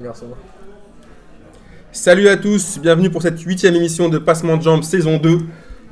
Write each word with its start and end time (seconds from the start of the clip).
Merci. 0.00 0.26
Salut 1.90 2.28
à 2.28 2.36
tous, 2.36 2.78
bienvenue 2.78 3.10
pour 3.10 3.20
cette 3.20 3.40
huitième 3.40 3.74
émission 3.74 4.08
de 4.08 4.18
Passement 4.18 4.56
de 4.56 4.62
Jambes 4.62 4.84
saison 4.84 5.18
2. 5.18 5.40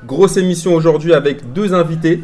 Grosse 0.04 0.36
émission 0.36 0.74
aujourd'hui 0.74 1.12
avec 1.12 1.52
deux 1.52 1.74
invités. 1.74 2.22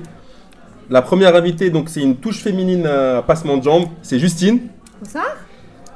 La 0.91 1.03
première 1.03 1.35
invitée, 1.35 1.71
donc 1.71 1.89
c'est 1.89 2.01
une 2.01 2.19
touche 2.19 2.41
féminine 2.41 2.87
à 2.87 3.23
Passement 3.23 3.57
de 3.57 3.65
Jambes, 3.65 3.87
c'est 4.01 4.21
Justine. 4.21 4.69
Bonsoir. 5.01 5.25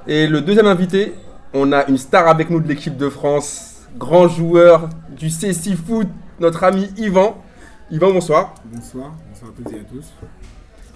Et 0.09 0.27
le 0.27 0.41
deuxième 0.41 0.67
invité, 0.67 1.15
on 1.55 1.71
a 1.71 1.87
une 1.87 1.99
star 1.99 2.27
avec 2.27 2.51
nous 2.51 2.59
de 2.59 2.67
l'équipe 2.67 2.97
de 2.97 3.09
France, 3.09 3.87
grand 3.97 4.27
joueur 4.27 4.89
du 5.17 5.29
C6 5.29 5.77
Foot, 5.77 6.09
notre 6.41 6.65
ami 6.65 6.91
Yvan. 6.97 7.41
Yvan, 7.93 8.13
bonsoir. 8.13 8.55
Bonsoir, 8.65 9.15
bonsoir 9.29 9.53
à 9.53 9.55
toutes 9.57 9.73
et 9.73 9.77
à 9.77 9.85
tous. 9.85 10.13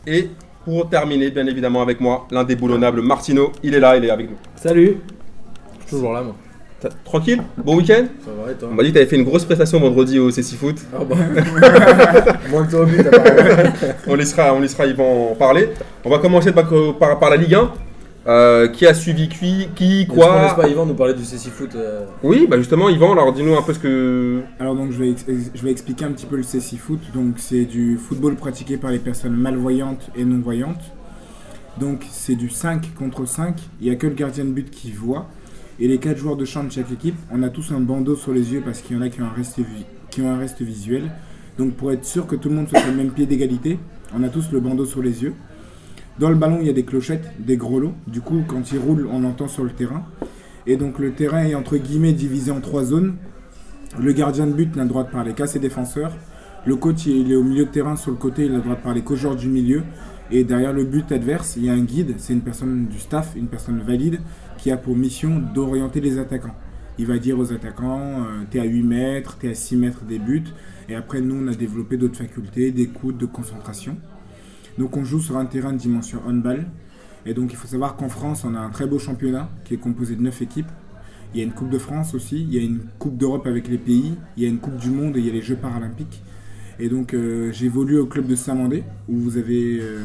Et 0.09 0.31
pour 0.65 0.89
terminer, 0.89 1.31
bien 1.31 1.47
évidemment 1.47 1.83
avec 1.83 2.01
moi, 2.01 2.27
l'indéboulonnable 2.31 3.01
Martino, 3.03 3.53
il 3.63 3.75
est 3.75 3.81
là, 3.81 3.97
il 3.97 4.05
est 4.05 4.11
avec 4.11 4.29
nous. 4.31 4.37
Salut. 4.57 4.97
Je 5.75 5.81
suis 5.87 5.91
toujours 5.97 6.13
là, 6.13 6.23
moi. 6.23 6.35
T'as- 6.81 6.89
Tranquille 7.05 7.43
Bon 7.59 7.77
week-end 7.77 8.07
Ça 8.25 8.31
va 8.43 8.53
et 8.53 8.55
toi 8.55 8.69
On 8.73 8.75
m'a 8.75 8.83
dit 8.83 8.89
que 8.89 8.95
t'avais 8.95 9.07
fait 9.07 9.17
une 9.17 9.25
grosse 9.25 9.45
prestation 9.45 9.79
vendredi 9.81 10.19
au 10.19 10.31
C6 10.31 10.57
Foot. 10.57 10.77
Ah 10.95 11.01
bah. 11.05 11.15
Moins 12.51 12.65
que 12.65 12.71
toi 12.71 12.81
au 12.81 12.87
but, 12.87 13.01
apparemment. 13.07 13.71
On 14.07 14.15
laissera, 14.15 14.55
on 14.55 14.61
laissera 14.61 14.87
Yvan 14.87 15.33
en 15.33 15.35
parler. 15.35 15.69
On 16.05 16.11
va 16.11 16.19
commencer 16.19 16.53
par, 16.53 16.67
par, 16.99 17.19
par 17.19 17.29
la 17.31 17.37
Ligue 17.37 17.55
1. 17.55 17.71
Euh, 18.27 18.69
qui 18.69 18.87
a 18.87 18.93
suivi 18.93 19.29
qui, 19.31 19.69
qui 19.75 20.03
Est-ce 20.03 20.09
qu'on 20.09 20.15
quoi 20.17 20.43
laisse 20.43 20.53
pas 20.55 20.69
Yvan 20.69 20.85
nous 20.85 20.95
parler 20.95 21.15
du 21.15 21.25
CC 21.25 21.49
Foot 21.49 21.75
euh, 21.75 22.05
Oui, 22.23 22.47
bah 22.51 22.59
justement, 22.59 22.91
Yvan, 22.91 23.13
alors 23.13 23.33
dis-nous 23.33 23.57
un 23.57 23.63
peu 23.63 23.73
ce 23.73 23.79
que. 23.79 24.43
Alors 24.59 24.75
donc 24.75 24.93
je 24.93 24.99
vais, 24.99 25.15
je 25.55 25.63
vais 25.63 25.71
expliquer 25.71 26.05
un 26.05 26.13
petit 26.13 26.27
peu 26.27 26.37
le 26.37 26.43
CC 26.43 26.77
Foot. 26.77 27.01
Donc 27.15 27.35
c'est 27.39 27.65
du 27.65 27.97
football 27.97 28.37
pratiqué 28.37 28.77
par 28.77 28.91
les 28.91 28.99
personnes 28.99 29.35
malvoyantes 29.35 30.11
et 30.15 30.25
non-voyantes. 30.27 30.93
Donc 31.79 32.05
c'est 32.11 32.35
du 32.35 32.51
5 32.51 32.95
contre 32.95 33.25
5. 33.27 33.57
Il 33.81 33.87
n'y 33.87 33.91
a 33.93 33.97
que 33.97 34.07
le 34.07 34.15
gardien 34.15 34.45
de 34.45 34.51
but 34.51 34.71
qui 34.71 34.93
voit. 34.93 35.27
Et 35.79 35.89
les 35.89 35.97
4 35.97 36.19
joueurs 36.19 36.37
de 36.37 36.45
champ 36.45 36.63
de 36.63 36.71
chaque 36.71 36.93
équipe, 36.93 37.17
on 37.33 37.43
a 37.43 37.49
tous 37.49 37.73
un 37.73 37.81
bandeau 37.81 38.15
sur 38.17 38.35
les 38.35 38.53
yeux 38.53 38.61
parce 38.63 38.83
qu'il 38.83 38.97
y 38.97 38.99
en 38.99 39.03
a 39.03 39.09
qui 39.09 39.23
ont 39.23 39.25
un 39.25 39.35
reste, 39.35 39.59
vi- 39.61 39.87
qui 40.11 40.21
ont 40.21 40.31
un 40.31 40.37
reste 40.37 40.61
visuel. 40.61 41.11
Donc 41.57 41.73
pour 41.73 41.91
être 41.91 42.05
sûr 42.05 42.27
que 42.27 42.37
tout 42.37 42.51
le 42.51 42.55
monde 42.57 42.69
soit 42.69 42.81
sur 42.81 42.91
le 42.91 42.97
même 42.99 43.13
pied 43.13 43.25
d'égalité, 43.25 43.79
on 44.15 44.23
a 44.23 44.29
tous 44.29 44.53
le 44.53 44.61
bandeau 44.61 44.85
sur 44.85 45.01
les 45.01 45.23
yeux. 45.23 45.33
Dans 46.21 46.29
le 46.29 46.37
ballon, 46.37 46.59
il 46.61 46.67
y 46.67 46.69
a 46.69 46.75
des 46.75 46.85
clochettes, 46.85 47.33
des 47.39 47.57
grelots. 47.57 47.95
Du 48.07 48.21
coup, 48.21 48.45
quand 48.47 48.73
il 48.73 48.79
roule, 48.79 49.09
on 49.11 49.23
l'entend 49.23 49.49
sur 49.49 49.65
le 49.65 49.71
terrain. 49.71 50.05
Et 50.67 50.77
donc 50.77 50.99
le 50.99 51.13
terrain 51.13 51.45
est 51.45 51.55
entre 51.55 51.79
guillemets 51.79 52.13
divisé 52.13 52.51
en 52.51 52.61
trois 52.61 52.85
zones. 52.85 53.15
Le 53.99 54.13
gardien 54.13 54.47
de 54.47 54.53
but 54.53 54.77
n'a 54.77 54.83
le 54.83 54.91
droit 54.91 55.03
de 55.05 55.11
parler 55.11 55.33
qu'à 55.33 55.47
ses 55.47 55.61
défenseurs. 55.61 56.15
Le 56.67 56.77
coach, 56.77 57.07
il 57.07 57.33
est 57.33 57.37
au 57.37 57.43
milieu 57.43 57.65
de 57.65 57.71
terrain 57.71 57.97
sur 57.97 58.11
le 58.11 58.19
côté, 58.19 58.45
il 58.45 58.53
a 58.53 58.57
le 58.57 58.61
droit 58.61 58.75
de 58.75 58.83
parler 58.83 59.01
qu'aux 59.01 59.17
joueurs 59.17 59.35
du 59.35 59.49
milieu. 59.49 59.83
Et 60.31 60.45
derrière 60.45 60.75
le 60.75 60.85
but 60.85 61.11
adverse, 61.11 61.57
il 61.57 61.65
y 61.65 61.71
a 61.71 61.73
un 61.73 61.85
guide, 61.85 62.17
c'est 62.19 62.35
une 62.35 62.43
personne 62.43 62.89
du 62.89 62.99
staff, 62.99 63.33
une 63.35 63.49
personne 63.49 63.81
valide, 63.81 64.21
qui 64.59 64.71
a 64.71 64.77
pour 64.77 64.95
mission 64.95 65.43
d'orienter 65.55 66.03
les 66.03 66.19
attaquants. 66.19 66.55
Il 66.99 67.07
va 67.07 67.17
dire 67.17 67.39
aux 67.39 67.51
attaquants, 67.51 68.25
euh, 68.25 68.45
t'es 68.51 68.61
à 68.61 68.65
8 68.65 68.83
mètres, 68.83 69.39
t'es 69.39 69.49
à 69.49 69.55
6 69.55 69.77
mètres 69.79 70.05
des 70.05 70.19
buts. 70.19 70.45
Et 70.91 70.95
après, 70.95 71.23
nous, 71.23 71.43
on 71.43 71.49
a 71.49 71.55
développé 71.55 71.97
d'autres 71.97 72.19
facultés, 72.19 72.73
d'écoute, 72.73 73.17
de 73.17 73.25
concentration. 73.25 73.97
Donc 74.79 74.97
on 74.97 75.05
joue 75.05 75.21
sur 75.21 75.37
un 75.37 75.47
terrain 75.47 75.73
de 75.73 75.79
dimension 75.79 76.21
handball. 76.27 76.67
Et 77.27 77.35
donc 77.35 77.53
il 77.53 77.57
faut 77.57 77.69
savoir 77.69 77.97
qu'en 77.97 78.09
France, 78.09 78.45
on 78.45 78.55
a 78.55 78.59
un 78.59 78.71
très 78.71 78.87
beau 78.87 78.99
championnat 78.99 79.49
qui 79.65 79.75
est 79.75 79.79
composé 79.79 80.17
de 80.17 80.23
9 80.23 80.43
équipes. 80.43 80.71
Il 81.35 81.39
y 81.39 81.43
a 81.43 81.45
une 81.45 81.53
Coupe 81.53 81.71
de 81.71 81.79
France 81.79 82.15
aussi, 82.15 82.43
il 82.43 82.53
y 82.53 82.59
a 82.59 82.63
une 82.63 82.81
Coupe 82.99 83.17
d'Europe 83.17 83.47
avec 83.47 83.69
les 83.69 83.79
pays, 83.79 84.15
il 84.37 84.43
y 84.43 84.47
a 84.47 84.49
une 84.49 84.59
Coupe 84.59 84.77
du 84.77 84.91
Monde 84.91 85.17
et 85.17 85.21
il 85.21 85.27
y 85.27 85.31
a 85.31 85.33
les 85.33 85.43
Jeux 85.43 85.55
paralympiques. 85.55 86.23
Et 86.83 86.89
donc 86.89 87.13
euh, 87.13 87.51
j'ai 87.53 87.67
évolué 87.67 87.99
au 87.99 88.07
club 88.07 88.27
de 88.27 88.35
Saint-Mandé 88.35 88.85
où 89.07 89.15
vous 89.19 89.37
avez, 89.37 89.81
euh, 89.81 89.99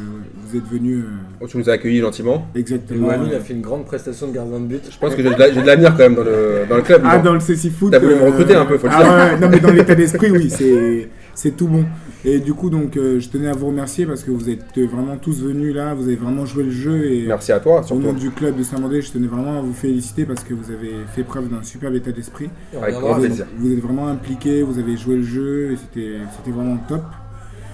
vous 0.45 0.57
êtes 0.57 0.67
venu 0.67 0.95
euh, 0.95 1.03
Oh, 1.39 1.47
tu 1.47 1.57
nous 1.57 1.69
as 1.69 1.73
accueillis 1.73 2.01
gentiment. 2.01 2.45
exactement. 2.53 3.09
Euh, 3.09 3.37
a 3.37 3.39
fait 3.39 3.53
une 3.53 3.61
grande 3.61 3.85
prestation 3.85 4.27
de 4.27 4.33
gardien 4.33 4.59
de 4.59 4.65
but. 4.65 4.83
Je 4.91 4.97
pense 4.97 5.15
que 5.15 5.23
j'ai 5.23 5.29
de 5.29 5.65
l'avenir 5.65 5.91
quand 5.91 5.99
même 5.99 6.15
dans 6.15 6.23
le, 6.23 6.65
dans 6.69 6.75
le 6.75 6.81
club. 6.81 7.01
Ah, 7.05 7.19
dans 7.19 7.33
le 7.33 7.39
CC 7.39 7.69
Foot. 7.69 7.91
T'as 7.91 7.99
voulu 7.99 8.15
me 8.15 8.25
recruter 8.25 8.55
un 8.55 8.65
peu, 8.65 8.77
faut 8.77 8.87
le 8.87 8.93
ah, 8.93 9.03
dire. 9.03 9.13
ouais, 9.13 9.39
non, 9.39 9.49
mais 9.49 9.59
dans 9.61 9.71
l'état 9.71 9.95
d'esprit, 9.95 10.29
oui, 10.31 10.49
c'est, 10.49 11.07
c'est 11.35 11.55
tout 11.55 11.67
bon. 11.67 11.85
Et 12.23 12.39
du 12.39 12.53
coup, 12.53 12.69
donc, 12.69 12.97
euh, 12.97 13.19
je 13.19 13.29
tenais 13.29 13.49
à 13.49 13.53
vous 13.53 13.67
remercier 13.67 14.05
parce 14.05 14.23
que 14.23 14.31
vous 14.31 14.49
êtes 14.49 14.79
vraiment 14.79 15.17
tous 15.17 15.43
venus 15.43 15.75
là, 15.75 15.93
vous 15.93 16.03
avez 16.03 16.15
vraiment 16.15 16.45
joué 16.45 16.63
le 16.63 16.71
jeu. 16.71 17.11
Et 17.11 17.25
Merci 17.27 17.51
à 17.51 17.59
toi, 17.59 17.81
au 17.91 17.95
nom 17.95 18.01
surtout. 18.01 18.19
du 18.19 18.31
club 18.31 18.57
de 18.57 18.63
Saint-Mandé, 18.63 19.01
je 19.01 19.11
tenais 19.11 19.27
vraiment 19.27 19.59
à 19.59 19.61
vous 19.61 19.73
féliciter 19.73 20.25
parce 20.25 20.43
que 20.43 20.53
vous 20.53 20.71
avez 20.71 20.91
fait 21.13 21.23
preuve 21.23 21.49
d'un 21.49 21.61
superbe 21.61 21.95
état 21.95 22.11
d'esprit. 22.11 22.49
Avec 22.75 22.95
grand 22.95 23.19
plaisir. 23.19 23.45
Vous 23.57 23.71
êtes 23.71 23.79
vraiment 23.79 24.07
impliqués, 24.07 24.63
vous 24.63 24.79
avez 24.79 24.97
joué 24.97 25.17
le 25.17 25.23
jeu 25.23 25.71
et 25.73 25.75
c'était, 25.75 26.51
vraiment 26.51 26.77
top. 26.87 27.03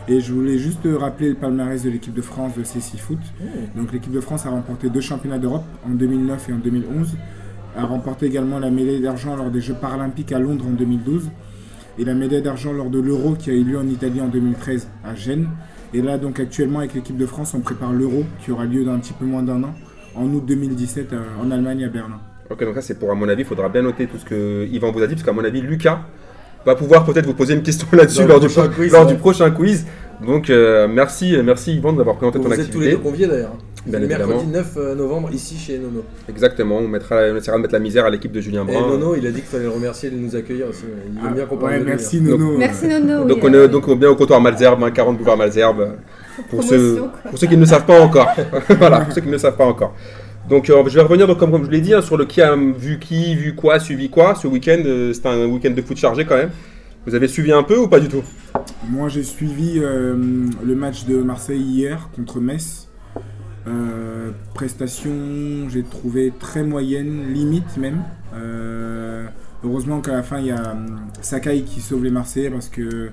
Et 0.08 0.20
je 0.20 0.34
voulais 0.34 0.58
juste 0.58 0.88
rappeler 0.98 1.30
le 1.30 1.36
palmarès 1.36 1.84
de 1.84 1.90
l'équipe 1.92 2.14
de 2.14 2.24
France 2.24 2.54
de 2.58 2.64
C6 2.64 2.98
Foot. 2.98 3.20
Donc 3.76 3.94
l'équipe 3.94 4.12
de 4.12 4.20
France 4.20 4.48
a 4.48 4.50
remporté 4.50 4.90
deux 4.90 5.00
championnats 5.00 5.38
d'Europe 5.38 5.64
en 5.88 5.92
2009 5.92 6.50
et 6.50 6.54
en 6.54 6.58
2011. 6.58 7.16
A 7.78 7.86
remporté 7.86 8.26
également 8.26 8.58
la 8.58 8.72
médaille 8.72 9.00
d'argent 9.00 9.36
lors 9.36 9.52
des 9.52 9.62
Jeux 9.62 9.76
paralympiques 9.80 10.32
à 10.32 10.40
Londres 10.40 10.66
en 10.68 10.72
2012 10.72 11.30
et 11.98 12.06
la 12.06 12.14
médaille 12.14 12.42
d'argent 12.42 12.74
lors 12.74 12.90
de 12.90 13.00
l'Euro 13.00 13.34
qui 13.34 13.50
a 13.50 13.54
eu 13.54 13.64
lieu 13.64 13.78
en 13.78 13.88
Italie 13.88 14.22
en 14.22 14.28
2013 14.28 14.88
à 15.04 15.16
Gênes. 15.16 15.48
Et 15.94 16.02
là 16.02 16.18
donc 16.18 16.40
actuellement 16.40 16.80
avec 16.80 16.94
l'équipe 16.94 17.18
de 17.18 17.26
France 17.26 17.54
on 17.54 17.60
prépare 17.60 17.92
l'Euro 17.92 18.24
qui 18.44 18.52
aura 18.52 18.66
lieu 18.66 18.84
dans 18.86 18.94
un 18.94 19.00
petit 19.00 19.14
peu 19.14 19.26
moins 19.26 19.44
d'un 19.44 19.64
an 19.64 19.74
en 20.16 20.26
août 20.26 20.44
2017 20.46 21.14
euh, 21.14 21.20
en 21.42 21.52
Allemagne 21.52 21.86
à 21.86 21.90
Berlin. 21.90 22.20
Ok, 22.50 22.64
donc 22.66 22.76
ça 22.76 22.82
c'est 22.82 23.00
pour, 23.00 23.12
à 23.12 23.16
mon 23.16 23.30
avis, 23.30 23.44
il 23.44 23.48
faudra 23.48 23.70
bien 23.70 23.82
noter 23.82 24.08
tout 24.08 24.18
ce 24.18 24.26
que 24.26 24.68
Yvan 24.72 24.92
vous 24.92 25.02
a 25.02 25.08
dit, 25.08 25.14
parce 25.14 25.26
qu'à 25.26 25.32
mon 25.32 25.44
avis, 25.44 25.62
Lucas 25.62 26.02
va 26.66 26.76
pouvoir 26.76 27.06
peut-être 27.06 27.26
vous 27.26 27.34
poser 27.34 27.54
une 27.54 27.64
question 27.64 27.88
là-dessus 27.94 28.26
lors, 28.26 28.40
du, 28.40 28.48
quiz, 28.48 28.92
lors 28.92 29.06
ouais. 29.06 29.14
du 29.14 29.18
prochain 29.18 29.50
quiz. 29.52 29.86
Donc 30.26 30.50
euh, 30.50 30.88
merci, 30.88 31.36
merci 31.44 31.76
Yvan 31.78 31.94
d'avoir 31.94 32.18
présenté 32.18 32.40
Vous 32.40 32.44
ton 32.44 32.52
êtes 32.52 32.70
tous 32.70 32.80
les 32.80 32.88
activité. 32.88 32.92
deux 32.92 32.98
conviés 32.98 33.28
d'ailleurs. 33.28 33.56
Bien 33.86 34.00
mercredi 34.00 34.46
9 34.48 34.78
novembre 34.96 35.30
ici 35.34 35.58
chez 35.58 35.80
Nono. 35.80 36.04
Exactement, 36.30 36.78
on, 36.78 36.88
mettra, 36.88 37.18
on 37.32 37.36
essaiera 37.36 37.58
de 37.58 37.62
mettre 37.64 37.74
la 37.74 37.80
misère 37.80 38.06
à 38.06 38.10
l'équipe 38.10 38.32
de 38.32 38.40
Julien 38.40 38.66
Et 38.68 38.72
Brun. 38.72 38.88
Nono, 38.88 39.16
il 39.16 39.26
a 39.26 39.32
dit 39.32 39.42
qu'il 39.42 39.50
fallait 39.50 39.64
le 39.64 39.70
remercier 39.70 40.10
de 40.10 40.18
nous 40.18 40.36
accueillir 40.36 40.68
aussi. 40.68 40.84
Il 41.12 41.26
aime 41.26 41.34
bien 41.34 41.46
qu'on 41.46 41.58
ouais, 41.58 41.80
merci 41.80 42.18
hein. 42.18 42.30
Nono. 42.38 42.58
Merci 42.58 42.86
Euh, 42.86 43.00
Nono. 43.00 43.26
Donc 43.26 43.44
oui, 43.44 43.50
on 43.50 43.54
euh, 43.54 43.66
est 43.66 43.70
donc 43.70 43.88
on 43.88 43.94
est 43.94 43.96
bien 43.96 44.10
au 44.10 44.16
comptoir 44.16 44.40
Malzerbe, 44.40 44.84
hein, 44.84 44.92
40 44.92 45.18
boulevard 45.18 45.38
Malzerbe. 45.38 45.96
Pour 46.50 46.60
Promotion, 46.60 46.78
ceux, 46.78 47.30
pour 47.30 47.40
ceux 47.40 47.48
qui 47.48 47.56
ne 47.56 47.62
le 47.62 47.66
savent 47.66 47.86
pas 47.86 48.02
encore. 48.02 48.30
voilà, 48.78 49.02
pour 49.02 49.14
ceux 49.14 49.22
qui 49.22 49.28
ne 49.28 49.34
le 49.34 49.38
savent 49.38 49.58
pas 49.58 49.66
encore. 49.66 49.96
Donc 50.50 50.70
euh, 50.70 50.84
je 50.88 50.96
vais 50.96 51.02
revenir, 51.02 51.28
donc, 51.28 51.38
comme, 51.38 51.52
comme 51.52 51.66
je 51.66 51.72
l'ai 51.72 51.82
dit, 51.82 51.94
hein, 51.94 52.02
sur 52.02 52.18
le 52.18 52.26
qui 52.26 52.42
a 52.42 52.56
vu 52.56 53.00
qui, 53.00 53.36
vu 53.36 53.56
quoi, 53.56 53.80
suivi 53.80 54.10
quoi. 54.10 54.36
Ce 54.36 54.48
week-end, 54.48 54.82
euh, 54.86 55.14
c'était 55.14 55.30
un 55.30 55.46
week-end 55.46 55.72
de 55.72 55.82
foot 55.82 55.98
chargé 55.98 56.26
quand 56.26 56.36
même. 56.36 56.52
Vous 57.06 57.16
avez 57.16 57.28
suivi 57.28 57.52
un 57.52 57.64
peu 57.64 57.78
ou 57.78 57.88
pas 57.88 58.00
du 58.00 58.08
tout? 58.10 58.22
Moi, 58.90 59.10
j'ai 59.10 59.24
suivi 59.24 59.80
euh, 59.80 60.16
le 60.64 60.76
match 60.76 61.06
de 61.06 61.18
Marseille 61.18 61.62
hier 61.62 62.10
contre 62.16 62.40
Metz. 62.40 62.88
Euh, 63.68 64.32
prestation, 64.54 65.12
j'ai 65.70 65.84
trouvé 65.84 66.34
très 66.40 66.64
moyenne, 66.64 67.32
limite 67.32 67.78
même. 67.78 68.04
Euh, 68.34 69.28
heureusement 69.64 70.02
qu'à 70.02 70.14
la 70.14 70.24
fin, 70.24 70.40
il 70.40 70.48
y 70.48 70.52
a 70.52 70.72
hum, 70.72 71.02
Sakai 71.22 71.62
qui 71.64 71.82
sauve 71.82 72.04
les 72.04 72.12
Marseillais 72.12 72.50
parce 72.50 72.70
que 72.70 73.12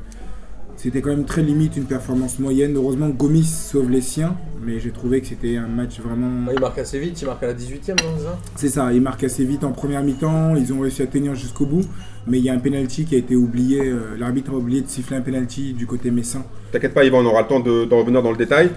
c'était 0.79 1.01
quand 1.01 1.11
même 1.11 1.25
très 1.25 1.43
limite, 1.43 1.77
une 1.77 1.87
performance 1.87 2.39
moyenne. 2.39 2.77
Heureusement, 2.77 3.09
Gomis 3.09 3.43
sauve 3.45 3.91
les 3.91 4.01
siens, 4.01 4.37
mais 4.63 4.79
j'ai 4.79 4.93
trouvé 4.93 5.21
que 5.21 5.27
c'était 5.27 5.57
un 5.57 5.67
match 5.67 5.99
vraiment. 6.01 6.47
Ouais, 6.47 6.55
Il 6.55 6.61
marque 6.61 6.79
assez 6.79 7.01
vite, 7.01 7.21
il 7.21 7.27
marque 7.27 7.43
à 7.43 7.49
la 7.49 7.55
18ème, 7.55 7.97
non 8.05 8.15
c'est 8.17 8.25
ça 8.25 8.39
C'est 8.55 8.69
ça, 8.69 8.93
ils 8.93 9.01
marquent 9.03 9.25
assez 9.25 9.45
vite 9.45 9.65
en 9.65 9.73
première 9.73 10.05
mi-temps, 10.05 10.55
ils 10.55 10.73
ont 10.73 10.79
réussi 10.81 11.03
à 11.03 11.07
tenir 11.09 11.35
jusqu'au 11.35 11.67
bout, 11.67 11.83
mais 12.29 12.39
il 12.39 12.45
y 12.45 12.49
a 12.49 12.53
un 12.55 12.59
penalty 12.59 13.05
qui 13.05 13.17
a 13.17 13.19
été 13.19 13.35
oublié, 13.35 13.89
euh, 13.89 14.17
l'arbitre 14.21 14.53
a 14.53 14.55
oublié 14.55 14.81
de 14.83 14.89
siffler 14.89 15.17
un 15.17 15.21
penalty 15.21 15.73
du 15.73 15.85
côté 15.87 16.13
messin. 16.13 16.45
T'inquiète 16.71 16.95
pas, 16.95 17.05
Yvan, 17.05 17.23
on 17.23 17.27
aura 17.27 17.43
le 17.43 17.49
temps 17.49 17.61
de, 17.61 17.85
d'en 17.85 17.99
revenir 17.99 18.23
dans 18.23 18.31
le 18.31 18.37
détail. 18.37 18.71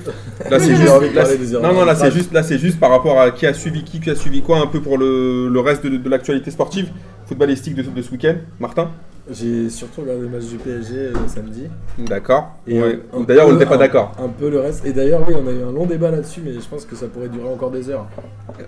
Là, 0.49 0.59
c'est 0.59 0.75
juste. 0.75 1.13
là, 1.13 1.25
c'est- 1.25 1.53
non, 1.61 1.71
non, 1.73 1.85
là, 1.85 1.93
c'est 1.93 2.11
juste, 2.11 2.33
là, 2.33 2.41
c'est 2.41 2.57
juste 2.57 2.79
par 2.79 2.89
rapport 2.89 3.19
à 3.21 3.29
qui 3.29 3.45
a 3.45 3.53
suivi 3.53 3.83
qui, 3.83 3.99
qui 3.99 4.09
a 4.09 4.15
suivi 4.15 4.41
quoi, 4.41 4.59
un 4.59 4.67
peu 4.67 4.81
pour 4.81 4.97
le, 4.97 5.49
le 5.49 5.59
reste 5.59 5.85
de, 5.85 5.97
de 5.97 6.09
l'actualité 6.09 6.49
sportive, 6.49 6.89
footballistique 7.27 7.75
de, 7.75 7.83
de 7.83 8.01
ce 8.01 8.09
week-end. 8.11 8.35
Martin? 8.59 8.89
J'ai 9.31 9.69
surtout 9.69 10.01
regardé 10.01 10.23
le 10.23 10.29
match 10.29 10.43
du 10.45 10.57
PSG 10.57 11.09
le 11.13 11.27
samedi. 11.27 11.67
D'accord. 11.97 12.55
Et 12.67 12.81
Ouais. 12.81 12.99
un- 13.13 13.19
un 13.19 13.23
D'ailleurs, 13.23 13.47
on 13.47 13.53
n'était 13.53 13.65
pas 13.65 13.77
d'accord. 13.77 14.11
Un 14.19 14.27
peu 14.27 14.49
le 14.49 14.59
reste. 14.59 14.85
Et 14.85 14.91
d'ailleurs, 14.93 15.21
oui, 15.27 15.33
on 15.41 15.47
a 15.47 15.51
eu 15.51 15.63
un 15.63 15.71
long 15.71 15.85
débat 15.85 16.11
là-dessus, 16.11 16.41
mais 16.43 16.53
je 16.53 16.67
pense 16.67 16.85
que 16.85 16.95
ça 16.95 17.07
pourrait 17.07 17.29
durer 17.29 17.47
encore 17.47 17.71
des 17.71 17.89
heures. 17.89 18.05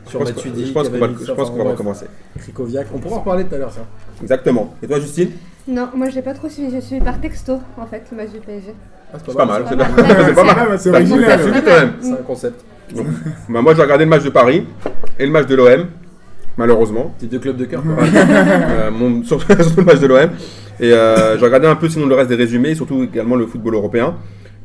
Je 0.06 0.10
Sur 0.10 0.20
pense 0.20 0.30
que- 0.32 0.36
Matuidi, 0.36 0.68
je 0.68 0.72
pense 0.72 0.88
qu'on 0.90 0.98
va, 0.98 1.08
je 1.22 1.32
pense 1.34 1.50
qu'on 1.50 1.64
va 1.64 1.70
recommencer. 1.72 2.06
Krikoviak. 2.40 2.88
On 2.96 3.00
pourra 3.00 3.16
en 3.18 3.20
reparler 3.20 3.44
tout 3.46 3.56
à 3.56 3.58
l'heure, 3.58 3.72
ça. 3.74 3.82
Exactement. 4.22 4.74
Et 4.82 4.88
toi, 4.88 5.00
Justine? 5.00 5.32
Non, 5.68 5.88
moi 5.96 6.10
je 6.10 6.16
l'ai 6.16 6.22
pas 6.22 6.34
trop 6.34 6.50
suivi. 6.50 6.74
Je 6.76 6.82
suis 6.82 7.00
par 7.00 7.20
texto 7.22 7.60
en 7.78 7.86
fait 7.86 8.04
le 8.12 8.18
match 8.18 8.30
du 8.32 8.40
PSG. 8.40 8.74
Ah, 9.14 9.18
C'est 9.26 9.36
pas 9.36 9.46
mal. 9.46 9.64
C'est 9.66 9.70
C'est 9.72 9.78
pas 9.78 9.86
pas 9.86 10.02
mal. 10.02 10.26
c'est 10.28 10.34
pas 10.34 10.44
mal. 10.44 10.80
C'est 10.80 10.90
original. 10.90 11.26
t'as 11.28 11.40
suivi 11.44 11.62
quand 11.62 11.72
même. 11.72 11.94
C'est 12.02 12.12
un 12.12 12.16
concept. 12.18 12.66
Bah, 13.50 13.62
moi, 13.62 13.74
j'ai 13.76 13.82
regardé 13.82 14.04
le 14.06 14.10
match 14.10 14.24
de 14.24 14.30
Paris 14.30 14.66
et 15.20 15.26
le 15.26 15.32
match 15.32 15.48
de 15.48 15.56
l'OM, 15.56 15.88
malheureusement. 16.58 17.14
Tes 17.20 17.28
deux 17.28 17.40
clubs 17.40 17.58
de 17.58 17.66
cœur, 17.66 17.82
quoi. 17.84 18.04
Euh, 18.06 18.92
mon- 18.92 19.24
surtout, 19.26 19.46
surtout 19.62 19.80
le 19.80 19.86
match 19.86 20.00
de 20.00 20.08
l'OM. 20.08 20.30
Et 20.80 20.92
euh, 20.92 21.38
j'ai 21.38 21.46
regardé 21.46 21.68
un 21.68 21.76
peu 21.76 21.88
sinon 21.90 22.08
le 22.08 22.16
reste 22.16 22.30
des 22.30 22.36
résumés, 22.36 22.70
et 22.72 22.76
surtout 22.76 23.04
également 23.04 23.36
le 23.36 23.46
football 23.48 23.76
européen. 23.76 24.16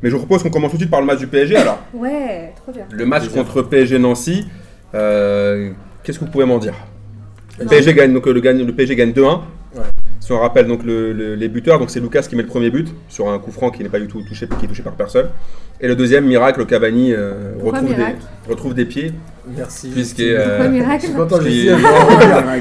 Mais 0.02 0.11
je 0.11 0.14
vous 0.14 0.20
propose 0.25 0.43
qu'on 0.43 0.50
commence 0.50 0.70
tout 0.70 0.76
de 0.76 0.82
suite 0.82 0.90
par 0.90 1.00
le 1.00 1.06
match 1.06 1.19
du 1.19 1.26
PSG. 1.26 1.56
Alors, 1.56 1.81
Ouais, 1.93 2.52
trop 2.56 2.73
bien. 2.73 2.85
le 2.90 3.05
match 3.06 3.29
contre 3.29 3.62
PSG 3.62 3.99
Nancy, 3.99 4.46
euh, 4.94 5.70
qu'est-ce 6.05 6.19
que 6.19 6.25
vous 6.25 6.31
pouvez 6.31 6.44
m'en 6.44 6.58
dire? 6.58 6.75
Le. 7.58 7.67
PSG 7.67 7.93
gagne, 7.94 8.14
donc, 8.14 8.26
euh, 8.29 8.32
le, 8.32 8.40
gagne, 8.40 8.64
le 8.64 8.73
PSG 8.73 8.94
gagne 8.94 9.11
2-1. 9.11 9.40
Si 10.28 10.32
on 10.34 10.40
rappelle 10.40 10.66
donc 10.66 10.84
le- 10.84 11.14
le- 11.14 11.36
les 11.36 11.48
buteurs, 11.48 11.78
donc 11.78 11.88
c'est 11.88 12.00
Lucas 12.00 12.20
qui 12.20 12.36
met 12.36 12.42
le 12.42 12.48
premier 12.48 12.69
but 12.69 12.86
sur 13.08 13.30
un 13.30 13.38
coup 13.38 13.50
franc 13.50 13.70
qui 13.70 13.82
n'est 13.82 13.88
pas 13.88 13.98
du 13.98 14.08
tout 14.08 14.20
touché, 14.20 14.46
qui 14.58 14.66
est 14.66 14.69
touché 14.69 14.82
par 14.82 14.92
personne. 14.92 15.28
Et 15.80 15.88
le 15.88 15.96
deuxième, 15.96 16.26
Miracle, 16.26 16.66
Cavani 16.66 17.14
euh, 17.14 17.54
retrouve, 17.64 17.84
Miracle? 17.96 18.16
des, 18.46 18.50
retrouve 18.52 18.75
des 18.75 18.84
pieds. 18.84 19.14
Merci. 19.56 19.88
Puisque, 19.88 20.20
euh, 20.20 20.69
miracle? 20.69 21.06
Je 21.06 21.12
Parce. 21.16 21.30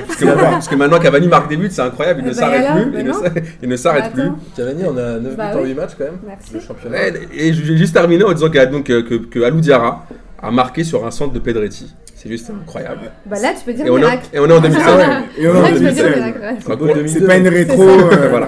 Parce 0.08 0.16
que, 0.16 0.26
parce 0.26 0.68
que 0.70 0.76
maintenant 0.76 0.98
Cavani 1.00 1.28
marque 1.28 1.50
des 1.50 1.58
buts, 1.58 1.68
c'est 1.70 1.82
incroyable, 1.82 2.22
il 2.24 2.28
Eh 2.28 2.30
ne 2.30 2.34
ben, 2.34 2.40
s'arrête 2.40 2.72
plus. 2.84 2.92
ben 2.92 3.00
Il 3.02 3.06
ne 3.08 3.12
s'arrête- 3.12 3.44
il 3.64 3.68
ne 3.70 3.76
s'arrête 3.76 4.14
plus. 4.14 4.30
Cavani, 4.56 4.84
on 4.86 4.98
a 4.98 5.20
9 5.20 5.36
Bah 5.36 5.52
buts 5.52 5.58
en 5.58 5.62
oui. 5.64 5.68
8 5.72 5.74
matchs 5.74 5.92
quand 5.98 6.06
même. 6.06 6.18
Merci. 6.26 6.54
Le 6.54 6.60
championnat. 6.62 6.98
Ouais, 6.98 7.14
Et 7.36 7.52
je 7.54 7.62
vais 7.64 7.76
juste 7.78 7.94
terminer 7.94 8.24
en 8.24 8.32
disant 8.32 8.50
que, 8.50 8.66
donc, 8.72 8.90
euh, 8.90 9.02
que, 9.04 9.16
que 9.16 9.40
Alou 9.44 9.60
Diarra 9.60 10.08
a 10.42 10.52
marqué 10.52 10.86
sur 10.86 11.06
un 11.06 11.12
centre 11.12 11.34
de 11.34 11.40
Pedretti. 11.40 11.94
C'est 12.28 12.34
juste 12.34 12.50
incroyable. 12.52 13.12
Bah 13.26 13.40
là, 13.40 13.54
tu 13.58 13.64
peux 13.66 13.74
dire 13.74 13.86
Et 13.86 13.90
on, 13.90 13.98
est, 13.98 14.02
miracle. 14.02 14.28
et 14.34 14.40
on 14.40 14.50
est 14.50 14.54
en 14.54 14.60
2005. 14.62 15.24
Et 15.38 15.48
on 15.48 15.56
est 15.56 15.60
en 15.60 15.64
tu 15.68 15.74
peux 15.74 15.80
dire 15.80 15.94
2016. 15.94 16.16
miracle. 16.16 16.40
ouais. 16.42 16.52
Donc, 16.54 16.62
Football 16.64 16.90
on- 16.92 16.96
2002. 16.96 17.20
C'est 17.20 17.26
pas 17.28 17.38
une 17.38 17.48
rétro. 17.48 17.84
euh, 17.84 18.28
voilà. 18.30 18.48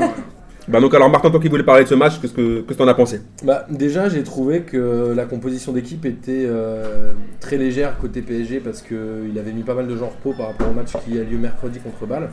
Bah 0.67 0.79
donc 0.79 0.93
alors 0.93 1.09
Martin, 1.09 1.31
toi 1.31 1.39
qui 1.39 1.47
voulais 1.49 1.63
parler 1.63 1.83
de 1.85 1.89
ce 1.89 1.95
match, 1.95 2.19
qu'est-ce 2.21 2.33
que 2.33 2.61
que 2.61 2.73
t'en 2.75 2.87
as 2.87 2.93
pensé? 2.93 3.21
Bah, 3.43 3.65
déjà, 3.71 4.07
j'ai 4.07 4.21
trouvé 4.21 4.61
que 4.61 5.13
la 5.15 5.25
composition 5.25 5.71
d'équipe 5.71 6.05
était 6.05 6.43
euh, 6.45 7.13
très 7.39 7.57
légère 7.57 7.97
côté 7.97 8.21
PSG 8.21 8.59
parce 8.59 8.83
qu'il 8.83 9.35
avait 9.39 9.51
mis 9.51 9.63
pas 9.63 9.73
mal 9.73 9.87
de 9.87 9.97
gens 9.97 10.05
en 10.05 10.09
repos 10.09 10.33
par 10.37 10.47
rapport 10.49 10.69
au 10.69 10.73
match 10.73 10.89
qui 11.05 11.17
a 11.19 11.23
lieu 11.23 11.37
mercredi 11.39 11.79
contre 11.79 12.05
Bâle. 12.05 12.29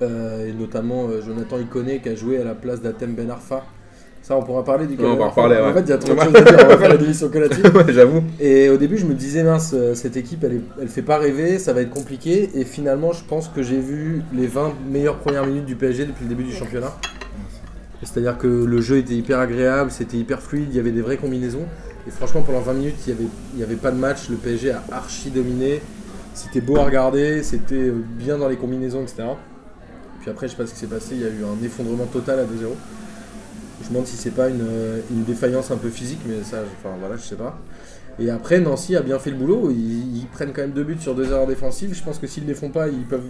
Euh, 0.00 0.48
et 0.48 0.52
notamment 0.52 1.06
euh, 1.08 1.20
Jonathan 1.24 1.58
Iconé 1.60 2.00
qui 2.00 2.08
a 2.08 2.16
joué 2.16 2.38
à 2.40 2.42
la 2.44 2.54
place 2.54 2.80
d'Atem 2.82 3.14
Ben 3.14 3.30
Arfa. 3.30 3.62
Ça, 4.22 4.36
on 4.36 4.42
pourra 4.42 4.64
parler 4.64 4.86
du 4.86 4.94
Ouais, 4.96 5.04
on 5.04 5.16
va 5.16 5.24
en 5.24 5.30
reparler, 5.30 5.56
En 5.58 5.72
fait, 5.74 5.80
il 5.80 5.88
y 5.88 5.92
a 5.92 5.98
trop 5.98 6.14
de 6.14 6.20
choses 6.20 6.36
à 6.36 6.40
dire. 6.42 6.58
On 6.64 6.68
va 6.68 6.78
faire 6.78 6.94
une 6.94 7.04
émission 7.04 7.28
collective. 7.28 7.64
Ouais, 7.74 7.92
J'avoue. 7.92 8.22
Et 8.38 8.68
au 8.68 8.76
début, 8.76 8.96
je 8.96 9.04
me 9.04 9.14
disais, 9.14 9.42
mince, 9.42 9.72
euh, 9.74 9.94
cette 9.96 10.16
équipe, 10.16 10.44
elle, 10.44 10.54
est- 10.54 10.60
elle 10.80 10.88
fait 10.88 11.02
pas 11.02 11.18
rêver, 11.18 11.58
ça 11.58 11.72
va 11.72 11.80
être 11.80 11.90
compliqué. 11.90 12.50
Et 12.54 12.64
finalement, 12.64 13.12
je 13.12 13.24
pense 13.24 13.48
que 13.48 13.62
j'ai 13.62 13.80
vu 13.80 14.22
les 14.32 14.46
20 14.46 14.74
meilleures 14.88 15.18
premières 15.18 15.44
minutes 15.44 15.66
du 15.66 15.74
PSG 15.74 16.04
depuis 16.06 16.22
le 16.24 16.28
début 16.28 16.44
du 16.44 16.52
championnat. 16.52 16.92
C'est-à-dire 18.02 18.38
que 18.38 18.46
le 18.46 18.80
jeu 18.80 18.98
était 18.98 19.14
hyper 19.14 19.38
agréable, 19.38 19.90
c'était 19.90 20.16
hyper 20.16 20.40
fluide, 20.42 20.68
il 20.70 20.76
y 20.76 20.80
avait 20.80 20.90
des 20.90 21.02
vraies 21.02 21.16
combinaisons. 21.16 21.66
Et 22.06 22.10
franchement, 22.10 22.42
pendant 22.42 22.60
20 22.60 22.72
minutes, 22.74 22.96
il 23.06 23.12
n'y 23.14 23.18
avait, 23.20 23.28
il 23.54 23.60
y 23.60 23.62
avait 23.62 23.76
pas 23.76 23.90
de 23.92 23.96
match. 23.98 24.28
Le 24.28 24.36
PSG 24.36 24.72
a 24.72 24.82
archi 24.92 25.30
dominé. 25.30 25.80
C'était 26.34 26.60
beau 26.60 26.76
à 26.78 26.84
regarder, 26.84 27.42
c'était 27.42 27.74
euh, 27.74 27.94
bien 28.18 28.38
dans 28.38 28.48
les 28.48 28.56
combinaisons, 28.56 29.02
etc. 29.02 29.24
Puis 30.20 30.30
après, 30.30 30.46
je 30.46 30.52
sais 30.52 30.56
pas 30.56 30.66
ce 30.66 30.72
qui 30.74 30.80
s'est 30.80 30.86
passé, 30.86 31.08
il 31.12 31.20
y 31.20 31.24
a 31.24 31.28
eu 31.28 31.42
un 31.44 31.62
effondrement 31.64 32.06
total 32.06 32.38
à 32.40 32.44
2-0. 32.44 32.46
Je 33.82 33.88
me 33.88 33.94
demande 33.94 34.06
si 34.06 34.16
c'est 34.16 34.30
pas 34.30 34.48
une, 34.48 34.60
euh, 34.62 35.00
une 35.10 35.24
défaillance 35.24 35.70
un 35.70 35.76
peu 35.76 35.88
physique, 35.88 36.20
mais 36.26 36.42
ça, 36.42 36.58
je- 36.64 36.70
enfin 36.88 36.94
voilà, 37.00 37.16
je 37.16 37.22
sais 37.22 37.36
pas. 37.36 37.58
Et 38.18 38.30
après, 38.30 38.60
Nancy 38.60 38.94
a 38.96 39.02
bien 39.02 39.18
fait 39.18 39.30
le 39.30 39.36
boulot. 39.36 39.70
Ils, 39.70 40.18
ils 40.18 40.26
prennent 40.26 40.52
quand 40.52 40.62
même 40.62 40.72
deux 40.72 40.84
buts 40.84 40.96
sur 41.00 41.14
deux 41.14 41.26
erreurs 41.26 41.46
défensives. 41.46 41.94
Je 41.94 42.02
pense 42.02 42.18
que 42.18 42.26
s'ils 42.26 42.44
ne 42.44 42.48
les 42.48 42.54
font 42.54 42.68
pas, 42.70 42.88
ils 42.88 43.04
peuvent 43.04 43.22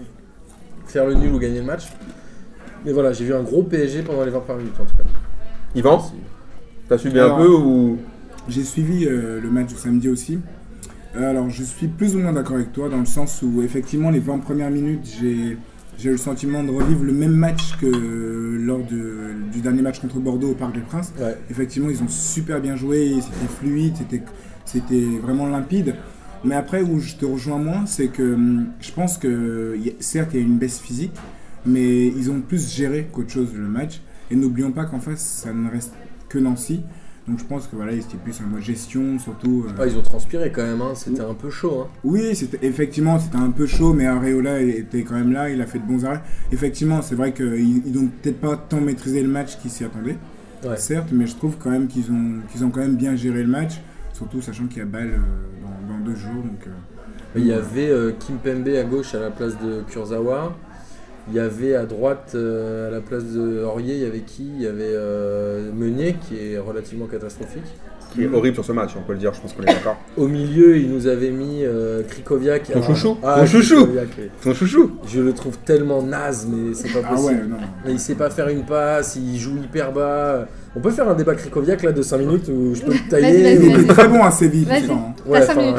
faire 0.87 1.07
le 1.07 1.15
nul 1.15 1.33
ou 1.35 1.39
gagner 1.39 1.61
le 1.61 1.65
match. 1.67 1.85
Mais 2.85 2.93
voilà, 2.93 3.13
j'ai 3.13 3.25
vu 3.25 3.35
un 3.35 3.43
gros 3.43 3.63
PSG 3.63 4.03
pendant 4.03 4.25
les 4.25 4.31
20 4.31 4.41
premières 4.41 4.63
minutes 4.63 4.81
en 4.81 4.85
tout 4.85 4.97
cas. 4.97 5.05
Yvan, 5.75 6.05
t'as 6.89 6.99
suivi 6.99 7.19
un 7.21 7.29
peu 7.37 7.49
ou? 7.49 7.99
J'ai 8.49 8.65
suivi 8.65 9.07
euh, 9.07 9.41
le 9.41 9.51
match 9.51 9.69
du 9.69 9.77
samedi 9.77 10.09
aussi. 10.09 10.41
Euh, 11.17 11.31
alors, 11.31 11.49
je 11.51 11.63
suis 11.63 11.89
plus 11.89 12.17
ou 12.17 12.21
moins 12.21 12.33
d'accord 12.33 12.57
avec 12.57 12.73
toi 12.73 12.89
dans 12.89 12.99
le 12.99 13.07
sens 13.07 13.43
où, 13.43 13.63
effectivement, 13.63 14.11
les 14.11 14.21
20 14.21 14.39
premières 14.39 14.71
minutes, 14.71 15.07
j'ai 15.21 15.59
j'ai 15.99 16.09
eu 16.09 16.13
le 16.13 16.19
sentiment 16.19 16.65
de 16.65 16.71
revivre 16.71 17.05
le 17.05 17.13
même 17.13 17.33
match 17.35 17.77
que 17.81 17.87
lors 18.61 18.81
de- 18.85 19.33
du 19.53 19.61
dernier 19.61 19.83
match 19.83 20.01
contre 20.01 20.19
Bordeaux 20.19 20.51
au 20.51 20.55
Parc 20.55 20.75
des 20.75 20.81
Princes. 20.81 21.13
Ouais. 21.21 21.37
Effectivement, 21.51 21.91
ils 21.91 22.03
ont 22.03 22.09
super 22.09 22.61
bien 22.61 22.77
joué, 22.77 23.15
c'était 23.21 23.53
fluide, 23.61 23.95
c'était- 23.97 24.23
c'était 24.65 25.05
vraiment 25.23 25.47
limpide. 25.47 25.95
Mais 26.45 26.55
après, 26.57 26.83
où 26.83 26.99
je 26.99 27.15
te 27.15 27.25
rejoins 27.25 27.59
moins, 27.59 27.87
c'est 27.87 28.09
que 28.09 28.35
hum, 28.35 28.67
je 28.81 28.91
pense 28.93 29.17
que, 29.19 29.77
certes, 30.01 30.31
il 30.35 30.41
y 30.41 30.43
a 30.43 30.47
une 30.47 30.59
baisse 30.59 30.79
physique, 30.81 31.13
mais 31.65 32.09
ils 32.09 32.31
ont 32.31 32.41
plus 32.41 32.73
géré 32.75 33.09
qu'autre 33.13 33.31
chose 33.31 33.55
le 33.55 33.69
match. 33.69 34.01
Et 34.31 34.35
n'oublions 34.37 34.73
pas 34.73 34.87
qu'en 34.87 34.99
face, 34.99 35.21
ça 35.21 35.53
ne 35.53 35.71
reste 35.71 35.93
que 36.29 36.39
Nancy. 36.39 36.83
Donc 37.29 37.39
je 37.39 37.45
pense 37.45 37.69
que 37.69 37.77
voilà, 37.77 37.93
ils 37.93 38.01
étaient 38.01 38.17
plus 38.17 38.41
en 38.41 38.49
mode 38.49 38.63
gestion, 38.63 39.19
surtout. 39.19 39.67
euh, 39.69 39.73
Ah, 39.81 39.87
ils 39.87 39.97
ont 39.97 40.03
transpiré 40.03 40.51
quand 40.51 40.65
même, 40.65 40.81
hein. 40.83 40.93
c'était 40.97 41.21
un 41.21 41.35
peu 41.35 41.51
chaud. 41.51 41.83
Hein. 41.85 41.89
oui, 42.03 42.35
c'était 42.35 42.59
effectivement 42.67 43.19
c'était 43.21 43.37
un 43.37 43.51
peu 43.53 43.67
chaud, 43.67 43.93
mais 43.93 44.07
Areola 44.07 44.61
était 44.61 45.03
quand 45.03 45.15
même 45.15 45.33
là, 45.33 45.49
il 45.49 45.61
a 45.63 45.67
fait 45.67 45.79
de 45.79 45.85
bons 45.87 46.05
arrêts. 46.05 46.21
Effectivement, 46.51 47.01
c'est 47.01 47.15
vrai 47.15 47.33
qu'ils 47.33 47.87
ils 47.87 47.93
n'ont 47.93 48.09
peut-être 48.09 48.41
pas 48.41 48.57
tant 48.57 48.81
maîtrisé 48.81 49.23
le 49.23 49.29
match 49.29 49.57
qu'ils 49.59 49.71
s'y 49.71 49.85
attendaient, 49.85 50.17
Ouais. 50.65 50.77
certes, 50.77 51.09
mais 51.13 51.27
je 51.27 51.37
trouve 51.37 51.57
quand 51.59 51.71
même 51.71 51.87
qu'ils 51.89 52.11
ont, 52.11 52.41
qu'ils 52.51 52.65
ont 52.65 52.71
quand 52.71 52.81
même 52.81 52.97
bien 52.97 53.15
géré 53.17 53.43
le 53.43 53.49
match, 53.49 53.81
surtout 54.13 54.41
sachant 54.43 54.67
qu'il 54.67 54.79
y 54.79 54.83
a 54.83 54.85
balle 54.85 55.11
euh, 55.15 55.63
dans, 55.89 55.95
dans 55.95 56.05
deux 56.05 56.15
jours. 56.17 56.43
Donc, 56.43 56.67
euh, 56.67 56.71
Il 57.37 57.47
y 57.47 57.53
avait 57.53 57.89
euh, 57.89 58.13
Kim 58.19 58.37
Pembe 58.37 58.69
à 58.69 58.83
gauche 58.85 59.15
à 59.15 59.21
la 59.21 59.31
place 59.31 59.55
de 59.61 59.83
Kurzawa. 59.91 60.57
Il 61.29 61.35
y 61.35 61.39
avait 61.39 61.77
à 61.77 61.87
droite, 61.87 62.33
euh, 62.35 62.89
à 62.89 62.91
la 62.91 63.01
place 63.01 63.25
de 63.25 63.63
Aurier, 63.63 63.95
il 63.95 64.03
y 64.03 64.07
avait 64.07 64.21
qui? 64.21 64.45
Il 64.45 64.63
y 64.63 64.67
avait 64.67 64.93
euh, 64.93 65.73
Meunier 65.73 66.15
qui 66.15 66.37
est 66.37 66.59
relativement 66.59 67.07
catastrophique. 67.07 67.63
Qui 68.13 68.25
est 68.25 68.29
horrible 68.33 68.55
sur 68.55 68.65
ce 68.65 68.73
match, 68.73 68.91
on 68.97 69.03
peut 69.03 69.13
le 69.13 69.19
dire, 69.19 69.33
je 69.35 69.41
pense 69.41 69.53
qu'on 69.53 69.63
est 69.63 69.67
d'accord. 69.67 69.97
Au 70.17 70.27
milieu, 70.29 70.77
il 70.77 70.91
nous 70.91 71.07
avait 71.07 71.31
mis 71.31 71.65
euh, 71.65 72.03
Krikoviak. 72.09 72.71
Ton 72.73 72.83
chouchou 72.83 73.17
Ah, 73.23 73.37
Ton 73.41 73.47
chouchou 73.47 73.77
Krikoviak, 73.77 74.09
oui. 74.19 74.25
Ton 74.43 74.55
chouchou 74.55 74.91
Je 75.07 75.21
le 75.21 75.33
trouve 75.33 75.59
tellement 75.59 76.03
naze, 76.03 76.47
mais 76.51 76.75
c'est 76.75 76.93
pas 76.93 77.01
ah 77.05 77.11
possible. 77.15 77.41
ouais, 77.41 77.47
non. 77.49 77.57
Mais 77.85 77.93
il 77.93 77.99
sait 78.01 78.15
pas 78.15 78.31
faire 78.31 78.49
une 78.49 78.65
passe, 78.65 79.17
il 79.17 79.39
joue 79.39 79.57
hyper 79.63 79.93
bas. 79.93 80.47
On 80.75 80.81
peut 80.81 80.91
faire 80.91 81.09
un 81.09 81.15
débat 81.15 81.35
Krikoviak 81.35 81.83
là 81.83 81.93
de 81.93 82.01
5 82.03 82.17
minutes 82.19 82.49
où 82.49 82.75
je 82.75 82.83
peux 82.83 82.93
le 82.93 83.09
tailler. 83.11 83.57
Il 83.63 83.81
est 83.81 83.87
très 83.87 84.09
bon 84.09 84.23
à 84.23 84.31
Séville, 84.31 84.65
Vas-y. 84.65 84.89
Ouais, 85.27 85.41
minutes. 85.57 85.77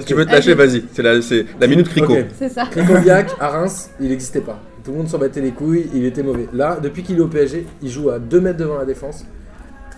Si 0.00 0.04
tu 0.04 0.14
veux 0.14 0.26
te 0.26 0.32
lâcher, 0.32 0.54
vas-y. 0.54 0.84
C'est 0.92 1.02
la, 1.02 1.22
c'est 1.22 1.46
la 1.60 1.66
minute 1.66 1.88
crico. 1.88 2.12
Ok. 2.12 2.26
C'est 2.38 2.48
ça. 2.48 2.64
Krikoviak 2.70 3.30
à 3.38 3.48
Reims, 3.50 3.90
il 4.00 4.08
n'existait 4.08 4.40
pas. 4.40 4.60
Tout 4.84 4.92
le 4.92 4.98
monde 4.98 5.08
s'en 5.08 5.18
battait 5.18 5.40
les 5.40 5.50
couilles, 5.50 5.86
il 5.94 6.04
était 6.04 6.22
mauvais. 6.22 6.46
Là, 6.52 6.78
depuis 6.80 7.02
qu'il 7.02 7.16
est 7.16 7.20
au 7.20 7.26
PSG, 7.26 7.66
il 7.82 7.88
joue 7.90 8.10
à 8.10 8.18
2 8.20 8.40
mètres 8.40 8.58
devant 8.58 8.78
la 8.78 8.84
défense. 8.84 9.24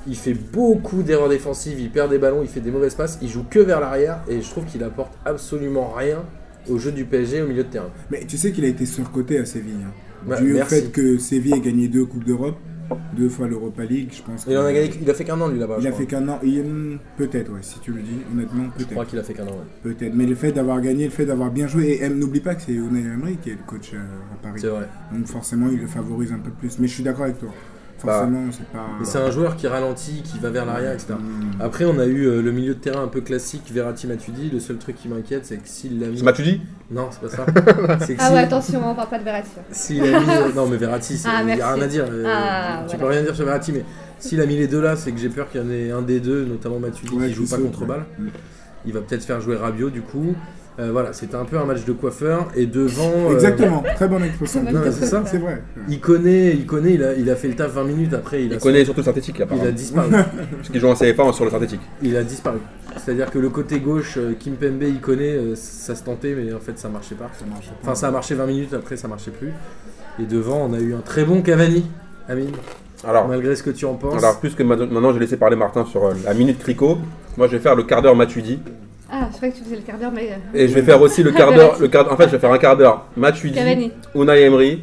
Il 0.09 0.17
fait 0.17 0.35
beaucoup 0.35 1.03
d'erreurs 1.03 1.29
défensives, 1.29 1.79
il 1.79 1.91
perd 1.91 2.11
des 2.11 2.19
ballons, 2.19 2.41
il 2.43 2.49
fait 2.49 2.61
des 2.61 2.71
mauvaises 2.71 2.95
passes, 2.95 3.19
il 3.21 3.29
joue 3.29 3.45
que 3.49 3.59
vers 3.59 3.79
l'arrière 3.81 4.21
et 4.29 4.41
je 4.41 4.49
trouve 4.51 4.65
qu'il 4.65 4.83
apporte 4.83 5.13
absolument 5.25 5.93
rien 5.97 6.25
au 6.69 6.79
jeu 6.79 6.93
du 6.93 7.05
PSG 7.05 7.43
au 7.43 7.47
milieu 7.47 7.65
de 7.65 7.69
terrain. 7.69 7.91
Mais 8.11 8.25
tu 8.27 8.37
sais 8.39 8.53
qu'il 8.53 8.65
a 8.65 8.69
été 8.69 8.87
surcoté 8.87 9.39
à 9.39 9.45
Séville. 9.45 9.75
hein. 9.87 9.93
Au 10.27 10.41
merci. 10.43 10.75
fait 10.75 10.91
que 10.93 11.19
Séville 11.19 11.55
ait 11.55 11.61
gagné 11.61 11.89
deux 11.89 12.05
Coupes 12.05 12.25
d'Europe, 12.25 12.57
deux 13.17 13.29
fois 13.29 13.47
l'Europa 13.49 13.85
League, 13.85 14.11
je 14.13 14.23
pense. 14.23 14.47
Il 14.49 14.57
en 14.59 14.65
a 14.65 14.73
gagné, 14.73 14.91
il 15.01 15.09
a 15.11 15.15
fait 15.15 15.25
qu'un 15.25 15.41
an 15.41 15.49
lui 15.49 15.59
là-bas. 15.59 15.77
Il 15.81 15.87
a 15.87 15.91
crois. 15.91 16.01
fait 16.01 16.07
qu'un 16.07 16.29
an. 16.29 16.41
hmm, 16.43 16.97
Peut-être, 17.17 17.53
ouais, 17.53 17.61
si 17.63 17.79
tu 17.81 17.93
le 17.93 18.01
dis, 18.01 18.17
honnêtement, 18.33 18.65
Je 18.79 18.85
crois 18.85 19.05
qu'il 19.05 19.19
a 19.19 19.23
fait 19.23 19.35
qu'un 19.35 19.45
an. 19.47 19.51
ouais. 19.51 19.93
Peut-être. 19.93 20.15
Mais 20.15 20.27
le 20.27 20.35
fait 20.35 20.53
d'avoir 20.53 20.81
gagné, 20.81 21.05
le 21.05 21.11
fait 21.11 21.27
d'avoir 21.27 21.51
bien 21.51 21.67
joué, 21.69 21.91
et 21.91 22.05
eh, 22.05 22.09
n'oublie 22.09 22.41
pas 22.41 22.55
que 22.55 22.63
c'est 22.63 22.73
Unai 22.73 23.01
Emery 23.01 23.37
qui 23.37 23.51
est 23.51 23.55
le 23.55 23.59
coach 23.67 23.93
euh, 23.95 23.99
à 23.99 24.43
Paris. 24.43 24.61
C'est 24.61 24.69
vrai. 24.69 24.89
Donc 25.13 25.27
forcément, 25.27 25.69
il 25.71 25.79
le 25.81 25.87
favorise 25.87 26.33
un 26.33 26.39
peu 26.39 26.51
plus. 26.51 26.79
Mais 26.79 26.89
je 26.89 26.95
suis 26.95 27.05
d'accord 27.05 27.25
avec 27.25 27.39
toi. 27.39 27.51
Forcément, 27.99 28.45
c'est 28.53 28.67
pas. 28.69 28.87
Mais 29.00 29.05
c'est 29.05 29.19
un 29.19 29.31
joueur 29.31 29.56
qui 29.56 29.67
ralentit, 29.67 30.23
qui 30.23 30.39
va 30.39 30.50
vers 30.50 30.65
l'arrière, 30.65 30.93
etc. 30.93 31.15
Hmm. 31.19 31.61
Après, 31.61 31.85
on 31.85 31.99
a 31.99 32.06
eu 32.06 32.27
euh, 32.27 32.41
le 32.43 32.53
milieu 32.53 32.75
de 32.75 32.79
terrain 32.79 33.03
un 33.03 33.09
peu 33.09 33.21
classique, 33.21 33.65
Verratti 33.73 34.06
Matuidi. 34.06 34.50
Le 34.50 34.61
seul 34.61 34.77
truc 34.79 34.97
qui 34.97 35.09
m'inquiète, 35.09 35.45
c'est 35.47 35.56
que 35.56 35.69
s'il 35.69 35.99
l'a 36.00 36.06
mis. 36.09 36.19
C'est 36.19 36.25
ma 36.25 36.33
tu 36.33 36.43
dis 36.43 36.61
Non, 36.91 37.09
c'est 37.11 37.21
pas 37.21 37.29
ça. 37.29 37.47
c'est 38.06 38.15
que 38.15 38.21
Ah 38.23 38.33
ouais, 38.33 38.39
attention, 38.41 38.81
on 38.89 38.95
parle 38.95 39.09
pas 39.09 39.19
de 39.19 39.25
Verratti. 39.25 39.50
S'il 39.73 40.02
a 40.02 40.21
mis. 40.21 40.26
euh, 40.31 40.52
Non, 40.55 40.67
mais 40.69 40.76
Verratti, 40.76 41.14
il 41.14 41.21
Ah, 41.28 41.43
n'y 41.43 41.61
a 41.61 41.73
rien 41.75 41.83
à 41.83 41.87
dire. 41.88 42.05
euh, 42.09 42.25
Ah, 42.26 42.85
tu 42.88 42.97
voilà. 42.97 42.99
peux 42.99 43.07
rien 43.12 43.23
dire 43.23 43.35
sur 43.35 43.45
Verratti, 43.45 43.73
mais 43.73 43.85
s'il 44.21 44.40
a 44.40 44.47
mis 44.47 44.57
les 44.57 44.69
deux 44.69 44.81
là, 44.81 44.95
c'est 44.97 45.11
que 45.12 45.19
j'ai 45.19 45.28
peur 45.28 45.50
qu'il 45.50 45.61
y 45.61 45.64
en 45.64 45.71
ait 45.71 45.90
un 45.90 46.02
des 46.02 46.21
deux, 46.21 46.45
notamment 46.45 46.78
Matuidi, 46.78 47.14
Ouais, 47.17 47.28
qui 47.28 47.35
joue 47.35 47.47
pas 47.49 47.59
contre 47.59 47.85
balle. 47.85 48.05
Il 48.87 48.93
va 48.93 49.00
peut-être 49.00 49.25
faire 49.25 49.40
jouer 49.40 49.57
Rabiot 49.57 49.90
du 49.90 50.02
coup. 50.02 50.35
Euh, 50.80 50.90
voilà, 50.92 51.12
c'était 51.12 51.35
un 51.35 51.44
peu 51.44 51.58
un 51.58 51.64
match 51.64 51.85
de 51.85 51.92
coiffeur. 51.92 52.49
Et 52.54 52.66
devant. 52.66 53.11
euh, 53.30 53.35
Exactement, 53.35 53.82
très 53.97 54.06
bonne 54.06 54.23
expression. 54.23 54.64
C'est 54.92 55.06
ça. 55.06 55.25
C'est 55.26 55.38
vrai. 55.38 55.61
Il 55.88 55.99
connaît, 56.00 56.52
il 56.52 56.66
connaît, 56.66 56.94
il 56.94 57.02
a, 57.02 57.14
il 57.14 57.28
a 57.30 57.35
fait 57.37 57.49
le 57.49 57.54
taf 57.56 57.73
20 57.73 57.85
minutes 57.85 58.14
après. 58.14 58.42
Il, 58.44 58.47
Il 58.52 58.54
a, 58.54 58.58
connaît 58.58 58.85
surtout 58.85 59.00
le 59.00 59.04
synthétique, 59.04 59.42
il 59.61 59.66
a 59.66 59.73
disparu. 59.73 60.11
Parce 60.56 60.68
qu'il 60.70 60.80
joue 60.80 60.87
en 60.88 60.94
CFA 60.94 61.32
sur 61.32 61.44
le 61.44 61.50
synthétique. 61.50 61.80
Il 62.02 62.16
a 62.16 62.23
disparu. 62.23 62.58
C'est-à-dire 62.97 63.30
que 63.30 63.38
le 63.38 63.49
côté 63.50 63.80
gauche, 63.80 64.14
euh, 64.18 64.35
Kim 64.38 64.54
Pembe, 64.54 64.82
il 64.82 65.00
connaît, 65.00 65.37
ça 65.56 65.94
se 65.97 66.02
tentait, 66.04 66.35
mais 66.35 66.52
en 66.52 66.61
fait 66.61 66.78
ça 66.78 66.88
marchait 66.88 67.14
pas. 67.16 67.28
Ça 67.38 67.44
marche 67.47 67.66
pas. 67.66 67.75
Enfin, 67.82 67.94
ça 67.94 68.08
a 68.08 68.11
marché 68.12 68.35
20 68.37 68.47
minutes, 68.47 68.75
après 68.75 68.97
ça 68.97 69.08
marchait 69.08 69.30
plus. 69.32 69.52
Et 70.20 70.26
devant, 70.26 70.68
on 70.68 70.73
a 70.75 70.78
eu 70.78 70.94
un 70.94 71.00
très 71.00 71.25
bon 71.25 71.42
Cavani, 71.42 71.87
Amine, 72.28 72.50
Alors, 73.06 73.26
malgré 73.28 73.54
ce 73.56 73.62
que 73.62 73.70
tu 73.70 73.85
en 73.85 73.94
penses. 73.94 74.18
alors 74.23 74.38
plus 74.40 74.54
que 74.54 74.62
ma- 74.62 74.76
maintenant, 74.76 75.12
j'ai 75.12 75.18
laissé 75.20 75.37
parler 75.37 75.56
Martin 75.56 75.85
sur 75.87 76.02
la 76.25 76.35
minute 76.35 76.58
crico. 76.61 76.99
Moi, 77.37 77.47
je 77.49 77.52
vais 77.52 77.58
faire 77.62 77.75
le 77.76 77.82
quart 77.85 78.02
d'heure 78.02 78.16
Matuidi. 78.16 78.58
Ah, 79.11 79.29
je 79.31 79.37
croyais 79.37 79.53
que 79.53 79.59
tu 79.59 79.65
faisais 79.65 79.77
le 79.77 79.83
quart 79.83 79.99
d'heure, 79.99 80.12
mais. 80.12 80.31
euh, 80.33 80.37
Et 80.59 80.69
je 80.69 80.75
vais 80.75 80.83
faire 80.83 81.00
aussi 81.00 81.23
le 81.23 81.31
quart 81.38 81.53
d'heure. 81.53 81.79
Le 81.81 81.88
quart, 81.88 82.12
en 82.12 82.17
fait, 82.17 82.27
je 82.27 82.33
vais 82.33 82.38
faire 82.38 82.53
un 82.53 82.59
quart 82.59 82.77
d'heure 82.77 83.07
Matuidi, 83.17 83.55
Cavani. 83.57 83.93
Unai 84.15 84.43
Emery. 84.43 84.83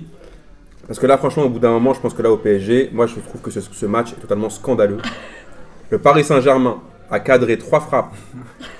Parce 0.87 0.99
que 0.99 1.05
là, 1.07 1.17
franchement, 1.17 1.43
au 1.43 1.49
bout 1.49 1.59
d'un 1.59 1.71
moment, 1.71 1.93
je 1.93 1.99
pense 1.99 2.13
que 2.13 2.21
là, 2.21 2.31
au 2.31 2.37
PSG, 2.37 2.89
moi, 2.93 3.07
je 3.07 3.15
trouve 3.19 3.41
que 3.41 3.51
ce, 3.51 3.59
ce 3.61 3.85
match 3.85 4.11
est 4.13 4.21
totalement 4.21 4.49
scandaleux. 4.49 4.97
Le 5.91 5.99
Paris 5.99 6.23
Saint-Germain 6.23 6.77
a 7.11 7.19
cadré 7.19 7.57
trois 7.57 7.79
frappes 7.79 8.13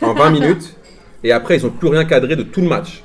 en 0.02 0.14
20 0.14 0.30
minutes. 0.32 0.76
Et 1.24 1.32
après, 1.32 1.58
ils 1.58 1.64
n'ont 1.64 1.72
plus 1.72 1.88
rien 1.90 2.06
cadré 2.06 2.36
de 2.36 2.44
tout 2.44 2.62
le 2.62 2.68
match. 2.68 3.04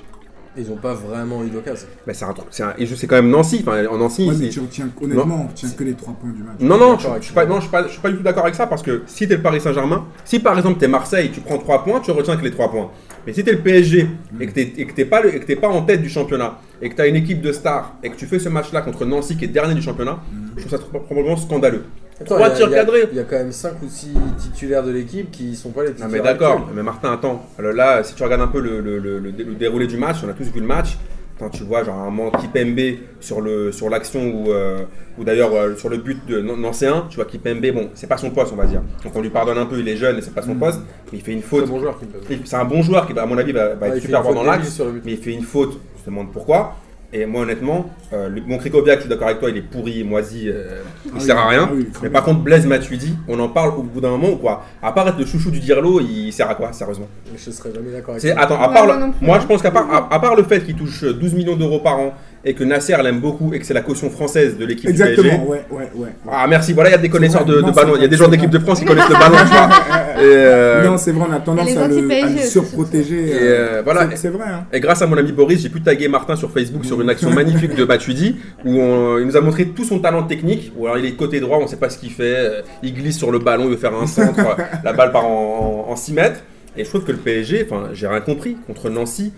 Ils 0.59 0.71
ont 0.71 0.77
pas 0.77 0.95
vraiment 0.95 1.45
eu 1.45 1.49
d'occasion. 1.49 1.87
Bah, 2.07 2.13
c'est 2.13 2.25
un 2.25 2.33
truc. 2.33 2.49
c'est 2.51 2.65
un- 2.65 2.75
Et 2.77 2.85
je 2.85 2.95
sais 2.97 3.07
quand 3.07 3.15
même 3.17 3.31
Nancy. 3.31 3.65
Enfin, 3.67 3.87
en 3.87 3.97
Nancy. 3.97 4.29
Ouais, 4.29 4.35
mais 4.39 4.49
tu 4.49 4.59
retiens, 4.61 4.89
honnêtement, 5.01 5.43
on 5.45 5.49
retient 5.49 5.71
que 5.71 5.85
les 5.85 5.95
3 5.95 6.13
points 6.15 6.31
du 6.31 6.43
match. 6.43 6.57
Non, 6.61 6.77
non, 6.77 6.99
je, 6.99 7.07
je 7.21 7.25
suis 7.27 7.35
pas, 7.35 7.47
non, 7.47 7.57
je 7.57 7.61
suis 7.63 7.71
pas, 7.71 7.85
je 7.85 7.93
suis 7.93 8.01
pas 8.01 8.11
du 8.11 8.17
tout 8.17 8.23
d'accord 8.25 8.43
avec 8.43 8.57
ça 8.57 8.67
parce 8.67 8.83
que 8.83 9.03
si 9.07 9.29
t'es 9.29 9.37
le 9.37 9.43
Paris 9.43 9.61
Saint-Germain, 9.61 10.07
si 10.25 10.41
par 10.41 10.57
exemple 10.57 10.81
t'es 10.81 10.89
Marseille, 10.89 11.31
tu 11.33 11.41
prends 11.41 11.59
3 11.59 11.85
points, 11.85 12.01
tu 12.01 12.11
retiens 12.11 12.37
que 12.37 12.43
les 12.43 12.51
3 12.51 12.69
points. 12.71 12.91
Mais 13.27 13.33
si 13.33 13.45
t'es 13.45 13.53
le 13.53 13.59
PSG 13.61 14.09
et 14.41 14.47
que 14.49 14.53
t'es, 14.53 14.73
et 14.77 14.87
que 14.87 14.93
t'es 14.93 15.05
pas, 15.05 15.21
le- 15.23 15.35
et 15.35 15.39
que 15.41 15.45
t'es 15.47 15.57
pas 15.57 15.69
en 15.69 15.83
tête 15.83 16.03
du 16.03 16.09
championnat 16.09 16.59
et 16.83 16.89
que 16.91 16.97
t'as 16.97 17.07
une 17.07 17.17
équipe 17.17 17.41
de 17.43 17.53
stars 17.53 17.95
et 18.03 18.11
que 18.11 18.17
tu 18.17 18.27
fais 18.27 18.39
ce 18.41 18.49
match-là 18.49 18.81
contre 18.83 19.05
Nancy 19.05 19.37
qui 19.37 19.45
est 19.45 19.49
dernier 19.49 19.75
du 19.75 19.83
championnat, 19.83 20.19
je 20.57 20.63
trouve 20.63 20.71
ça 20.73 20.79
trop- 20.79 20.99
probablement 21.01 21.37
scandaleux. 21.37 21.85
Attends, 22.21 22.35
Trois 22.37 22.49
il 22.49 22.51
y 22.51 22.53
a- 22.53 22.57
tirs 22.57 22.71
cadrés. 22.71 23.09
Il 23.13 23.17
y 23.17 23.21
a 23.21 23.25
quand 23.25 23.37
même 23.37 23.53
5 23.53 23.83
ou 23.83 23.89
6 23.89 24.13
titulaires 24.39 24.83
de 24.83 24.91
l'équipe 24.91 25.31
qui 25.31 25.57
sont 25.57 25.71
pas 25.71 25.83
les 25.83 25.89
Non 25.89 25.95
titulaires. 25.95 26.13
mais 26.13 26.21
d'accord, 26.21 26.69
mais 26.75 26.83
Martin, 26.83 27.13
attends. 27.13 27.47
Alors 27.59 27.73
là, 27.73 28.03
si 28.05 28.15
tu 28.15 28.23
regardes 28.23 28.43
un 28.43 28.47
peu 28.49 28.61
le, 28.61 28.81
le- 28.81 28.99
le- 28.99 29.19
le 29.19 29.33
dé- 29.33 29.45
le 29.45 29.55
déroulé 29.55 29.87
du 29.87 29.97
match, 29.97 30.17
on 30.25 30.29
a 30.29 30.35
tous 30.35 30.45
vu 30.45 30.61
le 30.61 30.67
match. 30.67 30.99
Attends, 31.37 31.49
tu 31.49 31.63
vois, 31.65 31.83
genre 31.85 31.95
un 31.99 32.11
moment 32.11 32.31
Kipembe 32.33 32.99
sur 33.21 33.41
le 33.41 33.73
sur 33.73 33.89
l'action 33.89 34.21
ou 34.31 34.51
euh, 34.53 34.85
ou 35.17 35.25
d'ailleurs 35.25 35.55
euh, 35.55 35.75
sur 35.77 35.89
le 35.89 35.97
but 35.97 36.27
de 36.27 36.43
Nan- 36.43 36.61
Nancéen, 36.61 37.07
tu 37.09 37.17
vois 37.17 37.25
Kipembe, 37.25 37.65
bon, 37.73 37.89
c'est 37.95 38.07
pas 38.07 38.19
son 38.19 38.29
poste, 38.31 38.53
on 38.53 38.57
va 38.57 38.67
dire. 38.67 38.83
Donc 39.03 39.17
on 39.17 39.23
lui 39.23 39.31
pardonne 39.31 39.57
un 39.57 39.65
peu, 39.65 39.79
il 39.79 39.89
est 39.89 39.97
jeune 39.97 40.19
et 40.19 40.21
c'est 40.21 40.35
pas 40.35 40.43
son 40.43 40.55
poste, 40.55 40.81
mais 41.11 41.17
il 41.19 41.23
fait 41.25 41.33
une 41.33 41.41
C'est 41.41 41.47
faute. 41.49 41.65
un 41.65 41.69
bon 41.69 41.81
joueur 41.81 41.99
C'est 42.45 42.57
un 42.57 42.65
bon 42.67 42.83
joueur 42.83 43.07
qui, 43.07 43.19
à 43.19 43.25
mon 43.25 43.39
avis, 43.39 43.53
va, 43.53 43.75
va 43.75 43.89
Ouais, 43.89 43.97
être 43.97 44.03
super 44.03 44.23
faute 44.23 44.35
dans 44.35 44.43
l'axe, 44.43 44.79
mais 45.07 45.13
il 45.13 45.17
fait 45.19 45.33
une 45.33 45.43
faute. 45.43 45.81
Je 45.97 46.03
te 46.05 46.11
demande 46.11 46.31
pourquoi. 46.31 46.77
Et 47.13 47.27
moi, 47.27 47.43
honnêtement, 47.43 47.91
euh, 48.13 48.29
le- 48.29 48.41
mon 48.47 48.57
Krikoviak, 48.59 48.99
je 48.99 49.01
suis 49.01 49.09
d'accord 49.11 49.27
avec 49.27 49.41
toi, 49.41 49.51
il 49.51 49.57
est 49.57 49.63
pourri, 49.63 50.05
moisi, 50.05 50.49
euh, 50.49 50.81
il 51.07 51.11
Ah 51.17 51.21
sert 51.21 51.35
oui, 51.37 51.43
à 51.43 51.49
rien. 51.49 51.69
ah 51.69 51.75
oui, 51.75 51.89
mais 52.05 52.09
par 52.09 52.23
contre, 52.23 52.39
Blaise 52.41 52.67
Matuidi, 52.67 53.17
on 53.27 53.37
en 53.41 53.49
parle 53.49 53.71
au 53.77 53.83
bout 53.83 54.01
d'un 54.01 54.11
moment 54.11 54.31
ou 54.31 54.37
quoi? 54.37 54.65
À 54.81 54.93
part 54.93 55.09
être 55.09 55.19
le 55.19 55.27
chouchou 55.27 55.51
du 55.51 55.59
Dirlo, 55.59 56.01
il 56.01 56.31
sert 56.33 56.49
à 56.49 56.55
quoi, 56.55 56.73
sérieusement? 56.73 57.09
Je 57.37 57.51
serais 57.51 57.73
jamais 57.75 57.91
d'accord 57.91 58.15
avec 58.15 58.23
ça. 58.23 58.41
Attends, 58.41 58.61
à 58.63 58.69
part 58.69 58.85
moi 58.87 58.95
le- 58.95 59.01
non 59.01 59.13
moi 59.21 59.41
je 59.41 59.47
pense 59.47 59.61
qu'à 59.61 59.73
part, 59.73 59.93
à, 59.93 60.15
à 60.15 60.21
part 60.21 60.37
le 60.37 60.45
fait 60.45 60.61
qu'il 60.65 60.77
touche 60.77 61.03
12 61.05 61.35
millions 61.35 61.57
d'euros 61.57 61.81
par 61.81 61.99
an 61.99 62.15
et 62.45 62.55
que 62.55 62.65
Nasser 62.65 62.97
l'aime 63.03 63.21
beaucoup 63.21 63.53
et 63.53 63.59
que 63.59 63.67
c'est 63.67 63.75
la 63.75 63.83
caution 63.83 64.09
française 64.11 64.57
de 64.57 64.65
l'équipe 64.65 64.91
du 64.91 64.97
PSG. 64.97 65.11
Exactement, 65.13 65.47
ouais, 65.47 65.65
ouais, 65.71 65.91
ouais. 65.95 66.09
Ah 66.31 66.47
merci, 66.49 66.73
voilà, 66.73 66.89
il 66.91 66.93
y 66.93 66.97
a 66.97 66.99
des 66.99 67.09
connaisseurs 67.11 67.45
vrai, 67.45 67.57
de, 67.57 67.61
non, 67.61 67.69
de 67.69 67.75
ballon, 67.75 67.93
il 67.97 68.03
y 68.03 68.05
a 68.05 68.09
des 68.09 68.17
gens 68.17 68.29
d'équipe 68.29 68.49
vrai. 68.49 68.59
de 68.59 68.65
France 68.65 68.81
qui 68.81 68.87
connaissent 68.87 69.09
le 69.09 69.15
ballon, 69.15 69.37
tu 69.43 69.47
vois. 69.53 69.69
Et, 70.21 70.23
euh, 70.25 70.85
Non, 70.85 70.97
c'est 70.99 71.13
vrai, 71.13 71.27
on 71.29 71.33
a 71.33 71.41
tendance 71.41 71.77
à 71.77 71.87
le, 71.89 72.11
à 72.41 72.43
surprotéger. 72.43 73.29
Et, 73.29 73.33
euh, 73.35 73.79
euh, 73.79 73.83
voilà. 73.83 74.09
c'est- 74.17 74.29
vrai, 74.29 74.45
hein. 74.49 74.65
Et 74.73 74.81
grâce 74.81 75.03
à 75.03 75.07
mon 75.07 75.17
ami 75.17 75.33
Boris, 75.33 75.61
j'ai 75.61 75.69
pu 75.69 75.81
taguer 75.83 76.09
Martin 76.09 76.37
sur 76.37 76.51
Facebook 76.51 76.85
sur 76.85 77.01
une 77.01 77.11
action 77.11 77.31
magnifique 77.31 77.75
de 77.75 77.85
Matuidi 77.91 78.37
où 78.65 78.71
on- 78.81 79.19
il 79.19 79.27
nous 79.27 79.37
a 79.37 79.41
montré 79.41 79.67
tout 79.69 79.85
son 79.85 79.99
talent 79.99 80.23
technique. 80.25 80.73
Ou 80.77 80.87
alors 80.87 80.99
il 80.99 81.05
est 81.07 81.13
côté 81.13 81.41
droit, 81.41 81.59
on 81.59 81.65
ne 81.65 81.69
sait 81.69 81.77
pas 81.77 81.91
ce 81.91 81.99
qu'il 81.99 82.11
fait. 82.11 82.35
euh, 82.37 82.63
Il 82.83 82.95
glisse 82.95 83.19
sur 83.19 83.31
le 83.31 83.39
ballon, 83.39 83.65
il 83.65 83.71
veut 83.71 83.77
faire 83.77 83.95
un 83.95 84.07
centre, 84.07 84.39
la 84.85 84.93
balle 84.93 85.13
part 85.13 85.27
en, 85.27 85.87
en, 85.89 85.97
6 85.97 86.13
mètres. 86.13 86.41
Et 86.77 86.85
je 86.85 86.89
trouve 86.89 87.05
que 87.05 87.13
le 87.13 87.19
PSG, 87.19 87.67
enfin, 87.69 87.89
j'ai 87.93 88.07
rien 88.07 88.21
compris 88.21 88.57
contre 88.67 88.89
Nancy. 88.91 89.33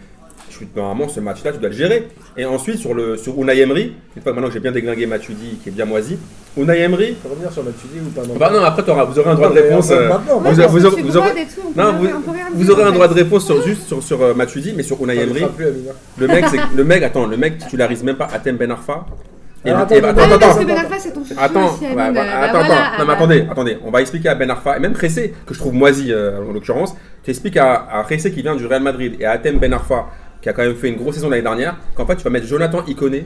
Normalement 0.77 1.09
ce 1.09 1.21
match-là, 1.21 1.53
tu 1.53 1.59
dois 1.59 1.69
le 1.69 1.75
gérer. 1.75 2.09
Et 2.37 2.45
ensuite 2.45 2.79
sur 2.79 2.95
le 2.95 3.17
sur 3.17 3.41
Unai 3.41 3.59
Emery, 3.61 3.95
une 4.17 4.23
fois 4.23 4.33
maintenant 4.33 4.49
que 4.49 4.55
j'ai 4.55 4.61
bien 4.61 4.73
déglingué 4.73 5.07
Matuidi 5.07 5.59
qui 5.63 5.69
est 5.69 5.73
bien 5.73 5.85
moisi, 5.85 6.19
Unai 6.57 6.81
Emery. 6.81 7.09
Tu 7.09 7.15
peux 7.15 7.29
revenir 7.31 7.53
sur 7.53 7.65
Matuidi 7.65 7.99
ou 8.07 8.11
pas 8.11 8.27
non? 8.27 8.35
Bah 8.39 8.51
non, 8.53 8.63
après 8.63 8.83
t'auras- 8.83 9.05
vous 9.05 9.19
aurez 9.19 9.31
un 9.31 9.35
droit 9.35 9.49
de 9.51 9.55
réponse. 9.61 9.91
euh, 9.91 10.09
vous, 12.55 12.71
aurez- 12.71 12.83
un 12.85 12.93
droit 12.93 13.09
de 13.09 13.15
réponse 13.15 13.45
sur, 13.47 13.63
juste 13.63 13.87
sur, 13.87 14.03
sur 14.03 14.23
euh, 14.23 14.35
Matuidi, 14.35 14.73
mais 14.77 14.83
sur 14.83 15.03
Unai 15.03 15.17
Emery. 15.19 15.45
le 16.19 16.27
mec, 16.29 16.45
le 16.75 16.85
mec, 16.85 17.03
attends, 17.03 17.27
le 17.27 17.37
mec 17.37 17.59
titularise 17.59 18.03
même 18.03 18.17
pas 18.17 18.29
Atem 18.33 18.57
Ben 18.57 18.71
Arfa. 18.71 19.07
Et 19.65 19.71
Alors, 19.71 19.87
le- 19.89 19.95
et- 19.95 19.99
attends, 19.99 20.09
attends, 20.09 20.23
attends, 20.23 20.29
mais 20.33 20.39
parce 20.39 20.51
attends, 20.57 20.61
que 20.61 20.67
Ben 20.67 20.77
Arfa, 20.77 20.99
c'est 20.99 21.13
ton 21.13 21.25
chouchou 21.25 21.41
attends, 21.41 21.73
aussi, 21.75 21.83
ouais, 21.85 21.91
Amine. 21.91 21.99
ouais, 22.01 22.13
Bah 22.15 22.23
attends, 22.41 22.53
voilà, 22.65 22.75
attends. 22.87 22.99
non 22.99 23.07
mais 23.07 23.13
attendez, 23.13 23.47
attendez, 23.49 23.79
on 23.85 23.91
va 23.93 24.01
expliquer 24.01 24.29
à 24.31 24.35
Ben 24.35 24.51
Arfa 24.51 24.77
et 24.77 24.81
même 24.81 24.95
Ressé, 25.01 25.35
que 25.47 25.55
je 25.55 25.59
trouve 25.61 25.73
moisi 25.73 26.13
euh, 26.13 26.41
en 26.49 26.53
l'occurrence, 26.53 26.97
tu 27.23 27.31
expliques 27.31 27.57
à, 27.57 27.87
à 27.91 28.03
Ressé 28.03 28.33
qui 28.33 28.43
vient 28.43 28.57
du 28.57 28.67
Real 28.67 28.83
Madrid 28.83 29.15
et 29.21 29.25
à 29.25 29.31
Atem 29.33 29.59
Ben 29.59 29.73
Arfa 29.73 30.07
qui 30.43 30.49
a 30.49 30.53
quand 30.53 30.63
même 30.63 30.75
fait 30.75 30.89
une 30.89 30.97
grosse 30.97 31.15
saison 31.15 31.31
l'année 31.31 31.43
dernière, 31.43 31.77
qu'en 31.95 32.05
fait 32.05 32.17
tu 32.17 32.25
vas 32.25 32.31
mettre 32.31 32.47
Jonathan 32.47 32.85
Iconé, 32.87 33.25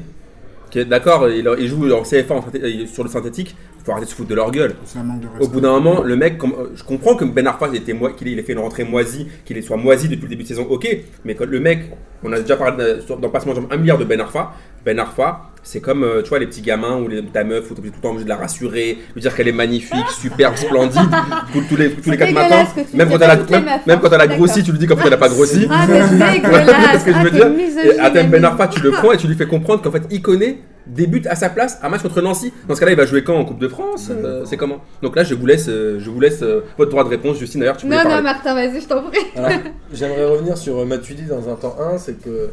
qui 0.70 0.78
est 0.80 0.84
d'accord, 0.84 1.28
il, 1.28 1.48
il 1.58 1.66
joue 1.68 1.90
en 1.92 2.02
CFA 2.02 2.34
en 2.34 2.44
euh, 2.54 2.86
sur 2.86 3.02
le 3.04 3.08
synthétique, 3.08 3.56
il 3.78 3.84
faut 3.84 3.92
arrêter 3.92 4.06
de 4.06 4.10
se 4.10 4.16
foutre 4.16 4.28
de 4.28 4.34
leur 4.34 4.50
gueule. 4.50 4.74
C'est 4.84 4.98
un 4.98 5.02
manque 5.04 5.20
de 5.20 5.28
Au 5.40 5.48
bout 5.48 5.60
d'un 5.60 5.70
moment, 5.70 6.02
le 6.02 6.16
mec, 6.16 6.38
comme- 6.38 6.54
euh, 6.58 6.70
je 6.74 6.82
comprends 6.84 7.14
que 7.14 7.24
Ben 7.24 7.46
Arfa, 7.46 7.68
il 7.68 7.76
était 7.76 7.92
moi- 7.92 8.12
qu'il 8.12 8.36
ait 8.38 8.42
fait 8.42 8.52
une 8.52 8.58
rentrée 8.58 8.84
moisie, 8.84 9.28
qu'il 9.44 9.62
soit 9.62 9.76
moisi 9.76 10.08
depuis 10.08 10.22
le 10.24 10.28
début 10.28 10.42
de 10.42 10.48
saison, 10.48 10.66
ok. 10.68 10.88
Mais 11.24 11.34
quand 11.36 11.46
le 11.46 11.60
mec, 11.60 11.80
on 12.24 12.32
a 12.32 12.40
déjà 12.40 12.56
parlé 12.56 13.00
sur- 13.06 13.16
dans 13.16 13.28
Passement 13.30 13.54
Jambes, 13.54 13.68
un 13.70 13.76
milliard 13.76 13.96
de 13.98 14.04
Ben 14.04 14.20
Arfa. 14.20 14.52
Ben 14.84 14.98
Arfa, 14.98 15.50
c'est 15.66 15.80
comme, 15.80 16.04
euh, 16.04 16.22
tu 16.22 16.28
vois, 16.28 16.38
les 16.38 16.46
petits 16.46 16.62
gamins 16.62 16.96
ou 16.96 17.08
les, 17.08 17.24
ta 17.24 17.42
meuf, 17.42 17.68
où 17.68 17.74
t'es 17.74 17.82
tout 17.82 17.90
le 17.96 18.00
temps 18.00 18.10
obligé 18.10 18.22
de 18.22 18.28
la 18.28 18.36
rassurer, 18.36 18.98
lui 19.14 19.20
dire 19.20 19.34
qu'elle 19.34 19.48
est 19.48 19.52
magnifique, 19.52 20.08
superbe, 20.20 20.54
splendide, 20.54 21.10
tous, 21.52 21.62
tous 21.68 21.76
les, 21.76 21.90
tous 21.90 22.08
les 22.08 22.16
quatre 22.16 22.32
matins. 22.32 22.66
Même 22.94 23.08
quand, 23.08 23.16
elle 23.16 23.30
a, 23.30 23.36
même, 23.36 23.64
meufs, 23.64 23.86
même 23.86 23.98
quand 23.98 24.10
elle 24.10 24.20
a 24.20 24.24
je 24.26 24.30
suis 24.30 24.38
grossi, 24.38 24.62
tu 24.62 24.70
lui 24.70 24.78
dis 24.78 24.86
qu'en 24.86 24.96
fait 24.96 25.08
elle 25.08 25.14
a 25.14 25.16
pas 25.16 25.28
grossi. 25.28 25.66
Ah, 25.68 25.84
mais 25.88 26.02
dégueulasse 26.38 27.00
ce 27.00 27.04
que 27.04 27.12
je 27.12 27.18
veux 27.18 27.30
dire 27.32 27.50
Et 27.84 27.98
Atem 27.98 28.30
Ben. 28.30 28.44
Arfa, 28.44 28.68
tu 28.68 28.80
le 28.80 28.92
prends 28.92 29.10
et 29.10 29.16
tu 29.16 29.26
lui 29.26 29.34
fais 29.34 29.48
comprendre 29.48 29.82
qu'en 29.82 29.90
fait, 29.90 30.04
il 30.08 30.22
connaît 30.22 30.58
débute 30.86 31.26
à 31.26 31.34
sa 31.34 31.48
place 31.50 31.80
un 31.82 31.88
match 31.88 32.02
contre 32.02 32.22
Nancy. 32.22 32.52
Dans 32.68 32.74
ce 32.74 32.80
cas-là, 32.80 32.92
il 32.92 32.96
va 32.96 33.06
jouer 33.06 33.24
quand? 33.24 33.34
En 33.34 33.44
Coupe 33.44 33.58
de 33.58 33.66
France? 33.66 34.08
Euh, 34.10 34.44
C'est 34.44 34.56
comment? 34.56 34.80
Donc 35.02 35.16
là, 35.16 35.24
je 35.24 35.34
vous 35.34 35.46
laisse, 35.46 35.68
euh, 35.68 35.98
je 35.98 36.08
vous 36.10 36.20
laisse 36.20 36.42
euh, 36.42 36.60
votre 36.78 36.92
droit 36.92 37.02
de 37.02 37.08
réponse, 37.08 37.38
Justine. 37.38 37.60
D'ailleurs, 37.60 37.76
tu 37.76 37.86
voulais 37.86 37.98
Non, 37.98 38.04
non, 38.04 38.10
parler. 38.10 38.22
Martin, 38.22 38.54
vas-y, 38.54 38.80
je 38.80 38.86
t'en 38.86 39.02
prie. 39.02 39.18
Voilà. 39.34 39.56
J'aimerais 39.92 40.24
revenir 40.26 40.56
sur 40.56 40.86
Matuidi 40.86 41.24
dans 41.24 41.48
un 41.48 41.56
temps 41.56 41.76
1, 41.92 41.98
c'est 41.98 42.22
que 42.22 42.50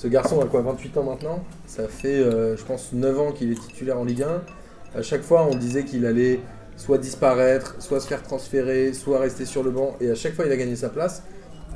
ce 0.00 0.08
garçon 0.08 0.40
a 0.40 0.46
quoi 0.46 0.62
28 0.62 0.96
ans 0.96 1.02
maintenant? 1.02 1.44
Ça 1.66 1.86
fait 1.86 2.20
euh, 2.20 2.56
je 2.56 2.64
pense 2.64 2.94
9 2.94 3.20
ans 3.20 3.32
qu'il 3.32 3.52
est 3.52 3.60
titulaire 3.60 3.98
en 3.98 4.04
Ligue 4.04 4.22
1. 4.22 4.98
À 4.98 5.02
chaque 5.02 5.20
fois 5.20 5.46
on 5.46 5.54
disait 5.54 5.84
qu'il 5.84 6.06
allait 6.06 6.40
soit 6.78 6.96
disparaître, 6.96 7.74
soit 7.80 8.00
se 8.00 8.06
faire 8.08 8.22
transférer, 8.22 8.94
soit 8.94 9.18
rester 9.20 9.44
sur 9.44 9.62
le 9.62 9.70
banc 9.70 9.96
et 10.00 10.10
à 10.10 10.14
chaque 10.14 10.32
fois 10.32 10.46
il 10.46 10.52
a 10.52 10.56
gagné 10.56 10.74
sa 10.74 10.88
place. 10.88 11.22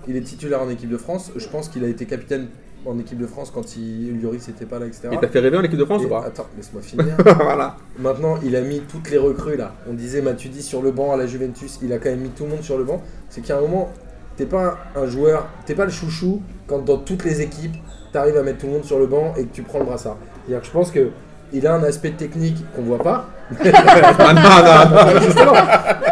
Il 0.09 0.17
est 0.17 0.23
titulaire 0.23 0.63
en 0.63 0.71
équipe 0.71 0.89
de 0.89 0.97
France. 0.97 1.33
Je 1.37 1.47
pense 1.49 1.69
qu'il 1.69 1.85
a 1.85 1.87
été 1.89 2.07
capitaine 2.07 2.47
en 2.87 2.99
équipe 2.99 3.19
de 3.19 3.27
France 3.27 3.51
quand 3.55 3.77
il, 3.77 4.19
Lloris 4.23 4.49
n'était 4.49 4.65
pas 4.65 4.79
là, 4.79 4.87
etc. 4.87 5.09
Il 5.13 5.19
t'a 5.19 5.29
fait 5.29 5.41
rêver 5.41 5.59
en 5.59 5.63
équipe 5.63 5.79
de 5.79 5.85
France 5.85 6.01
Et- 6.01 6.07
ou 6.07 6.09
pas? 6.09 6.25
Attends, 6.25 6.47
laisse-moi 6.57 6.81
finir. 6.81 7.15
Voilà. 7.25 7.77
Maintenant, 7.99 8.39
il 8.43 8.57
a 8.57 8.63
mis 8.63 8.81
toutes 8.81 9.11
les 9.11 9.19
recrues 9.19 9.57
là. 9.59 9.75
On 9.87 9.93
disait 9.93 10.23
Matuidi 10.23 10.63
sur 10.63 10.81
le 10.81 10.93
banc 10.93 11.13
à 11.13 11.19
la 11.19 11.27
Juventus, 11.27 11.79
il 11.83 11.93
a 11.93 11.99
quand 11.99 12.09
même 12.09 12.21
mis 12.21 12.31
tout 12.31 12.45
le 12.45 12.51
monde 12.51 12.63
sur 12.63 12.79
le 12.79 12.85
banc. 12.85 13.03
C'est 13.29 13.43
qu'à 13.43 13.59
un 13.59 13.61
moment, 13.61 13.91
t'es 14.39 14.47
pas 14.47 14.79
un 14.97 15.07
joueur, 15.07 15.47
t'es 15.67 15.75
pas 15.75 15.85
le 15.85 15.91
chouchou 15.91 16.41
quand 16.67 16.79
dans 16.79 16.97
toutes 16.97 17.25
les 17.25 17.43
équipes, 17.43 17.77
t'arrives 18.15 18.37
à 18.37 18.43
mettre 18.43 18.59
tout 18.59 18.67
le 18.67 18.73
monde 18.73 18.85
sur 18.85 18.99
le 18.99 19.07
banc 19.07 19.35
et 19.37 19.43
que 19.45 19.53
tu 19.53 19.63
prends 19.63 19.81
le 19.81 19.85
brassard. 19.85 20.17
C'est-à-dire 20.47 20.61
que 20.63 20.67
je 20.67 20.73
pense 20.73 20.91
que 20.91 21.11
il 21.53 21.67
a 21.67 21.75
un 21.75 21.83
aspect 21.85 22.11
technique 22.13 22.57
qu'on 22.75 22.83
voit 22.83 22.99
pas. 23.03 23.29
Ah 23.63 24.33
non, 24.33 25.05
non, 25.05 25.15
non. 25.15 25.21
Justement, 25.21 25.53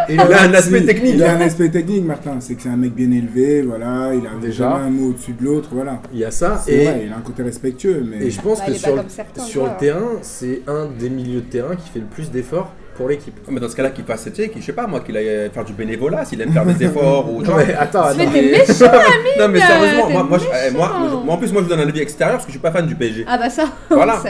il 0.09 0.21
a 0.21 0.43
un 0.43 0.53
aspect 0.55 0.83
technique. 0.85 1.15
Il 1.15 1.25
a 1.25 1.33
un 1.37 1.41
aspect 1.41 1.71
technique, 1.71 2.05
Martin. 2.05 2.37
C'est 2.41 2.55
que 2.55 2.63
c'est 2.63 2.69
un 2.69 2.77
mec 2.77 2.93
bien 2.95 3.11
élevé, 3.11 3.63
voilà. 3.63 4.11
Il 4.15 4.27
a 4.27 4.31
Déjà. 4.41 4.75
un 4.75 4.91
mot 4.91 5.09
au-dessus 5.11 5.33
de 5.33 5.45
l'autre, 5.45 5.71
voilà. 5.73 6.01
il 6.13 6.19
y 6.19 6.25
a 6.25 6.31
ça 6.31 6.63
et, 6.69 6.85
vrai, 6.85 7.03
il 7.07 7.13
a 7.13 7.17
un 7.17 7.21
côté 7.21 7.43
respectueux, 7.43 8.05
mais. 8.07 8.27
et 8.27 8.31
je 8.31 8.41
pense 8.41 8.59
Bah, 8.59 8.65
que 8.67 8.75
sur, 8.75 8.95
comme 8.97 9.09
certains 9.09 9.43
sur 9.43 9.65
le 9.65 9.71
terrain, 9.79 10.11
c'est 10.21 10.61
un 10.67 10.87
des 10.99 11.09
milieux 11.09 11.41
de 11.41 11.47
terrain 11.47 11.75
qui 11.77 11.89
fait 11.89 12.01
le 12.01 12.07
plus 12.07 12.31
d'efforts 12.31 12.73
pour 12.97 13.09
l'équipe. 13.09 13.35
Mais 13.49 13.61
dans 13.61 13.69
ce 13.69 13.77
cas-là, 13.77 13.91
qu'il 13.91 14.05
fasse, 14.05 14.25
tu 14.25 14.35
sais, 14.35 14.49
qu'il- 14.49 14.61
je 14.61 14.67
sais 14.67 14.73
pas 14.73 14.87
moi, 14.87 15.01
qu'il 15.01 15.17
aille 15.17 15.51
faire 15.53 15.65
du 15.65 15.73
bénévolat, 15.73 16.25
s'il 16.25 16.41
aime 16.41 16.53
faire 16.53 16.65
des 16.67 16.85
efforts 16.85 17.33
ou. 17.33 17.43
tu 17.43 17.49
Non 17.49 17.55
vois. 17.57 17.65
mais 17.65 17.75
attends, 17.75 18.05
Mais 18.17 18.23
attends. 18.25 18.33
t'es 18.33 18.43
méchant 18.43 18.93
Non 19.39 19.49
mais 19.49 19.61
sérieusement, 19.61 20.11
moi, 20.11 20.23
moi, 20.25 20.39
je- 20.39 20.45
méchant. 20.45 20.57
eh, 20.67 20.71
moi, 20.71 20.93
moi, 21.25 21.35
en 21.35 21.39
plus, 21.39 21.53
moi 21.53 21.63
je 21.63 21.67
vous 21.69 21.71
donne 21.75 21.81
un 21.81 21.89
avis 21.89 22.01
extérieur 22.01 22.37
parce 22.37 22.45
que 22.47 22.51
je 22.53 22.57
suis 22.59 22.63
pas 22.63 22.71
fan 22.73 22.87
du 22.87 22.95
PSG. 22.95 23.25
Ah 23.29 23.39
bah 23.39 23.51
ça, 23.51 23.65
Voilà. 23.91 24.21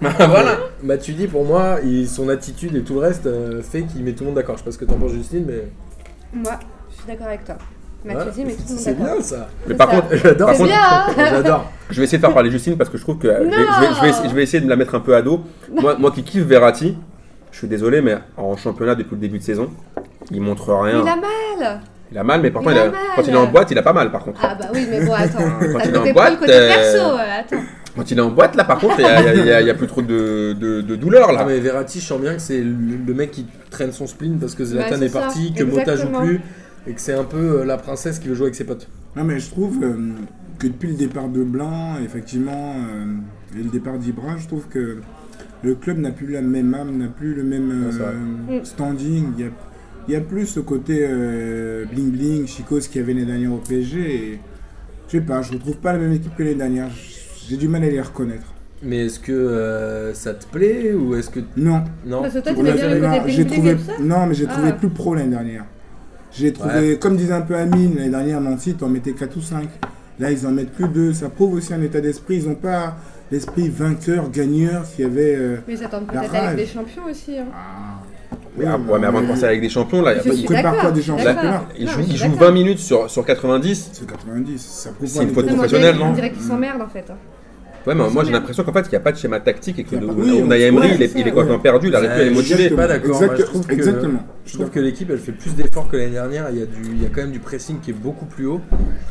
voilà. 0.00 0.58
Matuidi 0.82 1.26
pour 1.26 1.44
moi, 1.44 1.78
il- 1.84 2.08
son 2.08 2.28
attitude 2.28 2.74
et 2.76 2.82
tout 2.82 2.94
le 2.94 3.00
reste 3.00 3.26
euh, 3.26 3.62
fait 3.62 3.82
qu'il 3.82 4.02
met 4.04 4.12
tout 4.12 4.20
le 4.24 4.26
monde 4.26 4.36
d'accord. 4.36 4.56
Je 4.56 4.60
sais 4.60 4.64
pas 4.64 4.72
ce 4.72 4.78
que 4.78 4.84
t'en 4.84 4.94
penses 4.98 5.12
Justine, 5.12 5.44
mais 5.46 5.64
Moi, 6.32 6.52
je 6.90 6.96
suis 6.96 7.06
d'accord 7.06 7.26
avec 7.28 7.44
toi. 7.44 7.56
Mathieu 8.04 8.30
dit, 8.30 8.44
mais 8.44 8.52
tout 8.52 8.62
le 8.68 8.74
monde 8.74 8.78
c'est 8.78 8.94
bien 8.96 9.20
ça. 9.20 9.48
Mais 9.66 9.74
par 9.74 9.90
ça. 9.90 9.96
contre, 10.00 10.16
J'adore. 10.16 10.50
Hein 10.50 11.14
J'adore. 11.18 11.72
je 11.90 11.96
vais 11.98 12.04
essayer 12.04 12.18
de 12.18 12.24
faire 12.24 12.34
parler 12.34 12.50
Justine 12.52 12.76
parce 12.76 12.88
que 12.88 12.98
je 12.98 13.02
trouve 13.02 13.18
que. 13.18 13.26
je, 13.26 13.32
vais, 13.32 13.44
Non. 13.44 13.50
je, 13.96 14.00
vais, 14.02 14.08
essayer- 14.10 14.28
je 14.28 14.34
vais 14.34 14.42
essayer 14.44 14.60
de 14.60 14.64
me 14.66 14.70
la 14.70 14.76
mettre 14.76 14.94
un 14.94 15.00
peu 15.00 15.16
à 15.16 15.22
dos. 15.22 15.40
Moi, 15.72 15.96
moi 15.98 16.10
qui 16.12 16.22
kiffe 16.22 16.44
Verratti, 16.44 16.96
je 17.56 17.60
suis 17.60 17.68
désolé, 17.68 18.02
mais 18.02 18.18
en 18.36 18.54
championnat 18.54 18.94
depuis 18.94 19.14
le 19.14 19.20
début 19.22 19.38
de 19.38 19.42
saison, 19.42 19.70
il 20.30 20.42
montre 20.42 20.74
rien. 20.74 21.00
Il 21.02 21.08
a 21.08 21.16
mal 21.16 21.80
Il 22.12 22.18
a 22.18 22.22
mal, 22.22 22.42
mais 22.42 22.50
pourtant, 22.50 22.68
Il 22.68 22.76
il 22.76 22.78
a 22.80 22.82
a- 22.82 22.90
mal. 22.90 23.00
quand 23.16 23.22
il 23.26 23.30
est 23.32 23.36
en 23.36 23.46
boîte, 23.46 23.70
il 23.70 23.78
a 23.78 23.82
pas 23.82 23.94
mal 23.94 24.12
par 24.12 24.24
contre. 24.24 24.40
Ah 24.42 24.54
bah 24.60 24.66
oui, 24.74 24.86
mais 24.90 25.02
bon, 25.06 25.14
attends. 25.14 25.38
Quand 25.72 25.78
il 25.86 25.94
est 25.94 25.96
en 25.96 26.12
boîte, 26.12 26.32
le 26.32 26.36
côté 26.38 26.52
euh, 26.52 26.68
perso, 26.68 26.98
euh, 26.98 27.40
attends. 27.40 27.62
Quand 27.96 28.10
il 28.10 28.18
est 28.18 28.20
en 28.20 28.28
boîte, 28.28 28.56
là, 28.56 28.64
par 28.64 28.78
contre, 28.78 28.96
il 29.00 29.06
y 29.46 29.70
a, 29.70 29.74
plus 29.74 29.86
trop 29.86 30.02
de, 30.02 30.52
de, 30.52 30.82
de 30.82 30.96
douleur 30.96 31.32
là. 31.32 31.40
Ah 31.40 31.44
mais 31.46 31.58
Verratti, 31.60 31.98
je 31.98 32.04
sens 32.04 32.20
bien 32.20 32.34
que 32.34 32.42
c'est 32.42 32.60
le, 32.60 32.74
le 33.06 33.14
mec 33.14 33.30
qui 33.30 33.46
traîne 33.70 33.90
son 33.90 34.06
spleen 34.06 34.38
parce 34.38 34.54
que 34.54 34.62
Zlatan 34.66 34.90
Ouais, 34.90 34.96
c'est 34.98 35.04
est 35.06 35.12
parti, 35.14 35.54
que 35.54 35.64
Mota 35.64 35.96
joue 35.96 36.08
plus 36.10 36.42
et 36.86 36.92
que 36.92 37.00
c'est 37.00 37.14
un 37.14 37.24
peu 37.24 37.60
euh, 37.60 37.64
la 37.64 37.78
princesse 37.78 38.18
qui 38.18 38.28
veut 38.28 38.34
jouer 38.34 38.48
avec 38.48 38.54
ses 38.54 38.64
potes. 38.64 38.86
Non, 39.16 39.24
mais 39.24 39.38
je 39.38 39.48
trouve 39.50 39.82
euh, 39.82 39.96
que 40.58 40.66
depuis 40.66 40.90
le 40.90 40.96
départ 40.96 41.28
de 41.28 41.42
Blanc, 41.42 41.94
effectivement, 42.04 42.74
euh, 42.76 43.58
et 43.58 43.62
le 43.62 43.70
départ 43.70 43.94
d'Ibra, 43.96 44.36
je 44.36 44.46
trouve 44.46 44.68
que 44.68 44.98
le 45.62 45.74
club 45.74 45.98
n'a 45.98 46.10
plus 46.10 46.26
la 46.28 46.42
même 46.42 46.72
âme, 46.74 46.96
n'a 46.98 47.08
plus 47.08 47.34
le 47.34 47.42
même 47.42 47.70
euh, 48.50 48.60
Mm. 48.60 48.64
standing. 48.64 49.24
Il 49.38 49.44
y 49.44 49.48
a, 49.48 49.50
il 50.08 50.14
y 50.14 50.16
a 50.16 50.20
plus 50.20 50.46
ce 50.46 50.60
côté 50.60 51.00
euh, 51.08 51.84
bling 51.92 52.10
bling, 52.10 52.46
chicos 52.46 52.80
qui 52.88 52.98
avait 52.98 53.12
l'année 53.14 53.26
dernière 53.26 53.52
au 53.52 53.58
PSG. 53.58 54.14
Et, 54.14 54.38
je 55.08 55.12
sais 55.18 55.20
pas, 55.20 55.42
je 55.42 55.52
retrouve 55.52 55.76
pas 55.76 55.92
la 55.92 55.98
même 55.98 56.12
équipe 56.12 56.34
que 56.36 56.42
l'année 56.42 56.54
dernière. 56.56 56.88
J'ai 57.48 57.56
du 57.56 57.68
mal 57.68 57.82
à 57.84 57.88
les 57.88 58.00
reconnaître. 58.00 58.52
Mais 58.82 59.06
est-ce 59.06 59.18
que 59.18 59.32
euh, 59.32 60.12
ça 60.14 60.34
te 60.34 60.44
plaît 60.46 60.92
ou 60.92 61.14
est-ce 61.14 61.30
que 61.30 61.40
Non. 61.56 61.82
non 62.04 62.22
Parce 62.22 62.34
que 62.34 62.40
toi, 62.40 62.52
bien 62.52 62.74
le 62.74 63.00
côté 63.00 63.30
j'ai 63.32 63.44
bling 63.44 63.54
trouvé, 63.54 63.76
non, 64.00 64.26
mais 64.26 64.34
j'ai 64.34 64.46
trouvé 64.46 64.68
Ah. 64.70 64.72
plus 64.72 64.88
pro 64.90 65.14
l'année 65.14 65.30
dernière. 65.30 65.64
J'ai 66.32 66.52
trouvé, 66.52 66.98
comme 66.98 67.16
disait 67.16 67.32
un 67.32 67.40
peu 67.40 67.56
Amine, 67.56 67.94
l'année 67.96 68.10
dernière, 68.10 68.40
Nancy, 68.42 68.74
t'en 68.74 68.88
mettais 68.90 69.12
4 69.12 69.36
ou 69.38 69.40
5. 69.40 69.68
Là, 70.18 70.30
ils 70.30 70.46
en 70.46 70.50
mettent 70.50 70.72
plus 70.72 70.88
deux. 70.88 71.12
Ça 71.14 71.30
prouve 71.30 71.54
aussi 71.54 71.72
un 71.72 71.80
état 71.82 72.00
d'esprit. 72.00 72.36
Ils 72.42 72.48
n'ont 72.48 72.54
pas 72.54 72.96
l'esprit 73.30 73.68
vainqueur, 73.68 74.30
gagneur 74.30 74.84
qu'il 74.94 75.04
y 75.04 75.08
avait. 75.08 75.34
euh, 75.36 75.56
Mais 75.66 75.74
ils 75.74 75.84
attendent 75.84 76.06
La 76.12 76.20
peut-être 76.20 76.34
avec 76.34 76.56
des 76.56 76.66
champions 76.66 77.02
aussi. 77.10 77.38
hein. 77.38 77.44
Mais, 78.58 78.64
ah, 78.66 78.78
ouais, 78.78 78.98
mais 78.98 79.06
avant 79.06 79.20
de 79.20 79.26
penser 79.26 79.44
avec 79.44 79.60
des 79.60 79.68
champions, 79.68 80.00
là, 80.00 80.14
il 80.24 80.44
prépare 80.44 80.76
pas 80.78 80.90
des 80.90 81.02
championnat. 81.02 81.64
il 81.78 81.86
joue, 81.88 82.00
il 82.00 82.16
joue 82.16 82.24
d'accord. 82.24 82.38
20 82.48 82.50
minutes 82.52 82.78
sur, 82.78 83.10
sur 83.10 83.24
90. 83.24 83.90
C'est 83.92 84.06
90. 84.06 84.58
Ça 84.62 84.90
prouve 84.92 85.06
C'est 85.08 85.22
une 85.24 85.30
un 85.30 85.34
faute 85.34 85.46
professionnelle, 85.46 85.94
dirait- 85.94 86.04
non 86.04 86.10
On 86.10 86.14
dirait 86.14 86.32
qu'ils 86.32 86.42
s'emmerdent 86.42 86.80
en 86.82 86.88
fait. 86.88 87.04
hein. 87.10 87.16
Ouais, 87.86 87.94
mais 87.94 88.10
moi 88.10 88.24
j'ai 88.24 88.32
l'impression 88.32 88.64
qu'en 88.64 88.72
fait 88.72 88.80
il 88.86 88.90
n'y 88.90 88.96
a 88.96 89.00
pas 89.00 89.12
de 89.12 89.16
schéma 89.16 89.38
tactique 89.40 89.78
et 89.78 89.84
que 89.84 89.94
Y 89.94 89.98
a 89.98 90.02
on- 90.02 90.50
Emery 90.50 90.88
il 90.96 91.02
est, 91.02 91.16
est 91.16 91.30
complètement 91.30 91.58
perdu, 91.60 91.90
pu 91.90 91.94
aller 91.96 92.08
Ouais, 92.08 92.30
motiver. 92.30 92.56
je 92.62 92.66
suis 92.68 92.74
pas 92.76 92.88
d'accord. 92.88 93.22
Je 93.36 93.42
trouve 93.42 93.66
que- 93.66 93.72
Exactement. 93.72 94.18
Je 94.44 94.54
trouve 94.54 94.70
que 94.70 94.80
l'équipe 94.80 95.08
elle 95.10 95.18
fait 95.18 95.32
plus 95.32 95.54
d'efforts 95.54 95.88
que 95.88 95.96
l'année 95.96 96.10
dernière. 96.12 96.46
Il 96.50 96.58
y, 96.58 96.62
a 96.62 96.66
du, 96.66 96.82
il 96.92 97.02
y 97.02 97.06
a 97.06 97.08
quand 97.08 97.20
même 97.22 97.32
du 97.32 97.38
pressing 97.40 97.78
qui 97.80 97.90
est 97.90 97.94
beaucoup 97.94 98.26
plus 98.26 98.46
haut. 98.46 98.60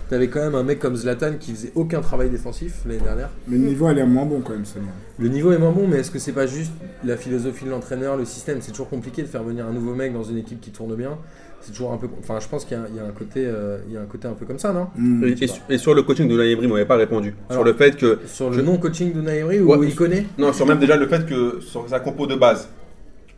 T'avais 0.10 0.28
quand 0.28 0.40
même 0.42 0.56
un 0.56 0.64
mec 0.64 0.80
comme 0.80 0.96
Zlatan 0.96 1.34
qui 1.40 1.52
faisait 1.54 1.72
aucun 1.76 2.02
travail 2.02 2.30
défensif 2.30 2.74
l'année 2.86 3.00
dernière. 3.02 3.30
Le 3.50 3.58
niveau 3.58 3.88
a 3.88 3.94
l'air 3.94 4.08
moins 4.08 4.26
bon 4.26 4.42
quand 4.42 4.54
même, 4.54 4.66
Sonia. 4.66 4.88
Le 5.20 5.28
niveau 5.30 5.52
est 5.52 5.58
moins 5.58 5.72
bon, 5.72 5.88
mais 5.88 5.98
est-ce 6.00 6.12
que 6.12 6.20
c'est 6.20 6.32
pas 6.34 6.46
juste 6.48 6.72
la 7.04 7.16
philosophie 7.18 7.66
de 7.66 7.70
l'entraîneur, 7.70 8.18
le 8.18 8.26
système? 8.26 8.58
C'est 8.62 8.72
toujours 8.72 8.90
compliqué 8.90 9.22
de 9.22 9.28
faire 9.28 9.44
venir 9.44 9.66
un 9.66 9.72
nouveau 9.74 9.94
mec 9.94 10.14
dans 10.14 10.24
une 10.24 10.38
équipe 10.38 10.60
qui 10.62 10.72
tourne 10.72 10.96
bien. 10.96 11.18
C'est 11.66 11.72
toujours 11.72 11.94
un 11.94 11.98
peu. 11.98 12.08
Enfin, 12.20 12.40
je 12.40 12.48
pense 12.48 12.64
qu'il 12.64 12.78
y, 12.78 12.80
a- 12.80 12.86
il 12.88 12.96
y 12.96 13.00
a 13.00 13.04
un 13.06 13.10
côté, 13.12 13.44
euh, 13.44 13.80
il 13.88 13.94
y 13.96 13.98
a 13.98 14.02
un 14.02 14.06
côté 14.06 14.28
un 14.28 14.34
peu 14.34 14.46
comme 14.46 14.60
ça, 14.60 14.72
non? 14.72 14.88
Hmm. 14.96 15.24
Et, 15.24 15.32
et 15.44 15.48
sur- 15.48 15.64
et 15.68 15.78
sur 15.80 15.96
le 15.96 16.04
coaching 16.04 16.28
de 16.30 16.34
Emery, 16.40 16.68
vous 16.68 16.74
m'avez 16.74 16.86
pas 16.86 16.96
répondu. 16.96 17.34
Alors, 17.50 17.62
sur 17.62 17.64
le 17.64 17.74
fait 17.74 17.98
que. 17.98 18.20
Sur 18.28 18.52
le 18.52 18.58
Je- 18.58 18.62
non-coaching 18.62 19.14
de 19.14 19.20
où 19.64 19.72
Ouais. 19.76 19.88
il 19.88 19.96
connaît? 19.96 20.28
Non, 20.38 20.54
sur 20.54 20.68
même 20.68 20.78
déjà 20.78 20.96
le 20.96 21.08
fait 21.08 21.26
que. 21.26 21.60
Sur 21.62 21.90
sa 21.90 22.00
compo 22.00 22.28
de 22.28 22.36
base. 22.36 22.70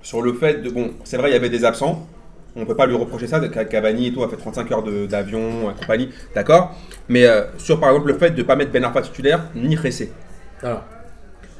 Sur 0.02 0.22
le 0.22 0.34
fait 0.34 0.62
de. 0.62 0.70
Bon, 0.70 0.92
c'est 1.06 1.16
vrai, 1.16 1.30
il 1.30 1.34
y 1.34 1.38
avait 1.38 1.50
des 1.50 1.64
absents. 1.64 2.06
On 2.58 2.66
peut 2.66 2.76
pas 2.76 2.86
lui 2.86 2.96
reprocher 2.96 3.28
ça. 3.28 3.40
Ca- 3.42 3.64
Cavani 3.64 4.08
et 4.08 4.14
tout 4.14 4.24
a 4.24 4.28
fait 4.28 4.36
35 4.36 4.70
heures 4.74 4.84
de- 4.84 5.06
d'avion 5.06 5.72
et 5.72 5.80
compagnie. 5.80 6.10
D'accord? 6.36 6.76
Mais 7.08 7.26
euh, 7.28 7.44
sur 7.58 7.80
par 7.80 7.90
exemple 7.92 8.10
le 8.10 8.18
fait 8.18 8.32
de 8.32 8.44
pas 8.44 8.58
mettre 8.58 8.72
Ben 8.74 8.84
Arfa 8.84 9.04
titulaire 9.04 9.46
ni 9.56 9.78
Ressé. 9.78 10.12
Alors, 10.62 10.84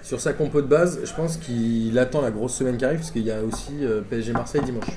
sur 0.02 0.20
sa 0.20 0.34
compo 0.34 0.62
de 0.62 0.68
base, 0.68 1.00
je 1.06 1.14
pense 1.14 1.38
qu'il 1.38 1.98
attend 1.98 2.20
la 2.22 2.32
grosse 2.32 2.56
semaine 2.56 2.76
qui 2.78 2.84
arrive 2.84 2.98
parce 3.00 3.12
qu'il 3.12 3.22
y 3.24 3.32
a 3.32 3.42
aussi 3.42 3.74
euh, 3.84 4.02
PSG 4.10 4.34
Marseille 4.34 4.62
dimanche. 4.66 4.88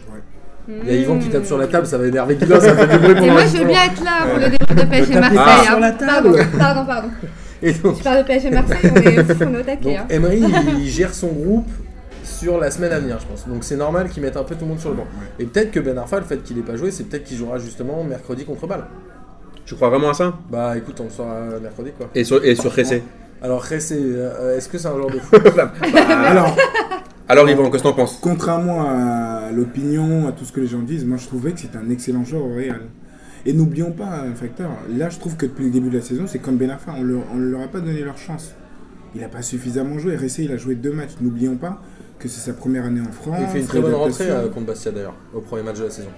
Il 0.84 0.92
y 0.92 0.96
a 0.96 1.00
Yvan 1.00 1.18
qui 1.18 1.28
tape 1.28 1.44
sur 1.44 1.58
la 1.58 1.66
table, 1.66 1.86
ça 1.86 1.98
va 1.98 2.06
énerver 2.06 2.36
Guillaume, 2.36 2.60
ça 2.60 2.74
fait 2.76 2.86
du 2.86 2.98
bruit 2.98 3.14
pour 3.14 3.24
Et 3.24 3.30
moi 3.30 3.40
je 3.44 3.58
veux 3.58 3.64
bien 3.64 3.84
être 3.84 4.04
là 4.04 4.26
pour 4.28 4.36
le 4.38 4.44
début 4.44 4.56
de 4.58 4.74
tapez 4.74 5.00
Marseille. 5.18 5.66
sur 5.66 5.76
hein. 5.76 5.80
la 5.80 5.90
table. 5.92 6.06
Pardon, 6.06 6.38
pardon, 6.58 6.86
pardon. 6.86 7.08
Et 7.62 7.72
donc, 7.72 7.98
Je 7.98 8.02
parle 8.02 8.18
de 8.18 8.22
PSG 8.26 8.50
Marseille, 8.50 8.78
on 8.84 8.96
est, 8.96 9.18
on 9.46 9.54
est 9.54 9.60
au 9.60 9.62
taquet. 9.62 9.76
donc 9.84 9.96
hein. 9.98 10.06
Emery, 10.08 10.42
il 10.78 10.88
gère 10.88 11.12
son 11.12 11.28
groupe 11.28 11.68
sur 12.24 12.58
la 12.58 12.70
semaine 12.70 12.92
à 12.92 12.98
venir, 13.00 13.18
je 13.20 13.26
pense. 13.26 13.46
Donc 13.46 13.64
c'est 13.64 13.76
normal 13.76 14.08
qu'il 14.08 14.22
mette 14.22 14.36
un 14.36 14.44
peu 14.44 14.54
tout 14.54 14.62
le 14.62 14.68
monde 14.68 14.80
sur 14.80 14.90
le 14.90 14.96
banc. 14.96 15.06
Et 15.38 15.44
peut-être 15.44 15.70
que 15.70 15.80
Ben 15.80 15.98
Arfa, 15.98 16.18
le 16.20 16.24
fait 16.24 16.42
qu'il 16.42 16.58
ait 16.58 16.62
pas 16.62 16.76
joué, 16.76 16.90
c'est 16.90 17.04
peut-être 17.04 17.24
qu'il 17.24 17.36
jouera 17.36 17.58
justement 17.58 18.02
mercredi 18.02 18.44
contre 18.46 18.66
Bâle. 18.66 18.84
Tu 19.66 19.74
crois 19.74 19.90
vraiment 19.90 20.10
à 20.10 20.14
ça? 20.14 20.32
Bah 20.50 20.76
écoute, 20.76 20.96
on 21.00 21.04
le 21.04 21.10
saura 21.10 21.34
mercredi 21.62 21.90
quoi. 21.96 22.08
Et 22.14 22.24
sur, 22.24 22.42
et 22.44 22.54
sur 22.54 22.74
Ressé? 22.74 23.02
Alors 23.42 23.62
Ressé, 23.62 23.98
euh, 24.00 24.56
est-ce 24.56 24.68
que 24.68 24.78
c'est 24.78 24.88
un 24.88 24.94
joueur 24.96 25.10
de 25.10 25.18
foot? 25.20 25.42
Alors, 26.08 26.56
Alors 27.30 27.48
Yvan, 27.48 27.70
qu'est-ce 27.70 27.84
que 27.84 27.88
t'en 27.88 27.94
penses? 27.94 28.18
contrairement 28.20 28.82
à 28.90 29.52
l'opinion, 29.52 30.26
à 30.26 30.32
tout 30.32 30.44
ce 30.44 30.50
que 30.50 30.58
les 30.58 30.66
gens 30.66 30.80
disent, 30.80 31.04
moi 31.04 31.16
je 31.16 31.26
trouvais 31.26 31.52
que 31.52 31.60
c'est 31.60 31.76
un 31.76 31.88
excellent 31.88 32.24
joueur 32.24 32.44
au 32.44 32.52
Real. 32.52 32.80
Et 33.46 33.52
n'oublions 33.52 33.92
pas 33.92 34.22
un 34.28 34.34
facteur. 34.34 34.70
Là, 34.98 35.10
je 35.10 35.18
trouve 35.20 35.36
que 35.36 35.46
depuis 35.46 35.64
le 35.66 35.70
début 35.70 35.90
de 35.90 35.96
la 35.96 36.02
saison, 36.02 36.24
c'est 36.26 36.40
comme 36.40 36.56
Ben 36.56 36.68
Arfa, 36.70 36.92
on 36.98 37.04
on 37.32 37.38
leur 37.38 37.60
a 37.62 37.68
pas 37.68 37.78
donné 37.78 38.02
leur 38.02 38.18
chance. 38.18 38.52
Il 39.14 39.20
n'a 39.20 39.28
pas 39.28 39.42
suffisamment 39.42 39.96
joué. 40.00 40.16
Ressé, 40.16 40.42
il 40.42 40.50
a 40.50 40.56
joué 40.56 40.74
deux 40.74 40.92
matchs. 40.92 41.12
N'oublions 41.20 41.54
pas 41.56 41.80
que 42.18 42.26
c'est 42.26 42.40
sa 42.40 42.52
première 42.52 42.84
année 42.84 43.00
en 43.00 43.12
France. 43.12 43.38
Il 43.40 43.46
fait 43.46 43.60
une 43.60 43.66
très 43.66 43.80
bonne 43.80 43.94
rentrée 43.94 44.28
euh, 44.28 44.48
contre 44.48 44.66
Bastia 44.66 44.90
d'ailleurs, 44.90 45.14
au 45.32 45.40
premier 45.40 45.62
match 45.62 45.78
de 45.78 45.84
la 45.84 45.90
saison. 45.90 46.10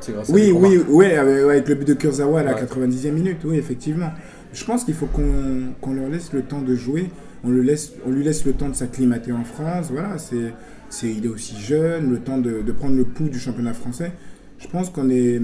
C'est 0.00 0.12
grâce 0.12 0.30
à 0.30 0.32
Oui, 0.32 0.50
qu'on 0.50 0.58
oui, 0.60 0.78
ouais, 0.88 1.16
avec, 1.16 1.68
le 1.68 1.76
but 1.76 1.86
de 1.86 1.94
Kurzawa 1.94 2.40
à 2.40 2.42
la 2.42 2.54
Ouais. 2.54 2.62
90e 2.62 3.12
minute, 3.12 3.38
oui, 3.44 3.56
effectivement. 3.56 4.10
Je 4.52 4.64
pense 4.64 4.82
qu'il 4.82 4.94
faut 4.94 5.06
qu'on 5.06 5.72
qu'on 5.80 5.94
leur 5.94 6.08
laisse 6.08 6.32
le 6.32 6.42
temps 6.42 6.60
de 6.60 6.74
jouer, 6.74 7.08
on, 7.44 7.50
le 7.50 7.62
laisse, 7.62 7.92
on 8.06 8.10
lui 8.10 8.24
laisse 8.24 8.44
le 8.44 8.52
temps 8.52 8.68
de 8.68 8.74
s'acclimater 8.74 9.32
en 9.32 9.44
France, 9.44 9.88
voilà, 9.90 10.18
c'est, 10.18 10.52
c'est, 10.88 11.08
il 11.12 11.24
est 11.24 11.28
aussi 11.28 11.56
jeune, 11.60 12.10
le 12.10 12.18
temps 12.18 12.38
de, 12.38 12.62
de 12.62 12.72
prendre 12.72 12.96
le 12.96 13.04
pouls 13.04 13.28
du 13.28 13.38
championnat 13.38 13.72
français. 13.72 14.12
Je 14.58 14.68
pense 14.68 14.90
qu'on 14.90 15.08
est, 15.08 15.40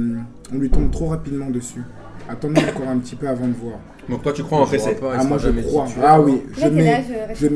on 0.52 0.58
lui 0.58 0.68
tombe 0.70 0.90
trop 0.90 1.06
rapidement 1.06 1.48
dessus. 1.50 1.82
Attendons 2.28 2.60
encore 2.60 2.88
un 2.88 2.98
petit 2.98 3.14
peu 3.16 3.28
avant 3.28 3.46
de 3.46 3.54
voir. 3.54 3.78
Donc 4.08 4.22
toi 4.22 4.32
tu 4.32 4.42
crois 4.42 4.58
en 4.58 4.64
Ressé 4.64 4.96
Ah, 5.16 5.24
moi 5.24 5.38
je 5.38 5.48
crois. 5.62 5.86
Ah 6.02 6.20
oui, 6.20 6.42
je 6.56 6.66
mets. 6.68 7.04
euh, 7.10 7.34
Je, 7.34 7.46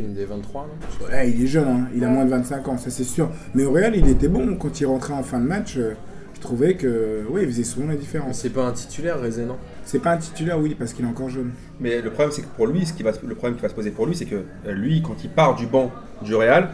Il 0.00 0.14
des 0.14 0.24
23, 0.24 0.66
non 0.68 1.06
ouais, 1.06 1.30
il 1.30 1.42
est 1.44 1.46
jeune, 1.46 1.68
hein, 1.68 1.88
il 1.94 2.02
a 2.04 2.08
moins 2.08 2.24
de 2.24 2.30
25 2.30 2.68
ans, 2.68 2.78
ça 2.78 2.90
c'est 2.90 3.04
sûr. 3.04 3.30
Mais 3.54 3.64
au 3.64 3.72
Real, 3.72 3.94
il 3.96 4.08
était 4.08 4.28
bon 4.28 4.56
quand 4.56 4.80
il 4.80 4.86
rentrait 4.86 5.14
en 5.14 5.22
fin 5.22 5.38
de 5.38 5.46
match. 5.46 5.76
euh, 5.78 5.92
Je 6.34 6.40
trouvais 6.40 6.74
que, 6.74 7.24
ouais, 7.30 7.42
il 7.44 7.48
faisait 7.48 7.64
souvent 7.64 7.86
la 7.86 7.92
Mais 7.94 7.98
différence. 8.00 8.38
C'est 8.40 8.50
pas 8.50 8.66
un 8.66 8.72
titulaire, 8.72 9.20
Rezé, 9.20 9.44
non? 9.44 9.56
C'est 9.84 9.98
pas 9.98 10.12
un 10.12 10.16
titulaire, 10.16 10.58
oui, 10.58 10.74
parce 10.78 10.92
qu'il 10.92 11.04
est 11.04 11.08
encore 11.08 11.28
jeune. 11.28 11.50
Mais 11.80 12.00
le 12.00 12.10
problème, 12.10 12.30
c'est 12.32 12.42
que 12.42 12.46
pour 12.56 12.66
lui, 12.66 12.86
ce 12.86 12.92
qui 12.92 13.02
va, 13.02 13.12
se- 13.12 13.24
le 13.24 13.34
problème 13.34 13.56
qui 13.56 13.62
va 13.62 13.68
se 13.68 13.74
poser 13.74 13.90
pour 13.90 14.06
lui, 14.06 14.16
c'est 14.16 14.24
que 14.24 14.36
euh, 14.66 14.72
lui, 14.72 15.02
quand 15.02 15.16
il 15.22 15.30
part 15.30 15.54
du 15.56 15.66
banc 15.66 15.92
du 16.22 16.34
Real, 16.34 16.70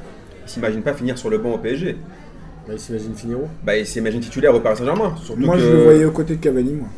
il 0.46 0.48
s'imagine 0.48 0.82
pas 0.82 0.94
finir 0.94 1.18
sur 1.18 1.28
le 1.30 1.38
banc 1.38 1.50
au 1.52 1.58
PSG. 1.58 1.96
Bah, 2.66 2.74
Il 2.74 2.78
s'imagine 2.80 3.14
finir 3.14 3.38
où? 3.40 3.48
Bah, 3.64 3.76
il 3.76 3.86
s'imagine 3.86 4.20
titulaire 4.20 4.54
au 4.54 4.60
Paris 4.60 4.76
Saint-Germain. 4.76 5.14
Surtout 5.22 5.40
Moi, 5.40 5.56
que 5.56 5.62
je 5.62 5.68
le 5.70 5.82
voyais 5.82 6.04
aux 6.04 6.12
côtés 6.12 6.36
de 6.36 6.40
Cavani, 6.40 6.72
moi. 6.74 6.88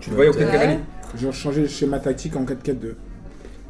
Tu 0.00 0.10
le 0.10 0.16
voyais 0.16 0.30
au 0.30 0.34
côté 0.34 0.44
de. 0.44 0.50
Cavani? 0.50 0.78
J'ai 1.16 1.32
changé 1.32 1.62
le 1.62 1.68
schéma 1.68 1.98
tactique 1.98 2.36
en 2.36 2.44
4-4-2. 2.44 2.94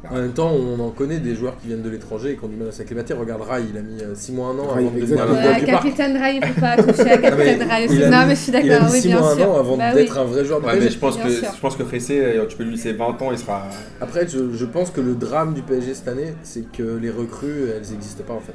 En 0.09 0.15
même 0.15 0.31
temps, 0.31 0.51
on 0.53 0.79
en 0.79 0.89
connaît 0.91 1.17
des 1.19 1.35
joueurs 1.35 1.57
qui 1.59 1.67
viennent 1.67 1.81
de 1.81 1.89
l'étranger 1.89 2.31
et 2.31 2.37
qui 2.37 2.45
ont 2.45 2.47
du 2.47 2.55
mal 2.55 2.67
à 2.69 2.71
s'acclimater. 2.71 3.13
Regarde 3.13 3.41
Rai, 3.41 3.63
il 3.69 3.77
a 3.77 3.81
mis 3.81 3.97
6 4.15 4.31
mois, 4.31 4.49
un 4.49 4.59
an 4.59 4.67
Rai, 4.67 4.83
avant 4.85 4.91
de 4.91 4.99
devenir 5.01 5.25
le 5.25 5.33
joueur 5.33 5.55
du. 5.59 5.65
Capitaine 5.65 6.17
Rai, 6.17 6.35
il 6.35 6.45
faut 6.45 6.61
pas 6.61 6.77
toucher 6.77 7.11
à 7.11 7.17
Capitaine 7.17 7.63
Rai. 7.63 7.87
Non, 7.87 8.25
mais 8.27 8.35
je 8.35 8.39
suis 8.39 8.51
Il 8.51 8.55
a 8.57 8.61
d'accord, 8.61 8.85
mis 8.87 8.93
oui, 8.93 9.01
6 9.01 9.07
bien 9.07 9.19
mois, 9.19 9.31
un 9.31 9.35
sûr. 9.35 9.49
an 9.51 9.57
avant 9.59 9.77
Bah 9.77 9.93
d'être 9.93 10.13
oui. 10.13 10.19
un 10.19 10.23
vrai 10.23 10.45
joueur 10.45 10.61
de 10.61 10.65
Ouais, 10.67 10.79
mais 10.79 10.89
je 10.89 10.97
pense, 10.99 11.15
Bien 11.17 11.25
que, 11.25 11.31
sûr. 11.31 11.47
je 11.55 11.59
pense 11.59 11.75
que 11.75 11.83
Fessé, 11.83 12.19
euh, 12.21 12.45
tu 12.47 12.55
peux 12.57 12.63
lui 12.63 12.71
laisser 12.71 12.93
20 12.93 13.21
ans, 13.21 13.31
il 13.31 13.37
sera. 13.39 13.63
Après, 13.99 14.27
je, 14.27 14.53
je 14.53 14.65
pense 14.65 14.91
que 14.91 15.01
le 15.01 15.15
drame 15.15 15.53
du 15.55 15.61
PSG 15.63 15.93
cette 15.95 16.07
année, 16.07 16.35
c'est 16.43 16.71
que 16.71 16.83
les 17.01 17.09
recrues, 17.09 17.69
elles 17.75 17.91
n'existent 17.91 18.23
pas 18.25 18.33
en 18.33 18.39
fait. 18.39 18.53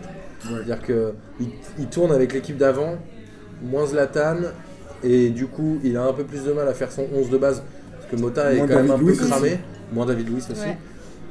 Ouais. 0.48 0.62
C'est-à-dire 0.64 0.80
qu'il 0.86 1.48
il 1.78 1.86
tourne 1.88 2.12
avec 2.12 2.32
l'équipe 2.32 2.56
d'avant, 2.56 2.94
moins 3.62 3.86
Zlatan, 3.86 4.36
et 5.04 5.30
du 5.30 5.46
coup, 5.48 5.80
il 5.82 5.96
a 5.96 6.04
un 6.04 6.12
peu 6.12 6.22
plus 6.24 6.44
de 6.44 6.52
mal 6.52 6.68
à 6.68 6.72
faire 6.72 6.92
son 6.92 7.06
11 7.14 7.28
de 7.30 7.36
base. 7.36 7.62
Parce 7.98 8.10
que 8.10 8.16
Mota 8.16 8.54
est 8.54 8.58
quand 8.58 8.66
même 8.68 8.90
un 8.92 8.98
peu 8.98 9.12
cramé. 9.12 9.58
Moins 9.92 10.06
David 10.06 10.28
Luiz 10.28 10.46
aussi. 10.50 10.60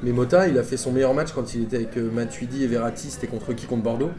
Mais 0.04 0.12
Mota, 0.12 0.48
il 0.48 0.58
a 0.58 0.64
fait 0.64 0.78
son 0.78 0.92
meilleur 0.92 1.14
match 1.14 1.32
quand 1.34 1.54
il 1.54 1.64
était 1.64 1.78
avec 1.78 1.98
euh, 1.98 2.10
Matuidi 2.12 2.64
et 2.64 2.68
Verratti. 2.68 3.10
C'était 3.12 3.28
contre 3.28 3.54
qui 3.54 3.66
Contre 3.66 3.84
Bordeaux. 3.84 4.12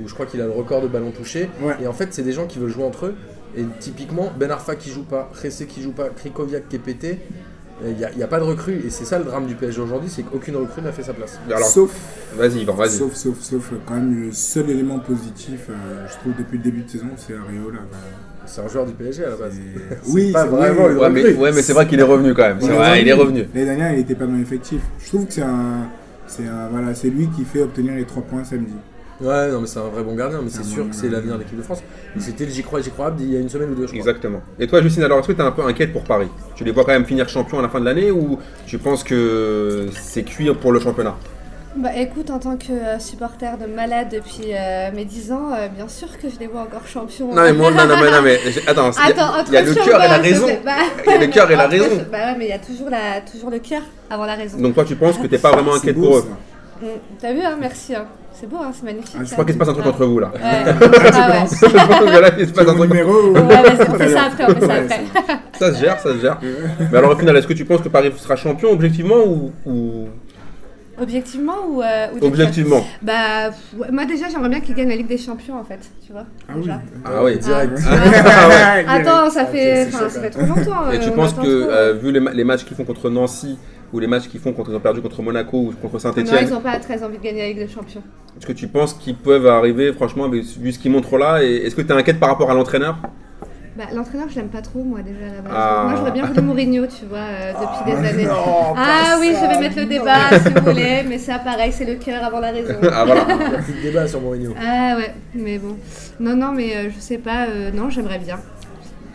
Où 0.00 0.06
je 0.08 0.14
crois 0.14 0.26
qu'il 0.26 0.40
a 0.40 0.44
le 0.46 0.52
record 0.52 0.80
de 0.82 0.88
ballons 0.88 1.10
touchés. 1.10 1.48
Ouais. 1.60 1.76
Et 1.82 1.86
en 1.86 1.92
fait, 1.92 2.08
c'est 2.12 2.22
des 2.22 2.32
gens 2.32 2.46
qui 2.46 2.58
veulent 2.58 2.70
jouer 2.70 2.84
entre 2.84 3.06
eux. 3.06 3.14
Et 3.56 3.64
typiquement, 3.80 4.32
Ben 4.38 4.50
Arfa 4.50 4.76
qui 4.76 4.90
joue 4.90 5.02
pas, 5.04 5.30
Ressé 5.42 5.66
qui 5.66 5.82
joue 5.82 5.92
pas, 5.92 6.08
Krikoviak 6.10 6.68
qui 6.68 6.76
est 6.76 6.80
pété. 6.80 7.18
Il 7.84 7.94
n'y 7.96 8.04
a, 8.04 8.12
y 8.12 8.22
a 8.22 8.26
pas 8.26 8.38
de 8.38 8.44
recrue. 8.44 8.82
Et 8.86 8.90
c'est 8.90 9.04
ça 9.04 9.18
le 9.18 9.24
drame 9.24 9.46
du 9.46 9.54
PSG 9.54 9.80
aujourd'hui, 9.80 10.10
c'est 10.10 10.22
qu'aucune 10.22 10.56
recrue 10.56 10.82
n'a 10.82 10.92
fait 10.92 11.04
sa 11.04 11.14
place. 11.14 11.38
Alors, 11.46 11.68
sauf, 11.68 11.92
vas-y, 12.36 12.66
sauf, 12.90 13.14
sauf, 13.14 13.40
sauf, 13.40 13.72
euh, 13.72 13.76
quand 13.86 13.94
même, 13.94 14.26
le 14.26 14.32
seul 14.32 14.68
élément 14.70 14.98
positif, 14.98 15.66
euh, 15.70 16.06
je 16.08 16.14
trouve, 16.16 16.32
depuis 16.36 16.58
le 16.58 16.64
début 16.64 16.82
de 16.82 16.90
saison, 16.90 17.10
c'est 17.16 17.34
Areola. 17.34 17.78
bah. 17.90 17.98
C'est 18.48 18.62
un 18.62 18.68
joueur 18.68 18.86
du 18.86 18.92
PSG 18.92 19.24
à 19.24 19.30
la 19.30 19.36
base. 19.36 19.54
Oui, 20.08 20.32
pas 20.32 20.42
c'est- 20.44 20.48
vraiment 20.48 20.86
oui, 20.86 20.92
une 20.92 20.98
Ouais, 20.98 21.10
mais, 21.10 21.34
ouais, 21.34 21.52
mais 21.52 21.62
c'est 21.62 21.72
vrai 21.72 21.86
qu'il 21.86 22.00
est 22.00 22.04
revenu 22.04 22.34
quand 22.34 22.42
même. 22.42 22.56
C'est 22.60 22.66
Il 22.66 22.72
est 22.72 22.76
vrai, 22.76 23.02
il 23.02 23.08
est 23.08 23.12
revenu. 23.12 23.46
L'année 23.54 23.66
dernière, 23.66 23.92
il 23.92 23.98
n'était 23.98 24.14
pas 24.14 24.26
dans 24.26 24.36
l'effectif. 24.36 24.80
Je 24.98 25.08
trouve 25.08 25.26
que 25.26 25.32
c'est 25.32 25.42
un, 25.42 25.88
c'est 26.26 26.44
voilà, 26.70 26.94
c'est 26.94 27.10
lui 27.10 27.28
qui 27.28 27.44
fait 27.44 27.62
obtenir 27.62 27.94
les 27.94 28.04
3 28.04 28.22
points 28.22 28.44
samedi. 28.44 28.74
Ouais, 29.20 29.50
non, 29.50 29.60
mais 29.60 29.66
c'est 29.66 29.80
un 29.80 29.88
vrai 29.88 30.04
bon 30.04 30.14
gardien, 30.14 30.40
mais 30.42 30.48
c'est 30.48 30.62
sûr 30.62 30.84
bon 30.84 30.90
que 30.90 30.96
c'est 30.96 31.08
l'avenir 31.08 31.34
de 31.34 31.40
l'équipe 31.40 31.56
de 31.58 31.62
France. 31.62 31.82
C'était 32.18 32.44
le 32.46 32.52
J'y 32.52 32.62
crois, 32.62 32.80
J'y 32.80 32.90
crois 32.90 33.12
il 33.18 33.32
y 33.32 33.36
a 33.36 33.40
une 33.40 33.48
semaine 33.48 33.70
ou 33.70 33.74
deux, 33.74 33.82
je 33.82 33.86
crois. 33.88 33.98
Exactement. 33.98 34.40
Et 34.60 34.66
toi, 34.68 34.80
Justine, 34.80 35.02
alors, 35.02 35.18
est-ce 35.18 35.28
que 35.28 35.32
tu 35.32 35.40
es 35.40 35.44
un 35.44 35.50
peu 35.50 35.62
inquiète 35.62 35.92
pour 35.92 36.04
Paris? 36.04 36.28
Tu 36.54 36.62
les 36.64 36.70
vois 36.70 36.84
quand 36.84 36.92
même 36.92 37.04
finir 37.04 37.28
champion 37.28 37.58
à 37.58 37.62
la 37.62 37.68
fin 37.68 37.80
de 37.80 37.84
l'année 37.84 38.12
ou 38.12 38.38
tu 38.66 38.78
penses 38.78 39.02
que 39.02 39.86
c'est 39.92 40.22
cuit 40.22 40.48
pour 40.54 40.70
le 40.72 40.78
championnat? 40.78 41.16
Bah 41.78 41.90
écoute, 41.96 42.30
en 42.30 42.38
tant 42.40 42.56
que 42.56 42.72
euh, 42.72 42.98
supporter 42.98 43.56
de 43.58 43.66
malade 43.66 44.08
depuis 44.12 44.52
euh, 44.52 44.90
mes 44.94 45.04
10 45.04 45.30
ans, 45.32 45.50
euh, 45.56 45.68
bien 45.68 45.86
sûr 45.86 46.08
que 46.20 46.28
je 46.28 46.38
les 46.40 46.46
vois 46.48 46.62
encore 46.62 46.86
champions. 46.86 47.28
Non, 47.32 47.42
mais 47.42 47.52
moi, 47.52 47.70
non, 47.70 47.86
non, 47.86 47.94
mais, 48.02 48.10
non, 48.10 48.22
mais 48.22 48.38
attends, 48.66 48.90
il 48.90 48.96
y 48.96 49.00
a- 49.00 49.06
Attends, 49.10 49.38
entre 49.40 49.48
il 49.48 49.54
y 49.54 49.56
a 49.58 49.62
le 49.62 49.74
cœur 49.74 50.02
et 50.04 50.08
la 50.08 50.18
te 50.18 50.22
raison. 50.22 50.46
Bah, 50.64 50.72
Il 51.06 51.12
y 51.12 51.14
a 51.14 51.18
le 51.18 51.26
cœur 51.28 51.50
et 51.50 51.56
la 51.56 51.66
raison. 51.68 51.84
Bah 52.10 52.18
ouais, 52.18 52.34
mais 52.36 52.46
il 52.46 52.50
y 52.50 52.52
a 52.52 52.58
toujours, 52.58 52.90
la, 52.90 53.20
toujours 53.30 53.50
le 53.50 53.60
cœur 53.60 53.82
avant 54.10 54.24
la 54.26 54.34
raison. 54.34 54.58
Donc 54.58 54.74
toi, 54.74 54.84
tu 54.84 54.96
penses 54.96 55.18
que 55.18 55.26
t'es 55.28 55.38
pas 55.38 55.52
vraiment 55.52 55.74
inquiète 55.74 55.94
pour 55.96 56.16
eux. 56.16 56.24
Mm, 56.82 56.86
T'as 57.20 57.32
vu, 57.32 57.40
hein, 57.42 57.56
merci. 57.60 57.94
hein. 57.94 58.06
C'est 58.32 58.48
beau, 58.48 58.56
hein, 58.60 58.70
c'est 58.72 58.84
magnifique. 58.84 59.14
Ah, 59.16 59.20
je 59.24 59.28
Je 59.28 59.32
crois 59.32 59.44
qu'il 59.44 59.54
se 59.54 59.58
passe 59.58 59.68
un 59.68 59.72
truc 59.72 59.86
entre 59.86 60.04
vous 60.06 60.18
là. 60.20 60.30
Ouais. 60.34 60.40
Ah 61.12 61.30
ouais. 61.30 61.46
Je 61.50 61.66
pense 61.66 62.00
que 62.10 62.20
là, 62.20 62.30
il 62.38 62.46
se 62.48 62.52
passe 62.52 62.68
un 62.68 62.74
truc. 62.74 62.90
numéro 62.90 63.12
ou- 63.12 63.32
Ouais, 63.34 63.40
vas-y, 63.62 63.88
on 63.90 63.94
fait 63.94 64.08
ça 64.08 64.22
après, 64.24 64.44
on 64.44 64.54
fait 64.54 64.60
ça 64.60 64.66
Ouais, 64.66 64.86
après. 65.14 65.34
Ça 65.58 65.74
se 65.74 65.80
gère, 65.80 65.98
ça 66.00 66.12
se 66.14 66.18
gère. 66.20 66.38
Mais 66.92 66.98
alors 66.98 67.12
au 67.12 67.16
final, 67.16 67.36
est-ce 67.36 67.46
que 67.48 67.52
tu 67.52 67.64
penses 67.64 67.80
que 67.82 67.88
Paris 67.88 68.12
sera 68.16 68.36
champion 68.36 68.70
objectivement 68.72 69.16
ou, 69.26 69.50
ou- 69.66 70.08
Objectivement 71.00 71.54
ou, 71.68 71.82
euh, 71.82 72.06
ou 72.20 72.26
objectivement 72.26 72.84
Bah, 73.02 73.50
ouais, 73.76 73.88
moi 73.92 74.04
déjà, 74.04 74.26
j'aimerais 74.28 74.48
bien 74.48 74.60
qu'ils 74.60 74.74
gagnent 74.74 74.88
la 74.88 74.96
Ligue 74.96 75.06
des 75.06 75.18
Champions 75.18 75.58
en 75.58 75.64
fait, 75.64 75.78
tu 76.04 76.12
vois. 76.12 76.24
Ah 76.48 76.52
oui. 76.56 76.68
Ah 77.04 77.24
oui. 77.24 77.38
Direct. 77.38 77.72
Ah 77.86 78.48
ouais. 78.48 78.84
Attends, 78.88 79.30
ça 79.30 79.46
fait, 79.46 79.90
ça 79.90 80.08
fait 80.08 80.30
trop 80.30 80.42
longtemps. 80.42 80.90
Et 80.90 80.96
euh, 80.96 81.00
tu 81.00 81.08
on 81.10 81.12
penses 81.12 81.34
que 81.34 81.46
euh, 81.46 81.92
vu 81.94 82.10
les, 82.12 82.20
ma- 82.20 82.32
les 82.32 82.44
matchs 82.44 82.64
qu'ils 82.64 82.76
font 82.76 82.84
contre 82.84 83.10
Nancy 83.10 83.58
ou 83.92 84.00
les 84.00 84.06
matchs 84.06 84.28
qu'ils 84.28 84.40
font 84.40 84.52
quand 84.52 84.64
ils 84.68 84.74
ont 84.74 84.80
perdu 84.80 85.00
contre 85.00 85.22
Monaco 85.22 85.56
ou 85.58 85.72
contre 85.80 85.94
Non, 85.94 85.98
Saint-Etienne, 86.00 86.46
ils 86.48 86.50
n'ont 86.52 86.60
pas 86.60 86.78
très 86.78 87.02
envie 87.02 87.18
de 87.18 87.22
gagner 87.22 87.40
la 87.42 87.48
Ligue 87.48 87.58
des 87.58 87.68
Champions. 87.68 88.02
est-ce 88.38 88.46
que 88.46 88.52
tu 88.52 88.68
penses 88.68 88.92
qu'ils 88.94 89.16
peuvent 89.16 89.46
arriver 89.46 89.92
franchement 89.92 90.24
avec 90.24 90.42
vu 90.44 90.72
ce 90.72 90.78
qu'ils 90.78 90.90
montrent 90.92 91.16
là 91.18 91.42
et 91.42 91.56
est-ce 91.66 91.74
que 91.74 91.82
tu 91.82 91.88
es 91.88 91.92
inquiète 91.92 92.20
par 92.20 92.28
rapport 92.30 92.50
à 92.50 92.54
l'entraîneur? 92.54 92.96
Bah, 93.78 93.84
l'entraîneur, 93.94 94.28
je 94.28 94.34
l'aime 94.34 94.48
pas 94.48 94.60
trop, 94.60 94.82
moi, 94.82 95.02
déjà, 95.02 95.26
à 95.30 95.36
la 95.36 95.40
base. 95.40 95.52
Ah. 95.54 95.84
Moi, 95.86 95.94
j'aurais 95.96 96.10
bien 96.10 96.26
voulu 96.26 96.40
Mourinho, 96.42 96.86
tu 96.88 97.06
vois, 97.06 97.18
euh, 97.18 97.52
depuis 97.52 97.92
des 97.92 98.08
années. 98.08 98.24
Non, 98.24 98.74
Ah 98.76 99.16
oui, 99.20 99.32
ça, 99.34 99.48
je 99.48 99.54
vais 99.54 99.60
mettre 99.60 99.76
le 99.78 99.86
débat, 99.86 100.36
si 100.36 100.48
vous 100.52 100.64
voulez, 100.64 101.04
mais 101.08 101.16
c'est 101.16 101.38
pareil, 101.44 101.70
c'est 101.70 101.84
le 101.84 101.94
cœur 101.94 102.24
avant 102.24 102.40
la 102.40 102.50
raison. 102.50 102.74
ah 102.92 103.04
voilà. 103.04 103.24
Il 103.28 103.52
y 103.52 103.54
a 103.54 103.58
plus 103.62 103.72
de 103.74 103.80
débat 103.80 104.08
sur 104.08 104.20
Mourinho. 104.20 104.52
Ah 104.60 104.96
ouais, 104.96 105.14
mais 105.32 105.58
bon. 105.58 105.76
Non, 106.18 106.34
non, 106.34 106.50
mais 106.50 106.76
euh, 106.76 106.90
je 106.92 106.98
sais 106.98 107.18
pas, 107.18 107.46
euh, 107.46 107.70
non, 107.70 107.88
j'aimerais 107.88 108.18
bien. 108.18 108.40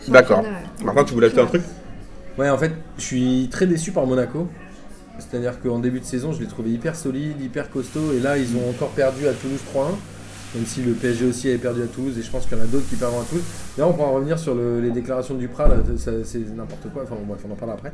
D'accord. 0.08 0.40
Ouais. 0.40 0.82
Martin, 0.82 1.04
tu 1.04 1.12
voulais 1.12 1.26
ajouter 1.26 1.42
un 1.42 1.46
truc? 1.46 1.62
Ouais, 2.38 2.48
en 2.48 2.56
fait, 2.56 2.72
je 2.96 3.02
suis 3.02 3.48
très 3.52 3.66
déçu 3.66 3.92
par 3.92 4.06
Monaco. 4.06 4.48
C'est-à-dire 5.18 5.60
qu'en 5.60 5.78
début 5.78 6.00
de 6.00 6.06
saison, 6.06 6.32
je 6.32 6.40
l'ai 6.40 6.48
trouvé 6.48 6.70
hyper 6.70 6.96
solide, 6.96 7.38
hyper 7.38 7.68
costaud, 7.68 8.14
et 8.16 8.20
là, 8.20 8.38
ils 8.38 8.56
ont 8.56 8.70
encore 8.70 8.88
perdu 8.90 9.28
à 9.28 9.32
Toulouse 9.34 9.60
3-1. 9.74 9.80
Même 10.54 10.66
si 10.66 10.82
le 10.82 10.92
PSG 10.92 11.26
aussi 11.26 11.48
avait 11.48 11.58
perdu 11.58 11.82
à 11.82 11.86
Toulouse, 11.86 12.16
et 12.18 12.22
je 12.22 12.30
pense 12.30 12.46
qu'il 12.46 12.56
y 12.56 12.60
en 12.60 12.64
a 12.64 12.66
d'autres 12.66 12.88
qui 12.88 12.94
perdront 12.96 13.20
à 13.20 13.24
Toulouse. 13.24 13.42
D'ailleurs, 13.76 13.90
on 13.90 13.94
pourra 13.94 14.10
revenir 14.10 14.38
sur 14.38 14.54
le- 14.54 14.80
les 14.80 14.90
déclarations 14.92 15.34
du 15.34 15.48
Prat, 15.48 15.66
là, 15.68 15.76
c'est 16.24 16.38
n'importe 16.56 16.92
quoi, 16.92 17.02
enfin 17.02 17.16
bon, 17.16 17.26
bref, 17.26 17.40
on 17.48 17.52
en 17.52 17.56
parle 17.56 17.72
après. 17.72 17.92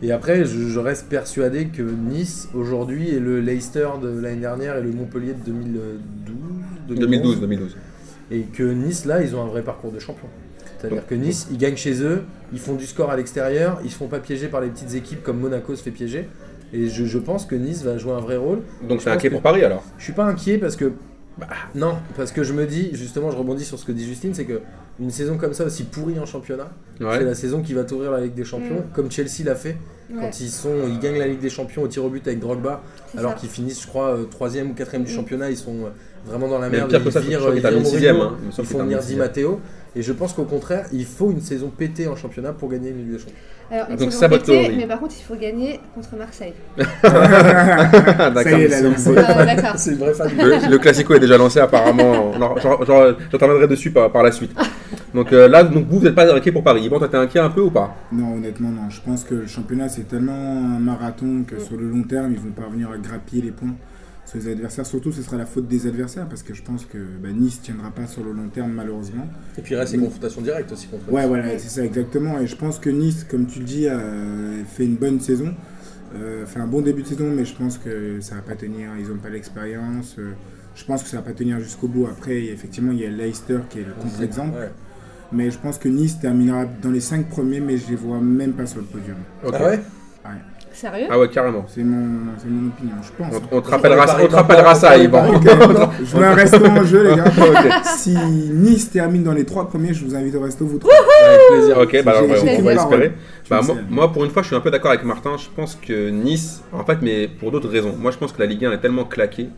Et 0.00 0.10
après, 0.10 0.44
je, 0.46 0.68
je 0.68 0.78
reste 0.78 1.08
persuadé 1.08 1.66
que 1.66 1.82
Nice, 1.82 2.48
aujourd'hui, 2.54 3.14
est 3.14 3.20
le 3.20 3.40
Leicester 3.40 3.88
de 4.02 4.08
l'année 4.20 4.40
dernière 4.40 4.76
et 4.78 4.82
le 4.82 4.90
Montpellier 4.90 5.34
de 5.34 5.44
2012 5.44 5.82
2012, 6.88 7.40
2012. 7.40 7.76
et 8.30 8.40
que 8.42 8.62
Nice, 8.62 9.04
là, 9.04 9.22
ils 9.22 9.34
ont 9.36 9.42
un 9.42 9.48
vrai 9.48 9.62
parcours 9.62 9.92
de 9.92 9.98
champion. 9.98 10.28
C'est-à-dire 10.80 11.06
que 11.06 11.14
Nice, 11.14 11.48
ils 11.50 11.58
gagnent 11.58 11.76
chez 11.76 12.02
eux, 12.02 12.22
ils 12.52 12.58
font 12.60 12.74
du 12.74 12.86
score 12.86 13.10
à 13.10 13.16
l'extérieur, 13.16 13.80
ils 13.84 13.90
se 13.90 13.96
font 13.96 14.06
pas 14.06 14.20
piéger 14.20 14.46
par 14.48 14.60
les 14.60 14.68
petites 14.68 14.94
équipes 14.94 15.22
comme 15.22 15.40
Monaco 15.40 15.74
se 15.74 15.82
fait 15.82 15.90
piéger. 15.90 16.28
Et 16.72 16.88
je, 16.88 17.04
je 17.04 17.18
pense 17.18 17.46
que 17.46 17.54
Nice 17.56 17.82
va 17.82 17.98
jouer 17.98 18.12
un 18.12 18.20
vrai 18.20 18.36
rôle. 18.36 18.60
Donc 18.88 19.02
c'est 19.02 19.10
inquiet 19.10 19.28
pour 19.30 19.42
Paris 19.42 19.64
alors? 19.64 19.82
Je 19.98 20.04
suis 20.04 20.12
pas 20.12 20.24
inquiet 20.24 20.56
parce 20.58 20.76
que. 20.76 20.92
Bah, 21.38 21.46
non, 21.74 21.94
parce 22.16 22.32
que 22.32 22.42
je 22.42 22.52
me 22.52 22.66
dis, 22.66 22.90
justement, 22.94 23.30
je 23.30 23.36
rebondis 23.36 23.64
sur 23.64 23.78
ce 23.78 23.84
que 23.84 23.92
dit 23.92 24.04
Justine, 24.06 24.34
c'est 24.34 24.44
que 24.44 24.60
une 25.00 25.10
saison 25.10 25.36
comme 25.38 25.54
ça, 25.54 25.64
aussi 25.64 25.84
pourrie 25.84 26.18
en 26.18 26.26
championnat, 26.26 26.68
c'est 26.98 27.24
la 27.24 27.34
saison 27.34 27.62
qui 27.62 27.74
va 27.74 27.84
t'ouvrir 27.84 28.10
la 28.10 28.20
Ligue 28.20 28.34
des 28.34 28.44
Champions, 28.44 28.80
Mm. 28.80 28.92
comme 28.94 29.10
Chelsea 29.10 29.44
l'a 29.44 29.54
fait 29.54 29.76
Ouais, 30.10 30.16
quand 30.22 30.40
ils, 30.40 30.48
sont, 30.48 30.72
ils 30.88 30.98
gagnent 30.98 31.18
la 31.18 31.28
Ligue 31.28 31.40
des 31.40 31.50
Champions 31.50 31.82
au 31.82 31.88
tir 31.88 32.04
au 32.04 32.08
but 32.08 32.26
avec 32.26 32.40
Drogba, 32.40 32.80
alors 33.16 33.34
qu'ils 33.36 33.50
finissent, 33.50 33.82
je 33.82 33.86
crois, 33.86 34.08
euh, 34.16 34.24
troisième 34.24 34.70
ou 34.70 34.74
quatrième 34.74 35.04
du 35.04 35.12
Mm. 35.12 35.16
championnat, 35.16 35.50
ils 35.50 35.56
sont 35.56 35.74
euh, 35.84 35.88
vraiment 36.26 36.48
dans 36.48 36.58
la 36.58 36.68
merde. 36.70 36.88
pire 36.88 37.00
que 37.04 37.08
ils 37.08 37.12
ça, 37.12 37.20
je 37.20 37.28
virent- 37.28 37.54
ils 37.54 37.60
virent 37.98 38.22
hein. 38.22 38.36
Ils 38.58 38.64
font 38.64 38.78
venir 38.78 38.98
Di 38.98 39.04
sixième. 39.04 39.18
Matteo. 39.20 39.60
Et 39.98 40.02
je 40.02 40.12
pense 40.12 40.32
qu'au 40.32 40.44
contraire, 40.44 40.86
il 40.92 41.04
faut 41.04 41.32
une 41.32 41.40
saison 41.40 41.72
pétée 41.76 42.06
en 42.06 42.14
championnat 42.14 42.52
pour 42.52 42.68
gagner 42.70 42.90
une 42.90 42.98
Ligue 42.98 43.10
des 43.14 43.18
Champions. 43.18 43.34
Alors, 43.70 43.90
une 43.90 43.96
Donc, 43.96 44.12
saison 44.12 44.28
pétée, 44.28 44.72
mais 44.76 44.86
par 44.86 45.00
contre, 45.00 45.14
il 45.18 45.24
faut 45.24 45.34
gagner 45.34 45.80
contre 45.92 46.14
Marseille. 46.16 46.54
Ah, 47.02 48.30
Ça 48.34 48.50
y 48.52 48.62
est, 48.62 48.68
D'accord. 48.68 48.80
là, 48.90 48.96
C'est- 48.96 49.14
donc, 49.14 49.24
Ah, 49.28 49.44
d'accord. 49.44 49.72
C'est 49.76 49.90
une 49.90 49.96
vraie 49.98 50.14
fan. 50.14 50.30
Le, 50.38 50.70
le 50.70 50.78
classico 50.78 51.14
est 51.14 51.20
déjà 51.20 51.36
lancé 51.36 51.58
apparemment. 51.58 52.32
Alors, 52.34 52.58
j'en- 52.60 52.84
j'en- 52.84 53.14
J'interviendrai 53.32 53.66
dessus 53.66 53.90
par, 53.90 54.10
par 54.12 54.22
la 54.22 54.30
suite. 54.32 54.52
Donc 55.14 55.32
euh, 55.32 55.48
là, 55.48 55.64
donc 55.64 55.86
vous, 55.88 55.98
vous 55.98 56.04
n'êtes 56.04 56.14
pas 56.14 56.32
inquiet 56.32 56.52
pour 56.52 56.62
Paris. 56.62 56.88
Bon, 56.88 56.98
toi, 56.98 57.08
t'es 57.08 57.16
inquiet 57.16 57.40
un 57.40 57.50
peu 57.50 57.62
ou 57.62 57.70
pas? 57.70 57.96
Non, 58.12 58.34
honnêtement, 58.36 58.68
non. 58.70 58.88
Je 58.90 59.00
pense 59.00 59.24
que 59.24 59.34
le 59.34 59.46
championnat, 59.46 59.88
c'est 59.88 60.06
tellement 60.06 60.32
un 60.76 60.78
marathon 60.78 61.44
que 61.46 61.58
sur 61.58 61.76
le 61.76 61.88
long 61.90 62.02
terme, 62.04 62.32
ils 62.32 62.38
vont 62.40 62.50
parvenir 62.52 62.90
à 62.92 62.98
grappiller 62.98 63.42
les 63.42 63.50
points 63.50 63.74
sur 64.28 64.38
les 64.38 64.48
adversaires. 64.48 64.84
Surtout, 64.84 65.10
ce 65.10 65.22
sera 65.22 65.36
la 65.36 65.46
faute 65.46 65.66
des 65.66 65.86
adversaires 65.86 66.28
parce 66.28 66.42
que 66.42 66.52
je 66.52 66.62
pense 66.62 66.84
que 66.84 66.98
bah, 66.98 67.30
Nice 67.32 67.60
tiendra 67.62 67.90
pas 67.90 68.06
sur 68.06 68.22
le 68.22 68.32
long 68.32 68.48
terme, 68.48 68.72
malheureusement. 68.72 69.26
Et 69.56 69.62
puis 69.62 69.74
il 69.74 69.78
reste 69.78 69.94
les 69.94 69.98
confrontations 69.98 70.42
directes 70.42 70.70
aussi 70.70 70.86
contre 70.88 71.10
Ouais, 71.10 71.26
voilà, 71.26 71.58
c'est 71.58 71.68
ça, 71.68 71.84
exactement. 71.84 72.38
Et 72.38 72.46
je 72.46 72.56
pense 72.56 72.78
que 72.78 72.90
Nice, 72.90 73.24
comme 73.28 73.46
tu 73.46 73.60
le 73.60 73.64
dis, 73.64 73.88
a 73.88 74.00
fait 74.66 74.84
une 74.84 74.96
bonne 74.96 75.20
saison. 75.20 75.54
Euh, 76.14 76.46
fait 76.46 76.60
un 76.60 76.66
bon 76.66 76.80
début 76.80 77.02
de 77.02 77.08
saison, 77.08 77.30
mais 77.30 77.44
je 77.44 77.54
pense 77.54 77.78
que 77.78 78.20
ça 78.20 78.34
va 78.34 78.42
pas 78.42 78.54
tenir. 78.54 78.90
Ils 78.98 79.08
n'ont 79.08 79.16
pas 79.18 79.30
l'expérience. 79.30 80.16
Euh, 80.18 80.32
je 80.74 80.84
pense 80.84 81.02
que 81.02 81.08
ça 81.08 81.18
va 81.18 81.22
pas 81.22 81.32
tenir 81.32 81.58
jusqu'au 81.60 81.88
bout. 81.88 82.06
Après, 82.06 82.44
effectivement, 82.44 82.92
il 82.92 83.00
y 83.00 83.06
a 83.06 83.10
Leicester 83.10 83.60
qui 83.70 83.80
est 83.80 83.84
le 83.84 83.92
contre-exemple. 83.92 84.58
Ouais. 84.58 84.70
Mais 85.32 85.50
je 85.50 85.58
pense 85.58 85.76
que 85.78 85.88
Nice 85.88 86.18
terminera 86.20 86.64
dans 86.82 86.90
les 86.90 87.00
5 87.00 87.28
premiers, 87.28 87.60
mais 87.60 87.76
je 87.76 87.88
les 87.88 87.96
vois 87.96 88.20
même 88.20 88.52
pas 88.52 88.66
sur 88.66 88.80
le 88.80 88.86
podium. 88.86 89.16
Ok. 89.44 89.54
Ah 89.58 89.64
ouais 89.64 89.80
Sérieux 90.80 91.08
Ah 91.10 91.18
ouais, 91.18 91.28
carrément. 91.28 91.64
C'est 91.66 91.82
mon, 91.82 92.34
c'est 92.38 92.48
mon 92.48 92.68
opinion, 92.68 92.94
je 93.02 93.10
pense. 93.18 93.42
On, 93.50 93.56
on 93.56 93.60
te 93.60 93.68
rappellera, 93.68 94.06
on 94.22 94.26
te 94.28 94.34
rappellera 94.36 94.76
ça, 94.76 94.96
Yvan. 94.96 95.32
Non, 95.32 95.40
je 96.04 96.16
mets 96.16 96.26
un 96.26 96.34
resto 96.34 96.64
en 96.64 96.84
jeu, 96.84 97.10
les 97.10 97.16
gars. 97.16 97.82
Si 97.84 98.16
Nice 98.16 98.88
termine 98.88 99.24
dans 99.24 99.32
les 99.32 99.44
3 99.44 99.68
premiers, 99.68 99.92
je 99.92 100.04
vous 100.04 100.14
invite 100.14 100.36
au 100.36 100.40
resto, 100.40 100.64
vous 100.64 100.78
trois. 100.78 100.94
Avec 100.94 101.40
plaisir. 101.50 101.78
Ok, 101.78 102.04
bah 102.04 102.12
alors, 102.12 102.30
on 102.30 102.62
va 102.62 102.74
espérer. 102.74 103.12
Bah, 103.50 103.60
moi, 103.64 103.76
moi, 103.90 104.12
pour 104.12 104.24
une 104.24 104.30
fois, 104.30 104.42
je 104.42 104.48
suis 104.48 104.56
un 104.56 104.60
peu 104.60 104.70
d'accord 104.70 104.92
avec 104.92 105.02
Martin. 105.02 105.32
Je 105.36 105.48
pense 105.56 105.74
que 105.74 106.10
Nice, 106.10 106.62
en 106.72 106.84
fait, 106.84 106.98
mais 107.02 107.26
pour 107.26 107.50
d'autres 107.50 107.68
raisons. 107.68 107.96
Moi, 107.98 108.12
je 108.12 108.18
pense 108.18 108.32
que 108.32 108.38
la 108.38 108.46
Ligue 108.46 108.64
1 108.64 108.70
est 108.70 108.78
tellement 108.78 109.04
claquée 109.04 109.48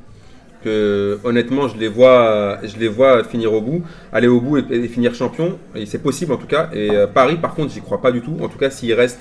que, 0.65 1.19
honnêtement, 1.23 1.69
je 1.69 1.77
les 1.77 1.89
vois, 1.89 2.61
je 2.63 2.79
les 2.79 2.89
vois 2.89 3.25
finir 3.25 3.53
au 3.53 3.61
bout, 3.61 3.83
aller 4.11 4.29
au 4.29 4.41
bout 4.41 4.57
et, 4.57 4.65
et 4.71 4.89
finir 4.89 5.15
champion. 5.15 5.59
Et 5.75 5.85
c'est 5.85 5.99
possible, 6.03 6.33
en 6.33 6.39
tout 6.39 6.47
cas. 6.47 6.71
Et 6.73 6.91
euh, 6.93 7.07
Paris, 7.07 7.37
par 7.37 7.55
contre, 7.55 7.75
j'y 7.75 7.83
crois 7.83 8.01
pas 8.01 8.11
du 8.11 8.23
tout. 8.23 8.39
En 8.41 8.49
tout 8.49 8.59
cas, 8.59 8.71
s'il 8.71 8.95
reste 8.95 9.19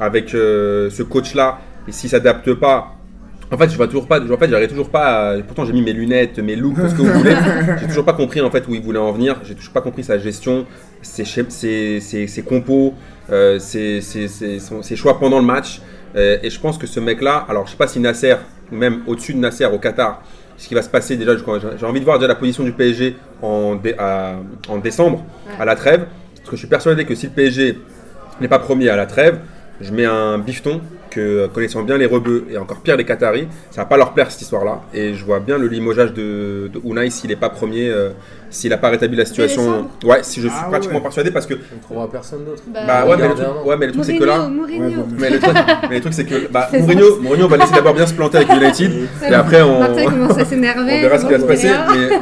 avec 0.00 0.34
euh, 0.34 0.90
ce 0.90 1.02
coach-là 1.02 1.58
et 1.88 1.92
s'il 1.92 2.10
s'adapte 2.10 2.52
pas. 2.54 2.92
En 3.52 3.56
fait, 3.56 3.70
je 3.70 3.76
vois 3.76 3.86
toujours 3.86 4.08
pas. 4.08 4.20
En 4.20 4.36
fait, 4.38 4.48
j'arrive 4.48 4.68
toujours 4.68 4.90
pas. 4.90 5.30
à- 5.30 5.38
pourtant, 5.38 5.64
j'ai 5.64 5.72
mis 5.72 5.82
mes 5.82 5.92
lunettes, 5.92 6.38
mes 6.40 6.56
looks, 6.56 6.74
tout 6.74 6.88
ce 6.88 6.94
que 6.94 7.02
vous 7.02 7.12
voulez. 7.12 7.36
J'ai 7.80 7.86
toujours 7.86 8.04
pas 8.04 8.12
compris 8.12 8.40
en 8.40 8.50
fait 8.50 8.66
où 8.66 8.74
il 8.74 8.82
voulait 8.82 8.98
en 8.98 9.12
venir. 9.12 9.36
J'ai 9.44 9.54
toujours 9.54 9.72
pas 9.72 9.80
compris 9.82 10.02
sa 10.02 10.18
gestion, 10.18 10.66
ses, 11.00 11.24
chef- 11.24 11.50
ses, 11.50 12.00
ses, 12.00 12.26
ses 12.26 12.42
compos, 12.42 12.94
euh, 13.30 13.60
ses, 13.60 14.00
son- 14.00 14.82
choix 14.96 15.20
pendant 15.20 15.38
le 15.38 15.44
match. 15.44 15.80
Euh, 16.16 16.38
et 16.42 16.50
je 16.50 16.58
pense 16.58 16.76
que 16.76 16.88
ce 16.88 16.98
mec-là, 16.98 17.46
alors 17.48 17.66
je 17.66 17.72
sais 17.72 17.76
pas 17.76 17.86
si 17.86 18.00
Nasser, 18.00 18.34
ou 18.72 18.74
même 18.76 19.02
au-dessus 19.06 19.32
de 19.34 19.38
Nasser 19.38 19.66
au 19.66 19.78
Qatar, 19.78 20.22
ce 20.56 20.66
qui 20.66 20.74
va 20.74 20.82
se 20.82 20.88
passer 20.88 21.16
déjà, 21.16 21.32
j'ai 21.78 21.86
envie 21.86 22.00
de 22.00 22.04
voir 22.04 22.18
déjà 22.18 22.26
la 22.28 22.34
position 22.34 22.64
du 22.64 22.72
PSG 22.72 23.14
en, 23.42 23.76
dé- 23.76 23.94
à- 23.98 24.36
en 24.68 24.78
décembre, 24.78 25.24
à 25.60 25.64
la 25.64 25.76
trêve. 25.76 26.06
Parce 26.38 26.48
que 26.50 26.56
je 26.56 26.60
suis 26.60 26.68
persuadé 26.68 27.04
que 27.04 27.14
si 27.14 27.26
le 27.26 27.32
PSG 27.32 27.78
n'est 28.40 28.48
pas 28.48 28.58
premier 28.58 28.88
à 28.88 28.96
la 28.96 29.06
trêve, 29.06 29.38
je 29.80 29.92
mets 29.92 30.04
un 30.06 30.38
bifton 30.38 30.80
que 31.10 31.46
connaissant 31.48 31.82
bien 31.82 31.96
les 31.96 32.06
rebeux 32.06 32.46
et 32.50 32.58
encore 32.58 32.78
pire 32.80 32.96
les 32.96 33.04
Qataris, 33.04 33.48
ça 33.70 33.82
va 33.82 33.86
pas 33.86 33.96
leur 33.96 34.12
plaire 34.12 34.30
cette 34.30 34.42
histoire-là. 34.42 34.82
Et 34.92 35.14
je 35.14 35.24
vois 35.24 35.40
bien 35.40 35.56
le 35.58 35.66
limogeage 35.66 36.12
de, 36.12 36.70
de 36.72 36.80
Unai 36.84 37.10
s'il 37.10 37.30
n'est 37.30 37.36
pas 37.36 37.48
premier, 37.48 37.88
euh, 37.88 38.10
s'il 38.50 38.70
n'a 38.70 38.76
pas 38.76 38.90
rétabli 38.90 39.16
la 39.16 39.24
situation. 39.24 39.88
Ouais, 40.04 40.18
si 40.22 40.40
je 40.42 40.48
suis 40.48 40.56
Ah 40.60 40.68
pratiquement 40.68 40.96
ouais. 40.96 41.02
persuadé 41.02 41.30
parce 41.30 41.46
que 41.46 41.54
On 41.54 41.76
ne 41.76 41.82
trouvera 41.82 42.10
personne 42.10 42.44
d'autre. 42.44 42.62
Bah, 42.68 42.80
bah 42.86 43.06
ouais, 43.06 43.16
mais 43.16 43.28
le 43.28 43.34
truc, 43.34 43.46
un 43.46 43.50
an. 43.50 43.64
ouais, 43.64 43.76
mais 43.78 43.86
le 43.86 43.92
truc 43.92 44.04
c'est 44.04 44.16
que 44.18 44.24
Mourinho, 44.24 44.42
là. 44.42 44.48
Mourinho. 44.48 45.06
Mais 45.18 45.30
le 45.30 45.38
truc, 45.38 45.56
mais 45.88 45.94
le 45.96 46.00
truc 46.00 46.14
c'est 46.14 46.24
que 46.26 46.48
bah, 46.50 46.68
Mourinho, 46.78 47.20
Mourinho 47.20 47.48
va 47.48 47.56
laisser 47.56 47.74
d'abord 47.74 47.94
bien 47.94 48.06
se 48.06 48.14
planter 48.14 48.38
avec 48.38 48.50
United 48.50 48.92
et 49.30 49.34
après 49.34 49.62
on, 49.62 49.80
Martin 49.80 50.04
commence 50.04 50.38
à 50.38 50.44
s'énerver. 50.44 50.80
on 50.98 51.00
verra 51.00 51.18
ce 51.18 51.26
qui 51.26 51.32
va 51.32 51.38
se 51.40 51.44
passer, 51.44 51.70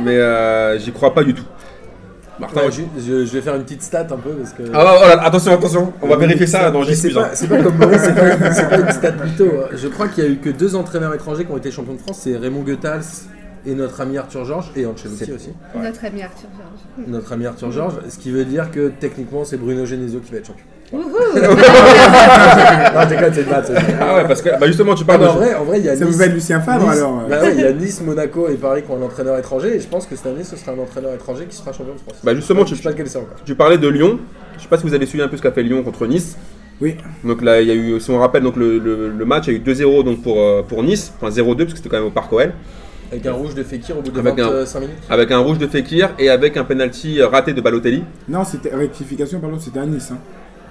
mais 0.05 0.17
euh, 0.17 0.79
j'y 0.79 0.93
crois 0.93 1.13
pas 1.15 1.25
du 1.25 1.35
tout. 1.35 1.45
Martin, 2.41 2.61
Ouais, 2.63 2.71
je, 2.73 2.83
je- 3.01 3.25
je 3.27 3.33
vais 3.33 3.41
faire 3.41 3.55
une 3.55 3.63
petite 3.63 3.83
stat 3.83 4.07
un 4.11 4.17
peu 4.17 4.31
parce 4.31 4.53
que. 4.53 4.63
ah, 4.75 4.95
oh 4.97 5.01
là, 5.09 5.23
attention, 5.25 5.53
attention, 5.53 5.93
on 6.03 6.09
va 6.09 6.17
vérifier 6.17 6.47
ça 6.47 6.71
dans 6.71 6.85
c'est 6.85 7.01
plus. 7.09 7.17
hein. 7.19 7.23
pas, 7.23 7.31
c'est 7.35 7.49
pas 7.49 7.63
comme 7.63 7.77
Maurice, 7.77 8.01
c'est 8.03 8.15
pas, 8.15 8.37
pas 8.77 8.79
une 8.81 8.91
stat 8.93 9.13
plutôt. 9.13 9.51
Je 9.75 9.89
crois 9.89 10.09
qu'il 10.09 10.25
y 10.25 10.27
a 10.27 10.31
eu 10.31 10.37
que 10.39 10.51
deux 10.51 10.75
entraîneurs 10.75 11.15
étrangers 11.15 11.45
qui 11.45 11.53
ont 11.53 11.57
été 11.59 11.71
champions 11.71 11.95
de 11.95 12.01
France, 12.01 12.21
c'est 12.23 12.37
Raymond 12.37 12.63
Goethals 12.63 13.05
et 13.67 13.75
notre 13.75 14.01
ami 14.03 14.19
Arthur 14.19 14.45
Georges, 14.45 14.71
et 14.77 14.85
Ancelotti 14.85 15.33
aussi. 15.33 15.51
Notre 15.75 16.05
ami 16.05 16.23
Arthur 16.23 16.49
Georges. 16.59 17.09
Notre 17.09 17.33
ami 17.33 17.47
Arthur 17.47 17.71
Georges, 17.73 17.95
ce 18.09 18.19
qui 18.19 18.31
veut 18.31 18.45
dire 18.45 18.71
que 18.71 18.89
techniquement 19.01 19.45
c'est 19.45 19.57
Bruno 19.57 19.87
Genesio 19.87 20.21
qui 20.21 20.33
va 20.33 20.39
être 20.39 20.47
champion. 20.49 20.65
non, 22.95 23.01
je 23.03 23.09
déconne, 23.09 23.35
c'est 23.35 23.43
une. 23.43 23.97
Ah 24.01 24.17
ouais, 24.17 24.25
parce 24.27 24.43
que 24.43 24.49
bah 24.59 24.67
justement, 24.67 24.95
tu 24.95 25.05
Ah, 25.05 25.07
parles 25.07 25.21
mais 25.21 25.27
de. 25.27 25.31
en 25.31 25.35
vrai, 25.37 25.55
en 25.55 25.65
vrai, 25.65 25.79
il 25.81 25.85
y 25.85 25.89
a 25.89 25.97
Ça 25.97 26.05
Nice. 26.05 26.13
vous 26.13 26.19
va 26.19 26.27
être 26.27 26.35
Lucien 26.35 26.61
Favre 26.61 26.89
Nice- 26.89 26.99
alors 26.99 27.21
euh. 27.21 27.29
Bah 27.29 27.41
ouais, 27.43 27.55
il 27.55 27.61
y 27.61 27.65
a 27.65 27.73
Nice, 27.73 28.01
Monaco 28.05 28.49
et 28.49 28.55
Paris 28.55 28.83
qui 28.83 28.91
ont 28.91 28.97
un 29.01 29.05
entraîneur 29.05 29.39
étranger, 29.39 29.77
et 29.77 29.81
je 29.81 29.87
pense 29.89 30.07
que 30.07 30.17
cette 30.17 30.27
année 30.27 30.45
ce 30.45 30.57
sera 30.57 30.73
un 30.73 30.79
entraîneur 30.79 31.13
étranger 31.15 31.47
qui 31.49 31.57
sera 31.57 31.73
champion 31.73 31.95
de 31.95 31.99
France. 32.01 32.19
Bah 32.23 32.35
justement, 32.35 32.65
tu, 32.65 32.77
sais 32.77 32.83
pas 32.83 32.91
lequel 32.91 33.09
c'est 33.09 33.19
encore. 33.19 33.37
tu 33.45 33.55
parlais 33.55 33.79
de 33.79 33.89
Lyon. 33.89 34.19
Je 34.57 34.63
sais 34.63 34.69
pas 34.69 34.77
si 34.79 34.85
vous 34.87 34.95
avez 34.95 35.07
suivi 35.07 35.23
un 35.23 35.29
peu 35.29 35.37
ce 35.37 35.43
qu'a 35.43 35.53
fait 35.53 35.63
Lyon 35.63 35.83
contre 35.83 36.07
Nice. 36.07 36.37
Oui. 36.81 36.97
Donc 37.23 37.41
là, 37.43 37.61
il 37.61 37.69
y 37.69 37.71
a 37.71 37.75
eu, 37.75 38.01
si 38.01 38.11
on 38.11 38.19
rappelle, 38.19 38.43
donc 38.43 38.57
le, 38.57 38.79
le- 38.79 39.09
le 39.09 39.25
match, 39.25 39.45
il 39.47 39.53
y 39.53 39.57
a 39.57 39.59
eu 39.59 39.63
2-0 39.63 40.03
donc 40.05 40.23
pour, 40.23 40.41
euh, 40.41 40.63
pour 40.63 40.83
Nice, 40.83 41.13
enfin 41.21 41.31
0-2 41.33 41.57
parce 41.59 41.73
que 41.73 41.77
c'était 41.79 41.89
quand 41.89 41.99
même 41.99 42.07
au 42.07 42.11
Parc 42.11 42.33
OL, 42.33 42.53
Avec 43.13 43.25
un 43.27 43.33
rouge 43.33 43.55
de 43.55 43.63
Fekir 43.63 43.97
au 43.97 44.03
bout 44.03 44.11
de 44.11 44.19
Avec 44.19 44.39
un- 44.41 44.51
25 44.51 44.81
minutes. 44.81 44.97
avec 45.09 45.31
un 45.31 45.39
rouge 45.39 45.59
de 45.59 45.69
Fekir 45.69 46.11
et 46.19 46.31
avec 46.31 46.57
un 46.57 46.65
penalty 46.65 47.23
raté 47.23 47.53
de 47.53 47.61
Balotelli. 47.61 48.03
Non, 48.29 48.43
c'était 48.45 48.75
rectification, 48.75 49.39
pardon, 49.39 49.57
c'était 49.61 49.79
à 49.79 49.87
Nice. 49.87 50.09
hein. 50.13 50.19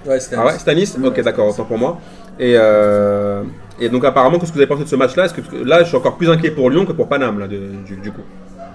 Ouais, 0.06 0.20
c'était 0.20 0.36
Ah 0.38 0.46
ouais, 0.46 0.52
c'était 0.58 0.70
à 0.70 0.74
Nice 0.74 0.96
Ouais, 1.00 1.08
Ok, 1.08 1.20
d'accord, 1.22 1.48
autant 1.48 1.64
pour 1.64 1.78
moi. 1.78 2.00
Et, 2.38 2.54
euh, 2.56 3.42
et 3.80 3.88
donc 3.88 4.04
apparemment, 4.04 4.38
qu'est-ce 4.38 4.50
que 4.50 4.56
vous 4.56 4.60
avez 4.60 4.68
pensé 4.68 4.84
de 4.84 4.88
ce 4.88 4.96
match-là? 4.96 5.26
Est-ce 5.26 5.34
que 5.34 5.56
là, 5.64 5.82
je 5.82 5.88
suis 5.88 5.96
encore 5.96 6.16
plus 6.16 6.28
inquiet 6.28 6.50
pour 6.50 6.68
Lyon 6.70 6.84
que 6.84 6.92
pour 6.92 7.08
Paname 7.08 7.38
là, 7.38 7.48
de- 7.48 7.70
du, 7.86 7.96
du 7.96 8.10
coup. 8.10 8.20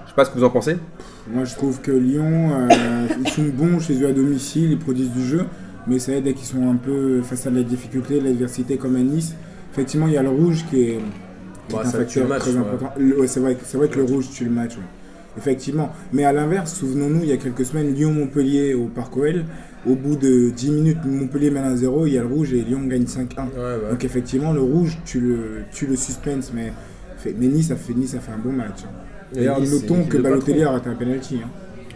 Je 0.04 0.10
sais 0.10 0.14
pas 0.16 0.24
ce 0.24 0.30
que 0.30 0.38
vous 0.38 0.44
en 0.44 0.50
pensez. 0.50 0.76
Moi, 1.32 1.44
je 1.44 1.54
trouve 1.54 1.80
que 1.80 1.92
Lyon, 1.92 2.50
euh, 2.70 3.06
ils 3.20 3.28
sont 3.28 3.44
bons 3.52 3.78
chez 3.78 4.00
eux 4.02 4.08
à 4.08 4.12
domicile, 4.12 4.72
ils 4.72 4.78
produisent 4.78 5.10
du 5.12 5.24
jeu, 5.24 5.44
mais 5.86 5.98
ça 6.00 6.12
aide 6.12 6.24
dès 6.24 6.32
qu'ils 6.32 6.46
sont 6.46 6.68
un 6.68 6.74
peu 6.76 7.20
face 7.22 7.46
à 7.46 7.50
la 7.50 7.62
difficulté, 7.62 8.18
l'adversité 8.20 8.76
comme 8.76 8.96
à 8.96 9.00
Nice. 9.00 9.34
Effectivement, 9.72 10.08
il 10.08 10.14
y 10.14 10.18
a 10.18 10.22
le 10.22 10.30
rouge 10.30 10.64
qui 10.68 10.82
est, 10.82 10.98
qui 11.68 11.76
Bah, 11.76 11.82
est 11.84 11.86
un 11.86 11.90
ça 11.90 11.98
tue 11.98 12.04
facteur 12.04 12.22
le 12.24 12.28
match, 12.30 12.40
très 12.40 12.50
ouais. 12.52 12.58
important. 12.58 12.92
Le- 12.98 13.20
ouais, 13.20 13.26
c'est 13.28 13.40
vrai, 13.40 13.54
que- 13.54 13.60
c'est 13.64 13.76
vrai 13.78 13.88
que 13.88 13.98
le 13.98 14.04
rouge 14.04 14.30
tue 14.32 14.44
le 14.44 14.50
match. 14.50 14.72
ouais. 14.76 14.82
Effectivement. 15.38 15.90
Mais 16.12 16.24
à 16.24 16.32
l'inverse, 16.32 16.74
souvenons-nous, 16.74 17.20
il 17.22 17.28
y 17.28 17.32
a 17.32 17.36
quelques 17.36 17.64
semaines, 17.64 17.94
Lyon-Montpellier 17.94 18.74
au 18.74 18.86
Parc 18.86 19.16
OL. 19.16 19.44
Au 19.88 19.94
bout 19.94 20.16
de 20.16 20.50
10 20.50 20.70
minutes, 20.72 20.98
Montpellier 21.06 21.50
mène 21.50 21.64
à 21.64 21.74
0, 21.74 22.06
il 22.06 22.12
y 22.14 22.18
a 22.18 22.20
le 22.20 22.26
rouge 22.26 22.52
et 22.52 22.60
Lyon 22.60 22.82
gagne 22.86 23.04
5-1. 23.04 23.16
Ouais, 23.16 23.22
ouais. 23.56 23.90
Donc 23.90 24.04
effectivement, 24.04 24.52
le 24.52 24.60
rouge 24.60 24.98
tue 25.06 25.20
le, 25.20 25.62
tue 25.72 25.86
le 25.86 25.96
suspense, 25.96 26.52
mais, 26.54 26.72
fait, 27.16 27.34
mais 27.38 27.46
Nice, 27.46 27.70
a 27.70 27.76
fait, 27.76 27.94
nice 27.94 28.14
a 28.14 28.20
fait 28.20 28.32
un 28.32 28.38
bon 28.38 28.52
match. 28.52 28.80
hein. 28.84 28.90
Et 29.32 29.36
D'ailleurs, 29.36 29.60
Nice, 29.60 29.70
c'est 29.70 29.88
notons 29.88 30.04
que 30.06 30.18
Balotelli 30.18 30.62
a 30.64 30.70
raté 30.72 30.90
un 30.90 30.94
penalty. 30.94 31.40
hein. 31.42 31.48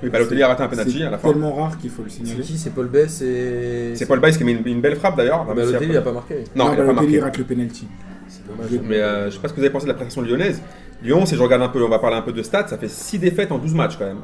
Oui, 0.02 0.08
Balotelli 0.08 0.42
a 0.42 0.48
raté 0.48 0.62
un 0.62 0.68
penalty 0.68 0.98
C'est 0.98 1.04
à 1.04 1.10
la 1.10 1.18
fin. 1.18 1.28
tellement 1.28 1.54
rare 1.54 1.76
qu'il 1.78 1.90
faut 1.90 2.02
le 2.02 2.08
C'est 2.08 2.16
signaler. 2.24 2.40
qui? 2.42 2.56
C'est 2.56 2.70
Paul 2.70 2.88
Bess 2.88 3.20
et. 3.22 3.92
C'est 3.96 4.06
Paul 4.06 4.20
Bice 4.20 4.38
qui 4.38 4.44
met 4.44 4.52
une, 4.52 4.66
une 4.66 4.80
belle 4.80 4.96
frappe 4.96 5.16
d'ailleurs. 5.16 5.44
Balotelli, 5.44 5.76
il 5.92 5.96
après- 5.96 5.96
a 5.96 6.02
pas 6.02 6.12
marqué. 6.12 6.34
Non, 6.56 6.64
il 6.66 6.72
a 6.72 6.76
pas 6.76 6.76
Balotelli 6.84 6.94
marqué. 7.12 7.20
rate 7.20 7.38
le 7.38 7.44
penalty. 7.44 7.86
C'est 8.28 8.46
dommage. 8.46 8.66
Je- 8.72 8.78
Mais 8.88 9.00
euh, 9.00 9.26
je 9.30 9.34
sais 9.34 9.40
pas 9.40 9.48
ce 9.48 9.52
que 9.52 9.58
vous 9.58 9.64
avez 9.64 9.72
pensé 9.72 9.84
de 9.86 9.90
la 9.90 9.94
prestation 9.94 10.22
lyonnaise. 10.22 10.62
Lyon, 11.02 11.26
si 11.26 11.34
je 11.36 11.42
regarde 11.42 11.62
un 11.62 11.68
peu, 11.68 11.82
on 11.84 11.88
va 11.90 11.98
parler 11.98 12.16
un 12.16 12.22
peu 12.22 12.32
de 12.32 12.42
stats, 12.42 12.66
ça 12.68 12.78
fait 12.78 12.88
6 12.88 13.18
défaites 13.18 13.52
en 13.52 13.58
12 13.58 13.74
matchs 13.74 13.96
quand 13.98 14.06
même. 14.06 14.20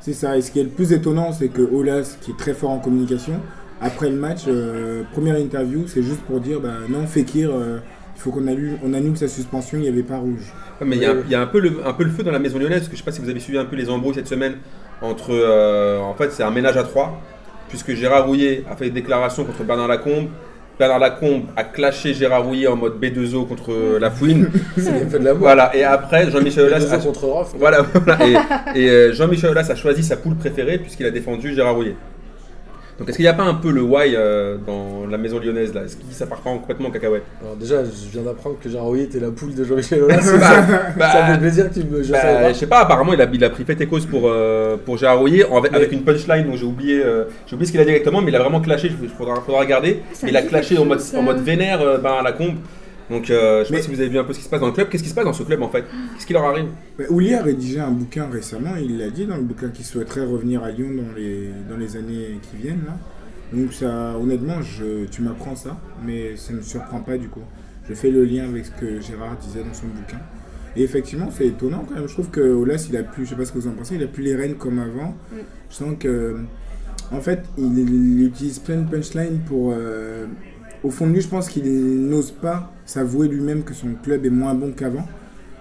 C'est 0.00 0.14
ça. 0.14 0.36
Et 0.36 0.42
ce 0.42 0.50
qui 0.50 0.60
est 0.60 0.64
le 0.64 0.70
plus 0.70 0.92
étonnant, 0.92 1.32
c'est 1.32 1.48
que 1.48 1.62
Olas, 1.62 2.16
qui 2.20 2.32
est 2.32 2.36
très 2.36 2.54
fort 2.54 2.70
en 2.70 2.78
communication, 2.78 3.40
après 3.80 4.10
le 4.10 4.16
match, 4.16 4.42
euh, 4.48 5.02
première 5.12 5.36
interview, 5.38 5.86
c'est 5.86 6.02
juste 6.02 6.20
pour 6.22 6.40
dire 6.40 6.60
bah, 6.60 6.74
non, 6.88 7.06
Fekir, 7.06 7.50
euh, 7.50 7.78
il 8.16 8.20
faut 8.20 8.30
qu'on 8.30 8.46
annule, 8.46 8.78
on 8.84 8.92
annule 8.92 9.16
sa 9.16 9.28
suspension, 9.28 9.78
il 9.78 9.82
n'y 9.82 9.88
avait 9.88 10.02
pas 10.02 10.18
rouge. 10.18 10.52
Mais 10.84 10.96
il 10.96 11.02
y 11.02 11.34
a, 11.34 11.40
un, 11.40 11.46
peu 11.46 11.60
le, 11.60 11.70
feu 12.10 12.22
dans 12.22 12.32
la 12.32 12.38
maison 12.38 12.58
lyonnaise, 12.58 12.80
parce 12.80 12.88
que 12.88 12.96
je 12.96 12.98
sais 12.98 13.04
pas 13.04 13.12
si 13.12 13.20
vous 13.20 13.28
avez 13.28 13.40
suivi 13.40 13.58
un 13.58 13.64
peu 13.64 13.76
les 13.76 13.88
embrouilles 13.90 14.14
cette 14.14 14.28
semaine 14.28 14.56
entre. 15.02 15.30
euh, 15.32 15.98
en 15.98 16.14
fait, 16.14 16.32
c'est 16.32 16.42
un 16.42 16.50
ménage 16.50 16.76
à 16.76 16.82
trois, 16.82 17.20
puisque 17.68 17.94
Gérard 17.94 18.26
Rouillet 18.26 18.64
a 18.70 18.76
fait 18.76 18.86
des 18.86 18.90
déclarations 18.90 19.44
contre 19.44 19.64
Bernard 19.64 19.88
Lacombe. 19.88 20.28
Bernard 20.80 20.98
Lacombe 20.98 21.42
a 21.56 21.64
clashé 21.64 22.14
Gérard 22.14 22.46
Rouillet 22.46 22.66
en 22.66 22.74
mode 22.74 22.98
B2O 22.98 23.46
contre 23.46 23.70
euh, 23.70 23.98
La 24.00 24.10
Fouine. 24.10 24.48
De 24.78 25.30
voilà, 25.32 25.76
et 25.76 25.84
après, 25.84 26.30
Jean-Michel 26.30 26.64
Aulas 26.68 26.90
a, 26.90 26.96
contre 26.96 27.24
Rof. 27.26 27.52
Voilà, 27.58 27.82
voilà. 27.92 28.18
Et, 28.74 28.80
et, 28.80 28.88
euh, 28.88 29.12
Jean-Michel 29.12 29.50
Aulas 29.50 29.68
a 29.68 29.74
choisi 29.74 30.02
sa 30.02 30.16
poule 30.16 30.36
préférée 30.36 30.78
puisqu'il 30.78 31.04
a 31.04 31.10
défendu 31.10 31.54
Gérard 31.54 31.74
Rouillet. 31.74 31.96
Donc 33.00 33.08
est-ce 33.08 33.16
qu'il 33.16 33.24
n'y 33.24 33.30
a 33.30 33.34
pas 33.34 33.44
un 33.44 33.54
peu 33.54 33.70
le 33.70 33.80
why 33.80 34.14
euh, 34.14 34.58
dans 34.66 35.06
la 35.10 35.16
maison 35.16 35.38
lyonnaise 35.38 35.72
là? 35.72 35.84
Est-ce 35.84 35.96
que 35.96 36.02
ça 36.10 36.26
part 36.26 36.40
pas 36.40 36.50
complètement 36.50 36.88
en 36.88 36.90
cacahuète? 36.90 37.22
Alors 37.40 37.56
déjà, 37.56 37.82
je 37.82 38.10
viens 38.12 38.20
d'apprendre 38.20 38.56
que 38.62 38.68
Gérard 38.68 38.88
Rouillet 38.88 39.04
était 39.04 39.20
la 39.20 39.30
poule 39.30 39.54
de 39.54 39.64
Jean-Michel 39.64 40.02
Aulas. 40.02 40.20
Bah, 40.98 41.10
ça 41.12 41.26
me 41.26 41.32
fait 41.34 41.40
plaisir 41.40 41.70
que 41.70 41.80
tu 41.80 41.86
me. 41.86 42.02
Je 42.02 42.12
bah, 42.12 42.20
savais 42.20 42.52
je 42.52 42.58
sais 42.58 42.66
pas, 42.66 42.80
apparemment 42.80 43.14
il 43.14 43.22
a, 43.22 43.26
il 43.32 43.42
a 43.42 43.48
pris 43.48 43.64
fait 43.64 43.80
et 43.80 43.86
cause 43.86 44.04
pour, 44.04 44.24
euh, 44.26 44.76
pour 44.84 44.98
Gérard 44.98 45.18
Rouillet 45.20 45.44
en- 45.44 45.56
avec, 45.56 45.72
Mais- 45.72 45.78
avec 45.78 45.92
une 45.92 46.02
punchline 46.02 46.44
dont 46.44 46.56
j'ai 46.56 46.66
oublié, 46.66 47.02
euh, 47.02 47.24
j'ai 47.46 47.54
oublié 47.54 47.66
ce 47.66 47.72
qu'il 47.72 47.80
a 47.80 47.84
dit 47.84 47.90
directement, 47.90 48.20
mais 48.20 48.30
il 48.30 48.36
a 48.36 48.40
vraiment 48.40 48.60
clashé, 48.60 48.92
il 49.02 49.08
faudra, 49.08 49.36
faudra 49.36 49.60
regarder. 49.60 50.02
Ça 50.12 50.26
Mais 50.26 50.32
il 50.32 50.36
a 50.36 50.42
clashé 50.42 50.76
en 50.76 50.84
mode, 50.84 50.98
chose, 50.98 51.14
en 51.14 51.22
mode 51.22 51.40
vénère 51.42 51.80
euh, 51.80 51.96
ben, 51.96 52.12
à 52.20 52.22
la 52.22 52.32
combe. 52.32 52.56
Donc 53.10 53.28
euh, 53.30 53.60
je 53.60 53.64
sais 53.68 53.72
Mais- 53.72 53.78
pas 53.78 53.82
si 53.84 53.90
vous 53.90 54.00
avez 54.00 54.08
vu 54.08 54.18
un 54.18 54.24
peu 54.24 54.32
ce 54.32 54.38
qui 54.38 54.44
se 54.44 54.48
passe 54.48 54.60
dans 54.60 54.68
le 54.68 54.72
club. 54.72 54.88
Qu'est-ce 54.88 55.02
qui 55.02 55.08
se 55.08 55.14
passe 55.14 55.24
dans 55.24 55.32
ce 55.32 55.42
club 55.42 55.60
en 55.62 55.68
fait? 55.68 55.82
Qu'est-ce 56.14 56.26
qui 56.26 56.32
leur 56.32 56.44
arrive? 56.44 56.66
Ouli 57.10 57.34
a 57.34 57.42
rédigé 57.42 57.80
un 57.80 57.90
bouquin 57.90 58.28
récemment, 58.30 58.76
il 58.76 58.98
l'a 58.98 59.10
dit 59.10 59.26
dans 59.26 59.36
le 59.36 59.42
bouquin 59.42 59.68
qu'il 59.68 59.84
souhaiterait 59.84 60.24
revenir 60.24 60.62
à 60.62 60.70
Lyon 60.70 60.88
dans 60.94 61.12
les, 61.16 61.50
dans 61.68 61.76
les 61.76 61.96
années 61.96 62.38
qui 62.50 62.56
viennent. 62.62 62.84
Là. 62.86 62.96
Donc 63.52 63.72
ça, 63.72 64.16
honnêtement, 64.16 64.62
je, 64.62 65.06
tu 65.06 65.22
m'apprends 65.22 65.56
ça, 65.56 65.76
mais 66.06 66.36
ça 66.36 66.52
ne 66.52 66.58
me 66.58 66.62
surprend 66.62 67.00
pas 67.00 67.18
du 67.18 67.28
coup. 67.28 67.42
Je 67.88 67.94
fais 67.94 68.10
le 68.10 68.24
lien 68.24 68.44
avec 68.48 68.66
ce 68.66 68.70
que 68.70 69.00
Gérard 69.00 69.36
disait 69.38 69.64
dans 69.64 69.74
son 69.74 69.86
bouquin. 69.88 70.20
Et 70.76 70.84
effectivement, 70.84 71.28
c'est 71.36 71.48
étonnant 71.48 71.84
quand 71.88 71.96
même. 71.96 72.06
Je 72.06 72.12
trouve 72.12 72.30
que 72.30 72.40
Olas, 72.40 72.86
il 72.88 72.96
a 72.96 73.02
plus, 73.02 73.24
je 73.24 73.30
sais 73.30 73.36
pas 73.36 73.44
ce 73.44 73.50
que 73.50 73.58
vous 73.58 73.66
en 73.66 73.72
pensez, 73.72 73.96
il 73.96 74.04
a 74.04 74.06
plus 74.06 74.22
les 74.22 74.36
rênes 74.36 74.54
comme 74.54 74.78
avant. 74.78 75.16
Mm. 75.32 75.36
Je 75.68 75.74
sens 75.74 75.94
que, 75.98 76.36
en 77.10 77.20
fait, 77.20 77.42
il, 77.58 77.76
il 77.76 78.24
utilise 78.26 78.60
plein 78.60 78.76
de 78.76 78.88
punchlines 78.88 79.40
pour. 79.46 79.74
euh, 79.76 80.26
au 80.84 80.90
fond 80.90 81.06
de 81.06 81.12
lui, 81.12 81.20
je 81.20 81.28
pense 81.28 81.48
qu'il 81.48 81.64
n'ose 82.08 82.30
pas 82.30 82.72
s'avouer 82.86 83.28
lui-même 83.28 83.62
que 83.62 83.74
son 83.74 83.94
club 84.02 84.24
est 84.26 84.30
moins 84.30 84.54
bon 84.54 84.72
qu'avant, 84.72 85.06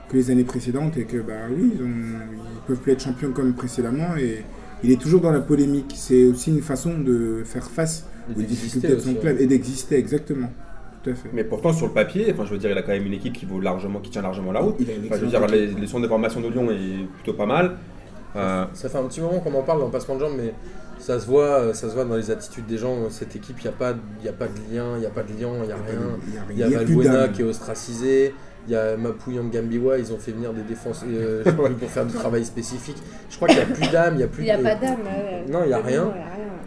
que 0.09 0.15
les 0.17 0.31
années 0.31 0.43
précédentes, 0.43 0.97
et 0.97 1.03
que, 1.03 1.17
bah 1.17 1.33
oui, 1.51 1.71
ils, 1.75 1.81
ont- 1.83 1.87
ils 1.87 2.67
peuvent 2.67 2.79
plus 2.79 2.91
être 2.93 3.03
champions 3.03 3.31
comme 3.31 3.53
précédemment, 3.53 4.15
et 4.17 4.43
il 4.83 4.91
est 4.91 4.99
toujours 5.01 5.21
dans 5.21 5.31
la 5.31 5.41
polémique. 5.41 5.93
C'est 5.95 6.25
aussi 6.25 6.51
une 6.51 6.61
façon 6.61 6.97
de 6.99 7.43
faire 7.45 7.69
face 7.69 8.05
aux 8.37 8.41
difficultés 8.41 8.87
de 8.89 8.99
son 8.99 9.09
aussi, 9.11 9.19
club 9.19 9.37
et 9.39 9.47
d'exister, 9.47 9.97
exactement. 9.97 10.49
Tout 11.03 11.11
à 11.11 11.15
fait. 11.15 11.29
Mais 11.33 11.43
pourtant 11.43 11.71
sur 11.73 11.87
le 11.87 11.93
papier, 11.93 12.31
enfin 12.33 12.45
je 12.45 12.51
veux 12.51 12.57
dire, 12.57 12.71
il 12.71 12.77
a 12.77 12.81
quand 12.81 12.91
même 12.91 13.05
une 13.05 13.13
équipe 13.13 13.33
qui 13.33 13.45
vaut 13.45 13.59
largement, 13.61 13.99
qui 13.99 14.09
tient 14.09 14.21
largement 14.21 14.51
la 14.51 14.59
route. 14.59 14.75
Il 14.79 14.89
a 14.89 14.93
une 14.95 15.05
Enfin, 15.05 15.15
je 15.17 15.21
veux 15.21 15.27
dire, 15.29 15.47
les, 15.47 15.67
les 15.67 15.87
centres 15.87 16.03
de 16.03 16.07
formation 16.09 16.41
de 16.41 16.49
Lyon 16.49 16.69
est 16.71 17.05
plutôt 17.15 17.33
pas 17.33 17.45
mal. 17.45 17.77
Euh, 18.35 18.65
Ça 18.73 18.89
fait 18.89 18.97
un 18.97 19.03
petit 19.05 19.21
moment 19.21 19.39
qu'on 19.39 19.53
en 19.53 19.63
parle 19.63 19.79
dans 19.79 19.85
le 19.85 19.91
passement 19.91 20.15
de 20.15 20.19
jambes, 20.21 20.33
mais 20.37 20.53
ça 20.99 21.19
se 21.19 21.25
voit, 21.25 21.43
euh, 21.59 21.73
ça 21.73 21.89
se 21.89 21.93
voit 21.95 22.05
dans 22.05 22.15
les 22.15 22.29
attitudes 22.31 22.65
des 22.67 22.77
gens. 22.77 23.09
Cette 23.09 23.35
équipe, 23.35 23.57
il 23.59 23.63
n'y 23.63 23.69
a, 23.69 23.71
pas- 23.73 23.95
il 24.19 24.25
y 24.25 24.29
a 24.29 24.33
pas 24.33 24.47
de 24.47 24.75
lien, 24.75 24.95
il 24.95 24.99
n'y 24.99 25.05
a 25.05 25.09
pas 25.09 25.23
de 25.23 25.29
lien, 25.29 25.49
il 25.61 25.65
n'y 25.65 25.71
a 25.71 25.75
rien. 25.75 26.17
Il 26.51 26.57
y 26.57 26.63
a, 26.63 26.69
Valbuena 26.69 27.27
qui 27.29 27.41
est 27.41 27.45
ostracisé, 27.45 28.33
il 28.67 28.73
y 28.73 28.75
a 28.75 28.97
Mapouillan 28.97 29.45
de 29.45 29.49
Gambiwa, 29.53 29.97
ils 29.97 30.11
ont 30.13 30.17
fait 30.17 30.31
venir 30.31 30.53
des 30.53 30.61
défenses 30.61 31.03
euh, 31.07 31.43
pour 31.79 31.89
faire 31.89 32.05
du 32.05 32.13
travail 32.13 32.43
spécifique. 32.45 32.97
Je 33.29 33.35
crois 33.37 33.47
qu'il 33.47 33.57
n'y 33.57 33.63
a 33.63 33.67
plus 33.67 33.89
d'âme, 33.91 34.13
il 34.15 34.17
n'y 34.17 34.23
a 34.23 34.27
plus 34.27 34.43
Il 34.43 34.45
n'y 34.45 34.51
a 34.51 34.57
de- 34.57 34.63
pas 34.63 34.75
d'âme. 34.75 34.97
ouais. 35.05 35.45
Non, 35.51 35.59
il 35.65 35.69
y 35.69 35.73
a 35.73 35.79
rien. 35.79 36.11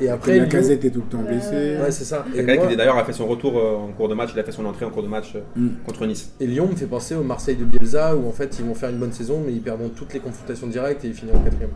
Et 0.01 0.09
Après, 0.09 0.37
la 0.39 0.47
casette 0.47 0.85
est 0.85 0.91
tout 0.91 1.01
le 1.03 1.07
temps 1.07 1.19
Ouais, 1.23 1.33
blessée. 1.35 1.77
ouais. 1.81 1.91
C'est 1.91 2.05
ça. 2.05 2.25
Et, 2.35 2.43
moi- 2.43 2.67
qui 2.67 2.77
d'ailleurs 2.77 2.97
a 2.99 3.05
fait 3.05 3.13
son 3.13 3.27
retour 3.27 3.57
euh, 3.59 3.77
en 3.77 3.89
cours 3.93 4.09
de 4.09 4.15
match, 4.15 4.31
il 4.35 4.41
a 4.41 4.43
fait 4.43 4.51
son 4.51 4.65
entrée 4.65 4.85
en 4.87 4.91
cours 4.91 5.03
de 5.03 5.09
match 5.09 5.35
euh, 5.37 5.41
Mm. 5.55 5.69
contre 5.87 6.07
Nice. 6.07 6.33
et 6.41 6.47
Lyon 6.47 6.67
me 6.69 6.75
fait 6.75 6.87
penser 6.87 7.15
au 7.15 7.23
Marseille 7.23 7.55
de 7.57 7.65
Bielsa 7.65 8.17
où 8.17 8.27
en 8.27 8.33
fait 8.33 8.57
ils 8.59 8.65
vont 8.65 8.75
faire 8.75 8.89
une 8.89 8.97
bonne 8.99 9.13
saison 9.13 9.41
mais 9.47 9.53
ils 9.53 9.61
perdront 9.61 9.91
toutes 9.91 10.13
les 10.15 10.19
confrontations 10.21 10.67
directes 10.67 11.05
et 11.05 11.09
ils 11.09 11.15
finiront 11.15 11.39
quatrième. 11.41 11.71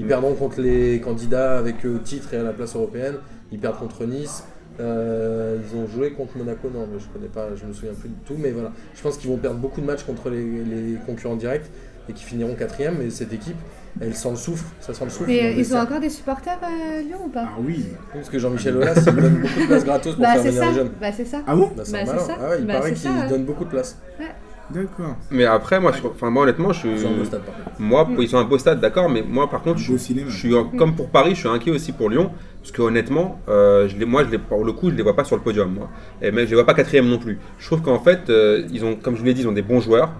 Ils 0.00 0.06
perdront 0.06 0.34
contre 0.34 0.60
les 0.62 0.98
candidats 1.00 1.58
avec 1.58 1.84
eux 1.84 1.94
au 1.96 1.98
titre 1.98 2.32
et 2.32 2.38
à 2.38 2.42
la 2.42 2.52
place 2.52 2.74
européenne. 2.74 3.16
Ils 3.52 3.58
perdent 3.58 3.78
contre 3.78 4.04
Nice. 4.06 4.44
Euh, 4.80 5.58
ils 5.62 5.76
ont 5.76 5.86
joué 5.86 6.12
contre 6.12 6.38
Monaco, 6.38 6.70
non, 6.72 6.88
mais 6.90 6.98
je 6.98 7.06
connais 7.08 7.28
pas, 7.28 7.48
je 7.54 7.66
me 7.66 7.72
souviens 7.74 7.92
plus 7.92 8.08
du 8.08 8.14
tout. 8.24 8.36
Mais 8.38 8.50
voilà, 8.50 8.72
je 8.94 9.02
pense 9.02 9.18
qu'ils 9.18 9.28
vont 9.28 9.36
perdre 9.36 9.58
beaucoup 9.58 9.82
de 9.82 9.86
matchs 9.86 10.04
contre 10.04 10.30
les, 10.30 10.42
les 10.64 10.96
concurrents 11.04 11.36
directs 11.36 11.66
et 12.08 12.14
qu'ils 12.14 12.24
finiront 12.26 12.54
quatrième. 12.54 12.96
Mais 12.98 13.10
cette 13.10 13.32
équipe, 13.34 13.56
elle 14.00 14.14
sent 14.14 14.30
le 14.30 14.36
souffle, 14.36 14.64
ça 14.80 14.94
sent 14.94 15.04
le 15.04 15.10
souffle. 15.10 15.28
Mais 15.28 15.54
ils 15.58 15.74
ont 15.74 15.80
encore 15.80 16.00
des 16.00 16.08
supporters 16.08 16.58
à 16.62 17.02
Lyon 17.02 17.18
ou 17.26 17.28
pas? 17.28 17.44
Ah 17.48 17.58
oui. 17.62 17.84
Parce 18.14 18.30
que 18.30 18.38
Jean-Michel 18.38 18.76
Aulas, 18.78 18.94
il 19.06 19.14
donne 19.14 19.34
beaucoup 19.42 19.60
de 19.60 19.66
place 19.66 19.84
gratos 19.84 20.14
pour 20.14 20.22
Bah 20.22 20.32
faire 20.32 20.42
c'est 20.44 20.48
venir 20.48 20.62
ça. 20.62 20.68
les 20.70 20.74
jeunes. 20.76 20.90
Bah 20.98 21.12
c'est 21.14 21.24
ça. 21.26 21.42
Ah 21.46 21.54
bon? 21.54 21.70
Bah, 21.76 21.82
c'est 21.84 21.92
Bah, 21.92 22.18
ça. 22.18 22.38
Ah 22.40 22.48
ouais, 22.48 22.56
il 22.60 22.66
Bah, 22.66 22.72
paraît 22.78 22.94
qu'il 22.94 23.10
donne 23.28 23.44
beaucoup 23.44 23.64
de 23.66 23.70
place. 23.70 23.98
D'accord. 24.72 25.16
Mais 25.30 25.44
après, 25.44 25.80
moi, 25.80 25.92
je, 25.92 26.06
enfin, 26.06 26.30
moi 26.30 26.44
honnêtement, 26.44 26.72
je, 26.72 26.88
C'est 26.96 27.06
un 27.06 27.10
beau 27.10 27.24
stade 27.24 27.42
par 27.42 27.54
contre. 27.54 27.80
moi, 27.80 28.06
ils 28.18 28.28
sont 28.28 28.38
un 28.38 28.44
beau 28.44 28.58
stade, 28.58 28.80
d'accord, 28.80 29.08
mais 29.08 29.22
moi, 29.22 29.50
par 29.50 29.62
contre, 29.62 29.78
je, 29.78 29.96
suis 29.96 30.24
comme 30.78 30.94
pour 30.94 31.08
Paris, 31.08 31.34
je 31.34 31.40
suis 31.40 31.48
inquiet 31.48 31.72
aussi 31.72 31.92
pour 31.92 32.08
Lyon, 32.08 32.30
parce 32.60 32.70
que 32.72 32.82
honnêtement, 32.82 33.40
euh, 33.48 33.88
je 33.88 33.96
les, 33.96 34.04
moi, 34.04 34.24
je 34.24 34.30
les, 34.30 34.38
pour 34.38 34.64
le 34.64 34.72
coup, 34.72 34.90
je 34.90 34.94
les 34.94 35.02
vois 35.02 35.16
pas 35.16 35.24
sur 35.24 35.36
le 35.36 35.42
podium, 35.42 35.72
moi, 35.72 35.88
et 36.22 36.30
mais 36.30 36.44
je 36.44 36.50
les 36.50 36.54
vois 36.54 36.66
pas 36.66 36.74
quatrième 36.74 37.08
non 37.08 37.18
plus. 37.18 37.38
Je 37.58 37.66
trouve 37.66 37.82
qu'en 37.82 37.98
fait, 37.98 38.30
euh, 38.30 38.66
ils 38.72 38.84
ont, 38.84 38.94
comme 38.94 39.14
je 39.14 39.20
vous 39.20 39.26
l'ai 39.26 39.34
dit, 39.34 39.42
ils 39.42 39.48
ont 39.48 39.52
des 39.52 39.62
bons 39.62 39.80
joueurs. 39.80 40.10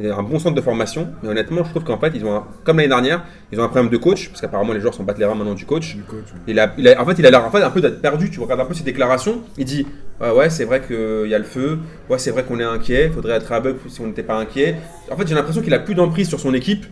A 0.00 0.16
un 0.16 0.22
bon 0.22 0.38
centre 0.38 0.54
de 0.54 0.60
formation, 0.60 1.08
mais 1.22 1.28
honnêtement, 1.28 1.64
je 1.64 1.70
trouve 1.70 1.82
qu'en 1.82 1.98
fait, 1.98 2.12
ils 2.14 2.24
ont 2.24 2.34
un- 2.36 2.44
comme 2.64 2.76
l'année 2.76 2.88
dernière, 2.88 3.24
ils 3.50 3.58
ont 3.60 3.64
un 3.64 3.68
problème 3.68 3.90
de 3.90 3.96
coach, 3.96 4.28
parce 4.28 4.40
qu'apparemment 4.40 4.72
les 4.72 4.80
joueurs 4.80 4.94
sont 4.94 5.02
battent 5.02 5.18
les 5.18 5.24
reins 5.24 5.34
maintenant 5.34 5.54
du 5.54 5.64
coach. 5.66 5.96
Du 5.96 6.02
coach, 6.02 6.18
ouais. 6.32 6.40
Il 6.46 6.58
a, 6.60 6.72
il 6.78 6.86
a- 6.86 7.00
en 7.02 7.04
fait, 7.04 7.16
il 7.18 7.26
a 7.26 7.30
l'air 7.30 7.44
en 7.44 7.50
fait, 7.50 7.62
un 7.62 7.70
peu 7.70 7.80
d'être 7.80 8.00
perdu. 8.00 8.30
Tu 8.30 8.38
regardes 8.38 8.60
un 8.60 8.64
peu 8.64 8.74
ses 8.74 8.84
déclarations. 8.84 9.40
Il 9.56 9.64
dit 9.64 9.86
Ouais, 10.20 10.30
ouais 10.32 10.50
c'est 10.50 10.64
vrai 10.64 10.82
qu'il 10.86 11.28
y 11.28 11.34
a 11.34 11.38
le 11.38 11.44
feu. 11.44 11.78
Ouais, 12.08 12.18
c'est 12.18 12.30
vrai 12.30 12.42
qu'on 12.44 12.58
est 12.60 12.64
inquiet. 12.64 13.06
Il 13.06 13.12
faudrait 13.12 13.34
être 13.36 13.50
aveugle 13.52 13.78
si 13.88 14.00
on 14.00 14.06
n'était 14.06 14.22
pas 14.22 14.36
inquiet. 14.36 14.76
En 15.10 15.16
fait, 15.16 15.26
j'ai 15.26 15.34
l'impression 15.34 15.62
qu'il 15.62 15.74
a 15.74 15.78
plus 15.80 15.94
d'emprise 15.94 16.28
sur 16.28 16.38
son 16.40 16.54
équipe 16.54 16.86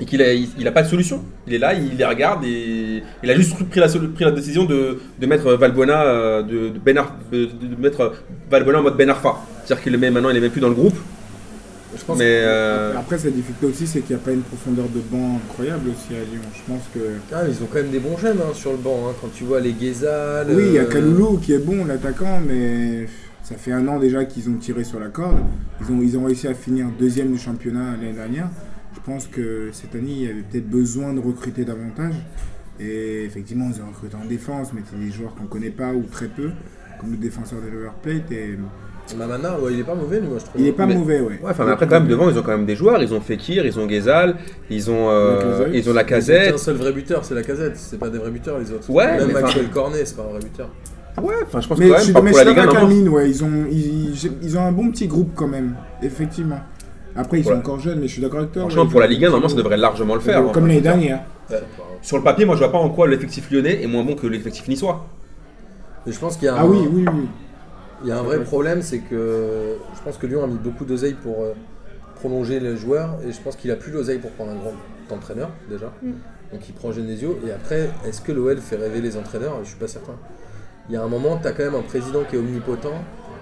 et 0.00 0.04
qu'il 0.06 0.22
a, 0.22 0.32
il, 0.32 0.48
il 0.58 0.66
a 0.66 0.72
pas 0.72 0.82
de 0.82 0.88
solution. 0.88 1.22
Il 1.46 1.52
est 1.54 1.58
là, 1.58 1.74
il 1.74 1.96
les 1.98 2.04
regarde 2.06 2.42
et 2.44 3.02
il 3.22 3.30
a 3.30 3.34
juste 3.34 3.52
pris 3.68 3.80
la, 3.80 3.88
pris 3.88 4.24
la 4.24 4.30
décision 4.30 4.64
de, 4.64 4.98
de 5.18 5.26
mettre 5.26 5.52
Valbuena, 5.54 6.02
euh, 6.04 6.42
de, 6.42 6.68
de, 6.70 6.78
Ben 6.78 6.96
Ar- 6.96 7.16
de- 7.30 7.44
de 7.46 7.76
mettre 7.80 8.12
Valbuena 8.50 8.78
en 8.78 8.82
mode 8.82 8.96
Ben 8.96 9.10
Arfa. 9.10 9.36
C'est-à-dire 9.64 9.82
qu'il 9.84 9.92
le 9.92 9.98
met 9.98 10.10
maintenant, 10.10 10.30
il 10.30 10.36
est 10.36 10.40
même 10.40 10.50
plus 10.50 10.60
dans 10.62 10.68
le 10.68 10.74
groupe. 10.74 10.96
Je 11.96 12.04
pense 12.04 12.18
Mais 12.18 12.42
euh, 12.44 12.96
Après, 12.96 13.18
sa 13.18 13.30
difficulté 13.30 13.66
aussi, 13.66 13.86
c'est 13.86 14.00
qu'il 14.00 14.14
n'y 14.14 14.22
a 14.22 14.24
pas 14.24 14.30
une 14.32 14.42
profondeur 14.42 14.86
de 14.88 15.00
banc 15.00 15.36
incroyable 15.44 15.90
aussi 15.90 16.14
à 16.14 16.20
Lyon. 16.20 16.42
Je 16.54 16.72
pense 16.72 16.82
que. 16.94 17.00
Ah, 17.32 17.42
mais 17.44 17.50
ils 17.52 17.62
ont 17.62 17.66
quand 17.66 17.78
même 17.82 17.90
des 17.90 17.98
bons 17.98 18.16
jeunes 18.16 18.38
hein, 18.38 18.54
sur 18.54 18.72
le 18.72 18.78
banc. 18.78 19.08
hein. 19.08 19.14
Quand 19.20 19.28
tu 19.32 19.44
vois 19.44 19.60
les 19.60 19.72
Guézal. 19.72 20.46
Oui, 20.50 20.64
il 20.66 20.72
y 20.74 20.78
a 20.78 20.82
euh, 20.82 20.86
Kaloulou 20.88 21.38
qui 21.38 21.52
est 21.52 21.58
bon, 21.58 21.84
l'attaquant, 21.84 22.40
mais 22.46 23.06
ça 23.42 23.56
fait 23.56 23.72
un 23.72 23.88
an 23.88 23.98
déjà 23.98 24.24
qu'ils 24.24 24.48
ont 24.48 24.54
tiré 24.54 24.84
sur 24.84 25.00
la 25.00 25.08
corde. 25.08 25.38
Ils 25.80 25.92
ont, 25.92 26.00
ils 26.02 26.16
ont 26.16 26.24
réussi 26.24 26.46
à 26.46 26.54
finir 26.54 26.86
deuxième 26.98 27.32
du 27.32 27.38
championnat 27.38 27.96
l'année 28.00 28.12
dernière. 28.12 28.48
Je 28.94 29.00
pense 29.00 29.26
que 29.26 29.70
cette 29.72 29.94
année, 29.94 30.10
il 30.12 30.22
y 30.22 30.26
avait 30.26 30.42
peut-être 30.42 30.68
besoin 30.68 31.12
de 31.12 31.20
recruter 31.20 31.64
davantage. 31.64 32.14
Et 32.78 33.24
effectivement, 33.24 33.68
ils 33.74 33.82
ont 33.82 33.86
recruté 33.88 34.14
en 34.16 34.24
défense, 34.26 34.72
mais 34.72 34.82
c'est 34.88 34.98
des 34.98 35.10
joueurs 35.10 35.34
qu'on 35.34 35.44
ne 35.44 35.48
connaît 35.48 35.70
pas 35.70 35.92
ou 35.92 36.02
très 36.10 36.28
peu, 36.28 36.50
comme 37.00 37.10
le 37.10 37.16
défenseur 37.16 37.60
de 37.60 37.66
River 37.66 37.90
Plate. 38.02 38.30
Et 38.32 38.56
Mamana, 39.16 39.58
ouais, 39.60 39.72
il 39.72 39.80
est 39.80 39.84
pas 39.84 39.94
mauvais, 39.94 40.20
lui, 40.20 40.28
moi, 40.28 40.38
je 40.38 40.44
trouve. 40.44 40.60
il 40.60 40.64
n'est 40.64 40.72
pas 40.72 40.86
Mais- 40.86 40.94
mauvais, 40.94 41.20
ouais. 41.20 41.26
ouais, 41.42 41.50
enfin, 41.50 41.64
mais 41.64 41.72
après, 41.72 41.86
quand 41.86 42.00
même, 42.00 42.08
devant, 42.08 42.28
ils 42.30 42.38
ont 42.38 42.42
quand 42.42 42.50
même 42.52 42.66
des 42.66 42.76
joueurs. 42.76 43.02
Ils 43.02 43.12
ont 43.14 43.20
Fekir, 43.20 43.64
ils 43.66 43.78
ont 43.78 43.88
Gezal, 43.88 44.36
ils 44.70 44.90
ont, 44.90 45.08
euh, 45.10 45.38
ils 45.40 45.44
ont 45.44 45.64
la 45.64 45.78
Ils 45.78 45.88
ont 45.88 45.94
qu'un 45.94 46.02
casette. 46.04 46.58
seul 46.58 46.76
vrai 46.76 46.92
buteur, 46.92 47.24
c'est 47.24 47.34
la 47.34 47.42
casette. 47.42 47.76
C'est 47.76 47.98
pas 47.98 48.08
des 48.08 48.18
vrais 48.18 48.30
buteurs, 48.30 48.58
les 48.58 48.70
autres. 48.72 48.88
Ouais, 48.90 49.18
Même 49.18 49.32
Maxwell 49.32 49.68
Cornet, 49.70 50.04
c'est 50.04 50.16
pas 50.16 50.22
un 50.22 50.30
vrai 50.32 50.40
buteur. 50.40 50.68
Ouais, 51.22 51.34
enfin, 51.46 51.60
je 51.60 51.68
pense 51.68 51.78
Mais 51.78 51.86
quand 51.88 51.92
je 51.92 51.96
même, 51.96 52.04
suis, 52.04 52.12
pas 52.12 52.22
mais 52.22 52.30
pour 52.30 52.38
je 52.40 52.44
la 52.44 52.50
suis 52.50 52.54
Ligue 52.54 52.58
1, 52.60 52.66
d'accord 52.72 52.82
non, 52.82 52.86
avec 52.86 52.96
non. 52.96 53.00
Amine, 53.02 53.08
ouais. 53.14 53.28
Ils 53.30 53.44
ont, 53.44 53.66
ils, 53.70 54.32
ils 54.42 54.56
ont 54.58 54.62
un 54.62 54.72
bon 54.72 54.90
petit 54.90 55.06
groupe 55.06 55.30
quand 55.34 55.48
même, 55.48 55.74
effectivement. 56.02 56.60
Après, 57.16 57.40
ils 57.40 57.44
sont 57.44 57.52
encore 57.54 57.80
jeunes, 57.80 57.98
mais 58.00 58.06
je 58.06 58.12
suis 58.12 58.22
d'accord 58.22 58.38
avec 58.40 58.52
toi. 58.52 58.62
Franchement, 58.62 58.86
pour 58.86 59.00
la 59.00 59.06
Ligue 59.08 59.24
1, 59.24 59.26
un 59.26 59.30
normalement, 59.30 59.48
ça 59.48 59.56
devrait 59.56 59.76
largement 59.76 60.14
le 60.14 60.20
faire. 60.20 60.38
hein. 60.40 60.50
Comme 60.54 60.66
l'année 60.68 60.80
dernière. 60.80 61.20
Sur 62.02 62.16
le 62.16 62.22
papier, 62.22 62.44
moi, 62.46 62.54
je 62.54 62.60
vois 62.60 62.72
pas 62.72 62.78
en 62.78 62.88
quoi 62.90 63.06
l'effectif 63.08 63.50
lyonnais 63.50 63.82
est 63.82 63.86
moins 63.86 64.04
bon 64.04 64.14
que 64.14 64.26
l'effectif 64.26 64.66
niçois. 64.68 65.06
Mais 66.06 66.12
je 66.12 66.18
pense 66.18 66.36
qu'il 66.36 66.46
y 66.46 66.48
a 66.48 66.54
un, 66.54 66.58
Ah 66.60 66.66
oui, 66.66 66.78
oui, 66.90 67.04
oui. 67.12 67.28
Il 68.02 68.08
y 68.08 68.12
a 68.12 68.18
un 68.18 68.22
vrai 68.22 68.42
problème, 68.42 68.82
c'est 68.82 68.98
que 69.00 69.76
je 69.94 70.02
pense 70.02 70.16
que 70.18 70.26
Lyon 70.26 70.44
a 70.44 70.46
mis 70.46 70.58
beaucoup 70.58 70.84
d'oseille 70.84 71.14
pour 71.14 71.42
euh, 71.42 71.52
prolonger 72.16 72.60
les 72.60 72.76
joueurs 72.76 73.18
et 73.26 73.32
je 73.32 73.40
pense 73.40 73.56
qu'il 73.56 73.70
a 73.70 73.76
plus 73.76 73.92
l'oseille 73.92 74.18
pour 74.18 74.30
prendre 74.32 74.52
un 74.52 74.56
grand 74.56 74.72
entraîneur 75.16 75.50
déjà. 75.68 75.92
Mm. 76.02 76.12
Donc 76.52 76.68
il 76.68 76.72
prend 76.74 76.92
Genesio 76.92 77.38
et 77.46 77.52
après, 77.52 77.90
est-ce 78.06 78.20
que 78.20 78.32
l'OL 78.32 78.58
fait 78.58 78.76
rêver 78.76 79.00
les 79.00 79.16
entraîneurs? 79.16 79.58
Je 79.62 79.68
suis 79.68 79.78
pas 79.78 79.88
certain. 79.88 80.14
Il 80.88 80.94
y 80.94 80.96
a 80.96 81.02
un 81.02 81.08
moment, 81.08 81.38
tu 81.40 81.46
as 81.46 81.52
quand 81.52 81.62
même 81.64 81.74
un 81.76 81.82
président 81.82 82.24
qui 82.28 82.36
est 82.36 82.38
omnipotent, 82.38 82.92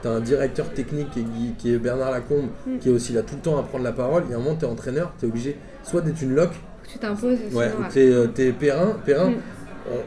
tu 0.03 0.09
as 0.09 0.11
un 0.11 0.21
directeur 0.21 0.69
technique 0.75 1.11
qui 1.11 1.21
est, 1.21 1.25
Guy- 1.25 1.55
qui 1.57 1.75
est 1.75 1.79
Bernard 1.79 2.11
Lacombe, 2.11 2.49
Mm. 2.67 2.79
qui 2.79 2.89
est 2.89 2.93
aussi 2.93 3.13
là 3.13 3.23
tout 3.23 3.35
le 3.37 3.41
temps 3.41 3.59
à 3.59 3.63
prendre 3.63 3.85
la 3.85 3.93
parole. 3.93 4.25
Il 4.27 4.33
y 4.33 4.35
a 4.35 4.37
un 4.37 4.41
moment, 4.41 4.57
tu 4.57 4.65
es 4.65 4.69
entraîneur, 4.69 5.13
tu 5.19 5.25
es 5.27 5.29
obligé 5.29 5.57
soit 5.85 6.01
d'être 6.03 6.21
une 6.21 6.35
loque, 6.35 6.53
que 6.83 6.89
tu 6.93 6.99
t'imposes. 6.99 7.39
Ouais, 7.53 7.71
sinon, 7.71 8.29
t'es 8.35 8.49
euh, 8.49 8.53
Perrin. 8.59 8.97
Perrin, 9.07 9.31
Mm. 9.31 9.35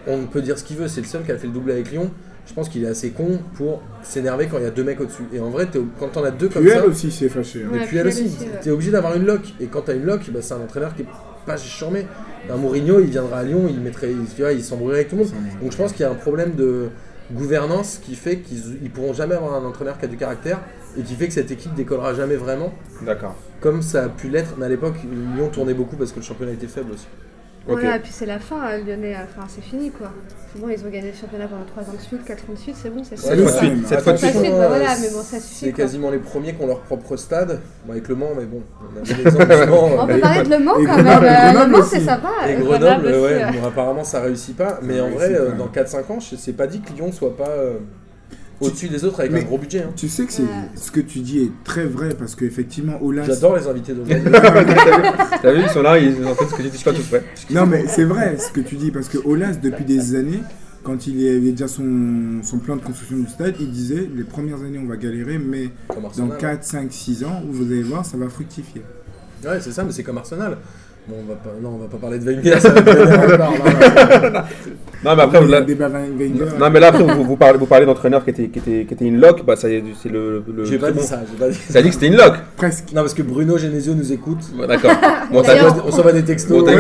on, 0.07 0.13
on 0.13 0.25
peut 0.27 0.41
dire 0.41 0.57
ce 0.59 0.63
qu'il 0.63 0.77
veut, 0.77 0.87
c'est 0.87 1.01
le 1.01 1.07
seul 1.07 1.23
qui 1.23 1.31
a 1.31 1.37
fait 1.37 1.47
le 1.47 1.53
double 1.53 1.71
avec 1.71 1.91
Lyon. 1.91 2.11
Je 2.51 2.55
pense 2.55 2.67
qu'il 2.67 2.83
est 2.83 2.87
assez 2.87 3.11
con 3.11 3.39
pour 3.53 3.81
s'énerver 4.03 4.47
quand 4.51 4.57
il 4.57 4.63
y 4.65 4.67
a 4.67 4.71
deux 4.71 4.83
mecs 4.83 4.99
au-dessus. 4.99 5.23
Et 5.33 5.39
en 5.39 5.49
vrai, 5.49 5.69
quand 5.97 6.09
t'en 6.09 6.21
as 6.25 6.31
deux 6.31 6.49
comme 6.49 6.63
Puel 6.63 6.79
ça, 6.79 6.85
aussi 6.85 7.09
s'est 7.09 7.29
fâché. 7.29 7.63
hein. 7.63 7.69
mais 7.71 7.79
Ouais, 7.79 7.85
puis 7.87 7.95
elle 7.95 8.07
aussi, 8.07 8.23
aussi, 8.25 8.39
ouais. 8.43 8.59
t'es 8.61 8.71
obligé 8.71 8.91
d'avoir 8.91 9.15
une 9.15 9.25
lock. 9.25 9.53
Et 9.61 9.67
quand 9.67 9.83
t'as 9.83 9.95
une 9.95 10.03
lock, 10.03 10.29
bah, 10.33 10.39
c'est 10.41 10.53
un 10.53 10.59
entraîneur 10.59 10.93
qui 10.93 11.03
est 11.03 11.07
pas 11.45 11.55
charmé. 11.55 12.05
Un 12.49 12.57
Mourinho, 12.57 12.99
il 12.99 13.05
viendra 13.09 13.37
à 13.37 13.43
Lyon, 13.43 13.67
il 13.69 13.79
mettrait, 13.79 14.11
il, 14.11 14.25
tu 14.35 14.41
vois, 14.41 14.51
il 14.51 14.61
s'embrouillerait 14.61 14.97
avec 14.99 15.07
tout 15.09 15.15
le 15.15 15.23
monde. 15.23 15.31
Donc 15.61 15.71
je 15.71 15.77
pense 15.77 15.93
qu'il 15.93 16.01
y 16.01 16.03
a 16.03 16.11
un 16.11 16.15
problème 16.15 16.55
de 16.55 16.89
gouvernance 17.31 18.01
qui 18.03 18.15
fait 18.15 18.39
qu'ils 18.39 18.79
ils 18.83 18.89
pourront 18.89 19.13
jamais 19.13 19.35
avoir 19.35 19.53
un 19.55 19.65
entraîneur 19.65 19.97
qui 19.97 20.03
a 20.03 20.07
du 20.09 20.17
caractère 20.17 20.59
et 20.99 21.03
qui 21.03 21.15
fait 21.15 21.27
que 21.27 21.33
cette 21.33 21.51
équipe 21.51 21.73
décollera 21.73 22.13
jamais 22.13 22.35
vraiment 22.35 22.73
D'accord. 23.05 23.35
comme 23.61 23.81
ça 23.81 24.03
a 24.03 24.09
pu 24.09 24.27
l'être. 24.27 24.55
Mais 24.57 24.65
à 24.65 24.69
l'époque, 24.69 24.95
Lyon 25.35 25.47
tournait 25.49 25.73
beaucoup 25.73 25.95
parce 25.95 26.11
que 26.11 26.17
le 26.19 26.25
championnat 26.25 26.51
était 26.51 26.67
faible 26.67 26.91
aussi. 26.91 27.07
Ok. 27.67 27.79
Voilà, 27.79 27.97
et 27.97 27.99
puis 27.99 28.11
c'est 28.11 28.25
la 28.25 28.39
fin, 28.39 28.55
hein, 28.59 28.77
Lyonnais, 28.79 29.15
enfin 29.23 29.45
c'est 29.47 29.61
fini 29.61 29.91
quoi. 29.91 30.11
C'est 30.51 30.59
bon, 30.59 30.67
ils 30.69 30.79
ont 30.83 30.89
gagné 30.89 31.11
le 31.11 31.17
championnat 31.17 31.47
pendant 31.47 31.63
3 31.63 31.83
ans 31.83 31.95
de 31.95 32.01
suite, 32.01 32.25
4 32.25 32.49
ans 32.49 32.53
de 32.53 32.57
suite, 32.57 32.75
c'est 32.81 32.89
bon, 32.89 33.03
c'est 33.03 33.11
Ouais, 33.11 33.35
Cette 33.35 33.37
ça. 33.37 33.43
fois 33.43 33.51
de 33.51 33.57
suite, 33.57 33.73
même. 33.75 33.85
cette 33.85 34.01
fois 34.01 34.13
de 34.13 34.17
Ça 34.17 34.27
suite. 34.29 34.41
suite, 34.41 34.51
bah 34.57 34.67
voilà, 34.67 34.95
mais 34.99 35.09
bon, 35.09 35.17
ça 35.21 35.23
C'est 35.23 35.39
suffit. 35.41 35.71
quoi. 35.71 35.83
quasiment 35.83 36.09
les 36.09 36.17
premiers 36.17 36.55
qui 36.55 36.63
ont 36.63 36.67
leur 36.67 36.79
propre 36.81 37.15
stade. 37.17 37.59
Bon, 37.85 37.91
avec 37.91 38.07
Le 38.07 38.15
Mans, 38.15 38.29
mais 38.35 38.45
bon, 38.45 38.63
on 38.81 38.97
a 38.99 39.01
du 39.03 39.13
Mans. 39.69 39.89
On 39.99 40.09
euh, 40.09 40.13
peut 40.13 40.19
parler 40.19 40.43
de 40.43 40.49
Le 40.49 40.59
Mans 40.59 40.73
quand 40.73 40.97
même. 41.03 41.07
euh, 41.07 41.51
Grenoble 41.51 41.71
Le 41.71 41.77
Mans, 41.77 41.83
c'est 41.85 41.99
sympa. 41.99 42.29
Et 42.49 42.55
euh, 42.55 42.59
Grenoble, 42.63 43.05
aussi, 43.05 43.13
ouais, 43.19 43.43
ouais. 43.45 43.51
bon, 43.61 43.67
apparemment 43.67 44.03
ça 44.03 44.21
réussit 44.21 44.57
pas. 44.57 44.79
Mais 44.81 44.97
Ça 44.97 45.03
en 45.05 45.09
vrai, 45.11 45.29
euh, 45.35 45.51
dans 45.51 45.67
4-5 45.67 46.11
ans, 46.11 46.19
c'est 46.19 46.53
pas 46.57 46.65
dit 46.67 46.81
que 46.81 46.91
Lyon 46.93 47.11
soit 47.11 47.37
pas 47.37 47.47
euh, 47.49 47.75
au-dessus 48.61 48.87
des 48.89 49.03
autres 49.05 49.19
avec 49.19 49.31
Mais- 49.31 49.41
un 49.41 49.45
gros 49.45 49.57
budget. 49.57 49.83
hein. 49.83 49.91
Tu 49.95 50.07
sais 50.07 50.25
que 50.25 50.31
c'est 50.33 50.43
Ouais. 50.43 50.49
ce 50.75 50.91
que 50.91 50.99
tu 51.01 51.19
dis 51.19 51.39
est 51.39 51.51
très 51.63 51.85
vrai 51.85 52.09
parce 52.17 52.35
qu'effectivement, 52.35 52.97
Olas. 53.03 53.25
J'adore 53.25 53.55
les 53.57 53.67
invités 53.67 53.93
d'Ovalie. 53.93 54.21
T'as 55.41 55.51
vu, 55.53 55.61
ils 55.63 55.69
sont 55.69 55.81
là, 55.81 55.97
ils 55.99 56.25
entendent 56.25 56.49
ce 56.49 56.55
que 56.55 56.63
je 56.63 56.67
suis 56.69 56.83
pas 56.83 56.93
tout 56.93 57.01
prêt. 57.03 57.23
Non, 57.49 57.65
mais 57.65 57.85
c'est 57.87 58.03
vrai 58.05 58.37
ce 58.37 58.51
que 58.51 58.61
tu 58.61 58.75
dis 58.75 58.91
parce 58.91 59.07
que 59.09 59.17
Olas, 59.25 59.53
depuis 59.61 59.83
des 59.85 60.15
années, 60.15 60.41
quand 60.83 61.05
il 61.07 61.27
avait 61.27 61.51
déjà 61.51 61.67
son, 61.67 62.39
son 62.43 62.57
plan 62.59 62.75
de 62.75 62.81
construction 62.81 63.17
du 63.17 63.27
stade, 63.27 63.55
il 63.59 63.69
disait 63.71 64.09
les 64.15 64.23
premières 64.23 64.61
années 64.61 64.79
on 64.83 64.87
va 64.87 64.97
galérer, 64.97 65.37
mais 65.37 65.69
dans 65.89 66.05
Arsenal. 66.05 66.37
4, 66.39 66.63
5, 66.63 66.91
6 66.91 67.23
ans, 67.23 67.41
vous 67.49 67.65
allez 67.71 67.83
voir, 67.83 68.05
ça 68.05 68.17
va 68.17 68.29
fructifier. 68.29 68.81
Ouais, 69.43 69.59
c'est 69.59 69.71
ça, 69.71 69.83
mais 69.83 69.91
c'est 69.91 70.03
comme 70.03 70.17
Arsenal. 70.19 70.57
Bon, 71.07 71.15
on 71.19 71.27
va 71.27 71.35
pas, 71.35 71.49
non, 71.61 71.69
on 71.75 71.77
va 71.79 71.87
pas 71.87 71.97
parler 71.97 72.19
de 72.19 72.25
Wenger, 72.25 72.59
ça 72.59 72.69
va 72.69 72.81
non, 75.03 75.15
mais 75.15 75.23
après, 75.23 75.47
là, 75.47 75.61
non, 76.59 76.69
mais 76.71 76.79
là, 76.79 76.87
après, 76.89 77.03
vous, 77.03 77.23
vous 77.23 77.35
parlez, 77.35 77.57
vous 77.57 77.65
parlez 77.65 77.87
d'entraîneur 77.87 78.23
qui 78.23 78.29
était, 78.29 78.49
qui, 78.49 78.59
était, 78.59 78.85
qui 78.85 78.93
était 78.93 79.05
une 79.05 79.19
lock, 79.19 79.43
bah, 79.43 79.55
ça 79.55 79.67
c'est 79.99 80.09
le. 80.09 80.43
le 80.55 80.63
J'ai 80.63 80.77
pas 80.77 80.91
dit 80.91 80.99
bon. 80.99 81.03
ça, 81.03 81.21
j'ai 81.29 81.37
pas 81.39 81.49
dit 81.49 81.55
Ça 81.57 81.81
dit 81.81 81.87
que 81.87 81.95
c'était 81.95 82.05
une 82.07 82.17
lock. 82.17 82.33
Presque. 82.55 82.89
Non, 82.93 83.01
parce 83.01 83.15
que 83.15 83.23
Bruno 83.23 83.57
Genesio 83.57 83.95
nous 83.95 84.11
écoute. 84.13 84.39
D'accord. 84.67 84.91
Bon, 85.31 85.41
On 85.41 85.87
on 85.87 85.91
s'envoie 85.91 86.11
des 86.13 86.23
textos. 86.23 86.59
Bon, 86.59 86.63
t'as 86.65 86.73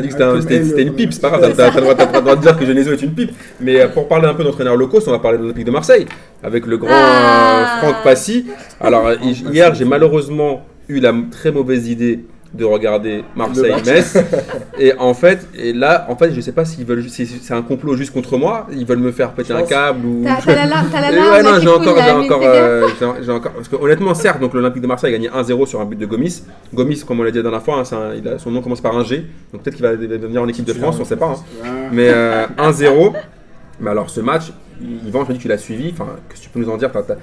dit 0.00 0.08
que 0.08 0.10
c'était 0.10 0.22
un 0.22 0.86
une 0.86 0.92
pipe, 0.94 1.12
c'est 1.12 1.20
pas 1.20 1.30
grave, 1.30 1.52
t'as 1.56 1.74
le 1.74 1.80
droit- 2.20 2.36
de 2.36 2.40
dire 2.40 2.56
que 2.56 2.64
Genesio 2.66 2.92
est 2.92 3.02
une 3.02 3.14
pipe. 3.14 3.32
Mais 3.60 3.80
euh, 3.80 3.88
pour 3.88 4.06
parler 4.06 4.28
un 4.28 4.34
peu 4.34 4.44
d'entraîneurs 4.44 4.76
locaux, 4.76 5.00
on 5.06 5.10
va 5.10 5.18
parler 5.18 5.38
de 5.38 5.42
l'Olympique 5.42 5.64
de 5.64 5.70
Marseille, 5.72 6.06
avec 6.42 6.66
le 6.66 6.76
grand 6.76 6.90
Ah. 6.92 7.78
euh, 7.82 7.82
Franck 7.82 8.04
Passy. 8.04 8.46
Alors, 8.80 9.06
euh, 9.08 9.16
hier, 9.22 9.74
j'ai 9.74 9.84
malheureusement 9.86 10.62
eu 10.88 11.00
la 11.00 11.12
très 11.32 11.50
mauvaise 11.50 11.88
idée 11.88 12.24
de 12.54 12.64
regarder 12.64 13.24
Marseille-Metz. 13.36 14.16
et 14.78 14.94
en 14.98 15.12
fait, 15.12 15.46
et 15.54 15.72
là, 15.72 16.06
en 16.08 16.16
fait, 16.16 16.32
je 16.32 16.40
sais 16.40 16.52
pas 16.52 16.64
s'ils 16.64 16.86
veulent, 16.86 17.08
si 17.08 17.26
c'est 17.26 17.52
un 17.54 17.60
complot 17.62 17.94
juste 17.96 18.12
contre 18.12 18.38
moi, 18.38 18.66
ils 18.72 18.86
veulent 18.86 18.98
me 18.98 19.12
faire 19.12 19.32
péter 19.32 19.52
un 19.52 19.62
câble 19.62 20.06
ou. 20.06 20.22
T'as 20.24 20.36
t'as 20.40 20.54
la 20.54 20.66
larme, 20.66 20.88
t'as 20.90 21.10
ouais, 21.10 21.42
non, 21.42 21.60
j'ai 21.60 21.68
encore, 21.68 21.96
j'ai 21.96 22.46
euh, 22.46 22.88
j'ai- 23.22 23.30
encore, 23.32 23.52
parce 23.52 23.68
que 23.68 23.76
honnêtement, 23.76 24.14
certes, 24.14 24.40
donc 24.40 24.54
l'Olympique 24.54 24.82
de 24.82 24.86
Marseille 24.86 25.14
a 25.14 25.18
gagné 25.18 25.28
1-0 25.28 25.66
sur 25.66 25.80
un 25.80 25.84
but 25.84 25.98
de 25.98 26.06
Gomis. 26.06 26.42
Gomis, 26.72 27.02
comme 27.06 27.20
on 27.20 27.22
l'a 27.22 27.30
dit 27.30 27.36
la 27.36 27.42
dernière 27.42 27.62
fois, 27.62 27.76
hein, 27.80 27.84
c'est 27.84 27.96
un- 27.96 28.14
il 28.14 28.26
a- 28.26 28.38
son 28.38 28.50
nom 28.50 28.62
commence 28.62 28.80
par 28.80 28.96
un 28.96 29.04
G, 29.04 29.26
donc 29.52 29.62
peut-être 29.62 29.76
qu'il 29.76 29.84
va 29.84 29.94
devenir 29.96 30.42
en 30.42 30.48
équipe 30.48 30.64
de 30.64 30.72
France, 30.72 30.96
on 31.00 31.04
sait 31.04 31.16
pas. 31.16 31.34
hein. 31.64 31.68
Mais 31.92 32.08
euh, 32.08 32.46
1-0. 32.56 33.12
Mais 33.80 33.90
alors, 33.90 34.10
ce 34.10 34.20
match, 34.20 34.52
Yvan, 34.80 35.24
je 35.24 35.28
me 35.28 35.32
dis 35.32 35.38
que 35.38 35.42
tu 35.42 35.48
l'as 35.48 35.58
suivi. 35.58 35.90
Enfin, 35.92 36.06
qu'est-ce 36.28 36.40
que 36.40 36.44
tu 36.46 36.50
peux 36.50 36.60
nous 36.60 36.70
en 36.70 36.76
dire 36.76 36.90
T'as- 36.90 37.02
t'as- 37.02 37.16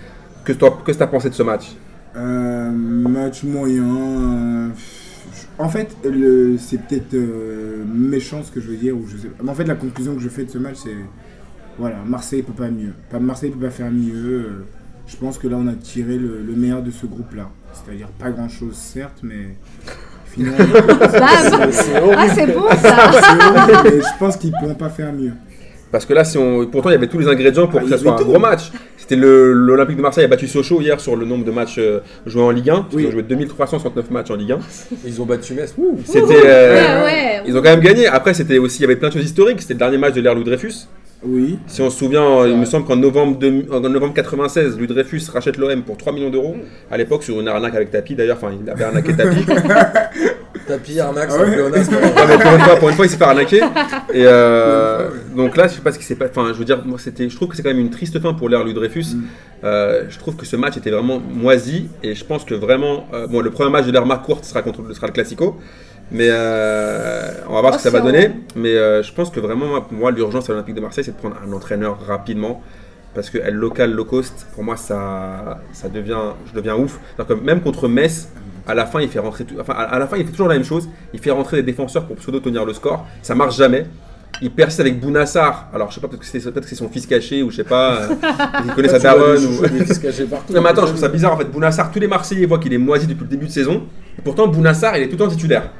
que 0.44 0.54
toi, 0.54 0.78
que 0.86 0.92
t'as 0.92 1.08
pensé 1.08 1.30
de 1.30 1.34
ce 1.34 1.44
match? 1.44 1.72
Euh, 2.16 2.70
match 2.72 3.44
moyen. 3.44 4.72
En 5.58 5.70
fait, 5.70 5.96
le- 6.04 6.58
c'est 6.58 6.78
peut-être 6.82 7.14
euh, 7.14 7.84
méchant 7.88 8.44
ce 8.44 8.52
que 8.52 8.60
je 8.60 8.68
veux 8.68 8.76
dire. 8.76 8.96
Ou 8.96 9.06
je 9.08 9.18
sais 9.18 9.28
pas. 9.30 9.44
Mais 9.44 9.50
en 9.50 9.54
fait, 9.56 9.64
la 9.66 9.76
conclusion 9.76 10.14
que 10.16 10.22
je 10.22 10.30
fais 10.30 10.44
de 10.44 10.50
ce 10.52 10.58
match, 10.58 10.76
c'est. 10.84 10.96
Voilà, 11.78 11.98
Marseille 12.06 12.42
peut 12.42 12.54
pas 12.54 12.70
mieux. 12.70 12.94
Pas- 13.10 13.20
Marseille 13.20 13.52
peut 13.52 13.66
pas 13.66 13.72
faire 13.72 13.92
mieux. 13.92 14.14
euh, 14.16 14.66
Je 15.08 15.16
pense 15.18 15.38
que 15.38 15.48
là, 15.48 15.58
on 15.60 15.68
a 15.68 15.74
tiré 15.74 16.18
le, 16.18 16.42
le 16.46 16.54
meilleur 16.56 16.82
de 16.82 16.92
ce 16.92 17.06
groupe-là. 17.06 17.50
C'est-à-dire 17.74 18.08
pas 18.08 18.32
grand-chose, 18.32 18.74
certes, 18.76 19.20
mais. 19.24 19.56
Finalement, 20.26 20.58
Bam 20.88 21.72
C'est 21.72 22.02
horrible. 22.02 22.16
Ah, 22.18 22.28
c'est 22.34 22.48
bon 22.48 22.68
ça 22.70 23.12
c'est 23.86 24.02
je 24.02 24.20
pense 24.20 24.36
qu'ils 24.36 24.52
pourront 24.52 24.76
pas 24.76 24.90
faire 24.90 25.14
mieux. 25.14 25.32
Parce 25.92 26.06
que 26.06 26.14
là, 26.14 26.26
si 26.26 26.38
on, 26.38 26.66
pourtant, 26.68 26.90
il 26.90 26.94
y 26.94 26.96
avait 26.96 27.08
tous 27.08 27.20
les 27.20 27.28
ingrédients 27.30 27.68
pour 27.68 27.80
Ah, 27.80 27.84
que 27.84 27.90
ça 27.90 27.98
soit 27.98 28.16
un 28.16 28.18
tout. 28.18 28.26
gros 28.26 28.40
match. 28.40 28.72
C'était 29.08 29.18
le- 29.22 29.54
l'Olympique 29.54 29.98
de 29.98 30.02
Marseille 30.02 30.26
a 30.26 30.28
battu 30.28 30.48
Sochaux 30.48 30.82
hier 30.82 31.00
sur 31.00 31.16
le 31.16 31.28
nombre 31.28 31.46
de 31.46 31.52
matchs 31.52 31.76
euh, 31.78 32.00
joués 32.26 32.42
en 32.42 32.50
Ligue 32.50 32.72
1. 32.72 32.74
parce 32.78 32.88
qu'ils 32.90 33.00
Oui. 33.02 33.06
ont 33.06 33.12
joué 33.12 33.22
2369 33.22 34.10
matchs 34.10 34.32
en 34.32 34.36
Ligue 34.36 34.54
1. 34.54 34.60
Ils 35.06 35.22
ont 35.22 35.26
battu 35.26 35.54
Metz. 35.54 35.76
Ouh. 35.78 36.00
C'était. 36.04 36.22
Ouais, 36.26 36.42
euh, 36.44 37.04
ouais. 37.06 37.42
Ils 37.46 37.54
ont 37.56 37.62
quand 37.62 37.70
même 37.70 37.82
gagné. 37.82 38.08
Après, 38.08 38.34
c'était 38.34 38.58
aussi, 38.58 38.80
il 38.80 38.82
y 38.82 38.86
avait 38.86 38.96
plein 38.96 39.10
de 39.10 39.14
choses 39.14 39.24
historiques. 39.26 39.62
C'était 39.62 39.76
le 39.76 39.80
dernier 39.80 40.00
match 40.00 40.16
de 40.16 40.22
l'ère 40.22 40.34
Louis 40.34 40.44
Dreyfus. 40.44 40.88
Oui. 41.28 41.58
Si 41.68 41.82
on 41.82 41.90
se 41.90 41.98
souvient, 41.98 42.46
il 42.46 42.52
Ouais. 42.54 42.58
me 42.58 42.66
semble 42.66 42.86
qu'en 42.86 42.96
novembre, 42.96 43.38
deux- 43.38 43.66
en 43.72 43.80
novembre 43.82 44.14
96, 44.14 44.78
Louis 44.78 44.88
Dreyfus 44.88 45.22
rachète 45.34 45.58
l'OM 45.58 45.82
pour 45.84 45.98
3 45.98 46.14
millions 46.14 46.30
d'euros. 46.30 46.56
À 46.92 46.98
l'époque, 46.98 47.24
sur 47.24 47.40
une 47.42 47.48
arnaque 47.48 47.76
avec 47.76 47.92
tapis 47.92 48.16
d'ailleurs. 48.16 48.38
Enfin, 48.38 48.54
il 48.64 48.70
avait 48.70 48.84
arnaqué 48.84 49.16
tapis. 49.16 49.46
Tapis, 50.68 51.00
arnaque, 51.00 51.30
Ah 51.32 51.36
c'est 51.38 51.44
ouais. 51.44 51.62
Ouais, 51.62 52.38
pour 52.40 52.54
une 52.54 52.60
fois, 52.62 52.76
pour 52.78 52.90
une 52.90 52.96
fois, 52.96 53.06
il 53.06 53.10
s'est 53.10 53.18
fait 53.18 53.24
arnaquer. 53.24 53.58
Et 54.14 54.24
euh, 54.26 55.10
donc 55.36 55.56
là, 55.58 55.68
je 55.68 55.74
sais 55.76 55.82
pas 55.82 55.92
ce 55.92 56.00
qui 56.00 56.06
s'est 56.06 56.16
passé. 56.16 56.32
Enfin, 56.36 56.48
je 56.54 56.58
veux 56.58 56.66
dire, 56.66 56.82
moi, 56.86 56.98
c'était. 56.98 57.30
Je 57.30 57.36
trouve 57.36 57.50
que 57.50 57.56
c'est 57.56 57.62
quand 57.62 57.70
même 57.70 57.80
une 57.80 57.92
triste 57.92 58.20
fin 58.20 58.34
pour 58.34 58.50
l'ère 58.50 58.64
Louis 58.64 58.74
Dreyfus. 58.74 59.06
Mm. 59.16 59.24
Euh, 59.64 60.04
je 60.10 60.18
trouve 60.18 60.36
que 60.36 60.46
ce 60.46 60.56
match 60.56 60.76
était 60.78 60.90
vraiment 60.90 61.20
moisi 61.20 61.90
et 62.02 62.16
je 62.16 62.26
pense 62.26 62.46
que 62.46 62.56
vraiment, 62.56 63.06
euh, 63.14 63.28
bon, 63.28 63.42
le 63.42 63.52
premier 63.52 63.70
match 63.70 63.86
de 63.86 63.92
l'ère 63.92 64.06
marque 64.08 64.26
courte 64.26 64.44
sera 64.44 64.64
contre, 64.64 64.82
sera 64.96 65.06
le 65.08 65.14
Classico. 65.14 65.58
Mais 66.12 66.28
euh, 66.30 67.32
on 67.50 67.54
va 67.54 67.62
voir 67.62 67.74
ce 67.74 67.78
que 67.80 67.84
ça 67.84 67.90
va 67.90 68.02
donner. 68.02 68.32
Mais 68.56 68.76
euh, 68.76 69.02
je 69.04 69.12
pense 69.14 69.30
que 69.30 69.40
vraiment, 69.40 69.66
moi, 69.66 69.88
pour 69.88 69.98
moi, 69.98 70.12
l'urgence 70.12 70.50
à 70.50 70.54
l'Olympique 70.54 70.76
de 70.76 70.82
Marseille, 70.82 71.04
c'est 71.04 71.12
de 71.12 71.18
prendre 71.18 71.36
un 71.48 71.52
entraîneur 71.52 71.98
rapidement. 72.06 72.62
Parce 73.14 73.30
que 73.30 73.38
elle 73.44 73.54
local, 73.56 73.92
low 73.94 74.04
cost, 74.06 74.46
pour 74.54 74.64
moi, 74.64 74.76
ça, 74.76 75.62
ça 75.72 75.88
devient, 75.88 76.18
je 76.48 76.54
deviens 76.54 76.76
ouf. 76.76 77.00
Que 77.18 77.34
même 77.34 77.62
contre 77.62 77.88
Metz, 77.88 78.28
à 78.68 78.76
la 78.76 78.86
fin, 78.86 79.00
il 79.02 79.08
fait 79.10 79.20
rentrer, 79.20 79.46
tout- 79.46 79.56
enfin, 79.60 79.74
à 79.74 79.98
la 79.98 80.06
fin, 80.08 80.18
il 80.18 80.26
fait 80.26 80.32
toujours 80.32 80.50
la 80.50 80.56
même 80.56 80.66
chose. 80.66 80.90
Il 81.14 81.20
fait 81.20 81.32
rentrer 81.32 81.58
des 81.58 81.64
défenseurs 81.64 82.06
pour 82.06 82.18
pseudo 82.18 82.40
tenir 82.42 82.66
le 82.66 82.74
score. 82.74 83.06
Ça 83.22 83.34
marche 83.34 83.56
jamais. 83.58 83.86
Il 84.42 84.52
persiste 84.52 84.82
avec 84.82 85.00
Bounassar. 85.00 85.70
Alors, 85.74 85.90
je 85.92 85.96
sais 85.96 86.02
pas, 86.02 86.10
peut-être 86.10 86.20
que 86.60 86.68
c'est 86.68 86.76
son 86.76 86.90
fils 86.90 87.08
caché 87.08 87.42
ou 87.42 87.50
je 87.52 87.56
sais 87.56 87.64
pas. 87.64 88.02
euh, 88.02 88.08
il 88.66 88.74
connaît 88.74 88.90
sa 88.90 89.00
daronne. 89.00 89.46
ou- 89.46 89.62
partout. 90.30 90.52
non 90.54 90.62
mais 90.62 90.70
attends, 90.70 90.82
je 90.82 90.88
trouve 90.88 91.00
ça 91.00 91.08
bizarre 91.08 91.32
en 91.34 91.38
fait. 91.38 91.46
Bounassar, 91.46 91.90
tous 91.90 92.00
les 92.00 92.08
Marseillais 92.08 92.46
voient 92.46 92.60
qu'il 92.60 92.74
est 92.74 92.78
moisi 92.78 93.08
depuis 93.08 93.24
le 93.24 93.30
début 93.30 93.46
de 93.46 93.52
saison. 93.52 93.84
Et 94.20 94.22
pourtant, 94.22 94.48
Bounassar, 94.50 94.98
il 94.98 95.04
est 95.04 95.08
tout 95.08 95.14
le 95.14 95.20
temps 95.20 95.30
titulaire. 95.30 95.72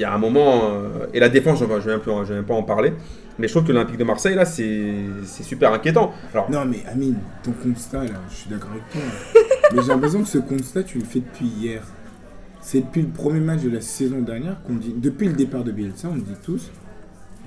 Il 0.00 0.04
y 0.04 0.06
a 0.06 0.14
un 0.14 0.18
moment, 0.18 0.62
euh, 0.64 1.08
et 1.12 1.20
la 1.20 1.28
défense, 1.28 1.58
je 1.58 1.64
ne 1.64 1.68
vais, 1.68 1.84
même 2.06 2.24
vais 2.24 2.42
pas 2.42 2.54
en 2.54 2.62
parler. 2.62 2.94
Mais 3.38 3.46
je 3.48 3.52
trouve 3.52 3.64
que 3.66 3.72
l'Olympique 3.72 3.98
de 3.98 4.04
Marseille, 4.04 4.34
là, 4.34 4.46
c'est 4.46 4.94
super 5.42 5.74
inquiétant. 5.74 6.14
Alors, 6.32 6.50
Non, 6.50 6.64
mais 6.64 6.78
Amine, 6.90 7.18
ton 7.42 7.52
constat, 7.52 8.04
là, 8.04 8.14
je 8.30 8.34
suis 8.34 8.48
d'accord 8.48 8.70
avec 8.70 8.88
toi. 8.90 9.02
mais 9.74 9.82
j'ai 9.82 9.88
l'impression 9.88 10.22
que 10.22 10.28
ce 10.28 10.38
constat, 10.38 10.84
tu 10.84 11.00
le 11.00 11.04
fais 11.04 11.18
depuis 11.20 11.44
hier. 11.44 11.82
C'est 12.62 12.80
depuis 12.80 13.02
le 13.02 13.08
premier 13.08 13.40
match 13.40 13.60
de 13.60 13.68
la 13.68 13.82
saison 13.82 14.20
dernière 14.20 14.62
qu'on 14.66 14.72
dit, 14.72 14.94
depuis 14.96 15.28
le 15.28 15.34
départ 15.34 15.64
de 15.64 15.70
Bielsa, 15.72 16.08
on 16.10 16.16
dit 16.16 16.34
tous, 16.42 16.70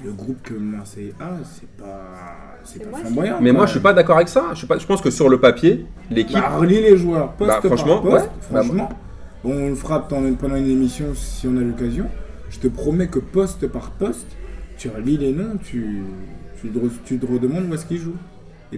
le 0.05 0.11
groupe 0.11 0.43
que 0.43 0.53
Marseille 0.53 1.11
a, 1.19 1.31
c'est 1.43 1.83
pas, 1.83 2.01
c'est 2.63 2.87
pas 2.87 2.97
flamboyant. 2.99 3.39
mais 3.41 3.51
moi, 3.51 3.65
je 3.65 3.71
suis 3.71 3.79
pas 3.79 3.93
d'accord 3.93 4.17
avec 4.17 4.29
ça. 4.29 4.49
Je, 4.51 4.59
suis 4.59 4.67
pas, 4.67 4.77
je 4.77 4.85
pense 4.85 5.01
que 5.01 5.09
sur 5.09 5.27
le 5.27 5.39
papier, 5.39 5.87
l'équipe. 6.11 6.37
Bah, 6.37 6.55
relis 6.55 6.81
les 6.83 6.97
joueurs, 6.97 7.31
poste 7.31 7.49
Bah, 7.49 7.61
franchement, 7.63 7.99
par 7.99 8.11
poste. 8.11 8.25
ouais. 8.51 8.61
Franchement, 8.61 8.89
on 9.43 9.69
le 9.69 9.75
fera 9.75 10.07
pendant 10.07 10.31
pendant 10.35 10.55
une 10.55 10.69
émission 10.69 11.07
si 11.15 11.47
on 11.47 11.57
a 11.57 11.61
l'occasion. 11.61 12.05
Je 12.53 12.59
te 12.59 12.67
promets 12.67 13.07
que 13.07 13.19
poste 13.19 13.67
par 13.67 13.91
poste, 13.91 14.27
tu 14.77 14.87
relis 14.89 15.17
les 15.17 15.31
noms, 15.33 15.57
tu, 15.63 16.03
tu, 16.61 16.69
te, 16.69 16.77
re- 16.79 16.89
tu 17.03 17.17
te 17.17 17.25
redemandes 17.25 17.65
où 17.69 17.73
est-ce 17.73 17.85
qu'ils 17.85 17.97
jouent. 17.97 18.15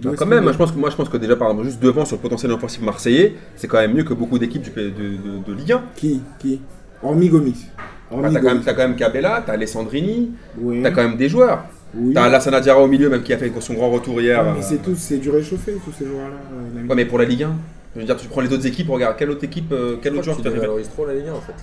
Bah, 0.02 0.10
est-ce 0.12 0.18
quand 0.18 0.26
même, 0.26 0.50
je 0.50 0.56
pense 0.58 0.72
que, 0.72 0.78
moi 0.78 0.90
je 0.90 0.96
pense 0.96 1.08
que 1.08 1.16
déjà 1.16 1.36
par 1.36 1.48
exemple, 1.50 1.66
juste 1.68 1.82
devant 1.82 2.04
sur 2.04 2.16
le 2.16 2.22
potentiel 2.22 2.52
offensif 2.52 2.80
marseillais, 2.82 3.34
c'est 3.54 3.66
quand 3.68 3.78
même 3.78 3.92
mieux 3.94 4.04
que 4.04 4.14
beaucoup 4.14 4.38
d'équipes 4.38 4.64
de, 4.74 4.82
de- 4.90 5.44
de 5.46 5.52
Ligue 5.52 5.72
1. 5.72 5.82
Qui 5.94 6.22
Qui? 6.38 6.60
Hormis 7.02 7.28
Gomis. 7.28 7.66
Bah, 7.76 7.82
Hormis 8.18 8.32
t'as, 8.34 8.40
quand 8.40 8.46
même, 8.54 8.62
t'as 8.62 8.72
quand 8.74 8.82
même 8.88 8.96
Cabella, 8.96 9.42
t'as 9.44 9.52
Alessandrini, 9.52 10.32
Ouais. 10.58 10.80
t'as 10.82 10.90
quand 10.90 11.02
même 11.02 11.16
des 11.16 11.28
joueurs. 11.28 11.64
Oui. 11.94 12.12
T'as 12.14 12.24
Alassane 12.24 12.60
Diarra 12.60 12.82
au 12.82 12.88
milieu, 12.88 13.08
même 13.08 13.22
qui 13.22 13.32
a 13.32 13.38
fait 13.38 13.50
son 13.60 13.74
grand 13.74 13.90
retour 13.90 14.20
hier. 14.20 14.42
Ouais, 14.44 14.52
mais 14.54 14.58
euh, 14.60 14.66
c'est 14.68 14.82
tout, 14.82 14.94
c'est 14.96 15.16
du 15.18 15.30
réchauffé, 15.30 15.74
tous 15.84 15.92
ces 15.92 16.04
joueurs-là. 16.06 16.36
euh. 16.78 16.86
Ouais, 16.88 16.94
mais 16.94 17.04
pour 17.06 17.18
la 17.18 17.24
Ligue 17.24 17.44
1, 17.44 17.54
je 17.94 18.00
veux 18.00 18.06
dire, 18.06 18.16
tu 18.16 18.28
prends 18.28 18.42
les 18.42 18.52
autres 18.52 18.66
équipes, 18.66 18.88
regarde, 18.90 19.16
quelle 19.18 19.30
autre 19.30 19.44
équipe, 19.44 19.72
euh, 19.72 19.96
quel 20.02 20.12
autre 20.14 20.24
joueur 20.24 20.36
tu 20.36 20.42
préfères 20.42 20.60
dévalorises 20.60 20.88
trop 20.90 21.06
la 21.06 21.14
Ligue 21.14 21.28
1 21.28 21.32
en 21.32 21.40
fait. 21.40 21.54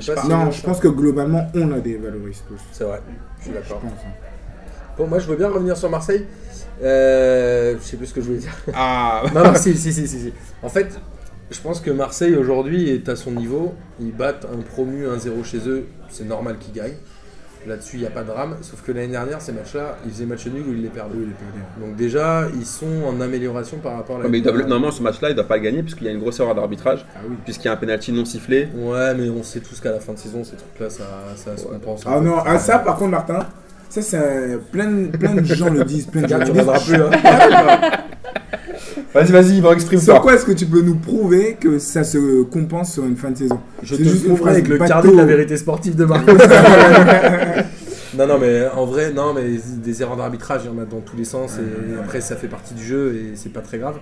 Je 0.00 0.12
pas 0.12 0.24
non, 0.24 0.50
je 0.50 0.62
pense 0.62 0.80
que 0.80 0.88
globalement, 0.88 1.46
on 1.54 1.66
la 1.68 1.80
dévalorise 1.80 2.42
tous. 2.48 2.60
C'est 2.72 2.84
vrai, 2.84 3.00
je 3.38 3.44
suis 3.44 3.52
d'accord. 3.52 3.80
hein. 3.84 3.90
Bon, 4.98 5.06
moi 5.06 5.18
je 5.18 5.26
veux 5.26 5.36
bien 5.36 5.48
revenir 5.48 5.76
sur 5.76 5.88
Marseille. 5.90 6.26
Euh, 6.82 7.76
je 7.78 7.82
sais 7.84 7.96
plus 7.96 8.06
ce 8.06 8.14
que 8.14 8.20
je 8.20 8.26
voulais 8.26 8.38
dire. 8.38 8.54
Ah 8.74 9.22
Non, 9.34 9.44
non, 9.44 9.54
si, 9.54 9.76
si, 9.76 9.92
si, 9.92 10.06
si, 10.06 10.18
si. 10.20 10.32
En 10.62 10.68
fait, 10.68 10.98
Je 11.50 11.60
pense 11.60 11.80
que 11.80 11.90
Marseille 11.90 12.34
aujourd'hui 12.34 12.90
est 12.90 13.08
à 13.08 13.16
son 13.16 13.30
niveau. 13.32 13.74
Ils 14.00 14.12
battent 14.14 14.46
un 14.52 14.60
promu 14.62 15.06
1-0 15.06 15.44
chez 15.44 15.68
eux. 15.68 15.86
C'est 16.08 16.24
normal 16.24 16.58
qu'ils 16.58 16.72
gagnent. 16.74 16.96
Là-dessus, 17.66 17.96
il 17.96 18.00
n'y 18.00 18.06
a 18.06 18.10
pas 18.10 18.22
de 18.22 18.26
drame. 18.28 18.56
Sauf 18.62 18.82
que 18.82 18.90
l'année 18.90 19.08
dernière, 19.12 19.40
ces 19.40 19.52
matchs-là, 19.52 19.96
ils 20.04 20.10
faisaient 20.10 20.24
match 20.26 20.46
nul 20.46 20.62
ou 20.68 20.72
ils 20.72 20.82
les 20.82 20.88
perdaient. 20.88 21.14
Donc 21.80 21.94
déjà, 21.96 22.46
ils 22.58 22.66
sont 22.66 22.86
en 23.06 23.20
amélioration 23.20 23.78
par 23.78 23.94
rapport 23.96 24.16
à 24.16 24.18
Ouais, 24.18 24.24
l'année 24.24 24.32
mais 24.32 24.38
ils 24.38 24.42
doivent- 24.42 24.56
dernière. 24.56 24.70
normalement, 24.70 24.96
ce 24.96 25.02
match-là, 25.02 25.28
ils 25.28 25.32
ne 25.32 25.36
doivent 25.36 25.46
pas 25.46 25.56
le 25.58 25.62
gagner 25.62 25.82
puisqu'il 25.82 26.04
y 26.06 26.08
a 26.08 26.12
une 26.12 26.18
grosse 26.18 26.40
erreur 26.40 26.54
d'arbitrage, 26.56 27.06
Ah 27.14 27.20
oui. 27.28 27.36
puisqu'il 27.44 27.66
y 27.66 27.68
a 27.68 27.72
un 27.72 27.76
penalty 27.76 28.10
non 28.12 28.24
sifflé. 28.24 28.68
Ouais, 28.74 29.14
mais 29.14 29.28
on 29.30 29.42
sait 29.44 29.60
tous 29.60 29.80
qu'à 29.80 29.92
la 29.92 30.00
fin 30.00 30.12
de 30.12 30.18
saison, 30.18 30.42
ces 30.42 30.56
trucs-là, 30.56 30.90
ça, 30.90 31.04
ça 31.36 31.56
se 31.56 31.64
Ouais. 31.66 31.72
compense. 31.74 32.02
Ah 32.06 32.20
non, 32.20 32.36
ah, 32.44 32.58
ça 32.58 32.78
par 32.80 32.96
contre, 32.96 33.10
Martin, 33.12 33.46
ça, 33.88 34.02
c'est 34.02 34.58
plein, 34.72 34.90
de- 34.90 35.16
plein 35.16 35.34
de 35.34 35.44
gens 35.44 35.70
le 35.70 35.84
disent. 35.84 36.06
Plein 36.06 36.22
de 36.22 36.28
journalistes. 36.28 36.50
reviendras 36.50 36.80
plus. 36.80 36.96
Hein. 36.96 37.90
Vas-y, 39.14 39.32
vas-y, 39.32 39.56
Yvan, 39.58 39.72
exprime 39.72 40.00
Sur 40.00 40.14
ça. 40.14 40.20
quoi 40.20 40.34
est-ce 40.34 40.44
que 40.44 40.52
tu 40.52 40.66
peux 40.66 40.80
nous 40.82 40.94
prouver 40.96 41.56
que 41.60 41.78
ça 41.78 42.04
se 42.04 42.42
compense 42.42 42.92
sur 42.92 43.04
une 43.04 43.16
fin 43.16 43.30
de 43.30 43.38
saison? 43.38 43.58
Je 43.82 43.94
C'est 43.94 44.02
te 44.02 44.08
juste 44.08 44.24
prouverai 44.26 44.50
avec 44.52 44.68
le 44.68 44.76
bateau. 44.78 44.92
carnet 44.92 45.12
de 45.12 45.16
la 45.16 45.24
vérité 45.24 45.56
sportive 45.56 45.96
de 45.96 46.04
Marco. 46.04 46.32
non, 48.18 48.26
non, 48.26 48.38
mais 48.38 48.66
en 48.76 48.84
vrai, 48.84 49.12
non, 49.12 49.32
mais 49.34 49.42
des 49.82 50.02
erreurs 50.02 50.16
d'arbitrage, 50.16 50.62
il 50.64 50.70
y 50.70 50.78
en 50.78 50.82
a 50.82 50.84
dans 50.84 51.00
tous 51.00 51.16
les 51.16 51.24
sens. 51.24 51.52
Et 51.58 51.98
après, 51.98 52.20
ça 52.20 52.36
fait 52.36 52.48
partie 52.48 52.74
du 52.74 52.84
jeu 52.84 53.14
et 53.14 53.32
c'est 53.36 53.52
pas 53.52 53.60
très 53.60 53.78
grave. 53.78 53.96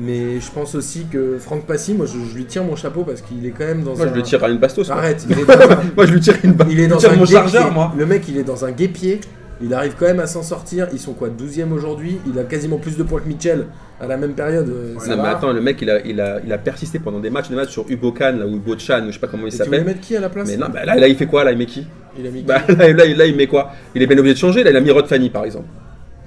Mais 0.00 0.38
je 0.40 0.50
pense 0.52 0.74
aussi 0.76 1.06
que 1.10 1.38
Franck 1.38 1.64
Passy, 1.66 1.92
moi, 1.94 2.06
je, 2.06 2.12
je 2.30 2.36
lui 2.36 2.44
tire 2.44 2.62
mon 2.62 2.76
chapeau 2.76 3.02
parce 3.02 3.20
qu'il 3.20 3.44
est 3.44 3.50
quand 3.50 3.64
même 3.64 3.82
dans 3.82 3.96
Moi, 3.96 4.06
un. 4.06 4.10
je 4.10 4.14
le 4.14 4.22
tire 4.22 4.44
à 4.44 4.48
une 4.48 4.58
bastos. 4.58 4.88
Arrête, 4.90 5.26
il 5.28 5.38
est 5.40 5.44
dans 5.46 5.54
un- 5.54 5.78
Moi, 5.96 6.06
je 6.06 6.12
lui 6.12 6.20
tire 6.20 6.34
une 6.44 6.52
balle. 6.52 6.68
Il 6.70 6.78
est 6.78 6.84
je 6.84 6.88
dans 6.90 6.96
tire 6.98 7.10
un 7.10 7.16
mon 7.16 7.22
guépier. 7.24 7.34
chargeur, 7.36 7.72
moi. 7.72 7.92
Le 7.98 8.06
mec, 8.06 8.22
il 8.28 8.36
est 8.38 8.44
dans 8.44 8.64
un 8.64 8.70
guépier. 8.70 9.20
Il 9.60 9.74
arrive 9.74 9.94
quand 9.98 10.06
même 10.06 10.20
à 10.20 10.28
s'en 10.28 10.44
sortir. 10.44 10.86
Ils 10.92 11.00
sont 11.00 11.14
quoi 11.14 11.30
12ème 11.30 11.72
aujourd'hui? 11.72 12.18
Il 12.32 12.38
a 12.38 12.44
quasiment 12.44 12.76
plus 12.78 12.96
de 12.96 13.02
points 13.02 13.18
que 13.20 13.26
Mitchell 13.26 13.66
à 14.00 14.06
la 14.06 14.16
même 14.16 14.32
période. 14.34 14.68
euh, 14.68 14.94
Non, 15.08 15.22
mais 15.22 15.28
attends, 15.28 15.52
le 15.52 15.60
mec, 15.60 15.80
il 15.82 15.90
a, 15.90 16.00
il 16.04 16.20
a, 16.20 16.40
il 16.44 16.52
a 16.52 16.58
persisté 16.58 16.98
pendant 16.98 17.20
des 17.20 17.30
matchs, 17.30 17.48
des 17.48 17.56
matchs 17.56 17.70
sur 17.70 17.84
Ubokan, 17.88 18.36
là, 18.38 18.46
ou 18.46 18.56
Ubochan, 18.56 19.02
ou 19.04 19.06
je 19.08 19.12
sais 19.12 19.18
pas 19.18 19.26
comment 19.26 19.44
il 19.44 19.48
Et 19.48 19.50
tu 19.52 19.56
s'appelle. 19.58 19.84
mettre 19.84 20.00
qui 20.00 20.16
à 20.16 20.20
la 20.20 20.28
place 20.28 20.48
Mais 20.48 20.56
non, 20.56 20.68
bah, 20.72 20.84
là, 20.84 20.94
là, 20.94 21.08
il 21.08 21.16
fait 21.16 21.26
quoi 21.26 21.44
Là, 21.44 21.52
il 21.52 21.58
met 21.58 21.66
qui 21.66 21.86
Il 22.18 22.26
a 22.26 22.30
mis 22.30 22.40
qui 22.40 22.44
Bah, 22.46 22.62
là, 22.68 22.92
là, 22.92 23.04
là, 23.06 23.26
il 23.26 23.36
met 23.36 23.46
quoi 23.46 23.72
Il 23.94 24.02
est 24.02 24.06
bien 24.06 24.16
obligé 24.18 24.34
de 24.34 24.38
changer. 24.38 24.62
Là, 24.62 24.70
il 24.70 24.76
a 24.76 24.80
mis 24.80 24.90
Rod 24.90 25.06
Fanny, 25.06 25.30
par 25.30 25.44
exemple. 25.44 25.66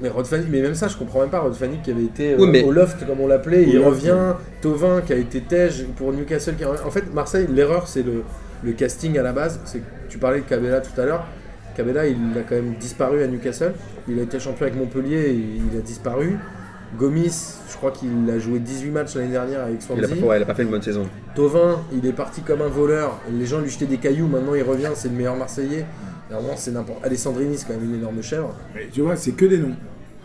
Mais 0.01 0.09
Rod 0.09 0.25
Fanny- 0.25 0.47
mais 0.49 0.61
même 0.61 0.73
ça, 0.75 0.87
je 0.87 0.97
comprends 0.97 1.21
même 1.21 1.29
pas. 1.29 1.39
Rod 1.39 1.53
Fanny 1.53 1.77
qui 1.83 1.91
avait 1.91 2.03
été 2.03 2.33
euh, 2.33 2.37
Oui, 2.39 2.49
mais- 2.51 2.63
au 2.63 2.71
loft, 2.71 3.05
comme 3.05 3.19
on 3.21 3.27
l'appelait, 3.27 3.63
il 3.63 3.79
revient. 3.79 4.33
Tovin 4.61 5.01
qui 5.01 5.13
a 5.13 5.15
été 5.17 5.39
Tej 5.41 5.85
pour 5.95 6.11
Newcastle. 6.11 6.55
Qui... 6.55 6.65
En 6.65 6.91
fait, 6.91 7.13
Marseille, 7.13 7.47
l'erreur, 7.53 7.87
c'est 7.87 8.03
le, 8.03 8.23
le 8.63 8.71
casting 8.73 9.17
à 9.17 9.21
la 9.23 9.31
base. 9.31 9.59
C'est 9.65 9.79
que 9.79 9.83
tu 10.09 10.17
parlais 10.17 10.39
de 10.39 10.45
Cabella 10.45 10.81
tout 10.81 10.99
à 10.99 11.05
l'heure. 11.05 11.25
Cabella, 11.77 12.05
il 12.07 12.15
a 12.37 12.41
quand 12.41 12.55
même 12.55 12.73
disparu 12.79 13.23
à 13.23 13.27
Newcastle. 13.27 13.73
Il 14.09 14.19
a 14.19 14.23
été 14.23 14.39
champion 14.39 14.63
avec 14.65 14.75
Montpellier 14.75 15.19
et 15.29 15.35
il 15.71 15.77
a 15.77 15.81
disparu. 15.81 16.37
Gomis, 16.97 17.55
je 17.69 17.75
crois 17.77 17.91
qu'il 17.91 18.09
a 18.29 18.37
joué 18.37 18.59
18 18.59 18.89
matchs 18.91 19.15
l'année 19.15 19.31
dernière 19.31 19.61
avec 19.61 19.75
Il 19.75 19.83
a, 20.03 20.07
Swansea. 20.07 20.15
pas, 20.21 20.25
ouais, 20.27 20.37
il 20.39 20.43
a 20.43 20.45
pas 20.45 20.53
fait 20.55 20.63
une 20.63 20.69
bonne 20.69 20.81
saison. 20.81 21.07
Tovin, 21.35 21.79
il 21.93 22.05
est 22.05 22.11
parti 22.13 22.41
comme 22.41 22.61
un 22.61 22.67
voleur. 22.67 23.17
Les 23.31 23.45
gens 23.45 23.59
lui 23.59 23.69
jetaient 23.69 23.85
des 23.85 23.97
cailloux. 23.97 24.27
Maintenant, 24.27 24.53
il 24.55 24.63
revient. 24.63 24.89
C'est 24.95 25.07
le 25.09 25.15
meilleur 25.15 25.35
Marseillais. 25.37 25.85
Normalement, 26.29 26.55
c'est 26.57 26.71
n'importe. 26.71 27.03
Alessandrini, 27.05 27.57
c'est 27.57 27.65
quand 27.67 27.73
même 27.73 27.83
une 27.89 27.95
énorme 27.95 28.21
chèvre. 28.21 28.53
Mais 28.75 28.87
Tu 28.91 29.01
vois, 29.01 29.15
c'est 29.15 29.31
que 29.31 29.45
des 29.45 29.57
noms. 29.57 29.75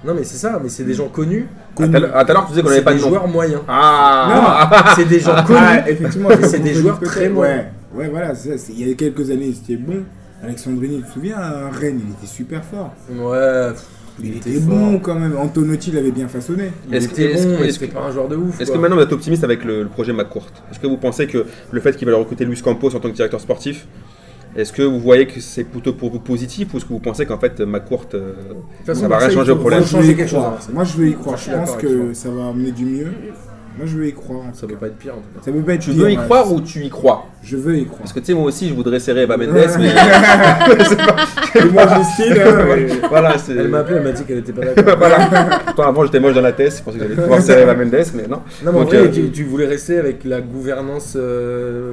Non, 0.05 0.14
mais 0.14 0.25
c'est 0.25 0.37
ça. 0.39 0.61
Mais 0.62 0.69
c'est 0.69 0.85
des 0.85 0.95
gens 0.95 1.09
connus. 1.09 1.47
Ah, 1.79 1.87
tout 1.87 1.97
à 1.97 1.99
l'heure- 2.01 2.11
ah, 2.14 2.25
tout 2.25 2.31
à 2.31 2.35
l'heure, 2.35 2.45
tu 2.47 2.51
disais 2.51 2.62
qu'on 2.62 2.69
avait 2.69 2.79
C'est 2.79 2.85
pas 2.85 2.95
de 2.95 3.01
nom. 3.01 3.09
joueurs 3.09 3.29
moyens. 3.29 3.61
Ah 3.69 4.93
C'est 4.97 5.05
des 5.07 5.21
gens 5.21 5.33
Ah, 5.37 5.43
connus. 5.45 5.61
effectivement, 5.87 6.29
c'est 6.43 6.59
des 6.59 6.75
joueurs 6.75 7.01
très 7.01 7.29
bons. 7.29 7.41
Ouais, 7.41 7.67
ouais 7.95 8.09
voilà, 8.09 8.35
c'est 8.35 8.51
ça, 8.51 8.59
c'est- 8.59 8.73
il 8.73 8.89
y 8.89 8.93
a 8.93 8.95
quelques 8.95 9.31
années, 9.31 9.53
c'était 9.55 9.77
bon. 9.81 10.03
Alexandrini, 10.43 10.99
tu 10.99 11.03
te 11.05 11.12
souviens, 11.12 11.39
à 11.39 11.71
Rennes, 11.71 12.01
il 12.07 12.12
était 12.12 12.27
super 12.27 12.62
fort. 12.64 12.93
Ouais, 13.11 13.71
pff, 13.73 13.85
Il, 14.23 14.37
était 14.37 14.51
était, 14.51 14.61
fort. 14.61 14.69
bon 14.79 14.99
quand 14.99 15.14
même. 15.19 15.37
Antonotti 15.37 15.93
l'avait 15.93 16.11
bien 16.11 16.29
façonné. 16.29 16.71
Il 16.89 16.95
Est-ce 16.95 17.07
était 17.07 17.14
que- 17.29 17.35
est-ce 17.35 17.47
bon, 17.49 17.64
est-ce 17.64 17.79
que- 17.79 17.87
pas 17.87 18.01
un 18.05 18.11
joueur 18.12 18.29
de 18.29 18.37
ouf. 18.37 18.61
Est-ce 18.61 18.73
que 18.73 18.79
maintenant 18.79 18.97
vous 18.97 19.03
êtes 19.03 19.12
optimiste 19.12 19.45
avec 19.45 19.64
le, 19.64 19.83
le 19.83 19.89
projet 19.89 20.12
McCourt? 20.12 20.47
Est-ce 20.71 20.81
que 20.81 20.87
vous 20.87 20.97
pensez 20.97 21.27
que 21.27 21.45
le 21.71 21.81
fait 21.81 21.97
qu'il 21.97 22.09
va 22.09 22.17
recruter 22.17 22.45
Luis 22.45 22.61
Campos 22.62 22.95
en 22.95 23.01
tant 23.01 23.11
que 23.11 23.14
directeur 23.14 23.41
sportif, 23.41 23.87
est-ce 24.57 24.73
que 24.73 24.83
vous 24.83 24.99
voyez 25.01 25.27
que 25.27 25.39
c'est 25.41 25.64
plutôt 25.64 25.93
pour 25.93 26.11
vous 26.11 26.19
positif 26.21 26.73
ou 26.73 26.79
est-ce 26.79 26.87
que 26.87 26.93
vous 26.95 26.99
pensez 26.99 27.27
qu'en 27.27 27.39
fait 27.39 27.61
McCourt, 27.61 28.07
euh, 28.14 28.33
ça 28.87 29.07
va 29.07 29.19
rien 29.19 29.29
changer 29.31 29.53
au 29.53 29.57
problème? 29.57 29.83
faut 29.83 29.97
Moi, 29.97 30.03
je 30.03 30.07
changer 30.07 30.07
veux 30.07 30.12
y 30.12 30.17
quelque 30.17 30.29
chose. 30.31 30.39
croire. 30.41 30.59
hein. 30.62 30.71
Moi, 30.73 30.85
je 30.85 30.97
veux 30.97 31.09
y 31.09 31.14
croire. 31.14 31.37
Je 31.37 31.51
pense 31.51 31.77
que 31.77 32.14
ça 32.14 32.31
va 32.31 32.49
amener 32.49 32.73
du 32.73 32.85
mieux. 32.87 33.12
Moi, 33.77 33.87
je 33.87 33.97
veux 33.99 34.07
y 34.07 34.12
croire. 34.12 34.43
Ça 34.55 34.62
cas. 34.62 34.72
peut 34.72 34.79
pas 34.79 34.87
être 34.87 34.97
pire 34.97 35.12
en 35.14 35.16
tout 35.16 35.22
cas. 35.39 35.45
Ça 35.45 35.53
peut 35.53 35.61
pas 35.61 35.74
être 35.74 35.81
Tu 35.81 35.91
pire, 35.91 36.03
veux 36.05 36.11
y 36.11 36.16
ouais. 36.16 36.24
croire 36.24 36.51
ou 36.53 36.61
tu 36.61 36.83
y 36.85 36.89
crois? 36.89 37.27
Je 37.43 37.57
veux 37.57 37.77
y 37.77 37.85
croire. 37.85 38.01
Parce 38.01 38.12
que 38.12 38.20
tu 38.20 38.27
sais, 38.27 38.35
moi 38.35 38.45
aussi 38.45 38.68
je 38.68 38.74
voudrais 38.74 38.99
serrer 39.01 39.22
Eva 39.22 39.37
Mendes, 39.37 39.49
mais 39.79 39.89
Et 41.55 41.64
moi, 41.70 41.87
Justine, 41.97 42.35
hein, 42.39 42.99
voilà, 43.09 43.39
c'est. 43.39 43.53
Elle 43.55 43.68
m'a 43.68 43.79
appelé, 43.79 43.97
elle 43.99 44.03
m'a 44.05 44.12
dit 44.12 44.24
qu'elle 44.24 44.39
était 44.39 44.53
pas 44.53 44.64
d'accord. 44.64 44.97
voilà. 44.99 45.29
Pourtant, 45.66 45.83
avant 45.89 46.05
j'étais 46.05 46.20
moche 46.20 46.35
dans 46.35 46.41
la 46.41 46.53
tête, 46.53 46.77
je 46.79 46.83
pensais 46.83 46.99
que 46.99 47.05
j'allais 47.05 47.14
pouvoir 47.20 47.41
serrer 47.41 47.62
Eva 47.62 47.74
Mendes, 47.74 47.95
mais 48.14 48.27
non. 48.29 48.37
Non, 48.37 48.43
mais 48.64 48.68
en 48.70 48.72
Donc, 48.72 48.87
vrai, 48.89 48.97
euh, 48.99 49.09
tu, 49.09 49.31
tu 49.31 49.45
voulais 49.45 49.66
rester 49.66 49.99
avec 49.99 50.24
la 50.24 50.41
gouvernance 50.41 51.14
euh, 51.16 51.93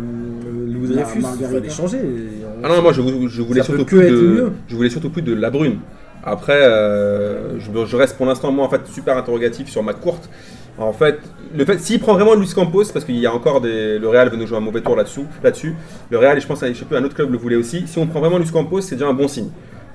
Louis 0.68 0.88
Mar- 0.96 1.04
Dreyfus. 1.06 1.12
Il 1.18 1.22
Margarita. 1.22 1.50
fallait 1.50 1.70
changer. 1.70 2.00
Ah 2.64 2.70
non, 2.70 2.82
moi 2.82 2.94
je, 2.94 3.02
vou- 3.02 3.28
je 3.28 3.42
voulais 3.42 3.62
Ça 3.62 3.68
peut 3.68 3.78
surtout 3.78 3.96
que 3.96 3.96
plus 3.98 4.06
être 4.08 4.14
de, 4.14 4.22
mieux. 4.28 4.52
je 4.68 4.76
voulais 4.76 4.90
surtout 4.90 5.10
plus 5.10 5.22
de 5.22 5.34
la 5.34 5.50
brune. 5.50 5.80
Après, 6.24 6.62
euh, 6.62 7.60
je, 7.60 7.86
je 7.86 7.96
reste 7.98 8.16
pour 8.16 8.26
l'instant 8.26 8.50
moi 8.52 8.66
en 8.66 8.70
fait 8.70 8.80
super 8.88 9.18
interrogatif 9.18 9.68
sur 9.70 9.84
ma 9.84 9.94
courte. 9.94 10.30
En 10.78 10.92
fait, 10.94 11.20
le 11.56 11.66
fait 11.66 11.80
s'il 11.80 12.00
prend 12.00 12.14
vraiment 12.14 12.34
Luis 12.34 12.50
Campos, 12.54 12.86
parce 12.92 13.06
qu'il 13.06 13.18
y 13.18 13.28
a 13.28 13.34
encore 13.34 13.62
des, 13.62 14.00
le 14.00 14.08
Real 14.10 14.30
veut 14.30 14.38
nous 14.38 14.48
jouer 14.48 14.58
un 14.58 14.62
mauvais 14.62 14.82
tour 14.82 14.96
là-dessous, 14.96 15.26
là-dessus. 15.44 15.76
Le 16.10 16.18
Real, 16.18 16.38
et 16.38 16.42
je 16.42 16.48
pense, 16.48 16.60
je 16.66 16.74
sais 16.74 16.86
plus, 16.86 16.98
un 16.98 17.04
autre 17.04 17.14
club 17.16 17.32
le 17.32 17.38
voulait 17.38 17.56
aussi. 17.56 17.84
Si 17.88 18.00
on 18.00 18.08
prend 18.08 18.20
vraiment 18.20 18.40
Luis 18.40 18.50
Campos, 18.52 18.82
c'est 18.82 18.96
déjà 18.96 19.08
un 19.08 19.14
bon 19.14 19.28
signe. 19.28 19.50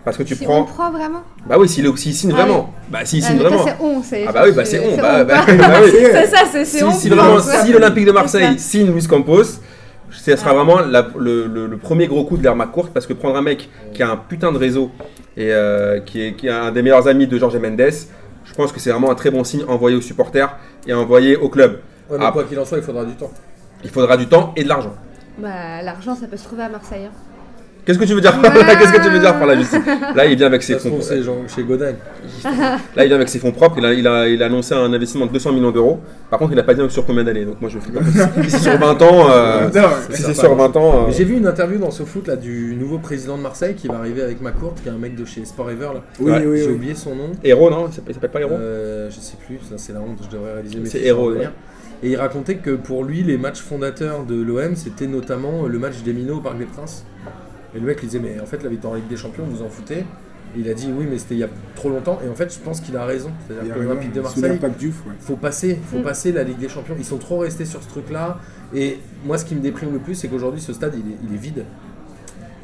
Parce 0.04 0.16
que 0.16 0.22
tu 0.22 0.36
si 0.36 0.44
prends, 0.44 0.60
on 0.60 0.64
prend 0.64 0.90
vraiment. 0.92 1.22
bah 1.46 1.56
oui, 1.58 1.68
s'il 1.68 1.84
s'il 1.98 2.14
signe 2.14 2.30
Ah 2.32 2.36
vraiment, 2.42 2.72
bah 2.88 3.00
s'il 3.04 3.22
Ah, 3.24 3.26
signe 3.28 3.38
vraiment. 3.38 3.64
c'est 3.66 3.74
on, 3.80 4.02
c'est. 4.02 4.24
Ah 4.26 4.32
bah 4.32 4.42
oui, 4.46 4.52
bah 4.54 4.64
c'est 4.64 4.78
on, 4.80 4.96
bah, 4.96 5.24
bah, 5.24 5.42
C'est 5.46 5.56
bah 5.56 5.64
oui. 5.84 5.90
c'est 6.12 6.26
ça, 6.26 6.36
c'est 6.50 6.64
Si, 6.64 6.82
on. 6.84 6.92
si 6.92 7.08
vraiment, 7.08 7.40
si 7.40 7.72
l'Olympique 7.72 8.06
de 8.06 8.12
Marseille 8.12 8.58
signe 8.58 8.90
Luis 8.92 9.06
Campos, 9.06 9.42
ce 10.10 10.36
sera 10.36 10.54
vraiment 10.54 10.80
la- 10.80 11.08
le, 11.18 11.46
le- 11.46 11.66
le 11.66 11.76
premier 11.76 12.06
gros 12.06 12.24
coup 12.24 12.38
de 12.38 12.42
l'ère 12.44 12.56
McCourt 12.56 12.88
parce 12.94 13.06
que 13.06 13.12
prendre 13.12 13.36
un 13.36 13.42
mec 13.42 13.68
qui 13.92 14.02
a 14.02 14.08
un 14.10 14.16
putain 14.16 14.52
de 14.52 14.56
réseau 14.58 14.90
et 15.36 15.52
euh, 15.52 16.00
qui, 16.00 16.22
est, 16.22 16.32
qui 16.34 16.46
est 16.46 16.50
un 16.50 16.70
des 16.70 16.80
meilleurs 16.82 17.06
amis 17.08 17.26
de 17.26 17.36
Jorge 17.36 17.56
Mendes, 17.56 17.82
je 18.48 18.54
pense 18.54 18.72
que 18.72 18.80
c'est 18.80 18.90
vraiment 18.90 19.10
un 19.10 19.14
très 19.14 19.30
bon 19.30 19.44
signe 19.44 19.64
envoyé 19.68 19.96
aux 19.96 20.00
supporters 20.00 20.56
et 20.86 20.92
envoyé 20.92 21.36
au 21.36 21.48
club. 21.48 21.80
Ouais, 22.10 22.18
mais 22.18 22.30
quoi 22.32 22.44
qu'il 22.44 22.58
en 22.58 22.64
soit, 22.64 22.78
il 22.78 22.84
faudra 22.84 23.04
du 23.04 23.14
temps. 23.14 23.30
Il 23.84 23.90
faudra 23.90 24.16
du 24.16 24.26
temps 24.26 24.52
et 24.56 24.64
de 24.64 24.68
l'argent. 24.68 24.94
Bah, 25.38 25.82
l'argent, 25.82 26.14
ça 26.16 26.26
peut 26.26 26.36
se 26.36 26.44
trouver 26.44 26.64
à 26.64 26.68
Marseille. 26.68 27.04
hein. 27.06 27.12
Qu'est-ce 27.88 27.98
que 27.98 28.04
tu 28.04 28.12
veux 28.12 28.20
dire 28.20 28.38
par 28.38 28.54
là 28.54 28.76
Qu'est-ce 28.76 28.92
que 28.92 29.02
tu 29.02 29.08
veux 29.08 29.18
dire 29.18 29.32
par 29.38 29.46
là 29.46 29.54
Là, 30.14 30.26
il 30.26 30.36
vient 30.36 30.46
avec 30.48 30.62
ses 30.62 30.78
fonds. 30.78 30.90
trouve, 30.90 31.00
c'est 31.00 31.22
genre 31.22 31.38
chez 31.48 31.62
Godin. 31.62 31.94
Là, 32.44 33.04
il 33.04 33.06
vient 33.06 33.16
avec 33.16 33.30
ses 33.30 33.38
fonds 33.38 33.50
propres. 33.50 33.76
Il 33.78 33.86
a, 33.86 33.94
il 33.94 34.06
a, 34.06 34.28
il 34.28 34.42
a 34.42 34.46
annoncé 34.46 34.74
un 34.74 34.92
investissement 34.92 35.24
de 35.24 35.32
200 35.32 35.52
millions 35.52 35.70
d'euros. 35.70 35.98
Par 36.28 36.38
contre, 36.38 36.52
il 36.52 36.56
n'a 36.56 36.64
pas 36.64 36.74
dit 36.74 36.82
sur 36.90 37.06
combien 37.06 37.24
d'années. 37.24 37.46
Donc 37.46 37.62
moi, 37.62 37.70
je 37.70 37.78
fais 37.78 37.90
pas. 37.90 38.00
Si 38.44 38.50
c'est 38.50 38.58
sur 38.58 38.78
20 38.78 39.00
ans, 39.00 39.30
euh, 39.30 39.70
Non, 39.74 39.88
si 40.10 40.20
c'est 40.22 40.34
sur 40.34 40.54
20 40.54 40.76
ans. 40.76 41.06
euh, 41.08 41.12
J'ai 41.12 41.24
vu 41.24 41.38
une 41.38 41.46
interview 41.46 41.78
dans 41.78 41.90
SoFoot 41.90 42.28
là, 42.28 42.36
du 42.36 42.76
nouveau 42.78 42.98
président 42.98 43.38
de 43.38 43.42
Marseille 43.42 43.74
qui 43.74 43.88
va 43.88 43.96
arriver 43.96 44.20
avec 44.20 44.42
McCourt, 44.42 44.74
qui 44.82 44.90
est 44.90 44.92
un 44.92 44.98
mec 44.98 45.16
de 45.16 45.24
chez 45.24 45.46
Sport 45.46 45.70
Ever. 45.70 45.88
Là. 45.94 46.02
Oui, 46.20 46.30
Ouais, 46.30 46.44
oui, 46.46 46.58
J'ai 46.58 46.66
oui. 46.66 46.74
oublié 46.74 46.94
son 46.94 47.14
nom. 47.16 47.32
Héros, 47.42 47.70
non? 47.70 47.88
Il 48.06 48.12
s'appelle 48.12 48.30
pas 48.30 48.40
Héros? 48.40 48.52
Euh, 48.52 49.08
je 49.10 49.18
sais 49.18 49.38
plus, 49.46 49.60
ça 49.66 49.76
c'est 49.78 49.94
la 49.94 50.00
honte, 50.00 50.18
je 50.30 50.36
devrais 50.36 50.52
réaliser 50.52 50.78
mes 50.78 50.86
C'est 50.90 51.00
Héros. 51.00 51.32
Et 52.00 52.10
il 52.10 52.16
racontait 52.16 52.56
que 52.56 52.70
pour 52.72 53.02
lui, 53.02 53.22
les 53.24 53.38
matchs 53.38 53.60
fondateurs 53.60 54.24
de 54.24 54.40
l'OM, 54.40 54.76
c'était 54.76 55.08
notamment 55.08 55.66
le 55.66 55.78
match 55.80 55.94
des 56.04 56.12
Minots 56.12 56.36
au 56.36 56.40
Parc 56.40 56.58
des 56.58 56.64
Princes. 56.66 57.04
Et 57.74 57.80
le 57.80 57.86
mec 57.86 58.00
lui 58.00 58.06
disait, 58.06 58.18
mais 58.20 58.40
en 58.40 58.46
fait, 58.46 58.62
la 58.62 58.68
victoire 58.70 58.92
en 58.94 58.96
Ligue 58.96 59.08
des 59.08 59.16
Champions, 59.16 59.44
vous 59.44 59.62
en 59.62 59.68
foutez. 59.68 59.98
Et 60.56 60.60
il 60.60 60.68
a 60.70 60.74
dit, 60.74 60.90
oui, 60.96 61.06
mais 61.10 61.18
c'était 61.18 61.34
il 61.34 61.40
y 61.40 61.44
a 61.44 61.48
trop 61.74 61.90
longtemps. 61.90 62.18
Et 62.24 62.28
en 62.28 62.34
fait, 62.34 62.52
je 62.54 62.58
pense 62.58 62.80
qu'il 62.80 62.96
a 62.96 63.04
raison. 63.04 63.30
Il 63.30 63.54
C'est-à-dire 63.54 63.74
que 63.74 63.80
l'Olympique 63.80 64.12
de 64.12 64.20
Marseille, 64.22 64.42
ouais. 65.06 65.12
faut 65.20 65.36
passer, 65.36 65.78
faut 65.90 65.98
Mm. 65.98 66.02
passer 66.02 66.32
la 66.32 66.42
Ligue 66.44 66.58
des 66.58 66.68
Champions. 66.70 66.94
Ils 66.98 67.04
sont 67.04 67.18
trop 67.18 67.38
restés 67.38 67.66
sur 67.66 67.82
ce 67.82 67.88
truc-là. 67.88 68.38
Et 68.74 68.98
moi, 69.26 69.36
ce 69.36 69.44
qui 69.44 69.54
me 69.54 69.60
déprime 69.60 69.92
le 69.92 69.98
plus, 69.98 70.14
c'est 70.14 70.28
qu'aujourd'hui, 70.28 70.60
ce 70.62 70.72
stade, 70.72 70.94
il 70.94 71.12
est, 71.12 71.16
il 71.28 71.34
est 71.34 71.38
vide. 71.38 71.64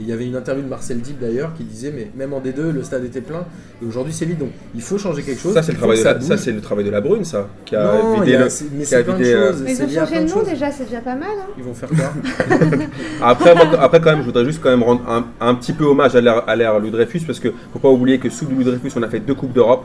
Et 0.01 0.03
il 0.03 0.09
y 0.09 0.13
avait 0.13 0.27
une 0.27 0.35
interview 0.35 0.65
de 0.65 0.69
Marcel 0.69 0.99
Dib 1.01 1.21
d'ailleurs 1.21 1.55
qui 1.55 1.63
disait, 1.63 1.93
mais 1.95 2.11
même 2.17 2.33
en 2.33 2.41
D2, 2.41 2.71
le 2.73 2.83
stade 2.83 3.05
était 3.05 3.21
plein. 3.21 3.45
Et 3.81 3.87
aujourd'hui, 3.87 4.13
c'est 4.13 4.25
vide. 4.25 4.39
Donc, 4.39 4.51
il 4.75 4.83
faut 4.83 4.99
changer 4.99 5.23
quelque 5.23 5.41
chose. 5.41 5.55
Ça, 5.55 5.63
c'est 5.63 5.71
le 5.73 5.79
travail, 5.79 5.99
de 5.99 6.03
ça 6.03 6.15
la, 6.15 6.21
ça, 6.21 6.37
c'est 6.37 6.51
le 6.51 6.61
travail 6.61 6.85
de 6.85 6.91
la 6.91 7.01
Brune, 7.01 7.25
ça, 7.25 7.49
qui 7.65 7.77
a 7.77 7.85
Non, 7.85 8.15
vidé 8.21 8.33
y 8.33 8.35
a- 8.35 8.39
le- 8.41 8.45
mais 8.73 8.83
qui 8.83 8.87
c'est 8.87 8.97
a 8.97 9.03
plein 9.05 9.13
de 9.13 9.19
vidé, 9.19 9.33
euh, 9.35 9.53
choses. 9.53 9.63
Mais 9.63 9.73
ils 9.73 9.83
ont 9.83 9.89
changé 10.07 10.21
de 10.21 10.25
de 10.25 10.31
nom 10.35 10.43
déjà, 10.43 10.71
c'est 10.73 10.85
déjà 10.85 11.01
pas 11.01 11.15
mal. 11.15 11.29
Hein. 11.39 11.47
Ils 11.57 11.63
vont 11.65 11.75
faire 11.75 11.89
quoi 11.91 12.13
Après, 13.23 13.55
moi, 13.55 13.67
après, 13.81 14.01
quand 14.01 14.11
même, 14.11 14.21
je 14.21 14.25
voudrais 14.27 14.45
juste 14.45 14.61
quand 14.63 14.71
même 14.71 14.83
rendre 14.83 15.03
un, 15.09 15.27
un 15.41 15.55
petit 15.55 15.73
peu 15.73 15.85
hommage 15.85 16.17
à 16.17 16.21
l'ère, 16.21 16.79
Louis 16.81 16.91
Dreyfus, 16.91 17.21
parce 17.21 17.39
que 17.39 17.49
faut 17.73 17.79
pas 17.79 17.89
oublier 17.91 18.19
que 18.19 18.31
sous 18.31 18.47
Louis 18.47 18.65
Dreyfus, 18.65 18.91
on 18.97 19.03
a 19.03 19.09
fait 19.09 19.21
deux 19.21 19.35
Coupes 19.35 19.53
d'Europe, 19.53 19.85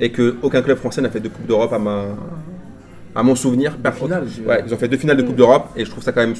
et 0.00 0.10
que 0.10 0.34
aucun 0.42 0.62
club 0.62 0.78
français 0.78 1.00
n'a 1.00 1.10
fait 1.10 1.20
deux 1.20 1.28
Coupes 1.28 1.46
d'Europe 1.46 1.72
à, 1.72 1.78
ma, 1.78 2.06
à 3.14 3.22
mon 3.22 3.34
souvenir. 3.36 3.76
Ouais, 4.46 4.62
ils 4.66 4.74
ont 4.74 4.76
fait 4.76 4.88
deux 4.88 4.96
finales 4.96 5.16
de 5.16 5.22
Coupe 5.22 5.36
d'Europe, 5.36 5.68
et 5.76 5.84
je 5.84 5.90
trouve 5.90 6.02
ça 6.02 6.10
quand 6.12 6.22
même, 6.22 6.34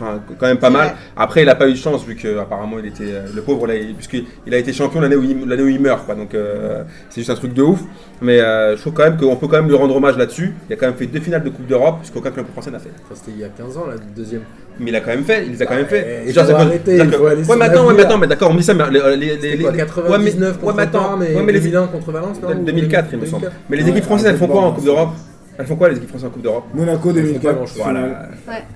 enfin, 0.00 0.20
quand 0.38 0.46
même 0.46 0.58
pas 0.58 0.70
mal. 0.70 0.86
vrai. 0.88 0.94
Après, 1.16 1.42
il 1.42 1.48
a 1.48 1.54
pas 1.54 1.68
eu 1.68 1.72
de 1.72 1.76
chance, 1.78 2.04
vu 2.04 2.14
qu'apparemment, 2.16 2.78
il 2.78 2.86
était, 2.86 3.04
euh, 3.04 3.26
le 3.34 3.42
pauvre, 3.42 3.66
là, 3.66 3.74
il- 3.74 3.94
puisqu'il 3.94 4.24
il 4.46 4.54
a 4.54 4.58
été 4.58 4.72
champion 4.72 5.00
l'année 5.00 5.16
où 5.16 5.22
où 5.22 5.68
il 5.68 5.80
meurt, 5.80 6.04
quoi, 6.06 6.14
donc 6.14 6.34
euh, 6.34 6.82
c'est 7.10 7.20
juste 7.20 7.30
un 7.30 7.34
truc 7.34 7.52
de 7.54 7.62
ouf. 7.62 7.80
Mais 8.20 8.40
euh, 8.40 8.76
je 8.76 8.80
trouve 8.80 8.92
quand 8.94 9.04
même 9.04 9.16
qu'on 9.16 9.36
peut 9.36 9.46
quand 9.46 9.56
même 9.58 9.68
lui 9.68 9.76
rendre 9.76 9.94
hommage 9.94 10.16
là-dessus. 10.16 10.54
Il 10.68 10.72
a 10.72 10.76
quand 10.76 10.86
même 10.86 10.96
fait 10.96 11.06
deux 11.06 11.20
finales 11.20 11.42
de 11.44 11.50
Coupe 11.50 11.66
d'Europe, 11.66 11.98
puisqu'aucun 12.00 12.30
club 12.30 12.46
français 12.52 12.70
n'a 12.70 12.78
fait. 12.80 12.90
Enfin, 13.04 13.14
C'était 13.14 13.30
il 13.32 13.40
y 13.40 13.44
a 13.44 13.48
15 13.48 13.76
ans, 13.76 13.86
la 13.86 13.94
deuxième. 14.16 14.42
Mais 14.80 14.90
il 14.90 14.96
a 14.96 15.00
quand 15.00 15.10
même 15.10 15.24
fait, 15.24 15.44
il 15.46 15.52
les 15.52 15.62
a 15.62 15.66
quand 15.66 15.74
même 15.74 15.86
fait. 15.86 16.22
il 16.26 16.32
Genre, 16.32 16.44
faut 16.44 16.50
c'est 16.50 16.56
pas- 16.56 16.62
arrêter, 16.62 16.84
c'est-à-dire 16.84 17.04
il 17.04 17.10
que- 17.10 17.16
faut 17.16 17.26
aller 17.26 17.44
Ouais, 17.44 17.56
mais 17.56 17.64
attends, 17.64 17.86
ouais, 17.86 17.94
mais 17.94 18.02
attends, 18.02 18.18
mais 18.18 18.26
d'accord, 18.28 18.50
on 18.50 18.54
dit 18.54 18.62
ça, 18.62 18.74
mais 18.74 18.84
les, 18.90 19.16
les, 19.16 19.36
les, 19.36 19.56
les- 19.56 19.58
quoi, 19.62 19.70
ouais, 19.72 19.76
99 19.76 20.38
mais, 20.38 20.52
contre 20.60 20.64
ouais, 20.66 20.72
mais 20.76 20.82
attends, 20.82 21.20
et 21.22 21.34
ouais, 21.34 21.42
mais 21.42 21.52
les, 21.52 21.60
2001 21.60 21.86
contre 21.88 22.12
Valence, 22.12 22.40
non 22.42 22.48
2004, 22.54 23.08
il 23.12 23.16
me 23.18 23.24
2004. 23.24 23.30
semble. 23.30 23.52
Mais 23.70 23.76
les 23.76 23.88
équipes 23.88 24.04
françaises, 24.04 24.26
elles 24.30 24.36
font 24.36 24.46
quoi 24.46 24.62
en 24.62 24.72
Coupe 24.72 24.84
d'Europe? 24.84 25.10
Elles 25.58 25.66
font 25.66 25.74
quoi 25.76 25.88
les 25.88 25.96
équipes 25.96 26.08
françaises 26.10 26.28
en 26.28 26.30
Coupe 26.32 26.42
d'Europe? 26.42 26.64
Monaco 26.72 27.00
font 27.00 27.08
pas 27.08 27.14
2004, 27.14 27.56
grand-chose. 27.56 27.78
Voilà. 27.82 28.00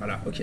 Voilà, 0.01 0.19
ok. 0.27 0.43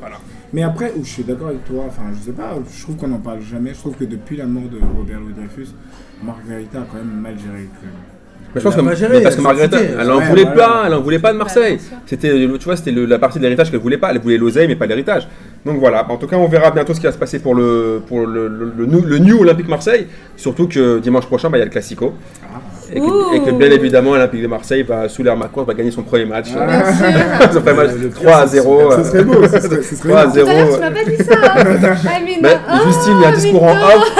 Voilà. 0.00 0.16
Mais 0.52 0.62
après, 0.62 0.92
où 0.96 1.04
je 1.04 1.08
suis 1.10 1.24
d'accord 1.24 1.48
avec 1.48 1.64
toi, 1.64 1.84
enfin, 1.88 2.02
je 2.18 2.26
sais 2.26 2.32
pas, 2.32 2.54
je 2.76 2.82
trouve 2.82 2.96
qu'on 2.96 3.08
n'en 3.08 3.18
parle 3.18 3.40
jamais. 3.42 3.70
Je 3.74 3.78
trouve 3.78 3.94
que 3.96 4.04
depuis 4.04 4.36
la 4.36 4.46
mort 4.46 4.62
de 4.70 4.78
Robert 4.96 5.20
Louis 5.20 5.32
Dreyfus, 5.34 5.72
Margarita 6.22 6.78
a 6.78 6.86
quand 6.90 6.96
même 6.98 7.20
mal 7.20 7.34
géré 7.38 7.62
le 7.62 7.78
club. 7.80 7.92
Mais 8.54 8.60
je 8.62 8.64
pense 8.64 8.76
que 8.76 8.80
pas 8.80 8.94
géré, 8.94 9.16
mais 9.18 9.22
parce 9.24 9.36
que 9.36 9.42
foutait. 9.42 9.90
elle 10.00 10.10
en 10.10 10.20
voulait 10.20 10.46
pas, 10.54 10.84
elle 10.86 10.94
en 10.94 11.02
voulait 11.02 11.18
pas 11.18 11.32
de 11.34 11.38
Marseille. 11.38 11.78
C'était, 12.06 12.30
tu 12.30 12.64
vois, 12.64 12.76
c'était 12.76 12.92
le- 12.92 13.04
la 13.04 13.18
partie 13.18 13.38
de 13.38 13.42
l'héritage 13.42 13.70
qu'elle 13.70 13.80
voulait 13.80 13.98
pas. 13.98 14.10
Elle 14.10 14.20
voulait 14.20 14.38
l'oseille, 14.38 14.66
mais 14.68 14.74
pas 14.76 14.86
l'héritage. 14.86 15.28
Donc 15.66 15.78
voilà. 15.78 16.10
En 16.10 16.16
tout 16.16 16.26
cas, 16.26 16.36
on 16.36 16.48
verra 16.48 16.70
bientôt 16.70 16.94
ce 16.94 17.00
qui 17.00 17.04
va 17.06 17.12
se 17.12 17.18
passer 17.18 17.40
pour 17.40 17.54
le 17.54 18.00
pour 18.06 18.26
le, 18.26 18.48
le, 18.48 18.72
le, 18.74 18.86
nou- 18.86 19.02
le 19.04 19.18
New 19.18 19.40
Olympique 19.40 19.68
Marseille. 19.68 20.06
Surtout 20.36 20.66
que 20.66 20.98
dimanche 20.98 21.26
prochain, 21.26 21.50
bah, 21.50 21.58
il 21.58 21.60
y 21.60 21.62
a 21.62 21.66
le 21.66 21.70
Classico. 21.70 22.14
Et 22.90 23.00
que, 23.00 23.36
et 23.36 23.40
que, 23.44 23.50
bien 23.50 23.70
évidemment, 23.70 24.12
l'Olympique 24.14 24.40
de 24.42 24.46
Marseille 24.46 24.82
va 24.82 25.08
sous 25.08 25.22
l'air 25.22 25.36
Macron 25.36 25.62
va 25.62 25.74
gagner 25.74 25.90
son 25.90 26.02
premier 26.02 26.24
match. 26.24 26.48
Ah. 26.56 26.66
Bien 26.66 26.92
sûr. 26.94 27.52
Son 27.52 27.60
premier 27.60 27.76
match 27.76 27.90
Le- 27.96 28.02
le 28.04 28.10
3 28.10 28.32
à 28.36 28.46
0. 28.46 28.92
Ce 28.92 29.04
serait 29.04 29.24
beau, 29.24 29.42
ce 29.42 29.60
serait, 29.60 29.82
ce 29.82 29.94
serait 29.96 30.08
3 30.08 30.20
à 30.20 30.26
beau. 30.26 30.32
Tout 30.32 30.40
à 30.40 30.52
l'heure, 30.54 30.66
0. 30.66 30.74
tu 30.74 30.80
m'as 30.80 30.90
pas 30.90 31.04
dit 31.04 31.16
ça. 31.16 31.34
hein. 31.34 31.96
Amine. 32.16 32.48
Oh, 32.48 32.86
Justine, 32.86 33.12
il 33.18 33.22
y 33.22 33.24
a 33.24 33.28
un 33.28 33.32
discours 33.32 33.62
en 33.62 33.72
off. 33.72 34.12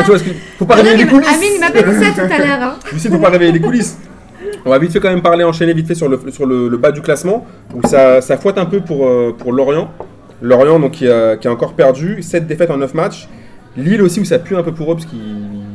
Tu 0.00 0.04
vois, 0.06 0.18
ce 0.18 0.24
que- 0.24 0.30
faut 0.58 0.64
pas 0.64 0.74
réveiller 0.74 0.96
les 0.96 1.06
coulisses. 1.06 1.28
Amine, 1.34 1.50
il 1.54 1.60
m'a 1.60 1.70
pas 1.70 1.82
dit 1.82 2.04
ça 2.04 2.10
tout 2.26 2.32
à 2.32 2.38
l'heure. 2.38 2.58
hein. 2.62 2.74
Justine, 2.92 3.12
faut 3.12 3.18
pas 3.18 3.30
réveiller 3.30 3.52
les 3.52 3.60
coulisses. 3.60 3.96
On 4.64 4.70
va 4.70 4.78
vite 4.80 4.92
fait 4.92 4.98
quand 5.00 5.10
même 5.10 5.22
parler, 5.22 5.44
enchaîner 5.44 5.72
vite 5.74 5.86
fait 5.86 5.94
sur 5.94 6.08
le, 6.08 6.18
sur 6.30 6.46
le, 6.46 6.68
le 6.68 6.76
bas 6.76 6.90
du 6.90 7.00
classement, 7.00 7.46
où 7.74 7.86
ça, 7.86 8.20
ça 8.20 8.36
fouette 8.36 8.58
un 8.58 8.66
peu 8.66 8.80
pour, 8.80 9.06
euh, 9.06 9.32
pour 9.38 9.52
Lorient. 9.52 9.88
Lorient 10.42 10.80
donc, 10.80 10.92
qui, 10.92 11.08
a, 11.08 11.36
qui 11.36 11.46
a 11.46 11.52
encore 11.52 11.74
perdu, 11.74 12.22
7 12.22 12.46
défaites 12.46 12.70
en 12.70 12.76
9 12.78 12.92
matchs. 12.94 13.28
Lille 13.76 14.02
aussi 14.02 14.18
où 14.20 14.24
ça 14.24 14.38
pue 14.40 14.56
un 14.56 14.62
peu 14.62 14.72
pour 14.72 14.90
eux 14.90 14.94
parce 14.96 15.06
qu'ils 15.06 15.18
ils 15.20 15.65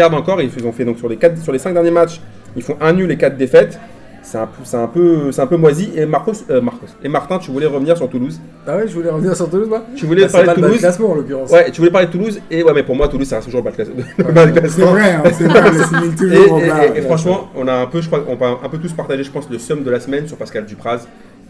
perdent 0.00 0.14
encore. 0.14 0.40
Ils 0.40 0.66
ont 0.66 0.72
fait 0.72 0.84
donc 0.86 0.98
sur 0.98 1.08
les, 1.08 1.16
4, 1.16 1.38
sur 1.42 1.52
les 1.52 1.58
5 1.58 1.74
derniers 1.74 1.90
matchs, 1.90 2.20
ils 2.56 2.62
font 2.62 2.76
un 2.80 2.92
nul 2.92 3.10
et 3.10 3.16
4 3.18 3.36
défaites. 3.36 3.78
C'est 4.22 4.36
un, 4.38 4.46
peu- 4.46 4.62
c'est 4.64 4.76
un, 4.76 4.86
peu, 4.86 5.30
un 5.36 5.46
peu 5.46 5.56
moisi. 5.56 5.90
Et, 5.96 6.04
Marcos, 6.06 6.32
euh, 6.50 6.60
Marcos. 6.60 6.86
et 7.02 7.08
Martin, 7.08 7.38
tu 7.38 7.50
voulais 7.50 7.66
revenir 7.66 7.96
sur 7.96 8.08
Toulouse. 8.08 8.38
Ah 8.66 8.76
ouais, 8.76 8.86
je 8.86 8.94
voulais 8.94 9.08
revenir 9.10 9.34
sur 9.34 9.48
Toulouse, 9.50 9.68
moi 9.68 9.82
Tu 9.96 10.04
voulais 10.06 10.26
Bah, 10.26 10.28
parler 10.30 10.48
de 10.48 10.54
bas 10.60 10.66
Toulouse. 10.66 10.78
classement 10.78 11.10
en 11.10 11.14
l'occurrence. 11.14 11.50
Ouais, 11.50 11.70
tu 11.70 11.80
voulais 11.80 11.90
parler 11.90 12.06
de 12.06 12.12
Toulouse. 12.12 12.40
Et 12.50 12.62
ouais, 12.62 12.72
mais 12.74 12.82
pour 12.82 12.94
moi, 12.96 13.08
Toulouse, 13.08 13.26
ça 13.26 13.36
reste 13.36 13.46
toujours 13.48 13.62
le 13.64 13.70
bas 13.70 13.76
C'est 13.76 14.52
classement. 14.60 14.86
vrai, 14.92 15.12
hein, 15.14 15.22
c'est 15.32 15.44
vrai, 15.44 15.60
on 15.70 16.04
Et, 16.12 16.14
toujours 16.16 16.52
au 16.52 16.60
et- 16.60 16.68
bas. 16.68 16.86
et- 16.94 16.98
et 16.98 17.02
franchement, 17.02 17.48
on 17.56 17.66
a 17.66 17.72
un 17.74 17.86
peu, 17.86 18.00
je 18.02 18.06
crois, 18.08 18.22
on 18.28 18.36
va 18.36 18.58
un 18.62 18.68
peu 18.68 18.78
tous 18.78 18.92
partager, 18.92 19.24
je 19.24 19.30
pense, 19.30 19.48
le 19.50 19.58
somme 19.58 19.82
de 19.84 19.90
la 19.90 20.00
semaine 20.00 20.26
sur 20.28 20.36
Pascal 20.36 20.64
Dupraz 20.66 21.06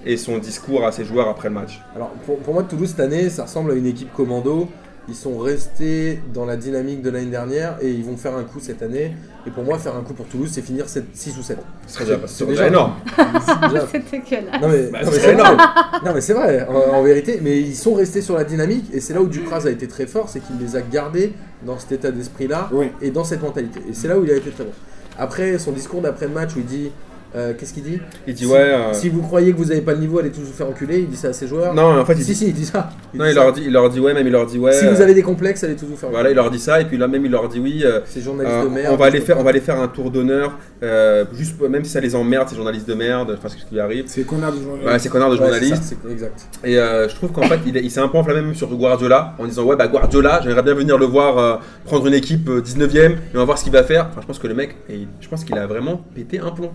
et 0.07 0.17
son 0.17 0.39
discours 0.39 0.85
à 0.87 0.93
ses 0.93 1.05
joueurs 1.05 1.29
après 1.29 1.49
le 1.49 1.55
match. 1.57 1.81
Alors 1.97 2.11
pour, 2.25 2.39
pour 2.39 2.55
moi, 2.55 2.63
Toulouse 2.63 2.91
cette 2.91 3.01
année, 3.01 3.29
ça 3.31 3.43
ressemble 3.43 3.73
à 3.73 3.75
une 3.75 3.87
équipe 3.87 4.13
commando. 4.15 4.69
Ils 5.09 5.15
sont 5.17 5.39
restés 5.39 6.21
dans 6.33 6.45
la 6.45 6.57
dynamique 6.57 7.03
de 7.03 7.11
l'année 7.11 7.31
dernière 7.31 7.77
et 7.81 7.91
ils 7.91 8.05
vont 8.05 8.17
faire 8.17 8.37
un 8.37 8.45
coup 8.45 8.61
cette 8.61 8.81
année. 8.83 9.17
Et 9.47 9.51
pour 9.51 9.65
moi, 9.65 9.79
faire 9.79 9.97
un 9.97 10.03
coup 10.03 10.13
pour 10.15 10.27
Toulouse, 10.27 10.51
c'est 10.53 10.63
finir 10.63 10.85
6 10.89 11.37
ou 11.39 11.43
7. 11.43 11.59
C'est 11.87 12.01
déjà, 12.05 12.17
déjà- 12.17 12.45
déjà 12.47 12.67
énorme. 12.69 12.93
Déjà- 13.17 13.87
C'est 13.91 14.11
dégueulasse. 14.11 14.61
Non 14.63 14.69
mais, 14.69 14.87
Bah, 14.93 14.99
non, 15.05 15.11
mais 15.11 15.19
c'est 15.19 15.33
énorme. 15.33 15.57
vrai. 15.57 15.67
Non 16.05 16.15
mais 16.15 16.21
c'est 16.21 16.33
vrai, 16.35 16.67
en, 16.69 16.75
en 16.99 17.03
vérité. 17.03 17.41
Mais 17.43 17.59
ils 17.61 17.75
sont 17.75 17.95
restés 17.95 18.21
sur 18.23 18.37
la 18.37 18.45
dynamique 18.45 18.87
et 18.93 19.01
c'est 19.01 19.15
là 19.15 19.21
où 19.23 19.27
Dupraz 19.27 19.67
a 19.67 19.71
été 19.71 19.89
très 19.89 20.07
fort, 20.07 20.29
c'est 20.29 20.41
qu'il 20.41 20.59
les 20.61 20.77
a 20.77 20.83
gardés 20.83 21.33
dans 21.67 21.79
cet 21.79 21.93
état 21.93 22.11
d'esprit-là 22.13 22.69
Oui. 22.73 22.91
et 23.03 23.11
dans 23.11 23.25
cette 23.25 23.43
mentalité. 23.43 23.81
Et 23.89 23.95
c'est 23.95 24.07
là 24.07 24.17
où 24.19 24.25
il 24.25 24.31
a 24.31 24.37
été 24.37 24.51
très 24.51 24.65
bon. 24.65 24.71
Après 25.19 25.59
son 25.59 25.73
discours 25.73 26.03
d'après 26.03 26.27
le 26.29 26.35
match 26.35 26.51
où 26.55 26.61
il 26.61 26.67
dit, 26.67 26.93
euh, 27.37 27.53
qu'est-ce 27.59 27.73
qu'il 27.75 27.83
dit 27.85 28.01
Il 28.27 28.35
dit 28.35 28.45
Si- 28.45 28.51
ouais. 28.51 28.59
euh, 28.59 28.93
Si 28.93 29.09
vous 29.09 29.23
croyez 29.23 29.53
que 29.53 29.57
vous 29.59 29.67
n'avez 29.67 29.81
pas 29.83 29.93
le 29.93 29.99
niveau, 30.01 30.19
allez 30.19 30.31
tous 30.31 30.41
vous 30.41 30.53
faire 30.53 30.69
enculer. 30.69 30.99
Il 31.01 31.09
dit 31.09 31.17
ça 31.17 31.29
à 31.29 31.33
ses 31.33 31.47
joueurs. 31.47 31.75
Non, 31.75 31.99
en 32.01 32.05
fait, 32.05 32.15
il 32.15 32.21
si 32.25 32.31
dit. 32.31 32.35
si, 32.35 32.47
il 32.49 32.53
dit 32.55 32.65
ça. 32.65 32.91
Non, 33.15 33.25
dit 33.25 33.31
il 33.31 33.35
ça. 33.35 33.41
leur 33.43 33.53
dit, 33.53 33.63
il 33.67 33.73
leur 33.73 33.91
dit 33.91 34.01
ouais, 34.01 34.15
même 34.15 34.27
il 34.27 34.33
leur 34.33 34.47
dit 34.47 34.59
ouais. 34.59 34.73
Si 34.73 34.87
euh, 34.87 34.93
vous 34.93 35.01
avez 35.01 35.15
des 35.15 35.23
complexes, 35.23 35.63
allez 35.65 35.77
tous 35.77 35.87
vous 35.87 35.97
faire 35.97 36.09
enculer. 36.09 36.13
Voilà, 36.23 36.31
il 36.31 36.35
leur 36.35 36.51
dit 36.51 36.59
ça 36.59 36.81
et 36.81 36.85
puis 36.85 36.97
là 36.99 37.07
même 37.09 37.25
il 37.25 37.31
leur 37.31 37.49
dit 37.49 37.61
oui. 37.61 37.83
euh, 37.85 38.01
Ces 38.05 38.21
journalistes 38.21 38.55
euh, 38.57 38.65
de 38.65 38.69
merde. 38.69 38.93
on 38.93 38.97
va 38.97 39.07
aller 39.07 39.21
faire, 39.21 39.39
on 39.39 39.43
va 39.43 39.51
aller 39.51 39.61
faire 39.61 39.81
un 39.81 39.89
tour 39.89 40.11
d'honneur, 40.11 40.59
euh, 40.83 41.25
juste 41.35 41.61
même 41.61 41.85
si 41.85 41.91
ça 41.91 42.01
les 42.01 42.15
emmerde 42.15 42.49
ces 42.49 42.57
journalistes 42.57 42.89
de 42.89 42.95
merde, 42.95 43.35
enfin 43.39 43.49
c'est 43.49 43.59
ce 43.61 43.67
qui 43.67 43.75
lui 43.75 43.81
arrive. 43.81 44.05
C'est 44.07 44.23
qu'on 44.25 44.43
a 44.43 44.51
de 44.51 44.57
journalistes. 44.61 44.87
Ouais, 44.89 44.99
ces 44.99 45.09
connards 45.09 45.31
de 45.31 45.37
Ouais, 45.37 45.41
c'est 45.53 45.61
journalistes. 45.67 45.97
c'est 46.05 46.11
exact. 46.13 46.41
Et 46.65 46.79
euh, 46.79 47.09
je 47.09 47.15
trouve 47.15 47.31
qu'en 47.33 47.43
fait, 47.43 47.61
il, 47.67 47.77
est- 47.77 47.83
il 47.83 47.91
s'est 47.91 48.01
un 48.01 48.09
peu 48.09 48.19
enflammé 48.19 48.41
même 48.43 48.55
sur 48.55 48.69
Guardiola 48.75 49.35
en 49.39 49.47
disant 49.47 49.65
Ouais, 49.65 49.77
bah 49.77 49.87
Guardiola, 49.89 50.41
j'aimerais 50.43 50.63
bien 50.63 50.75
venir 50.75 50.99
le 50.99 51.07
voir 51.07 51.39
euh, 51.39 51.57
prendre 51.85 52.07
une 52.07 52.15
équipe 52.15 52.49
euh, 52.49 52.61
19ème 52.61 53.13
et 53.13 53.17
on 53.35 53.39
va 53.39 53.45
voir 53.45 53.59
ce 53.59 53.65
qu'il 53.65 53.73
va 53.73 53.83
faire. 53.85 54.09
Enfin, 54.11 54.21
je 54.23 54.27
pense 54.27 54.39
que 54.39 54.47
le 54.47 54.55
mec, 54.55 54.77
et 54.89 55.07
je 55.21 55.29
pense 55.29 55.45
qu'il 55.45 55.57
a 55.59 55.67
vraiment 55.67 56.01
pété 56.15 56.39
un 56.41 56.51
plomb. 56.51 56.71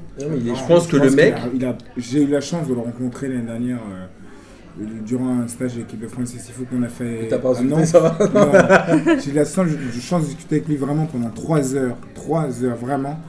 Non, 0.48 0.52
mais 0.52 0.52
il 0.52 0.52
est- 0.52 0.52
Non, 0.52 0.56
je 0.56 0.66
pense 0.68 0.88
que 0.88 0.98
le 0.98 1.10
mec- 1.16 1.34
a- 1.36 1.50
il 1.54 1.66
a- 1.66 1.78
J'ai 1.98 2.24
eu 2.24 2.28
la 2.28 2.42
chance 2.42 2.68
de 2.68 2.74
le 2.74 2.80
rencontrer 2.80 3.28
l'année 3.28 3.42
dernière 3.46 3.78
euh, 3.80 4.86
durant 5.06 5.40
un 5.40 5.48
stage 5.48 5.74
de 5.76 5.80
l'équipe 5.80 6.00
de 6.00 6.08
France 6.08 6.34
Fou 6.54 6.66
qu'on 6.70 6.84
a 6.84 6.88
fait. 6.88 7.28
T'as 7.30 7.40
pas 7.40 7.50
insulté, 7.52 7.86
ça 7.86 8.00
va 8.00 8.18
Non. 8.34 9.20
J'ai 9.24 9.32
eu 9.32 9.34
la 9.34 9.46
chance 9.46 9.68
de 9.68 10.26
discuter 10.26 10.56
avec 10.56 10.68
lui 10.68 10.76
vraiment 10.76 11.06
pendant 11.06 11.30
3 11.30 11.76
heures. 11.76 11.98
3 12.14 12.64
heures, 12.64 12.76
vraiment. 12.78 13.20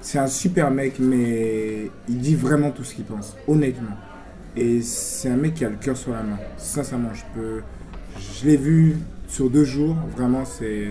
C'est 0.00 0.18
un 0.18 0.26
super 0.28 0.70
mec, 0.70 0.94
mais 1.00 1.90
il 2.08 2.18
dit 2.18 2.34
vraiment 2.36 2.70
tout 2.70 2.84
ce 2.84 2.94
qu'il 2.94 3.04
pense, 3.04 3.36
honnêtement. 3.48 3.96
Et 4.56 4.80
c'est 4.80 5.28
un 5.28 5.36
mec 5.36 5.54
qui 5.54 5.64
a 5.64 5.68
le 5.68 5.76
cœur 5.76 5.96
sur 5.96 6.12
la 6.12 6.22
main. 6.22 6.38
Sincèrement, 6.56 7.10
je 7.14 7.22
peux. 7.34 7.60
Je 8.40 8.46
l'ai 8.48 8.56
vu 8.56 8.96
sur 9.28 9.50
deux 9.50 9.64
jours, 9.64 9.94
vraiment, 10.16 10.44
c'est. 10.44 10.88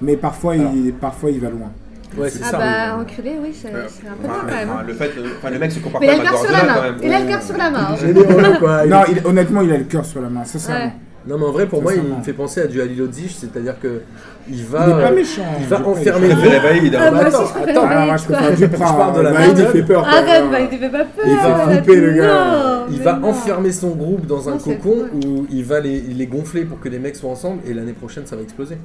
Mais 0.00 0.16
parfois, 0.16 0.56
il, 0.56 0.92
parfois, 0.92 1.30
il 1.30 1.40
va 1.40 1.50
loin. 1.50 1.70
Ouais, 2.16 2.30
c'est 2.30 2.40
Ah 2.44 2.50
ça. 2.50 2.58
bah, 2.58 2.64
oui. 2.96 3.02
enculé, 3.02 3.32
oui, 3.42 3.50
c'est 3.52 3.68
c'est 3.88 4.06
un 4.08 4.12
peu 4.12 4.26
Enfin, 4.28 4.34
quand 4.48 4.54
même. 4.54 4.70
enfin, 4.70 4.78
hein. 4.80 4.84
le 4.86 4.94
fait, 4.94 5.10
euh, 5.18 5.28
enfin, 5.38 5.50
le 5.50 5.58
mec 5.58 5.72
se 5.72 5.78
compare 5.80 6.00
Mais 6.00 6.06
il 6.06 6.10
a 6.10 6.16
le 6.16 6.22
cœur 6.22 6.38
sur 6.38 6.52
la 6.52 6.64
main. 6.64 6.82
même. 6.82 6.94
Il 7.02 7.12
a 7.12 7.20
le 7.20 7.26
cœur 7.26 7.42
sur 7.42 7.56
la 7.56 7.70
main. 7.70 7.86
hein. 7.90 7.96
Il- 8.06 8.14
Non, 8.90 9.00
il- 9.10 9.26
honnêtement, 9.26 9.60
il 9.62 9.72
a 9.72 9.76
le 9.78 9.84
cœur 9.84 10.04
sur 10.04 10.20
la 10.22 10.28
main, 10.28 10.44
sincèrement. 10.44 10.84
Ouais. 10.84 10.92
Non, 11.28 11.38
mais 11.38 11.44
en 11.46 11.50
vrai, 11.50 11.66
pour 11.66 11.82
moi, 11.82 11.92
il 11.92 12.02
me 12.02 12.22
fait 12.22 12.32
penser 12.32 12.60
à 12.60 12.68
du 12.68 12.80
Halilodzic, 12.80 13.32
c'est-à-dire 13.36 13.74
que 13.80 14.02
il 14.48 14.60
Il 14.60 14.64
va. 14.64 14.86
est 14.86 14.90
pas 14.92 15.10
euh, 15.10 15.14
méchant. 15.16 15.42
il 15.58 15.66
va 15.66 15.84
enfermer 15.84 16.28
préfère 16.28 16.62
Vaïd, 16.62 16.94
hein. 16.94 16.98
Ah, 17.02 17.10
moi 17.10 17.20
attends, 17.24 17.38
attends. 17.42 17.86
Ah, 17.90 18.06
moi, 18.06 18.16
Vaïd, 18.16 18.18
je 18.20 18.24
préfère. 18.66 18.88
Je 18.88 18.94
parle 18.94 19.16
de 19.16 19.20
la 19.22 19.32
Vaïd, 19.32 19.50
il 19.50 19.56
méthode. 19.56 19.72
fait 19.72 19.82
peur. 19.82 20.06
Arrête, 20.06 20.26
même. 20.42 20.50
bah, 20.52 20.60
il 20.60 20.78
devait 20.78 20.88
pas 20.88 21.04
peur. 21.04 21.24
Il 21.26 21.36
fait 21.36 21.72
flipper, 21.82 22.00
le 22.00 22.12
gars. 22.12 22.26
Non, 22.26 22.84
Il 22.92 23.02
va 23.02 23.12
non. 23.14 23.28
enfermer 23.30 23.72
son 23.72 23.90
groupe 23.90 24.24
dans 24.26 24.48
un 24.48 24.52
Non, 24.52 24.58
c'est 24.64 24.76
cocon 24.76 25.06
où 25.26 25.46
il 25.50 25.64
va 25.64 25.80
les, 25.80 26.00
les 26.00 26.26
gonfler 26.28 26.64
pour 26.64 26.78
que 26.78 26.88
les 26.88 27.00
mecs 27.00 27.16
soient 27.16 27.30
ensemble 27.30 27.60
et 27.68 27.74
l'année 27.74 27.92
prochaine 27.92 28.24
ça 28.24 28.36
va 28.36 28.42
exploser. 28.42 28.78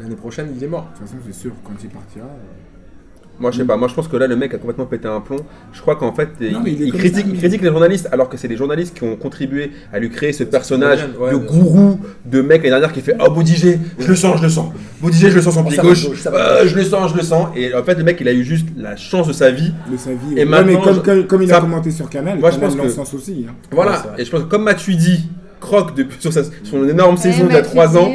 L'année 0.00 0.16
prochaine 0.16 0.48
il 0.56 0.62
est 0.62 0.68
mort. 0.68 0.88
De 0.94 0.98
toute 0.98 1.06
façon, 1.08 1.18
c'est 1.26 1.34
sûr, 1.34 1.52
quand 1.64 1.72
il 1.82 1.88
partira. 1.88 2.26
euh, 2.26 3.40
Moi, 3.40 3.52
je 3.52 3.58
sais 3.58 3.64
pas. 3.64 3.76
Moi, 3.76 3.86
je 3.86 3.94
pense 3.94 4.08
que 4.08 4.16
là, 4.16 4.26
le 4.26 4.34
mec 4.34 4.52
a 4.52 4.58
complètement 4.58 4.84
pété 4.86 5.06
un 5.06 5.20
plomb. 5.20 5.36
Je 5.72 5.80
crois 5.80 5.94
qu'en 5.94 6.12
fait, 6.12 6.28
il, 6.40 6.52
Non, 6.52 6.60
critique, 6.62 7.14
ça, 7.14 7.20
il 7.20 7.32
mais- 7.32 7.38
critique 7.38 7.62
les 7.62 7.68
journalistes, 7.68 8.08
alors 8.10 8.28
que 8.28 8.36
c'est 8.36 8.48
les 8.48 8.56
journalistes 8.56 8.96
qui 8.98 9.04
ont 9.04 9.14
contribué 9.14 9.70
à 9.92 10.00
lui 10.00 10.10
créer 10.10 10.32
ce 10.32 10.42
personnage 10.42 11.08
Ouais, 11.20 11.30
de 11.30 11.36
gourou, 11.36 12.00
de 12.26 12.40
mec 12.42 12.58
l'année 12.64 12.70
dernière 12.70 12.92
qui 12.92 13.00
fait 13.00 13.14
Oh, 13.24 13.30
Boudigé, 13.30 13.78
je 13.98 14.08
le 14.08 14.16
sens, 14.16 14.38
je 14.38 14.42
le 14.42 14.48
sens. 14.48 14.72
Boudigé, 15.00 15.30
je 15.30 15.36
le 15.36 15.42
sens 15.42 15.54
son 15.54 15.64
Oh, 15.64 15.68
pied 15.68 15.78
gauche. 15.78 16.06
Euh, 16.26 16.66
je 16.66 16.74
le 16.74 16.82
sens, 16.82 17.12
je 17.12 17.16
le 17.16 17.22
sens. 17.22 17.48
Et 17.56 17.72
en 17.72 17.84
fait, 17.84 17.94
le 17.94 18.02
mec, 18.04 18.18
il 18.20 18.26
a 18.28 18.32
eu 18.32 18.42
juste 18.42 18.66
la 18.76 18.96
chance 18.96 19.28
de 19.28 19.32
sa 19.32 19.50
vie. 19.52 19.72
de 19.90 19.96
sa 19.96 20.10
vie. 20.10 20.32
Et 20.32 20.40
ouais. 20.40 20.44
maintenant, 20.44 20.66
mais 20.66 20.82
comme, 20.82 20.94
je- 20.96 21.00
comme, 21.00 21.26
comme 21.28 21.42
il 21.42 21.48
ça- 21.48 21.58
a 21.58 21.60
commenté 21.60 21.90
sur 21.92 22.10
Canal, 22.10 22.40
Moi, 22.40 22.50
je 22.50 22.58
pense 22.58 22.74
que- 22.74 22.82
le 22.82 22.88
sens 22.90 23.14
aussi. 23.14 23.46
hein. 23.48 23.52
Voilà. 23.70 24.14
Et 24.18 24.24
je 24.24 24.30
pense 24.32 24.40
que 24.42 24.48
comme 24.48 24.64
Matuidi 24.64 25.28
croque 25.60 25.94
depuis, 25.94 26.20
sur 26.20 26.32
sa- 26.32 26.42
son 26.64 26.88
énorme 26.88 27.16
saison 27.16 27.44
d'il 27.44 27.52
y 27.52 27.56
a 27.56 27.62
Mathieu 27.62 27.70
3 27.70 27.96
ans, 27.98 28.10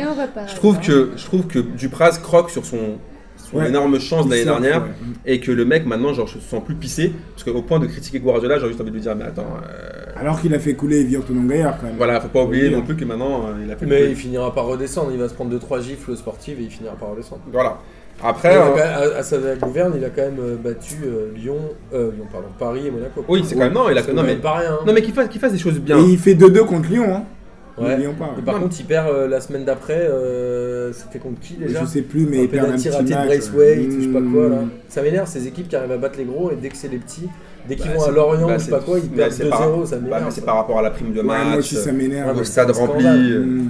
je 0.48 0.56
trouve 0.56 0.80
que, 0.80 1.12
je 1.16 1.26
trouve 1.26 1.48
que 1.48 1.60
Dupraz 1.60 2.20
croque 2.22 2.50
sur 2.50 2.66
son, 2.66 2.78
son 3.38 3.58
Ouais. 3.58 3.68
énorme 3.70 4.00
chance 4.00 4.26
de 4.26 4.32
l'année 4.32 4.46
dernière. 4.46 4.84
ouais. 4.84 4.90
Et 5.26 5.40
que 5.40 5.52
le 5.52 5.64
mec, 5.66 5.86
maintenant, 5.86 6.14
genre, 6.14 6.28
je 6.28 6.38
me 6.38 6.42
sens 6.42 6.64
plus 6.64 6.76
pissé. 6.76 7.14
Parce 7.36 7.44
qu'au 7.44 7.62
point 7.62 7.80
de 7.80 7.86
critiquer 7.86 8.20
Guardiola, 8.20 8.58
j'ai 8.60 8.68
juste 8.68 8.82
envie 8.82 8.90
de 8.90 8.96
lui 8.96 9.02
dire 9.02 9.16
Mais 9.16 9.26
attends, 9.26 9.46
euh, 9.64 10.20
Alors 10.20 10.42
qu'il 10.42 10.54
a 10.56 10.60
fait 10.60 10.74
couler 10.74 11.04
Virtunon 11.04 11.44
Gaillard 11.44 11.78
quand 11.80 11.88
même. 11.88 11.96
voilà, 11.98 12.20
faut 12.22 12.28
pas 12.30 12.44
oublier 12.44 12.70
non 12.70 12.82
plus 12.82 12.96
que 12.96 13.06
maintenant, 13.06 13.46
euh, 13.48 13.64
il 13.66 13.72
a 13.72 13.76
fait 13.76 13.86
Mais 13.86 14.10
il 14.10 14.16
finira 14.16 14.54
par 14.54 14.66
redescendre, 14.66 15.12
il 15.12 15.20
va 15.20 15.30
se 15.30 15.34
prendre 15.34 15.52
2-3 15.52 15.82
gifles 15.82 16.16
sportives 16.18 16.60
et 16.60 16.64
il 16.64 16.70
finira 16.72 16.96
par 16.96 17.12
redescendre. 17.12 17.42
Voilà. 17.52 17.78
Après, 18.24 18.56
euh, 18.56 18.62
quand 18.70 18.76
même- 18.76 18.88
à, 19.16 19.18
à 19.18 19.24
sa 19.24 19.38
gouverne, 19.56 19.94
il 19.98 20.06
a 20.06 20.10
quand 20.10 20.22
même 20.22 20.38
euh, 20.40 20.56
battu 20.56 20.96
euh, 21.04 21.32
Lyon, 21.36 21.58
euh, 21.94 22.12
Lyon, 22.12 22.26
pardon, 22.32 22.48
Paris 22.58 22.88
et 22.88 22.92
Monaco. 22.92 23.26
Oui, 23.28 23.44
c'est 23.46 23.56
quand 23.56 23.62
même- 23.62 23.74
non, 23.74 23.90
il 23.90 23.98
a- 23.98 24.04
C'est 24.04 24.12
non, 24.14 24.18
quand 24.22 24.22
mais- 24.28 24.34
même 24.34 24.42
pas 24.42 24.54
rien. 24.60 24.74
hein. 24.74 24.80
non 24.86 24.94
mais 24.94 25.02
qu'il 25.02 25.14
fasse, 25.14 25.28
qu'il 25.30 25.42
fasse 25.42 25.52
des 25.52 25.58
choses 25.60 25.80
bien. 25.80 25.98
Et 26.00 26.04
il 26.12 26.18
fait 26.18 26.36
2-2 26.36 26.64
contre 26.64 26.90
Lyon. 26.90 27.06
Hein. 27.16 27.24
Ouais. 27.78 27.90
N'oublions 27.90 28.14
pas. 28.14 28.30
Et 28.38 28.42
par 28.44 28.56
Non, 28.56 28.62
contre, 28.62 28.76
il 28.80 28.86
perd 28.86 29.08
euh, 29.10 29.28
la 29.28 29.42
semaine 29.42 29.66
d'après. 29.66 29.98
Euh, 30.00 30.94
C'était 30.94 31.18
contre 31.20 31.40
qui 31.40 31.56
déjà 31.56 31.82
Je 31.82 31.86
sais 31.88 32.02
plus, 32.04 32.26
mais 32.28 32.40
un 32.40 32.42
il 32.44 32.50
perd 32.50 32.64
un 32.64 32.66
penalty 32.68 32.84
petit 32.90 32.96
raté 32.96 33.10
de 33.10 33.14
match. 33.16 33.26
Braithwaite, 33.26 33.92
je 33.92 34.02
sais 34.02 34.08
pas 34.14 34.22
quoi 34.32 34.50
là. 34.50 34.56
Hmm. 34.58 34.70
Ça 34.90 35.02
m'énerve 35.02 35.28
ces 35.28 35.48
équipes 35.48 35.68
qui 35.70 35.76
arrivent 35.76 35.92
à 35.92 35.98
battre 35.98 36.18
les 36.20 36.26
gros 36.26 36.52
et 36.52 36.56
dès 36.56 36.70
que 36.70 36.78
c'est 36.78 36.88
les 36.90 37.00
petits, 37.00 37.28
dès 37.68 37.76
qu'ils 37.76 37.88
Bah, 37.90 37.98
vont 37.98 38.04
à 38.06 38.12
Lorient 38.12 38.48
bah, 38.48 38.56
ou 38.56 38.60
je 38.60 38.64
sais 38.66 38.70
pas 38.72 38.80
quoi, 38.80 39.00
ils 39.00 39.10
perdent 39.10 39.32
c'est 39.32 39.46
2-0, 39.46 39.86
ça 39.88 39.96
Bah, 39.96 40.02
m'énerve. 40.04 40.24
mais 40.26 40.32
c'est 40.32 40.46
par 40.46 40.56
rapport 40.58 40.78
à 40.78 40.82
la 40.84 40.92
prime 40.92 41.14
de 41.14 41.22
Ouais, 41.22 41.26
match. 41.26 41.48
moi 41.48 41.58
aussi, 41.58 41.76
ça 41.76 41.86
Ouais, 41.88 41.92
m'énerve. 41.94 42.38
c'est 42.38 42.44
stade 42.46 42.70
rempli. 42.72 43.06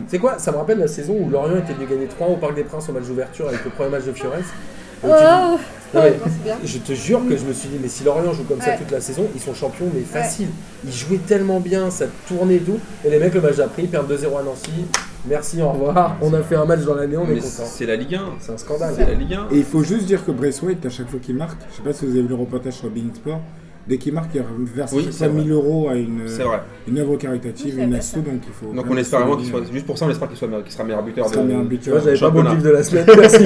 C'est 0.07 0.19
quoi 0.19 0.37
Ça 0.37 0.51
me 0.51 0.57
rappelle 0.57 0.79
la 0.79 0.87
saison 0.87 1.15
où 1.21 1.29
Lorient 1.29 1.57
était 1.59 1.73
venu 1.73 1.85
gagner 1.89 2.07
3 2.07 2.27
au 2.27 2.35
Parc 2.35 2.55
des 2.55 2.63
Princes 2.63 2.89
au 2.89 2.91
match 2.91 3.05
d'ouverture 3.05 3.47
avec 3.47 3.63
le 3.63 3.71
premier 3.71 3.89
match 3.89 4.03
de 4.03 4.11
Fiores. 4.11 4.33
Bien. 5.93 6.55
je 6.63 6.77
te 6.79 6.93
jure 6.93 7.21
que 7.27 7.37
je 7.37 7.45
me 7.45 7.53
suis 7.53 7.69
dit, 7.69 7.77
mais 7.81 7.87
si 7.87 8.03
Lorient 8.03 8.33
joue 8.33 8.43
comme 8.43 8.61
ça 8.61 8.71
toute 8.77 8.91
la 8.91 8.99
saison, 8.99 9.27
ils 9.35 9.41
sont 9.41 9.53
champions, 9.53 9.85
mais 9.93 10.01
facile. 10.01 10.47
Ils 10.85 10.91
jouaient 10.91 11.19
tellement 11.19 11.59
bien, 11.59 11.89
ça 11.91 12.05
tournait 12.27 12.57
tout. 12.57 12.79
Et 13.05 13.09
les 13.09 13.19
mecs, 13.19 13.33
le 13.33 13.41
match 13.41 13.57
d'après, 13.57 13.83
ils 13.83 13.89
perdent 13.89 14.11
2-0 14.11 14.39
à 14.39 14.43
Nancy. 14.43 14.71
Merci, 15.27 15.61
au 15.61 15.69
revoir. 15.69 16.17
On 16.21 16.33
a 16.33 16.41
fait 16.41 16.55
un 16.55 16.65
match 16.65 16.81
dans 16.81 16.95
l'année, 16.95 17.15
on 17.15 17.25
est 17.25 17.35
mais 17.35 17.39
content. 17.39 17.63
c'est 17.65 17.85
la 17.85 17.95
Ligue 17.95 18.15
1. 18.15 18.21
C'est 18.39 18.51
un 18.51 18.57
scandale. 18.57 18.93
C'est 18.97 19.05
la 19.05 19.13
Ligue 19.13 19.33
1. 19.33 19.47
Et 19.51 19.59
il 19.59 19.63
faut 19.63 19.83
juste 19.83 20.05
dire 20.05 20.25
que 20.25 20.31
Braithwaite, 20.31 20.85
à 20.85 20.89
chaque 20.89 21.09
fois 21.09 21.19
qu'il 21.21 21.35
marque, 21.35 21.59
je 21.71 21.77
sais 21.77 21.83
pas 21.83 21.93
si 21.93 22.05
vous 22.05 22.11
avez 22.11 22.21
vu 22.23 22.27
le 22.27 22.35
reportage 22.35 22.73
sur 22.73 22.89
Bein 22.89 23.13
Sport, 23.13 23.39
dès 23.87 23.97
qu'il 23.97 24.13
marque, 24.13 24.29
il 24.35 24.41
verse 24.73 24.91
Oui, 24.93 25.03
c'est 25.05 25.11
5000 25.11 25.51
euros 25.51 25.89
à 25.89 25.95
une, 25.95 26.21
œuvre 26.97 27.17
caritative, 27.17 27.79
une 27.79 27.93
asso, 27.93 28.15
donc 28.15 28.41
il 28.47 28.53
faut. 28.53 28.73
Donc 28.73 28.85
on 28.89 28.97
espère 28.97 29.21
vraiment 29.21 29.37
qu'il 29.37 29.47
soit. 29.47 29.61
Juste 29.71 29.85
pour 29.85 29.97
ça, 29.97 30.05
on 30.05 30.09
espère 30.09 30.27
qu'il 30.27 30.37
soit 30.37 30.47
qu'il 30.47 30.71
sera 30.71 30.83
meilleur 30.83 31.03
buteur. 31.03 31.25
Il 31.27 31.33
sera 31.33 31.41
de- 31.41 31.47
meilleur 31.47 31.63
buteur. 31.63 32.01
j'avais 32.01 32.19
pas 32.19 32.31
mon 32.31 32.43
kiff 32.43 32.63
de 32.63 32.69
la 32.69 32.83
semaine. 32.83 33.05
Merci. 33.17 33.43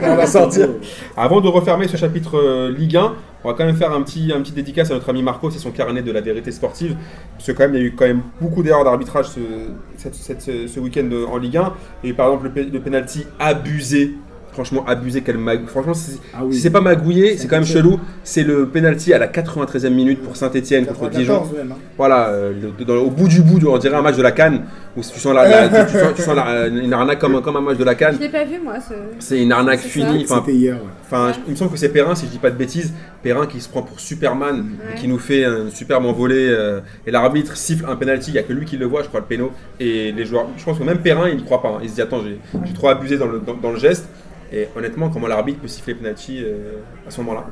La 0.00 0.26
sortir. 0.26 0.68
Avant 1.16 1.40
de 1.40 1.48
refermer 1.48 1.88
ce 1.88 1.96
chapitre 1.96 2.38
euh, 2.38 2.70
Ligue 2.70 2.96
1, 2.96 3.14
on 3.44 3.48
va 3.48 3.54
quand 3.54 3.64
même 3.64 3.76
faire 3.76 3.92
un 3.92 4.02
petit, 4.02 4.32
un 4.34 4.40
petit 4.40 4.52
dédicace 4.52 4.90
à 4.90 4.94
notre 4.94 5.08
ami 5.10 5.22
Marco, 5.22 5.50
c'est 5.50 5.58
son 5.58 5.70
carnet 5.70 6.02
de 6.02 6.12
la 6.12 6.20
vérité 6.20 6.50
sportive. 6.50 6.96
Parce 7.34 7.46
que 7.46 7.52
quand 7.52 7.64
même, 7.64 7.74
il 7.74 7.80
y 7.80 7.84
a 7.84 7.86
eu 7.86 7.94
quand 7.94 8.06
même 8.06 8.22
beaucoup 8.40 8.62
d'erreurs 8.62 8.84
d'arbitrage 8.84 9.26
ce, 9.28 10.80
week-end 10.80 11.08
en 11.30 11.38
Ligue 11.38 11.56
1. 11.56 11.72
Et 12.04 12.12
par 12.12 12.26
exemple, 12.26 12.50
le, 12.54 12.62
le 12.64 12.80
penalty 12.80 13.26
abusé. 13.38 14.14
Franchement, 14.58 14.84
abusé, 14.88 15.22
quel 15.22 15.38
mag... 15.38 15.66
Franchement, 15.68 15.94
c'est- 15.94 16.18
Ah 16.34 16.38
oui. 16.42 16.52
si 16.52 16.60
c'est 16.60 16.70
pas 16.70 16.80
magouillé, 16.80 17.36
c'est 17.36 17.46
quand 17.46 17.54
même 17.54 17.64
chelou. 17.64 18.00
C'est 18.24 18.42
le 18.42 18.66
penalty 18.66 19.12
à 19.14 19.18
la 19.18 19.28
93e 19.28 19.90
minute 19.90 20.20
pour 20.20 20.34
Saint-Etienne 20.36 20.84
contre 20.84 21.10
Dijon. 21.10 21.34
94 21.42 21.56
même, 21.56 21.72
hein. 21.72 21.80
Voilà, 21.96 22.28
euh, 22.30 22.52
le- 22.78 22.84
dans- 22.84 22.96
au 22.96 23.10
bout 23.10 23.28
du 23.28 23.40
bout, 23.40 23.64
on 23.68 23.78
dirait 23.78 23.94
un 23.94 24.02
match 24.02 24.16
de 24.16 24.22
la 24.22 24.32
Cannes, 24.32 24.62
où 24.96 25.00
tu 25.00 25.20
sens, 25.20 25.32
la, 25.32 25.46
la- 25.68 25.84
tu 25.84 25.92
sens, 25.96 26.12
tu 26.16 26.22
sens 26.22 26.34
la- 26.34 26.66
une 26.66 26.92
arnaque 26.92 27.20
comme, 27.20 27.40
comme 27.40 27.56
un 27.56 27.60
match 27.60 27.76
de 27.78 27.84
la 27.84 27.92
Je 27.92 27.98
Cannes. 27.98 28.16
l'ai 28.20 28.28
pas 28.30 28.44
vu 28.44 28.58
moi. 28.64 28.74
Ce... 28.80 28.94
C'est 29.20 29.40
une 29.40 29.52
arnaque 29.52 29.78
finie. 29.78 30.24
Enfin, 30.28 30.42
C'était 30.44 30.56
hier, 30.58 30.74
ouais. 30.74 30.80
Enfin, 31.06 31.32
je- 31.34 31.38
il 31.46 31.52
me 31.52 31.56
semble 31.56 31.70
que 31.70 31.78
c'est 31.78 31.90
Perrin, 31.90 32.16
si 32.16 32.26
je 32.26 32.32
dis 32.32 32.38
pas 32.38 32.50
de 32.50 32.56
bêtises, 32.56 32.92
Perrin 33.22 33.46
qui 33.46 33.60
se 33.60 33.68
prend 33.68 33.82
pour 33.82 34.00
Superman, 34.00 34.56
Ouais. 34.56 34.94
et 34.96 35.00
qui 35.00 35.06
nous 35.06 35.18
fait 35.18 35.44
un 35.44 35.70
superbe 35.70 36.04
envolé, 36.04 36.34
euh, 36.50 36.80
et 37.06 37.12
l'arbitre 37.12 37.56
siffle 37.56 37.84
un 37.88 37.94
penalty, 37.94 38.30
il 38.30 38.34
n'y 38.34 38.40
a 38.40 38.42
que 38.42 38.52
lui 38.52 38.64
qui 38.66 38.76
le 38.76 38.86
voit, 38.86 39.04
je 39.04 39.08
crois, 39.08 39.20
le 39.20 39.26
péno, 39.26 39.52
et 39.78 40.10
les 40.10 40.24
joueurs, 40.26 40.48
je 40.56 40.64
pense 40.64 40.78
que 40.80 40.84
même 40.84 40.98
Perrin, 40.98 41.28
il 41.28 41.36
n'y 41.36 41.44
croit 41.44 41.62
pas, 41.62 41.68
hein. 41.68 41.78
il 41.84 41.88
se 41.88 41.94
dit, 41.94 42.02
attends, 42.02 42.22
j'ai 42.24 42.38
j'ai 42.66 42.72
trop 42.74 42.88
abusé 42.88 43.16
dans 43.18 43.26
le, 43.28 43.38
dans, 43.38 43.54
dans 43.54 43.70
le 43.70 43.78
geste, 43.78 44.08
et 44.52 44.68
honnêtement, 44.76 45.10
comment 45.10 45.26
l'arbitre 45.26 45.60
peut 45.60 45.68
siffler 45.68 45.94
penalty 45.94 46.42
euh, 46.44 46.78
à 47.06 47.10
ce 47.10 47.20
moment-là 47.20 47.46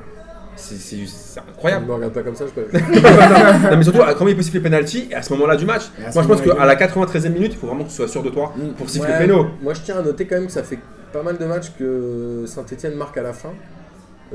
C'est- 0.57 0.97
Ne 0.97 1.51
incroyable. 1.51 1.87
me 1.87 1.93
regarde 1.95 2.13
pas 2.15 2.23
comme 2.23 2.35
ça, 2.35 2.45
je 2.47 2.53
peux. 2.53 2.67
non, 2.73 3.77
mais 3.77 3.83
surtout, 3.83 4.01
comment 4.17 4.31
il 4.31 4.37
peut 4.37 4.43
siffler 4.43 4.61
penalty 4.61 5.09
et 5.11 5.15
à 5.15 5.23
ce 5.23 5.33
moment-là 5.35 5.57
du 5.57 5.67
match 5.67 5.83
Moi, 5.99 6.23
je 6.23 6.29
pense 6.29 6.41
qu'à 6.41 6.65
la 6.65 6.75
93e 6.77 7.29
minute, 7.31 7.53
il 7.53 7.59
faut 7.59 7.67
vraiment 7.67 7.85
que 7.85 7.91
tu 7.91 7.95
sois 7.95 8.09
sûr 8.09 8.23
de 8.23 8.31
toi 8.31 8.53
pour 8.79 8.89
siffler 8.89 9.13
Ouais, 9.13 9.19
péno. 9.19 9.47
Moi, 9.63 9.75
je 9.75 9.81
tiens 9.83 9.99
à 9.99 10.03
noter 10.03 10.27
quand 10.27 10.37
même 10.37 10.47
que 10.47 10.53
ça 10.53 10.63
fait 10.63 10.79
pas 11.13 11.23
mal 11.23 11.37
de 11.39 11.45
matchs 11.45 11.73
que 11.79 12.45
Saint-Etienne 12.47 12.95
marque 12.95 13.17
à 13.19 13.23
la 13.23 13.33
fin. 13.33 13.51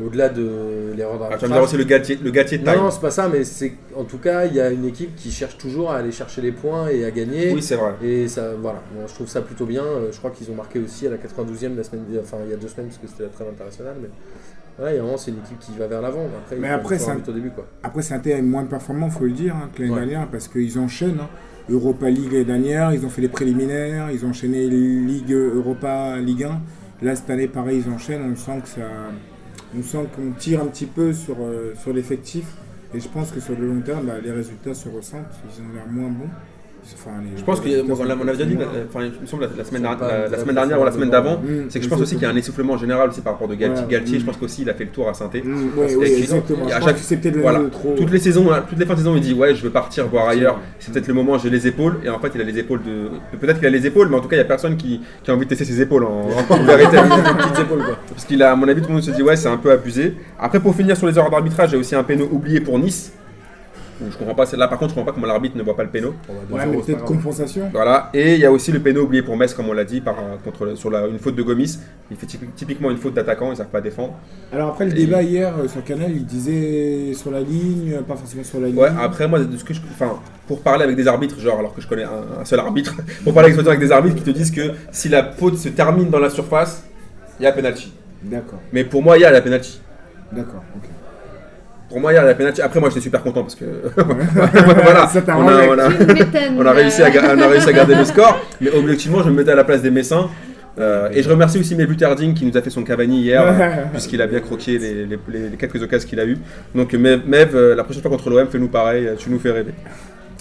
Au-delà 0.02 0.30
de 0.30 0.94
l'erreur 0.96 1.16
Ah, 1.16 1.18
tu 1.18 1.20
vas 1.20 1.26
me 1.36 1.38
dire 1.38 1.40
d'arbitrage. 1.50 1.64
aussi 1.64 1.78
le 1.78 1.84
Galtier, 1.84 2.16
le 2.24 2.32
Galtier 2.32 2.58
de 2.60 2.64
Non, 2.66 2.72
taille. 2.72 2.82
non, 2.82 2.92
c'est 2.92 3.02
pas 3.02 3.12
ça, 3.12 3.28
mais 3.28 3.44
c'est 3.44 3.74
en 3.96 4.06
tout 4.06 4.20
cas, 4.20 4.46
il 4.46 4.56
y 4.56 4.62
a 4.62 4.70
une 4.72 4.86
équipe 4.86 5.16
qui 5.18 5.32
cherche 5.32 5.58
toujours 5.58 5.92
à 5.92 5.98
aller 5.98 6.14
chercher 6.14 6.42
les 6.42 6.54
points 6.54 6.88
et 6.88 7.04
à 7.04 7.12
gagner. 7.12 7.52
Oui, 7.54 7.62
c'est 7.62 7.76
vrai. 7.76 7.96
Et 8.02 8.28
ça, 8.30 8.52
voilà, 8.62 8.82
Bon, 8.96 9.06
je 9.06 9.14
trouve 9.14 9.28
ça 9.28 9.42
plutôt 9.42 9.66
bien. 9.66 9.84
Euh, 9.84 10.10
Je 10.12 10.18
crois 10.18 10.32
qu'ils 10.32 10.50
ont 10.50 10.56
marqué 10.56 10.80
aussi 10.80 11.08
à 11.08 11.10
la 11.10 11.18
92e 11.18 11.76
la 11.76 11.84
semaine, 11.84 12.04
enfin 12.22 12.38
il 12.46 12.52
y 12.52 12.54
a 12.54 12.58
deux 12.58 12.70
semaines 12.70 12.88
parce 12.88 13.00
que 13.00 13.08
c'était 13.08 13.24
la 13.24 13.30
trêve 13.30 13.50
internationale, 13.50 13.96
mais 14.02 14.08
voilà, 14.78 14.94
il 14.94 14.96
y 14.96 15.00
a 15.00 15.02
vraiment 15.02 15.18
c'est 15.18 15.32
une 15.32 15.40
équipe 15.40 15.60
qui 15.60 15.74
va 15.78 15.88
vers 15.88 16.02
l'avant. 16.02 16.26
Après, 16.46 16.56
Mais 16.56 16.70
après, 16.70 16.98
ça- 16.98 17.12
un 17.12 17.16
but 17.16 17.28
au 17.28 17.34
début 17.34 17.50
quoi. 17.50 17.68
Après, 17.84 18.02
saint 18.02 18.22
est 18.22 18.42
moins 18.42 18.64
performant, 18.64 19.10
faut 19.10 19.26
le 19.26 19.32
dire, 19.32 19.56
hein, 19.58 19.70
que 19.76 19.82
l'année 19.82 19.94
Ouais. 19.94 20.00
dernière, 20.06 20.28
parce 20.30 20.48
qu'ils 20.48 20.80
enchaînent. 20.80 21.20
hein. 21.22 21.28
Europa 21.70 22.10
League 22.10 22.32
l'année 22.32 22.46
dernière, 22.46 22.94
ils 22.94 23.06
ont 23.06 23.10
fait 23.10 23.22
les 23.22 23.28
préliminaires, 23.30 24.10
ils 24.12 24.26
ont 24.26 24.30
enchaîné 24.30 24.68
Ligue 24.68 25.32
Europa, 25.34 26.16
Ligue 26.18 26.46
1. 26.46 26.62
Là, 27.06 27.16
cette 27.16 27.30
année, 27.30 27.48
pareil, 27.48 27.84
ils 27.86 27.92
enchaînent. 27.94 28.22
On 28.32 28.36
sent 28.36 28.62
que 28.64 28.68
ça, 28.70 28.82
on 29.78 29.84
sent 29.84 30.08
qu'on 30.16 30.32
tire 30.32 30.62
un 30.62 30.68
petit 30.68 30.86
peu 30.86 31.14
sur, 31.14 31.38
euh, 31.40 31.74
sur 31.82 31.94
l'effectif. 31.94 32.46
Et 32.94 33.00
je 33.00 33.08
pense 33.08 33.32
que 33.32 33.40
sur 33.40 33.58
le 33.58 33.68
long 33.68 33.82
terme, 33.82 34.08
bah, 34.08 34.20
les 34.22 34.32
résultats 34.32 34.74
se 34.74 34.90
ressentent. 34.90 35.34
Ils 35.46 35.62
ont 35.64 35.74
l'air 35.74 35.88
moins 35.88 36.10
bons. 36.10 36.30
Enfin, 36.94 37.12
les- 37.24 37.38
Je 37.40 37.44
pense 37.44 37.60
que 37.62 37.68
on, 37.70 38.10
avait 38.10 38.32
déjà 38.34 38.46
dit, 38.46 38.58
enfin, 38.90 39.06
il 39.06 39.22
me 39.22 39.26
semble 39.28 39.44
la, 39.44 39.50
la 39.58 39.64
semaine, 39.64 39.84
dernière- 39.84 40.00
pas 40.00 40.08
la, 40.08 40.18
la 40.24 40.28
très 40.30 40.40
semaine 40.42 40.56
dernière 40.56 40.82
ou 40.82 40.84
la 40.86 40.92
semaine 40.92 41.10
d'avant, 41.12 41.38
Mm, 41.38 41.66
c'est 41.70 41.80
que 41.80 41.86
je 41.86 41.90
pense 41.90 42.02
aussi 42.02 42.16
qu'il 42.16 42.24
y 42.24 42.26
a 42.26 42.30
un 42.30 42.36
essoufflement 42.36 42.76
général 42.78 43.10
aussi 43.10 43.22
par 43.22 43.34
rapport 43.34 43.48
de 43.48 43.56
Galtier. 43.56 43.84
Ouais, 43.86 43.92
Galtier, 43.92 44.18
mm. 44.18 44.22
je 44.22 44.26
pense 44.26 44.38
qu'aussi 44.38 44.64
il 44.64 44.70
a 44.70 44.74
fait 44.74 44.86
le 44.86 44.90
tour 44.90 45.08
à 45.08 45.14
Saint-Étienne. 45.14 45.54
Mmh, 45.54 45.80
ouais, 45.80 46.12
exactement. 46.20 46.66
à 46.66 46.68
Je 46.68 46.74
chaque- 46.74 46.82
pense 46.84 46.92
que 46.94 47.00
c'est 47.00 47.18
peut-être 47.18 47.36
le 47.36 47.42
Voilà. 47.42 47.60
niveau 47.60 47.70
trop. 47.70 47.94
Toutes 47.96 48.12
les 48.12 48.20
saisons, 48.20 48.52
hein, 48.52 48.64
toutes 48.68 48.80
les 48.80 48.86
fins 48.86 48.94
de 48.94 49.00
saison, 49.00 49.16
il 49.16 49.22
dit 49.22 49.34
ouais, 49.34 49.54
je 49.56 49.62
veux 49.64 49.70
partir 49.70 50.08
voir 50.08 50.28
ailleurs. 50.28 50.60
C'est 50.80 50.92
peut-être 50.92 51.08
le 51.08 51.14
moment, 51.14 51.38
j'ai 51.38 51.50
les 51.52 51.68
épaules. 51.68 51.98
Et 52.04 52.10
en 52.10 52.20
fait, 52.20 52.32
il 52.36 52.42
a 52.42 52.44
les 52.44 52.58
épaules 52.58 52.82
de. 52.84 53.38
Peut-être 53.38 53.58
qu'il 53.60 53.68
a 53.68 53.70
les 53.70 53.86
épaules, 53.86 54.10
mais 54.10 54.18
en 54.18 54.22
tout 54.22 54.28
cas, 54.28 54.36
il 54.36 54.40
y 54.40 54.42
a 54.42 54.46
personne 54.46 54.76
qui, 54.76 55.02
qui 55.24 55.30
a 55.32 55.34
envie 55.36 55.46
de 55.46 55.50
tester 55.50 55.66
ses 55.66 55.82
épaules 55.82 56.04
en, 56.04 56.28
vérité. 56.66 56.98
Parce 58.10 58.26
qu'il 58.26 58.42
a, 58.44 58.52
à 58.52 58.56
mon 58.56 58.68
avis, 58.68 58.82
tout 58.82 58.88
le 58.88 58.94
monde 58.96 59.04
se 59.04 59.12
dit 59.12 59.22
ouais, 59.22 59.36
c'est 59.36 59.48
un 59.50 59.58
peu 59.58 59.72
abusé. 59.72 60.16
Après, 60.40 60.60
pour 60.60 60.76
finir 60.76 60.98
sur 60.98 61.08
les 61.08 61.18
erreurs 61.18 61.30
d'arbitrage, 61.32 61.70
il 61.70 61.74
y 61.74 61.76
a 61.78 61.80
aussi 61.80 61.96
un 61.96 62.04
péno 62.04 62.28
oublié 62.32 62.60
pour 62.60 62.78
Nice. 62.80 63.14
Je 64.10 64.18
comprends 64.18 64.36
pas 64.36 64.46
celle-là. 64.46 64.68
Par 64.68 64.80
contre, 64.80 64.92
je 64.92 64.96
comprends 64.96 65.12
pas 65.12 65.16
comment 65.16 65.28
l'arbitre 65.28 65.56
ne 65.58 65.64
voit 65.64 65.76
pas 65.76 65.84
le 65.84 65.90
péno. 65.90 66.14
Ouais, 66.28 66.36
2-0, 66.36 66.66
mais 66.72 66.78
c'est 66.80 66.86
peut-être 66.94 67.06
compensation. 67.06 67.70
Voilà, 67.74 68.10
et 68.14 68.34
il 68.36 68.40
y 68.40 68.46
a 68.46 68.52
aussi 68.52 68.72
le 68.72 68.80
péno 68.80 69.02
oublié 69.04 69.22
pour 69.22 69.38
Metz, 69.38 69.54
comme 69.54 69.70
on 69.70 69.74
l'a 69.74 69.84
dit, 69.86 70.02
par, 70.02 70.16
contre, 70.44 70.76
sur 70.76 70.90
la- 70.90 71.08
une 71.08 71.20
faute 71.20 71.36
de 71.36 71.44
Gomis. 71.44 71.78
Il 72.10 72.18
fait 72.18 72.26
typi- 72.26 72.50
typiquement 72.56 72.90
une 72.92 72.98
faute 72.98 73.14
d'attaquant, 73.14 73.48
ils 73.48 73.52
ne 73.52 73.56
savent 73.56 73.68
pas 73.68 73.82
défendre. 73.82 74.14
Alors 74.52 74.70
après 74.70 74.86
le 74.86 74.92
Et- 74.92 75.06
débat 75.06 75.22
hier 75.24 75.54
euh, 75.58 75.68
sur 75.68 75.84
Canal, 75.84 76.12
il 76.12 76.26
disait 76.26 77.14
sur 77.14 77.32
la 77.32 77.42
ligne, 77.42 78.00
pas 78.08 78.16
forcément 78.16 78.44
sur 78.44 78.60
la 78.60 78.68
ligne. 78.68 78.78
Ouais, 78.78 78.90
après, 79.00 79.28
moi, 79.28 79.40
de 79.40 79.56
ce 79.58 79.64
que 79.64 79.74
je, 79.74 79.80
enfin, 79.92 80.20
pour 80.48 80.62
parler 80.62 80.84
avec 80.84 80.96
des 80.96 81.08
arbitres, 81.08 81.40
genre, 81.40 81.60
alors 81.60 81.74
que 81.74 81.82
je 81.82 81.88
connais 81.88 82.04
un, 82.04 82.42
un 82.42 82.46
seul 82.46 82.60
arbitre, 82.60 82.96
pour 83.24 83.34
parler 83.34 83.54
avec, 83.54 83.66
avec 83.66 83.80
des 83.80 83.92
arbitres 83.92 84.16
qui 84.18 84.24
te 84.24 84.30
disent 84.32 84.52
que 84.52 84.72
si 84.92 85.08
la 85.10 85.32
faute 85.32 85.58
se 85.58 85.70
termine 85.70 86.10
dans 86.10 86.20
la 86.20 86.30
surface, 86.30 86.84
il 87.40 87.44
y 87.44 87.46
a 87.46 87.52
penalty. 87.52 87.94
D'accord, 88.24 88.60
Mais 88.74 88.84
pour 88.84 89.02
moi, 89.02 89.18
il 89.18 89.22
y 89.22 89.26
a 89.26 89.32
la 89.32 89.42
penalty. 89.42 89.80
d'accord. 90.32 90.64
ok. 90.76 90.90
Pour 91.92 92.00
moi, 92.00 92.12
il 92.12 92.16
y 92.16 92.18
a 92.18 92.24
la 92.24 92.34
penalty. 92.34 92.62
Après, 92.62 92.80
moi, 92.80 92.90
j'étais 92.90 93.02
super 93.02 93.22
content 93.22 93.42
parce 93.44 93.56
que. 93.56 93.66
voilà, 93.96 95.10
on 95.28 95.48
a, 95.48 95.52
arrangé. 95.52 95.70
on 95.70 95.78
a- 95.80 95.90
Tu 95.92 96.06
m'étonnes, 96.14 96.56
on 96.58 96.66
a 96.66 96.72
réussi 96.72 97.04
à, 97.04 97.10
ga- 97.10 97.36
on 97.36 97.40
a 97.42 97.48
réussi 97.48 97.70
à 97.70 97.74
garder 97.74 97.96
le 97.96 98.06
score, 98.12 98.40
mais 98.60 98.70
objectivement, 98.74 99.22
je 99.24 99.30
me 99.30 99.36
mettais 99.36 99.52
à 99.52 99.56
la 99.56 99.64
place 99.64 99.82
des 99.82 99.92
Messins. 99.92 100.30
Euh, 100.80 101.10
et 101.14 101.22
je 101.22 101.30
remercie 101.30 101.60
aussi 101.60 101.76
Melbu 101.76 101.98
Tarding 101.98 102.34
qui 102.34 102.46
nous 102.46 102.58
a 102.58 102.62
fait 102.62 102.70
son 102.70 102.84
Cavani 102.84 103.20
hier, 103.20 103.44
euh, 103.46 103.84
puisqu'il 103.92 104.22
a 104.22 104.28
bien 104.28 104.40
croqué 104.40 104.78
les, 104.80 105.06
les- 105.06 105.20
les- 105.28 105.50
les 105.50 105.58
quelques 105.58 105.84
occasions 105.84 106.08
qu'il 106.08 106.18
a 106.22 106.26
eues. 106.26 106.38
Donc, 106.74 106.94
Mev, 106.94 107.50
euh, 107.56 107.76
la 107.76 107.84
prochaine 107.84 108.02
fois 108.02 108.10
contre 108.10 108.30
l'OM, 108.30 108.48
fais-nous 108.48 108.70
pareil, 108.70 109.10
tu 109.18 109.30
nous 109.30 109.38
fais 109.40 109.52
rêver. 109.52 109.74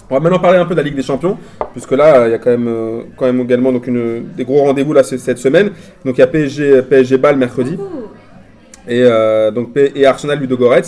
On 0.09 0.13
va 0.15 0.19
maintenant 0.21 0.39
parler 0.39 0.57
un 0.57 0.65
peu 0.65 0.73
de 0.73 0.79
la 0.79 0.83
Ligue 0.83 0.95
des 0.95 1.03
Champions, 1.03 1.37
puisque 1.73 1.91
là, 1.91 2.27
il 2.27 2.31
y 2.31 2.33
a 2.33 2.37
quand 2.37 2.49
même, 2.49 3.03
quand 3.17 3.25
même 3.25 3.41
également 3.41 3.73
donc 3.73 3.87
une, 3.87 4.23
des 4.37 4.45
gros 4.45 4.63
rendez-vous 4.63 4.93
là, 4.93 5.03
cette 5.03 5.37
semaine. 5.37 5.71
Donc, 6.05 6.17
il 6.17 6.19
y 6.19 6.23
a 6.23 6.27
PSG, 6.27 6.81
PSG 6.83 7.17
Ball 7.17 7.35
mercredi, 7.35 7.77
et, 8.87 9.03
euh, 9.03 9.51
donc, 9.51 9.69
et 9.75 10.05
Arsenal 10.05 10.39
Ludogorets. 10.39 10.81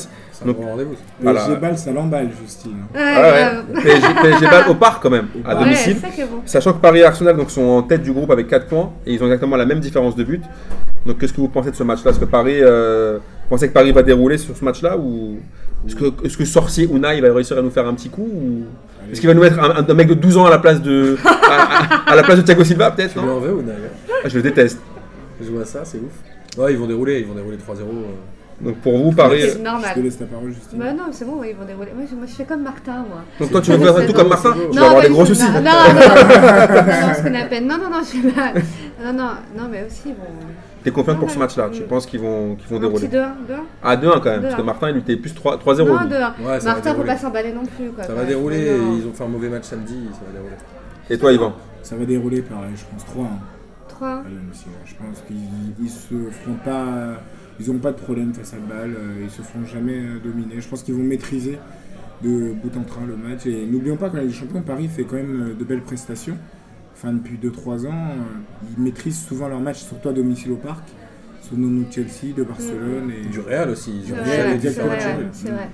C'est 0.43 0.49
un 0.49 0.53
Donc- 0.53 0.61
bon 0.61 0.67
rendez-vous. 0.69 0.91
Le 0.91 1.23
Voilà. 1.23 1.45
G-Ball, 1.47 1.77
ça 1.77 1.91
l'emballe, 1.91 2.29
Justine. 2.41 2.71
Ouais, 2.93 2.99
Ah 3.01 3.21
ouais, 3.21 3.73
grave. 3.73 3.83
PSG, 3.83 4.07
PSG 4.21 4.45
Ball 4.47 4.63
au 4.69 4.75
parc 4.75 5.01
quand 5.03 5.09
même, 5.09 5.27
à 5.45 5.55
domicile. 5.55 5.97
ça 6.01 6.09
qui 6.09 6.21
est 6.21 6.25
bon. 6.25 6.41
Sachant 6.45 6.73
que 6.73 6.79
Paris 6.79 6.99
et 6.99 7.03
Arsenal 7.05 7.35
donc, 7.37 7.49
sont 7.51 7.63
en 7.63 7.83
tête 7.83 8.03
du 8.03 8.11
groupe 8.11 8.29
avec 8.31 8.47
4 8.47 8.67
points 8.67 8.91
et 9.05 9.13
ils 9.13 9.21
ont 9.21 9.25
exactement 9.25 9.55
la 9.57 9.65
même 9.65 9.79
différence 9.79 10.15
de 10.15 10.23
but. 10.23 10.41
Donc 11.05 11.17
qu'est-ce 11.19 11.33
que 11.33 11.41
vous 11.41 11.49
pensez 11.49 11.71
de 11.71 11.75
ce 11.75 11.83
match-là? 11.83 12.11
Est-ce 12.11 12.19
que 12.19 12.25
Paris, 12.25 12.59
euh, 12.61 13.17
vous 13.19 13.49
pensez 13.49 13.67
que 13.67 13.73
Paris 13.73 13.91
va 13.91 14.03
dérouler 14.03 14.37
sur 14.37 14.55
ce 14.55 14.63
match-là 14.63 14.97
ou 14.97 15.37
est-ce 15.87 15.95
que, 15.97 16.05
est-ce 16.25 16.37
que 16.37 16.45
Sorcier 16.45 16.87
Unai 16.89 17.19
va 17.19 17.33
réussir 17.33 17.57
à 17.57 17.61
nous 17.61 17.69
faire 17.71 17.85
un 17.87 17.93
petit 17.93 18.09
coup 18.09 18.21
ou 18.33 18.63
est-ce 19.11 19.19
qu'il 19.19 19.27
va 19.27 19.33
nous 19.33 19.41
mettre 19.41 19.59
un, 19.59 19.85
un 19.87 19.93
mec 19.93 20.07
de 20.07 20.13
12 20.13 20.37
ans 20.37 20.45
à 20.45 20.49
la 20.49 20.59
place 20.59 20.81
de 20.81 21.17
à, 21.25 21.29
à- 21.29 22.11
à 22.11 22.15
la 22.15 22.23
place 22.23 22.37
de 22.37 22.43
Thiago 22.43 22.63
Silva 22.63 22.91
peut-être 22.91 23.17
ou 23.17 23.21
Ah, 24.23 24.29
Je 24.29 24.35
le 24.37 24.43
déteste. 24.43 24.79
Je 25.41 25.49
vois 25.51 25.65
ça, 25.65 25.81
c'est 25.83 25.97
ouf. 25.97 26.57
Ouais, 26.57 26.71
ils 26.71 26.77
vont 26.77 26.87
dérouler, 26.87 27.19
ils 27.19 27.25
vont 27.25 27.33
dérouler 27.33 27.57
3-0. 27.57 27.81
euh. 27.81 27.83
Donc 28.63 28.75
pour 28.77 28.97
vous 28.97 29.11
Paris. 29.11 29.41
C'est 29.41 29.49
Je 29.49 29.57
te 29.57 29.61
normal. 29.63 29.91
laisse 30.03 30.19
la 30.19 30.25
parole, 30.27 30.51
Justine. 30.53 30.79
Bah 30.79 30.93
non, 30.93 31.03
c'est 31.11 31.25
bon, 31.25 31.43
ils 31.43 31.55
vont 31.55 31.65
dérouler. 31.65 31.91
Moi, 31.93 32.05
je, 32.09 32.15
moi, 32.15 32.25
je 32.25 32.33
fais 32.33 32.45
comme 32.45 32.63
Martin, 32.63 33.05
moi. 33.09 33.21
Donc 33.39 33.51
toi 33.51 33.61
tu 33.61 33.71
veux 33.71 33.77
faire 33.93 34.07
tout 34.07 34.13
comme 34.13 34.29
Martin 34.29 34.53
Tu 34.53 34.75
Non, 34.75 34.81
vas 34.81 34.87
avoir 34.89 35.01
des 35.03 35.09
gros 35.09 35.25
soucis. 35.25 35.43
Non, 35.43 35.53
non, 35.53 35.61
non, 35.61 35.63
non, 35.63 37.07
non, 37.07 37.13
ce 37.15 37.21
qu'on 37.23 37.35
appelle. 37.35 37.65
Non, 37.67 37.77
non, 37.77 37.89
non, 37.89 38.01
je 38.03 38.29
pas. 38.29 38.53
Non, 39.03 39.13
non, 39.13 39.29
non, 39.57 39.63
mais 39.71 39.85
aussi, 39.85 40.09
bon. 40.09 40.23
T'es 40.83 40.91
confiante 40.91 41.19
pour 41.19 41.31
ce 41.31 41.39
match-là 41.39 41.69
Tu 41.71 41.81
penses 41.83 42.05
qu'ils 42.05 42.19
vont, 42.19 42.55
qu'ils 42.55 42.67
vont 42.67 42.79
dérouler 42.79 43.07
2-1, 43.07 43.11
2-1. 43.11 43.25
Ah 43.81 43.95
2-1 43.95 44.01
quand 44.19 44.23
même, 44.25 44.41
parce 44.41 44.53
2-1. 44.53 44.57
que 44.57 44.61
Martin 44.63 44.89
il 44.91 44.97
était 44.97 45.15
plus 45.15 45.33
3 45.33 45.57
3-0. 45.57 45.87
Non, 45.87 45.99
lui. 46.01 46.09
2-1. 46.09 46.09
Ouais, 46.09 46.09
ça 46.09 46.19
va 46.59 46.63
Martin, 46.65 46.73
faut 46.73 46.83
dérouler. 46.83 47.05
pas 47.05 47.17
s'emballer 47.17 47.53
non 47.53 47.63
plus, 47.65 47.89
quoi. 47.91 48.03
Ça 48.03 48.13
va 48.13 48.23
dérouler, 48.25 48.77
ils 48.99 49.07
ont 49.07 49.13
fait 49.13 49.23
un 49.23 49.27
mauvais 49.27 49.47
match 49.49 49.63
samedi, 49.63 49.95
ça 50.11 50.19
va 50.27 50.33
dérouler. 50.33 50.55
Et 51.09 51.17
toi 51.17 51.31
Yvan 51.31 51.53
Ça 51.83 51.95
va 51.95 52.03
dérouler 52.05 52.41
pareil, 52.41 52.71
je 52.75 52.83
pense 52.91 53.05
3 53.05 53.27
3. 53.89 54.07
Allez, 54.09 54.35
aussi, 54.51 54.65
ouais. 54.65 54.71
Je 54.85 54.93
pense 54.95 55.23
qu'ils 55.27 55.37
ils 55.85 55.89
se 55.89 56.07
feront 56.31 56.57
pas. 56.65 57.21
Ils 57.63 57.67
n'auront 57.67 57.79
pas 57.79 57.93
de 57.93 57.97
problème 57.97 58.33
face 58.33 58.53
à 58.53 58.57
balle, 58.57 58.95
euh, 58.97 59.23
ils 59.23 59.29
se 59.29 59.41
feront 59.41 59.65
jamais 59.65 59.95
euh, 59.95 60.19
dominer. 60.21 60.59
Je 60.59 60.67
pense 60.67 60.83
qu'ils 60.83 60.95
vont 60.95 61.03
maîtriser 61.03 61.57
de 62.21 62.53
bout 62.53 62.77
en 62.77 62.83
train 62.83 63.05
le 63.07 63.15
match. 63.15 63.45
Et 63.45 63.65
n'oublions 63.65 63.95
pas, 63.95 64.09
quand 64.09 64.17
les 64.17 64.31
champions, 64.31 64.61
Paris 64.61 64.89
fait 64.89 65.03
quand 65.03 65.15
même 65.15 65.51
euh, 65.51 65.53
de 65.53 65.63
belles 65.63 65.81
prestations. 65.81 66.37
Enfin, 66.93 67.13
depuis 67.13 67.37
2-3 67.37 67.87
ans, 67.87 67.91
euh, 67.91 68.75
ils 68.77 68.83
maîtrisent 68.83 69.25
souvent 69.25 69.47
leur 69.47 69.61
match, 69.61 69.77
surtout 69.77 70.09
à 70.09 70.13
domicile 70.13 70.51
au 70.51 70.57
parc. 70.57 70.83
Sous 71.41 71.55
nos 71.57 71.83
de 71.83 71.91
Chelsea, 71.91 72.33
de 72.35 72.43
Barcelone. 72.43 73.11
Et... 73.11 73.27
Du 73.27 73.39
Real 73.39 73.69
aussi. 73.69 73.91
Du 73.99 74.13
Real 74.13 74.59
c'est 74.61 74.81
vrai. 74.81 75.69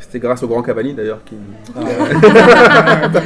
C'était 0.00 0.20
grâce 0.20 0.42
au 0.42 0.48
grand 0.48 0.62
Cavani 0.62 0.94
d'ailleurs 0.94 1.24
qui. 1.24 1.34
Ah. 1.74 3.10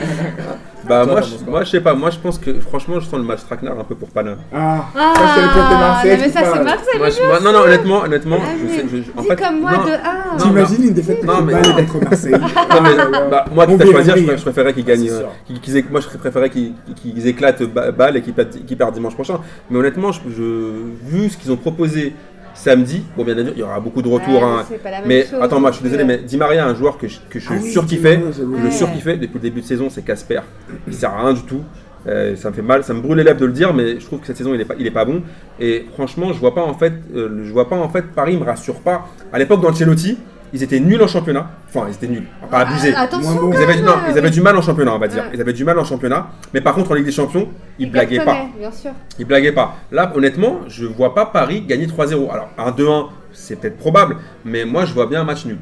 Bah 0.89 1.05
Toi, 1.05 1.13
moi, 1.13 1.21
je, 1.23 1.51
moi 1.51 1.65
je 1.65 1.71
sais 1.71 1.81
pas, 1.81 1.95
moi 1.95 2.11
je 2.11 2.19
pense 2.19 2.39
que 2.39 2.59
franchement 2.61 2.99
je 2.99 3.05
sens 3.07 3.15
le 3.21 3.23
match 3.25 3.41
traquenard 3.47 3.79
un 3.79 3.85
peu 3.85 3.95
pour 3.95 4.09
Paname. 4.11 4.39
Ah, 4.53 4.85
Ah, 4.97 5.13
ça 5.15 5.23
c'est 5.35 5.43
le 5.43 5.49
côté 5.49 5.75
Marseille. 5.75 6.19
mais 6.21 6.29
ça, 6.31 6.41
c'est. 6.53 6.63
Marseille. 6.65 6.99
Moi, 6.99 7.11
je- 7.11 7.27
moi- 7.27 7.41
non 7.41 7.53
non 7.53 7.65
honnêtement 7.67 8.01
honnêtement 8.03 8.39
Ah, 8.41 8.49
je 8.61 8.75
sais 8.75 8.83
je- 8.91 8.97
je- 9.03 9.11
en 9.17 9.23
Dis 9.23 9.29
fait 9.29 9.37
comme 9.37 9.61
moi 9.61 9.73
non, 9.73 9.85
de 9.85 9.91
1. 9.91 9.95
Non, 10.39 10.45
T'imagines 10.45 10.85
une 10.85 10.93
défaite 10.95 11.25
Non, 11.25 11.41
de 11.41 11.43
mais- 11.43 11.53
contre 11.93 12.05
Marseille 12.11 12.33
non, 12.33 12.81
mais, 12.83 13.29
bah, 13.31 13.45
moi 13.55 13.67
quitte 13.67 13.81
à 13.83 13.87
choisir 13.87 14.17
je, 14.17 14.37
je 14.37 14.43
préférais 14.43 14.73
qu'ils 14.75 14.85
gagnent 14.85 15.09
euh, 15.11 15.23
qu'ils 15.63 15.77
aient- 15.77 15.85
moi 15.91 16.01
je 16.01 16.19
préférais 16.19 16.51
qu'ils 16.51 16.73
qu'ils 16.97 17.27
éclatent 17.27 17.63
balle 17.63 18.17
et 18.17 18.23
qu'ils 18.23 18.35
perdent 18.77 18.95
dimanche 18.95 19.15
prochain 19.15 19.39
mais 19.71 19.79
honnêtement 19.79 20.11
je, 20.13 20.21
je- 20.37 20.73
vu 21.05 21.29
ce 21.29 21.37
qu'ils 21.37 21.53
ont 21.53 21.57
proposé 21.57 22.15
samedi. 22.63 23.03
Bon, 23.17 23.25
bien 23.25 23.35
sûr, 23.35 23.53
il 23.55 23.59
y 23.59 23.63
aura 23.63 23.81
beaucoup 23.81 24.03
de 24.03 24.09
retours. 24.09 24.35
Ouais, 24.43 24.43
hein. 24.43 24.65
c'est 24.69 24.83
pas 24.83 24.91
la 24.91 24.99
même 25.01 25.09
Mais 25.09 25.25
chose 25.27 25.41
attends, 25.43 25.61
moi 25.61 25.71
je 25.71 25.77
suis 25.77 25.85
désolé, 25.85 26.05
mais 26.05 26.19
Di 26.19 26.37
Maria, 26.37 26.67
un 26.67 26.75
joueur 26.75 26.97
que 26.99 27.09
je, 27.09 27.19
que 27.29 27.39
je 27.41 27.49
Ah 27.51 27.55
oui, 27.61 27.71
surkiffais, 27.71 28.17
Di 28.17 28.23
Maria, 28.23 28.37
j'avoue. 28.39 28.53
que 28.53 28.59
je 28.59 28.65
Ouais. 28.65 28.71
surkiffais 28.71 29.17
depuis 29.17 29.35
le 29.35 29.41
début 29.41 29.61
de 29.61 29.67
saison, 29.67 29.89
c'est 29.91 30.03
Casper. 30.03 30.41
Il 30.87 30.95
sert 30.95 31.11
à 31.13 31.23
rien 31.25 31.33
du 31.35 31.43
tout. 31.43 31.61
Euh, 32.09 32.35
ça 32.35 32.51
me 32.51 32.55
fait 32.55 32.63
mal, 32.63 32.83
ça 32.83 32.95
me 32.95 33.01
brûle 33.01 33.19
les 33.19 33.23
lèvres 33.25 33.39
de 33.39 33.47
le 33.47 33.53
dire, 33.53 33.73
mais 33.73 34.01
je 34.01 34.05
trouve 34.07 34.19
que 34.19 34.27
cette 34.27 34.37
saison 34.37 34.53
il 34.55 34.61
est 34.61 34.65
pas, 34.65 34.75
il 34.79 34.87
est 34.87 34.91
pas 34.91 35.05
bon. 35.05 35.23
Et 35.61 35.87
franchement, 35.95 36.33
je 36.33 36.39
vois 36.41 36.53
pas 36.55 36.63
en 36.63 36.75
fait, 36.75 36.95
euh, 37.15 37.43
je 37.45 37.53
vois 37.53 37.69
pas 37.69 37.77
en 37.77 37.89
fait 37.89 38.03
Paris 38.15 38.37
me 38.37 38.45
rassure 38.45 38.81
pas. 38.81 39.07
À 39.33 39.39
l'époque 39.39 39.61
d'Ancelotti, 39.61 40.19
ils 40.53 40.63
étaient 40.63 40.81
nuls 40.81 41.03
en 41.03 41.07
championnat. 41.07 41.51
Enfin, 41.69 41.87
ils 41.89 41.95
étaient 41.95 42.09
nuls, 42.09 42.27
on 42.43 42.47
va 42.47 42.51
pas 42.51 42.71
abuser. 42.71 42.93
Ah, 42.97 43.03
Attention, 43.03 43.31
Moins 43.33 43.43
bon. 43.43 43.53
Ils 43.53 43.63
avaient, 43.63 43.81
non, 43.81 43.93
euh, 43.93 44.11
ils 44.11 44.19
avaient 44.19 44.31
du 44.31 44.41
mal 44.41 44.57
en 44.57 44.63
championnat, 44.63 44.95
on 44.95 44.99
va 44.99 45.09
dire. 45.09 45.23
Ouais. 45.25 45.31
Ils 45.35 45.41
avaient 45.41 45.53
du 45.53 45.65
mal 45.65 45.79
en 45.79 45.85
championnat. 45.85 46.29
Mais 46.53 46.61
par 46.61 46.75
contre, 46.75 46.91
en 46.91 46.95
Ligue 46.95 47.07
des 47.07 47.13
Champions, 47.13 47.49
ils 47.79 47.91
blaguaient 47.91 48.25
pas. 48.25 48.37
Bien 48.59 48.71
sûr. 48.71 48.91
Ils 49.19 49.25
blaguaient 49.25 49.53
pas. 49.53 49.77
Là, 49.91 50.13
honnêtement, 50.15 50.61
je 50.69 50.85
vois 50.85 51.15
pas 51.15 51.27
Paris 51.27 51.63
gagner 51.63 51.87
3-0. 51.87 52.31
Alors, 52.31 52.49
un 52.59 52.71
2-1, 52.71 53.09
c'est 53.33 53.57
peut-être 53.57 53.79
probable, 53.79 54.17
mais 54.45 54.65
moi, 54.65 54.85
je 54.85 54.93
vois 54.93 55.07
bien 55.07 55.23
un 55.23 55.25
match 55.25 55.45
nul. 55.47 55.59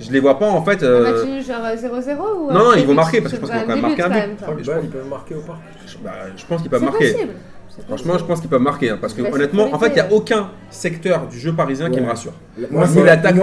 Je 0.00 0.10
les 0.10 0.18
vois 0.18 0.38
pas 0.38 0.50
en 0.50 0.64
fait. 0.64 0.82
Un 0.82 0.86
euh, 0.86 1.12
match 1.12 1.24
nul, 1.28 1.44
genre 1.44 1.64
euh, 1.64 1.76
0-0 1.76 2.18
ou 2.36 2.52
non, 2.52 2.64
non, 2.64 2.74
ils 2.76 2.84
vont 2.84 2.94
marquer, 2.94 3.20
parce 3.20 3.32
que 3.32 3.36
je 3.36 3.40
pense 3.42 3.50
qu'ils 3.50 3.60
vont 3.60 3.66
quand 3.66 3.72
même 3.74 3.82
marquer 3.82 4.02
un 4.02 4.08
but. 4.08 4.14
quand 4.40 4.46
même, 4.48 4.56
Ouais, 4.58 4.64
Bah, 4.66 4.80
ils 4.82 4.90
peuvent 4.90 5.08
marquer 5.08 5.34
au 5.36 5.40
parc. 5.40 5.58
je, 5.86 5.98
bah, 5.98 6.10
pense 6.48 6.62
qu'ils 6.62 6.70
peuvent 6.70 6.80
C'est 6.80 6.84
marquer. 6.86 7.16
Franchement, 7.88 8.16
je 8.18 8.24
pense 8.24 8.40
qu'ils 8.40 8.48
peuvent 8.50 8.60
marquer. 8.60 8.90
hein, 8.90 8.98
parce 9.00 9.12
que 9.14 9.22
honnêtement, 9.22 9.68
en 9.72 9.78
fait, 9.78 9.88
il 9.88 9.94
n'y 9.94 10.00
a 10.00 10.12
aucun 10.12 10.48
secteur 10.70 11.26
du 11.26 11.38
jeu 11.38 11.52
parisien 11.52 11.90
qui 11.90 12.00
me 12.00 12.06
rassure. 12.06 12.32
Moi, 12.70 12.86
c'est- 12.86 13.02
l'attaque. 13.02 13.34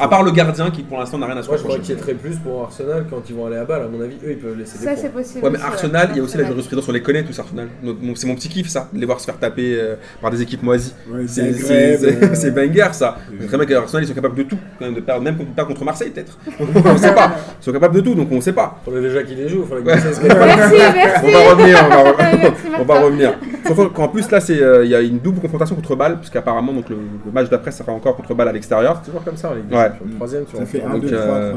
À 0.00 0.08
part 0.08 0.22
le 0.22 0.30
gardien 0.32 0.70
qui, 0.70 0.82
pour 0.82 0.98
l'instant, 0.98 1.18
n'a 1.18 1.26
rien 1.26 1.36
à 1.36 1.42
se 1.42 1.48
Moi, 1.48 1.56
je 1.56 1.62
reprocher. 1.62 1.80
m'inquiéterais 1.94 2.14
plus 2.14 2.36
pour 2.36 2.62
Arsenal 2.64 3.06
quand 3.08 3.22
ils 3.28 3.34
vont 3.34 3.46
aller 3.46 3.56
à 3.56 3.64
balle. 3.64 3.82
À 3.82 3.88
mon 3.88 4.00
avis, 4.02 4.16
eux, 4.24 4.32
ils 4.32 4.38
peuvent 4.38 4.58
laisser 4.58 4.78
des 4.78 4.84
Ça, 4.84 4.92
points. 4.92 5.02
c'est 5.02 5.12
possible. 5.12 5.44
Ouais, 5.44 5.50
mais 5.50 5.58
aussi, 5.58 5.66
Arsenal, 5.66 6.08
il 6.12 6.16
y 6.18 6.20
a 6.20 6.22
aussi 6.22 6.36
la 6.36 6.44
jurisprudence, 6.44 6.88
on 6.88 6.92
les 6.92 7.02
connaît 7.02 7.22
tous, 7.24 7.38
Arsenal. 7.38 7.68
C'est 8.14 8.26
mon 8.26 8.34
petit 8.34 8.48
kiff, 8.48 8.68
ça, 8.68 8.88
de 8.92 8.98
les 9.00 9.06
voir 9.06 9.18
se 9.20 9.24
faire 9.26 9.38
taper 9.38 9.76
euh, 9.78 9.94
par 10.20 10.30
des 10.30 10.42
équipes 10.42 10.62
moisies. 10.62 10.94
C'est 11.26 11.52
c'est- 11.54 12.46
euh, 12.46 12.50
banger, 12.54 12.88
ça. 12.92 13.16
Très 13.46 13.56
bien 13.56 13.66
qu'Arsenal, 13.66 14.04
ils 14.04 14.08
sont 14.08 14.14
capables 14.14 14.34
de 14.36 14.42
tout, 14.42 14.58
quand 14.78 14.84
même, 14.84 14.94
de 14.94 15.00
perdre, 15.00 15.22
même 15.22 15.36
pas 15.56 15.64
contre 15.64 15.84
Marseille, 15.84 16.10
peut-être. 16.10 16.38
on 16.84 16.96
sait 16.98 17.14
pas. 17.14 17.32
Ils 17.60 17.64
sont 17.64 17.72
capables 17.72 17.94
de 17.96 18.00
tout, 18.00 18.14
donc 18.14 18.28
on 18.30 18.40
sait 18.40 18.52
pas. 18.52 18.78
Faudrait 18.84 19.00
déjà 19.00 19.22
qu'ils 19.22 19.38
les 19.38 19.44
de- 19.44 19.58
Merci, 19.84 20.76
merci. 20.94 21.26
On 21.26 21.32
va 21.32 21.50
revenir, 21.50 21.78
on 21.86 22.84
va, 22.84 22.94
on 22.94 23.04
revenir. 23.06 23.37
Surtout 23.66 23.90
qu'en 23.90 24.08
plus, 24.08 24.30
là, 24.30 24.40
c'est, 24.40 24.62
euh, 24.62 24.84
il 24.84 24.90
y 24.90 24.94
a 24.94 25.00
une 25.00 25.18
double 25.18 25.40
confrontation 25.40 25.74
contre 25.76 25.96
Bâle, 25.96 26.18
puisqu'apparemment, 26.18 26.72
donc 26.72 26.88
le, 26.88 26.96
le 27.24 27.32
match 27.32 27.48
d'après, 27.48 27.70
ça 27.70 27.84
sera 27.84 27.92
encore 27.92 28.16
contre 28.16 28.34
Bâle 28.34 28.48
à 28.48 28.52
l'extérieur. 28.52 29.00
C'est 29.02 29.10
toujours 29.10 29.24
comme 29.24 29.36
ça 29.36 29.50
en 29.50 29.54
Ligue 29.54 29.70
Ouais. 29.72 29.90
Troisième, 30.16 30.44
tu 30.44 30.56
Ça 30.56 30.66
fait 30.66 30.80
rentres. 30.80 30.90
1, 30.90 30.98
Donc, 30.98 31.02
2, 31.02 31.08
3, 31.16 31.20
euh, 31.20 31.50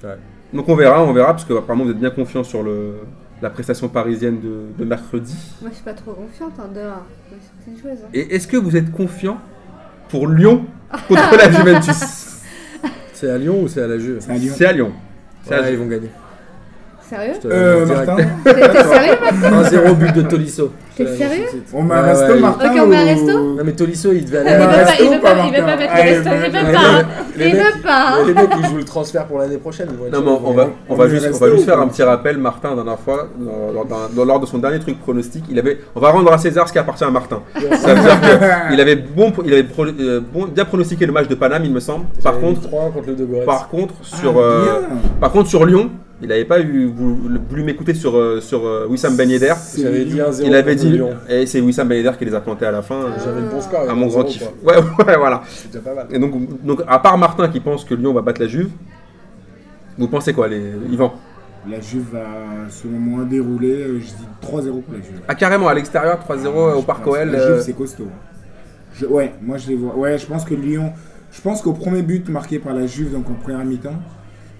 3, 0.00 0.10
2. 0.10 0.16
Donc 0.54 0.68
on 0.68 0.76
verra, 0.76 1.02
on 1.04 1.12
verra, 1.12 1.32
parce 1.32 1.44
que 1.44 1.52
apparemment 1.52 1.84
vous 1.84 1.90
êtes 1.90 1.98
bien 1.98 2.10
confiant 2.10 2.42
sur 2.42 2.62
le, 2.62 2.94
la 3.42 3.50
prestation 3.50 3.88
parisienne 3.88 4.40
de, 4.40 4.82
de 4.82 4.84
mercredi. 4.88 5.36
Moi, 5.60 5.70
je 5.70 5.76
suis 5.76 5.84
pas 5.84 5.92
trop 5.92 6.12
confiante 6.12 6.52
en 6.58 6.72
2-1. 6.72 6.84
Moi, 6.84 7.02
C'est 7.64 7.70
une 7.70 7.90
hein. 7.90 8.08
Et 8.14 8.34
est-ce 8.34 8.48
que 8.48 8.56
vous 8.56 8.76
êtes 8.76 8.90
confiant 8.90 9.38
pour 10.08 10.26
Lyon 10.26 10.64
contre 11.06 11.36
la 11.36 11.50
Juventus? 11.50 12.40
C'est 13.12 13.30
à 13.30 13.36
Lyon 13.36 13.62
ou 13.62 13.68
c'est 13.68 13.82
à 13.82 13.88
la 13.88 13.98
Juve? 13.98 14.18
C'est 14.20 14.30
à 14.30 14.36
Lyon. 14.38 14.52
C'est 14.56 14.66
à 14.66 14.72
Lyon. 14.72 14.92
C'est 15.44 15.54
à 15.54 15.60
Ouais, 15.60 15.72
ils 15.72 15.78
vont 15.78 15.86
gagner. 15.86 16.08
Sérieux 17.08 17.32
Je 17.36 17.40
te- 17.40 17.52
Euh, 17.52 17.84
direct. 17.86 18.06
Martin 18.06 18.24
T'es 18.44 18.54
t'es 18.54 18.84
sérieux, 18.84 19.16
Martin 19.22 19.62
1-0 19.62 19.94
but 19.94 20.14
de 20.14 20.22
Tolisso. 20.22 20.70
T'es 20.98 21.06
sérieux 21.16 21.44
On 21.72 21.84
un 21.84 21.88
Ouais, 21.88 22.00
resto, 22.10 22.32
ouais, 22.34 22.40
Martin 22.40 22.70
Ok, 22.72 22.80
on 22.82 22.86
met 22.88 22.96
un 22.96 23.02
ou- 23.02 23.06
resto 23.06 23.38
Non 23.56 23.64
mais 23.64 23.72
Tolisso 23.72 24.12
il 24.12 24.24
devait 24.24 24.42
Il 24.42 24.48
aller 24.48 24.56
veut 24.56 24.62
à 24.64 24.66
pas, 24.68 24.74
la 24.84 25.00
il 25.00 25.10
veut 25.10 25.20
pas, 25.20 25.34
pas, 25.34 25.44
il 25.46 25.52
veut 25.54 25.60
pas 25.64 25.76
mettre 25.76 25.94
le 25.94 26.02
resto, 26.02 26.30
il 26.34 26.40
veut 26.40 26.50
pas. 26.72 27.02
les 27.36 27.46
Il 27.48 27.54
mecs- 27.54 27.62
veut 27.64 27.82
pas. 27.82 28.16
Les 28.26 28.34
mecs 28.34 28.50
ils 28.58 28.66
jouent 28.66 28.76
le 28.76 28.84
transfert 28.84 29.26
pour 29.26 29.38
l'année 29.38 29.56
prochaine. 29.58 29.88
ils 29.92 29.96
vont 29.96 30.06
être 30.06 30.12
Non, 30.12 30.20
mais 30.22 30.38
on 30.44 30.52
va, 30.52 30.68
on 30.88 31.08
juste, 31.08 31.24
on 31.26 31.28
resto 31.28 31.44
va 31.46 31.52
juste 31.52 31.64
faire 31.66 31.76
pas 31.76 31.82
un 31.82 31.88
petit 31.88 32.02
rappel, 32.02 32.36
Martin, 32.38 32.70
la 32.70 32.74
dernière 32.76 32.98
fois, 32.98 33.28
lors, 33.40 33.72
lors 33.72 33.84
d'un- 33.86 34.14
lors- 34.16 34.26
lors 34.26 34.40
de 34.40 34.46
son 34.46 34.58
dernier 34.58 34.80
truc 34.80 34.98
pronostic, 35.00 35.44
il 35.48 35.58
avait, 35.58 35.78
on 35.94 36.00
va 36.00 36.10
rendre 36.10 36.32
à 36.32 36.36
César 36.38 36.66
ce 36.68 36.72
qui 36.72 36.78
appartient 36.78 37.04
à 37.04 37.10
Martin. 37.10 37.40
Ça 37.54 37.94
veut 37.94 38.00
dire 38.02 38.20
qu'il 38.70 38.80
avait, 38.80 38.96
bon, 38.96 39.32
il 39.46 39.52
avait 39.52 39.62
pro- 39.64 39.86
euh, 39.86 40.20
bon- 40.20 40.46
bien 40.46 40.64
pronostiqué 40.64 41.06
le 41.06 41.12
match 41.12 41.28
de 41.28 41.34
Paname, 41.36 41.64
il 41.64 41.72
me 41.72 41.80
semble. 41.80 42.06
Par 42.22 42.38
contre, 42.40 42.60
3 42.62 42.90
contre 42.90 43.06
le 43.08 43.14
De 43.14 43.24
Goretz. 43.24 43.46
par 43.46 43.68
contre, 43.68 43.94
sur, 44.02 44.32
Ah, 44.36 44.40
euh, 44.40 44.64
par 45.20 45.30
contre, 45.30 45.48
sur 45.48 45.64
Lyon, 45.64 45.90
il 46.20 46.28
n'avait 46.28 46.44
pas 46.44 46.60
eu, 46.60 46.86
voulu, 46.86 47.38
voulu 47.48 47.62
m'écouter 47.62 47.94
sur, 47.94 48.16
euh, 48.16 48.40
sur 48.40 48.66
euh, 48.66 48.86
Wissam 48.88 49.16
Ben 49.16 49.28
Yedder. 49.30 49.54
C'est 49.60 49.82
J'avais 49.82 50.04
dit 50.04 50.18
1-0 50.18 50.42
Il 50.44 50.54
avait 50.54 50.74
dit, 50.74 51.00
et 51.28 51.46
c'est 51.46 51.60
Wissam 51.60 51.86
Ben 51.88 51.96
Yedder 51.96 52.16
qui 52.18 52.24
les 52.24 52.34
a 52.34 52.40
plantés 52.40 52.66
à 52.66 52.72
la 52.72 52.82
fin. 52.82 52.96
euh, 52.96 53.10
J'avais 53.24 53.40
le 53.42 53.48
bon 53.48 53.60
score. 53.60 53.88
à 53.88 53.94
mon 53.94 54.06
grand 54.08 54.22
1-0, 54.24 54.26
kiff. 54.26 54.44
quoi. 54.64 54.74
Ouais, 54.74 54.82
ouais, 55.06 55.16
voilà. 55.16 55.42
C'est 55.48 55.68
déjà 55.70 55.80
pas 55.84 55.94
mal. 55.94 56.06
Et 56.10 56.18
donc, 56.18 56.62
donc, 56.64 56.82
à 56.88 56.98
part 56.98 57.16
Martin 57.18 57.48
qui 57.48 57.60
pense 57.60 57.84
que 57.84 57.94
Lyon 57.94 58.12
va 58.12 58.20
battre 58.22 58.40
la 58.40 58.48
Juve, 58.48 58.70
vous 59.96 60.08
pensez 60.08 60.32
quoi, 60.32 60.48
les 60.48 60.72
Yvan? 60.90 61.12
La 61.68 61.80
Juve 61.80 62.06
va, 62.12 62.24
selon 62.70 62.98
moi, 62.98 63.24
dérouler. 63.24 63.74
euh, 63.82 63.98
Je 64.00 64.06
dis 64.06 64.28
3-0 64.42 64.80
pour 64.82 64.94
la 64.94 65.00
Juve. 65.00 65.20
Ah, 65.28 65.34
carrément, 65.34 65.68
à 65.68 65.74
l'extérieur, 65.74 66.18
3-0 66.28 66.76
au 66.76 66.80
Je 66.80 66.84
Parc 66.86 67.06
OL. 67.06 67.30
La 67.30 67.38
euh, 67.38 67.54
Juve, 67.56 67.64
c'est 67.64 67.72
costaud. 67.74 68.08
Je- 68.94 69.06
ouais, 69.06 69.34
moi 69.42 69.56
je 69.58 69.68
les 69.68 69.76
vois. 69.76 69.94
Ouais, 69.96 70.18
je 70.18 70.26
pense 70.26 70.44
que 70.44 70.54
Lyon. 70.54 70.92
Je 71.30 71.40
pense 71.42 71.60
qu'au 71.60 71.74
premier 71.74 72.02
but 72.02 72.28
marqué 72.30 72.58
par 72.58 72.74
la 72.74 72.86
Juve, 72.86 73.12
donc 73.12 73.28
en 73.28 73.34
première 73.34 73.64
mi-temps, 73.64 74.00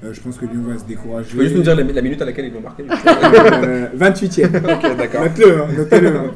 euh, 0.05 0.12
je 0.12 0.20
pense 0.20 0.36
que 0.38 0.46
Lyon 0.46 0.62
va 0.66 0.78
se 0.78 0.84
décourager. 0.84 1.28
Tu 1.30 1.36
peux 1.36 1.42
juste 1.44 1.57
nous 1.57 1.62
dire 1.62 1.74
la, 1.76 1.82
la 1.82 2.03
minute 2.03 2.22
à 2.22 2.24
laquelle 2.24 2.46
ils 2.46 2.53
vont 2.53 2.61
marquer 2.61 2.84
Euh, 2.88 3.86
28ème. 3.99 4.57
Ok, 4.57 4.96
d'accord. 4.96 5.22
Notez-le, 5.22 5.62
hein, 5.62 5.66
notez-le. 5.76 6.16
hein. 6.16 6.32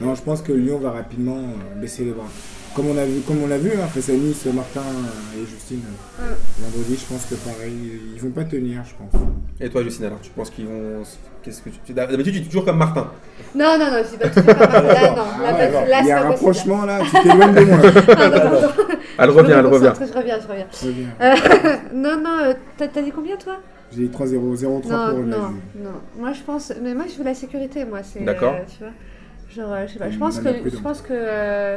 Non, 0.00 0.14
je 0.14 0.22
pense 0.22 0.42
que 0.42 0.52
Lyon 0.52 0.78
va 0.78 0.90
rapidement 0.92 1.36
euh, 1.38 1.80
baisser 1.80 2.04
les 2.04 2.10
bras. 2.12 2.28
Comme 2.76 2.88
on 2.90 2.98
a 2.98 3.06
vu, 3.06 3.20
comme 3.26 3.42
on 3.42 3.46
l'a 3.46 3.56
vu 3.56 3.70
hein, 3.72 3.86
face 3.86 4.10
à 4.10 4.12
Nice, 4.12 4.44
Martin 4.54 4.80
euh, 4.82 5.42
et 5.42 5.46
Justine, 5.46 5.80
euh, 6.20 6.24
vendredi, 6.58 6.94
je 7.00 7.06
pense 7.12 7.24
que 7.24 7.34
pareil, 7.36 7.72
ils 8.14 8.20
vont 8.20 8.30
pas 8.30 8.44
tenir, 8.44 8.82
je 8.84 8.92
pense. 8.94 9.22
Et 9.58 9.70
toi, 9.70 9.82
Justine, 9.82 10.04
alors, 10.04 10.20
tu 10.20 10.28
penses 10.30 10.50
qu'ils 10.50 10.66
vont. 10.66 11.02
Qu'est-ce 11.42 11.62
que 11.62 11.70
tu. 11.70 11.94
D'habitude, 11.94 12.34
tu 12.34 12.40
es 12.40 12.44
toujours 12.44 12.66
comme 12.66 12.76
Martin. 12.76 13.10
Non, 13.54 13.78
non, 13.78 13.86
non, 13.90 14.02
je 14.04 14.10
dis 14.10 14.16
pas 14.18 14.28
pas 14.28 14.82
mal. 14.82 14.86
Là, 14.88 15.10
non. 15.16 15.22
Ah 15.42 15.52
Là, 15.52 16.00
il 16.00 16.04
y 16.04 16.06
c'est 16.06 16.12
a 16.12 16.20
un 16.20 16.28
rapprochement 16.28 16.84
là, 16.84 16.98
tu 17.02 17.10
t'éloignes 17.22 17.54
de 17.54 17.60
moi. 17.64 17.78
Pardon. 18.14 18.68
Elle 19.18 19.30
Je 19.30 19.34
revient, 19.34 19.52
elle 19.52 19.66
revient. 19.66 19.92
Je 19.98 20.12
reviens, 20.18 20.38
je 20.40 20.46
reviens. 20.48 20.66
Je 20.70 20.86
reviens. 20.86 21.80
Non, 21.94 22.20
non, 22.22 22.38
euh, 22.44 22.52
t'as 22.76 22.88
t'as 22.88 23.00
dit 23.00 23.10
combien 23.10 23.36
toi? 23.36 23.56
J'ai 23.90 24.06
dit 24.06 24.14
3-0, 24.14 24.54
0-3 24.56 24.66
Non, 24.66 24.80
pour 24.82 24.88
non, 24.90 25.48
Juve. 25.48 25.82
non. 25.82 25.90
Moi, 26.18 26.32
je 26.34 26.42
pense. 26.42 26.72
Mais 26.82 26.92
moi, 26.92 27.06
je 27.10 27.16
veux 27.16 27.24
la 27.24 27.32
sécurité, 27.34 27.86
moi. 27.86 28.00
c'est, 28.02 28.22
D'accord. 28.22 28.52
euh, 28.54 28.64
tu 28.68 28.80
vois 28.80 28.92
Genre, 29.48 29.72
euh, 29.72 29.86
je 29.86 29.92
sais 29.94 29.98
pas. 29.98 30.10
Je 30.10 30.16
que. 30.16 30.82
pense 30.82 31.00
que. 31.00 31.76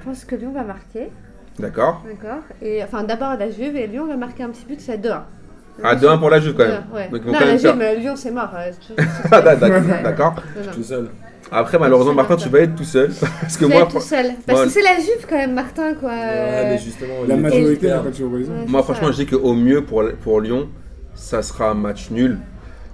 Je 0.00 0.04
pense 0.04 0.24
que 0.24 0.34
Lyon 0.34 0.52
va 0.52 0.62
marquer. 0.62 1.10
D'accord. 1.58 2.02
D'accord. 2.06 2.42
Et 2.62 2.82
enfin, 2.82 3.04
d'abord 3.04 3.36
la 3.38 3.50
Juve 3.50 3.76
et 3.76 3.86
Lyon 3.86 4.06
va 4.06 4.16
marquer 4.16 4.42
un 4.44 4.48
petit 4.50 4.64
but, 4.66 4.80
c'est 4.80 4.92
à 4.92 4.96
2-1. 4.96 5.20
Ah, 5.82 5.94
2-1 5.94 6.18
pour 6.18 6.30
la 6.30 6.40
Juve 6.40 6.54
quand 6.54 6.64
2-1, 6.64 6.68
même. 6.68 6.82
ouais. 6.94 7.08
Donc, 7.08 7.20
ils 7.22 7.26
vont 7.26 7.32
non, 7.32 7.38
quand 7.38 7.44
la 7.44 7.50
Juve, 7.52 7.60
faire- 7.60 7.76
mais 7.76 7.96
Lyon, 7.96 8.16
c'est 8.16 8.30
mort. 8.30 8.50
d'accord. 10.02 10.34
Tout 10.74 10.82
seul. 10.82 11.08
Après, 11.52 11.78
malheureusement, 11.78 12.14
Martin, 12.14 12.36
tu 12.36 12.48
vas 12.48 12.60
être 12.60 12.76
tout 12.76 12.84
seul. 12.84 13.10
Parce 13.40 13.56
que 13.56 13.64
moi, 13.64 13.82
être 13.82 13.90
tout 13.92 14.00
seul. 14.00 14.26
Parce 14.46 14.58
moi- 14.58 14.66
que 14.66 14.72
c'est 14.72 14.82
la 14.82 14.96
Juve 14.96 15.26
quand 15.28 15.36
même, 15.36 15.52
Martin, 15.54 15.94
quoi. 15.94 16.10
Ouais, 16.10 16.64
mais 16.64 16.78
justement. 16.78 17.14
La 17.26 17.36
majorité 17.36 17.88
n'a 17.88 17.98
pas 17.98 18.10
toujours 18.10 18.32
raison. 18.34 18.52
Moi 18.68 18.82
franchement, 18.82 19.08
je 19.12 19.16
dis 19.16 19.26
qu'au 19.26 19.54
mieux 19.54 19.82
pour, 19.84 20.04
pour 20.22 20.40
Lyon, 20.40 20.68
ça 21.14 21.42
sera 21.42 21.70
un 21.70 21.74
match 21.74 22.10
nul. 22.10 22.38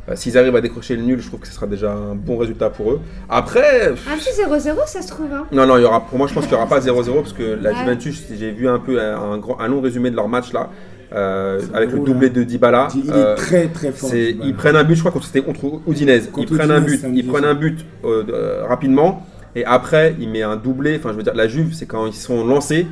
Euh, 0.09 0.12
S'ils 0.14 0.38
arrivent 0.38 0.54
à 0.54 0.61
décrocher 0.61 0.94
le 0.96 1.02
nul, 1.02 1.20
je 1.20 1.26
trouve 1.26 1.40
que 1.40 1.48
ce 1.48 1.52
sera 1.52 1.66
déjà 1.66 1.92
un 1.92 2.14
bon 2.14 2.36
résultat 2.36 2.70
pour 2.70 2.92
eux. 2.92 3.00
Après, 3.28 3.88
Un 3.88 4.16
petit 4.16 4.30
0-0, 4.40 4.76
ça 4.86 5.02
se 5.02 5.09
trouve. 5.09 5.32
Hein. 5.32 5.46
non, 5.50 5.66
non, 5.66 5.76
il 5.78 5.82
y 5.82 5.84
aura, 5.84 6.00
pour 6.07 6.16
moi, 6.18 6.28
je 6.28 6.34
pense 6.34 6.44
qu'il 6.44 6.52
n'y 6.57 6.62
aura 6.62 6.68
pas 6.68 6.78
0-0 6.80 7.14
parce 7.16 7.32
que 7.32 7.59
la 7.61 7.70
Ouais. 7.70 7.76
Juventus, 7.76 8.22
j'ai 8.38 8.52
vu 8.52 8.68
un 8.68 8.78
peu 8.78 9.00
un, 9.00 9.16
un 9.32 9.38
grand, 9.38 9.59
un 9.61 9.66
long 9.68 9.80
résumé 9.80 10.11
de 10.11 10.16
leur 10.16 10.28
match 10.28 10.52
là, 10.52 10.70
euh, 11.12 11.61
avec 11.74 11.90
le 11.90 11.98
doublé 12.00 12.28
hein. 12.28 12.32
de 12.34 12.42
Dybala. 12.44 12.88
Il 12.94 13.09
est 13.11 13.12
Euh, 13.12 13.34
très 13.36 13.66
très 13.68 13.90
fort. 13.90 14.11
ils 14.14 14.54
prennent 14.54 14.76
un 14.76 14.84
but, 14.84 14.94
je 14.94 15.00
crois 15.00 15.11
que 15.12 15.24
c'était 15.24 15.42
contre 15.42 15.80
Udinese. 15.88 16.28
Contre 16.30 16.52
ils 16.52 16.57
prennent 16.59 16.70
un 16.70 16.80
but, 16.80 17.00
ils 17.12 17.26
prennent 17.26 17.44
un 17.44 17.54
but 17.54 17.84
euh, 18.04 18.22
de- 18.22 18.32
euh, 18.32 18.64
rapidement 18.66 19.26
et 19.57 19.64
après 19.64 20.14
il 20.20 20.28
met 20.28 20.42
un 20.42 20.54
doublé. 20.57 20.96
Enfin, 20.98 21.11
je 21.12 21.16
veux 21.16 21.22
dire, 21.24 21.34
la 21.34 21.48
Juve, 21.48 21.74
c'est 21.74 21.86
quand 21.86 22.07
ils 22.07 22.12
sont 22.14 22.44
lancés, 22.46 22.86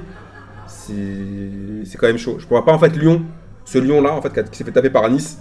c'est 0.66 1.98
quand 1.98 2.06
même 2.06 2.18
chaud. 2.18 2.36
Je 2.38 2.44
ne 2.44 2.48
vois 2.48 2.64
pas 2.64 2.72
en 2.72 2.78
fait 2.78 2.96
Lyon, 2.96 3.22
ce 3.64 3.78
Lyon 3.78 4.00
là 4.02 4.12
en 4.12 4.22
fait 4.22 4.50
qui 4.50 4.58
s'est 4.58 4.64
fait 4.64 4.72
taper 4.72 4.90
par 4.90 5.08
Nice. 5.10 5.38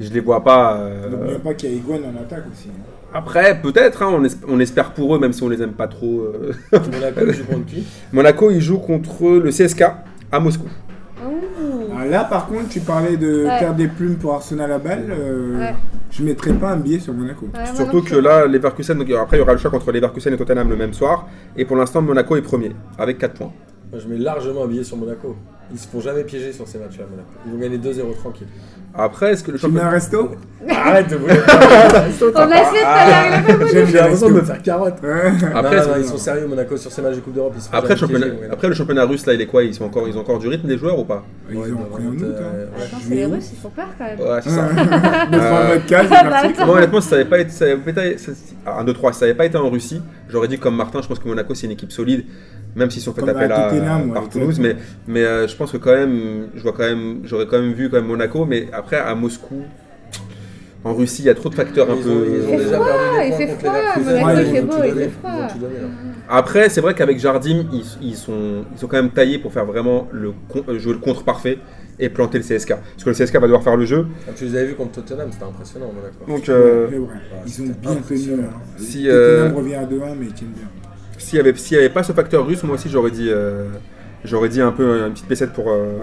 Je 0.00 0.10
les 0.12 0.20
vois 0.20 0.42
pas. 0.44 0.76
euh, 0.76 1.10
N'oublions 1.10 1.38
pas 1.40 1.54
qu'il 1.54 1.70
y 1.70 1.72
a 1.74 1.76
Higuain 1.76 1.96
en 2.04 2.20
attaque 2.22 2.44
aussi. 2.52 2.68
hein. 2.68 2.80
Après, 3.14 3.58
peut-être, 3.62 4.02
hein, 4.02 4.10
on, 4.12 4.24
es- 4.24 4.36
on 4.46 4.60
espère 4.60 4.92
pour 4.92 5.14
eux, 5.16 5.18
même 5.18 5.32
si 5.32 5.42
on 5.42 5.48
les 5.48 5.62
aime 5.62 5.72
pas 5.72 5.88
trop. 5.88 6.20
euh. 6.20 6.52
Monaco, 6.72 7.20
je 7.32 7.42
contre 7.42 7.66
qui? 7.66 7.86
Monaco, 8.12 8.50
il 8.50 8.60
joue 8.60 8.78
contre 8.78 9.24
le 9.38 9.50
CSK 9.50 9.84
à 10.32 10.40
Moscou. 10.40 10.66
Ah, 11.98 12.04
là, 12.04 12.24
par 12.24 12.46
contre, 12.46 12.68
tu 12.68 12.80
parlais 12.80 13.16
de 13.16 13.44
Ouais. 13.46 13.58
perdre 13.58 13.76
des 13.76 13.88
plumes 13.88 14.16
pour 14.16 14.34
Arsenal 14.34 14.70
à 14.70 14.78
balle. 14.78 15.06
euh, 15.10 15.58
Ouais. 15.58 15.74
Je 16.10 16.22
mettrais 16.22 16.52
pas 16.52 16.70
un 16.70 16.76
billet 16.76 16.98
sur 16.98 17.12
Monaco. 17.14 17.46
Ouais, 17.54 17.60
Surtout 17.74 18.02
que 18.02 18.16
là, 18.16 18.46
Leverkusen, 18.46 18.98
donc, 18.98 19.10
après 19.10 19.36
il 19.36 19.40
y 19.40 19.42
aura 19.42 19.52
le 19.52 19.58
choix 19.58 19.74
entre 19.74 19.92
Leverkusen 19.92 20.32
et 20.32 20.36
Tottenham 20.36 20.68
le 20.68 20.76
même 20.76 20.92
soir. 20.92 21.26
Et 21.56 21.64
pour 21.64 21.76
l'instant, 21.76 22.02
Monaco 22.02 22.36
est 22.36 22.42
premier 22.42 22.72
avec 22.98 23.18
4 23.18 23.34
points. 23.34 23.52
Moi, 23.90 24.00
Je 24.00 24.08
mets 24.08 24.18
largement 24.18 24.64
un 24.64 24.66
billet 24.66 24.84
sur 24.84 24.96
Monaco. 24.96 25.36
Ils 25.72 25.78
se 25.78 25.88
font 25.88 26.00
jamais 26.00 26.22
piéger 26.22 26.52
sur 26.52 26.68
ces 26.68 26.78
matchs-là, 26.78 27.04
Monaco. 27.10 27.28
Ils 27.44 27.52
vont 27.52 27.58
gagner 27.58 27.78
2-0 27.78 28.16
tranquille. 28.18 28.46
Après, 28.98 29.32
est-ce 29.32 29.42
que 29.44 29.50
le 29.50 29.58
Tu 29.58 29.66
mets 29.68 29.80
un 29.80 29.90
championnat. 29.90 29.90
resto 29.90 30.30
Arrête 30.70 31.10
de 31.10 31.16
vouloir. 31.16 31.36
On 31.46 32.50
a 32.50 32.62
essayé 32.62 32.80
de 32.80 33.58
pas 33.58 33.66
J'ai 33.86 33.98
l'impression 33.98 34.28
de 34.28 34.34
me 34.34 34.40
faire 34.42 34.62
carotte. 34.62 34.94
Après, 35.54 35.76
non, 35.80 35.86
non, 35.88 35.94
ils 35.98 36.04
sont 36.04 36.16
sérieux, 36.16 36.46
Monaco, 36.46 36.76
sur 36.76 36.90
ces 36.90 37.02
matchs 37.02 37.16
de 37.16 37.20
Coupe 37.20 37.34
d'Europe. 37.34 37.54
Après, 37.72 37.90
le 37.94 37.96
championnat, 37.98 38.26
piéger, 38.26 38.48
après, 38.50 38.68
le 38.68 38.74
championnat 38.74 39.04
russe, 39.04 39.26
là, 39.26 39.34
il 39.34 39.40
est 39.40 39.46
quoi? 39.46 39.64
Ils, 39.64 39.74
sont 39.74 39.84
encore, 39.84 40.08
ils 40.08 40.16
ont 40.16 40.20
encore 40.20 40.38
du 40.38 40.48
rythme, 40.48 40.68
les 40.68 40.78
joueurs 40.78 40.98
ou 40.98 41.04
pas? 41.04 41.24
Ils 41.50 41.56
Ouais, 41.56 41.62
ont 41.64 41.66
être, 41.66 42.00
Hein. 42.00 42.16
euh, 42.22 42.66
Attends, 42.76 42.96
c'est 43.06 43.14
les 43.14 43.26
Russes, 43.26 43.50
ils 43.52 43.58
font 43.58 43.68
peur 43.70 43.88
quand 43.98 44.04
même. 44.04 44.20
Ouais, 44.20 44.40
c'est 44.42 44.50
ça. 44.50 44.68
Ah, 44.70 45.26
c'est 45.82 46.28
parti. 46.30 46.64
Moi, 46.64 46.76
honnêtement, 46.76 47.00
si 47.00 47.08
ça 47.08 47.16
n'avait 47.16 47.28
pas 47.28 47.38
été. 47.40 47.50
Ça 47.50 47.64
avait 47.66 47.76
pas 47.92 48.06
été 48.06 48.18
ça- 48.18 48.32
ah, 48.64 48.78
1, 48.80 48.84
2, 48.84 48.92
3, 48.94 49.12
si 49.12 49.18
ça 49.18 49.26
n'avait 49.26 49.36
pas 49.36 49.44
été 49.46 49.58
en 49.58 49.68
Russie, 49.68 50.00
j'aurais 50.30 50.48
dit 50.48 50.58
comme 50.58 50.76
Martin, 50.76 51.02
je 51.02 51.08
pense 51.08 51.18
que 51.18 51.28
Monaco, 51.28 51.54
c'est 51.54 51.66
une 51.66 51.72
équipe 51.72 51.92
solide. 51.92 52.24
Même 52.76 52.90
s'ils 52.90 53.02
sont 53.02 53.12
fait 53.12 53.22
taper 53.22 53.44
à 53.44 53.70
Tottenham, 53.70 54.02
euh, 54.02 54.06
ouais, 54.06 54.12
par. 54.14 54.28
Toulouse. 54.28 54.58
Mais, 54.60 54.76
mais 55.08 55.24
euh, 55.24 55.48
je 55.48 55.56
pense 55.56 55.72
que 55.72 55.78
quand 55.78 55.92
même, 55.94 56.48
je 56.54 56.62
vois 56.62 56.72
quand 56.72 56.84
même, 56.84 57.20
j'aurais 57.24 57.46
quand 57.46 57.58
même 57.60 57.72
vu 57.72 57.88
quand 57.90 57.96
même 57.96 58.06
Monaco. 58.06 58.44
Mais 58.44 58.68
après, 58.72 58.96
à 58.96 59.14
Moscou, 59.14 59.62
en 60.84 60.94
Russie, 60.94 61.22
il 61.22 61.26
y 61.26 61.30
a 61.30 61.34
trop 61.34 61.48
de 61.48 61.54
facteurs 61.54 61.90
un 61.90 61.96
peu. 61.96 62.26
ils 62.38 62.44
ont 62.46 62.50
fait 62.50 62.56
déjà 62.58 62.76
froid, 62.76 62.86
perdu 62.86 64.04
des 64.04 64.12
il 64.12 64.16
points 64.16 64.36
fait 64.36 64.60
contre 64.60 64.72
froid, 64.74 64.84
les 64.84 65.00
là. 65.04 65.88
Après, 66.28 66.68
c'est 66.68 66.80
vrai 66.80 66.94
qu'avec 66.94 67.18
Jardim, 67.18 67.64
ils, 67.72 67.84
ils 68.02 68.14
sont, 68.16 68.64
ils 68.72 68.78
sont 68.78 68.86
quand 68.86 68.96
même 68.96 69.10
taillés 69.10 69.38
pour 69.38 69.52
faire 69.52 69.64
vraiment 69.64 70.06
le 70.12 70.32
euh, 70.68 70.78
jouer 70.78 70.92
le 70.92 70.98
contre 70.98 71.24
parfait 71.24 71.58
et 71.98 72.08
planter 72.08 72.38
le 72.38 72.44
CSK. 72.44 72.68
Parce 72.74 73.04
que 73.04 73.10
le 73.10 73.14
CSK 73.14 73.34
va 73.36 73.42
devoir 73.42 73.62
faire 73.62 73.76
le 73.76 73.84
jeu. 73.86 74.06
Ah, 74.28 74.32
Tu 74.36 74.44
les 74.44 74.56
avais 74.56 74.66
vus 74.66 74.74
contre 74.74 74.92
Tottenham, 75.02 75.28
c'était 75.32 75.44
impressionnant, 75.44 75.86
Monaco. 75.94 76.24
Donc, 76.28 76.48
euh, 76.48 76.88
Ouais, 76.88 76.98
ouais. 76.98 77.06
Ils 77.46 77.62
ont 77.62 77.74
bien 77.80 77.94
tenu. 78.06 78.34
hein. 78.44 78.50
Si, 78.76 79.04
Tottenham 79.04 79.08
euh, 79.08 79.52
revient 79.56 79.74
à 79.76 79.84
2-1, 79.84 79.88
mais 80.18 80.26
ils 80.26 80.32
tiennent 80.34 80.50
bien. 80.50 80.68
S'il 81.26 81.42
n'y 81.42 81.78
avait, 81.78 81.88
pas 81.88 82.04
ce 82.04 82.12
facteur 82.12 82.46
russe, 82.46 82.62
moi 82.62 82.76
aussi 82.76 82.88
j'aurais 82.88 83.10
dit, 83.10 83.28
euh, 83.28 83.68
un 84.24 84.72
peu 84.72 84.84
euh, 84.84 85.06
une 85.08 85.12
petite 85.12 85.26
piécette 85.26 85.52
pour, 85.52 85.70
euh, 85.70 85.98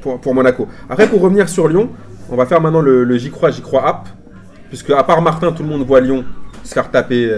pour, 0.00 0.34
Monaco. 0.34 0.68
Après, 0.90 1.06
pour 1.06 1.20
revenir 1.20 1.48
sur 1.48 1.68
Lyon, 1.68 1.90
on 2.28 2.36
va 2.36 2.44
faire 2.46 2.60
maintenant 2.60 2.80
le, 2.80 3.16
J'y 3.16 3.30
crois, 3.30 3.50
J'y 3.50 3.62
crois 3.62 3.86
app. 3.86 4.08
Puisque, 4.68 4.90
à 4.90 5.04
part 5.04 5.22
Martin, 5.22 5.52
tout 5.52 5.62
le 5.62 5.68
monde 5.68 5.86
voit 5.86 6.00
Lyon 6.00 6.24
se 6.64 6.74
faire 6.74 6.90
taper 6.90 7.30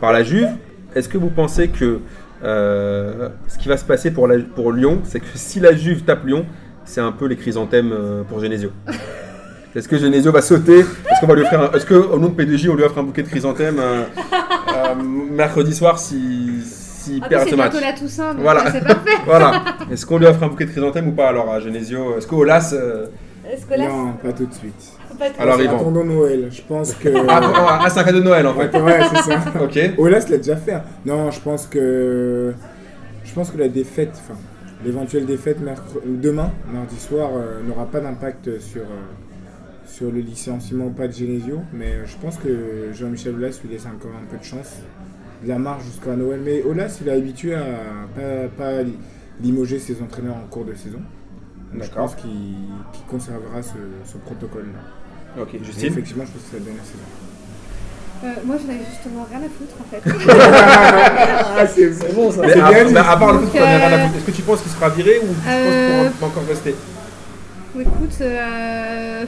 par 0.00 0.12
la 0.12 0.22
Juve. 0.22 0.48
Est-ce 0.94 1.08
que 1.08 1.18
vous 1.18 1.28
pensez 1.28 1.68
que 1.68 2.00
ce 2.42 3.58
qui 3.58 3.68
va 3.68 3.76
se 3.76 3.84
passer 3.84 4.10
pour, 4.10 4.28
pour 4.54 4.72
Lyon, 4.72 5.00
c'est 5.04 5.20
que 5.20 5.26
si 5.34 5.60
la 5.60 5.74
Juve 5.74 6.04
tape 6.04 6.24
Lyon, 6.24 6.46
c'est 6.86 7.02
un 7.02 7.12
peu 7.12 7.26
les 7.26 7.36
chrysanthèmes 7.36 7.92
pour 8.28 8.40
Genesio? 8.40 8.70
Est-ce 9.76 9.88
que 9.88 9.98
Genesio 9.98 10.32
va 10.32 10.40
sauter 10.42 10.80
Est-ce 10.80 11.20
qu'on 11.20 11.26
va 11.26 11.34
lui 11.34 11.42
offrir 11.42 11.60
un- 11.60 11.72
Est-ce 11.72 11.86
qu'au 11.86 12.18
nom 12.18 12.28
de 12.28 12.42
P2J, 12.42 12.70
on 12.70 12.74
lui 12.74 12.84
offre 12.84 12.98
un 12.98 13.02
bouquet 13.02 13.22
de 13.22 13.28
chrysanthèmes 13.28 13.78
euh, 13.78 14.02
euh, 14.74 14.94
mercredi 15.30 15.74
soir 15.74 15.98
si, 15.98 16.62
s'il 16.64 17.20
Ah, 17.24 17.28
perd 17.28 17.44
ce 17.44 17.50
c'est 17.50 17.56
match 17.56 17.74
la 17.80 17.92
Toussaint, 17.92 18.32
donc 18.34 18.42
Voilà. 18.42 18.70
c'est 18.72 18.82
parfait. 18.84 19.10
Voilà. 19.26 19.62
Est-ce 19.90 20.06
qu'on 20.06 20.18
lui 20.18 20.26
offre 20.26 20.42
un 20.42 20.48
bouquet 20.48 20.64
de 20.64 20.70
chrysanthèmes 20.70 21.08
ou 21.08 21.12
pas 21.12 21.28
alors 21.28 21.50
à 21.52 21.60
Genesio 21.60 22.16
Est-ce 22.16 22.26
qu'Olas. 22.26 22.72
euh, 22.72 23.06
Est-ce 23.50 23.66
que 23.66 23.74
là, 23.74 23.88
Non, 23.88 24.12
pas 24.22 24.32
tout 24.32 24.46
de 24.46 24.54
suite. 24.54 24.92
pas 25.18 25.26
Alors, 25.38 25.60
ils 25.60 25.68
vont. 25.68 25.76
Attendons 25.76 26.04
Noël. 26.04 26.48
Je 26.50 26.62
pense 26.62 26.94
que. 26.94 27.08
Ah, 27.28 27.80
ah, 27.84 27.90
c'est 27.90 28.00
un 28.00 28.04
cadeau 28.04 28.20
de 28.20 28.24
Noël 28.24 28.46
en 28.46 28.54
fait. 28.54 28.74
Ouais, 28.74 28.82
ouais, 28.82 29.00
c'est 29.14 29.22
ça. 29.32 29.40
Ok. 29.62 29.78
Olas 29.98 30.24
l'a 30.30 30.38
déjà 30.38 30.56
fait. 30.56 30.72
hein. 30.72 30.82
Non, 31.04 31.30
je 31.30 31.40
pense 31.40 31.66
que. 31.66 32.52
Je 33.24 33.32
pense 33.34 33.50
que 33.50 33.58
la 33.58 33.68
défaite, 33.68 34.12
enfin, 34.14 34.38
l'éventuelle 34.84 35.26
défaite 35.26 35.60
mercre- 35.60 36.00
demain, 36.06 36.50
mardi 36.72 36.98
soir, 36.98 37.28
euh, 37.36 37.60
n'aura 37.68 37.84
pas 37.84 38.00
d'impact 38.00 38.58
sur, 38.60 38.80
euh, 38.80 38.84
sur 39.88 40.12
le 40.12 40.20
licenciement 40.20 40.86
ou 40.86 40.90
pas 40.90 41.08
de 41.08 41.12
Genesio. 41.12 41.60
Mais 41.72 41.92
euh, 41.94 42.06
je 42.06 42.16
pense 42.18 42.36
que 42.36 42.90
Jean-Michel 42.92 43.34
Olas 43.34 43.58
lui 43.64 43.72
laisse 43.72 43.86
encore 43.86 44.12
un 44.20 44.26
peu 44.30 44.36
de 44.38 44.44
chance. 44.44 44.74
De 45.42 45.48
la 45.48 45.58
marge 45.58 45.84
jusqu'à 45.84 46.14
Noël. 46.14 46.40
Mais 46.44 46.62
Olas, 46.62 46.98
il 47.00 47.08
est 47.08 47.12
habitué 47.12 47.54
à 47.54 47.64
pas, 48.14 48.48
pas 48.56 48.82
li- 48.82 48.98
limoger 49.40 49.78
ses 49.78 50.00
entraîneurs 50.02 50.36
en 50.36 50.46
cours 50.48 50.64
de 50.64 50.74
saison. 50.74 51.00
Donc 51.72 51.82
je 51.84 51.90
pense 51.90 52.14
qu'il 52.14 52.30
conservera 53.10 53.62
ce, 53.62 53.74
ce 54.04 54.16
protocole-là. 54.18 55.42
Ok, 55.42 55.54
Et 55.54 55.64
Justine. 55.64 55.88
Effectivement, 55.88 56.24
je 56.24 56.32
pense 56.32 56.42
que 56.42 56.48
c'est 56.52 56.58
la 56.58 56.64
dernière 56.64 56.84
saison. 56.84 56.98
Euh, 58.24 58.32
moi, 58.44 58.56
j'en 58.56 58.68
avais 58.74 58.84
justement 58.90 59.26
rien 59.30 59.38
à 59.38 59.48
foutre 59.48 59.76
en 59.80 59.84
fait. 59.84 60.02
ah, 61.56 61.66
c'est 61.66 61.92
C'est 61.94 62.14
bon 62.14 62.32
ça. 62.32 62.42
Mais 62.42 62.52
C'est 62.54 62.60
à, 62.60 62.70
bien 62.72 62.84
dit. 62.86 62.92
mais 62.94 63.00
à 63.00 63.16
part 63.16 63.32
le 63.34 63.46
qu'on 63.46 63.58
ait 63.58 63.76
rien 63.76 63.92
à 63.92 63.94
euh, 63.94 64.06
foutre, 64.06 64.16
est-ce 64.18 64.26
que 64.26 64.30
tu 64.32 64.42
penses 64.42 64.62
qu'il 64.62 64.72
sera 64.72 64.88
viré 64.90 65.18
ou 65.18 65.26
tu 65.26 65.48
Euh, 65.48 66.02
penses 66.02 66.08
qu'il 66.10 66.18
pourra 66.18 66.30
encore 66.32 66.48
rester? 66.48 66.74
Écoute, 67.78 68.18
euh... 68.22 69.24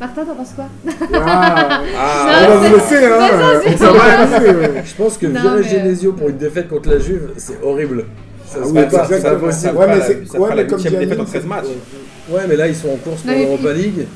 Martin, 0.00 0.24
t'en 0.24 0.34
penses 0.34 0.52
quoi 0.56 0.68
Ah, 1.14 1.82
Ah, 1.96 2.46
Non, 2.48 2.56
on 2.56 2.62
c'est- 2.62 2.70
le 2.70 2.80
sait, 2.80 3.06
hein, 3.06 3.76
ça, 3.78 3.92
va 3.92 4.82
Je 4.84 4.94
pense 4.96 5.16
que 5.18 5.26
virer 5.26 5.60
mais- 5.62 5.68
Genesio 5.68 6.12
pour 6.12 6.28
une 6.28 6.36
défaite 6.36 6.68
contre 6.68 6.90
la 6.90 6.98
Juve, 6.98 7.30
c'est 7.36 7.62
horrible. 7.62 8.04
Ça 8.46 8.58
Ah 8.60 8.66
se 8.66 8.70
oui, 8.72 8.80
fait 8.80 8.88
pas, 8.96 9.06
c'est 9.08 9.20
c'est 9.20 9.26
impossible. 9.28 9.52
ça 9.52 9.72
Ouais, 9.72 9.74
fera 9.74 9.86
mais 9.86 9.98
la- 9.98 10.04
c'est- 10.06 10.12
ça 10.12 10.18
ouais, 10.18 10.26
fera 10.44 10.48
mais 10.50 10.56
la 10.56 10.64
comme 10.68 10.78
huitième 10.78 10.92
défaite 11.00 11.12
en 11.18 11.22
Amine, 11.22 11.26
13 11.26 11.46
matchs. 11.46 11.64
Ouais, 12.28 12.40
mais 12.48 12.56
là 12.56 12.68
ils 12.68 12.74
sont 12.76 12.88
en 12.88 12.96
course 12.96 13.22
pour 13.22 13.30
l'Europa 13.32 13.72
League. 13.72 14.06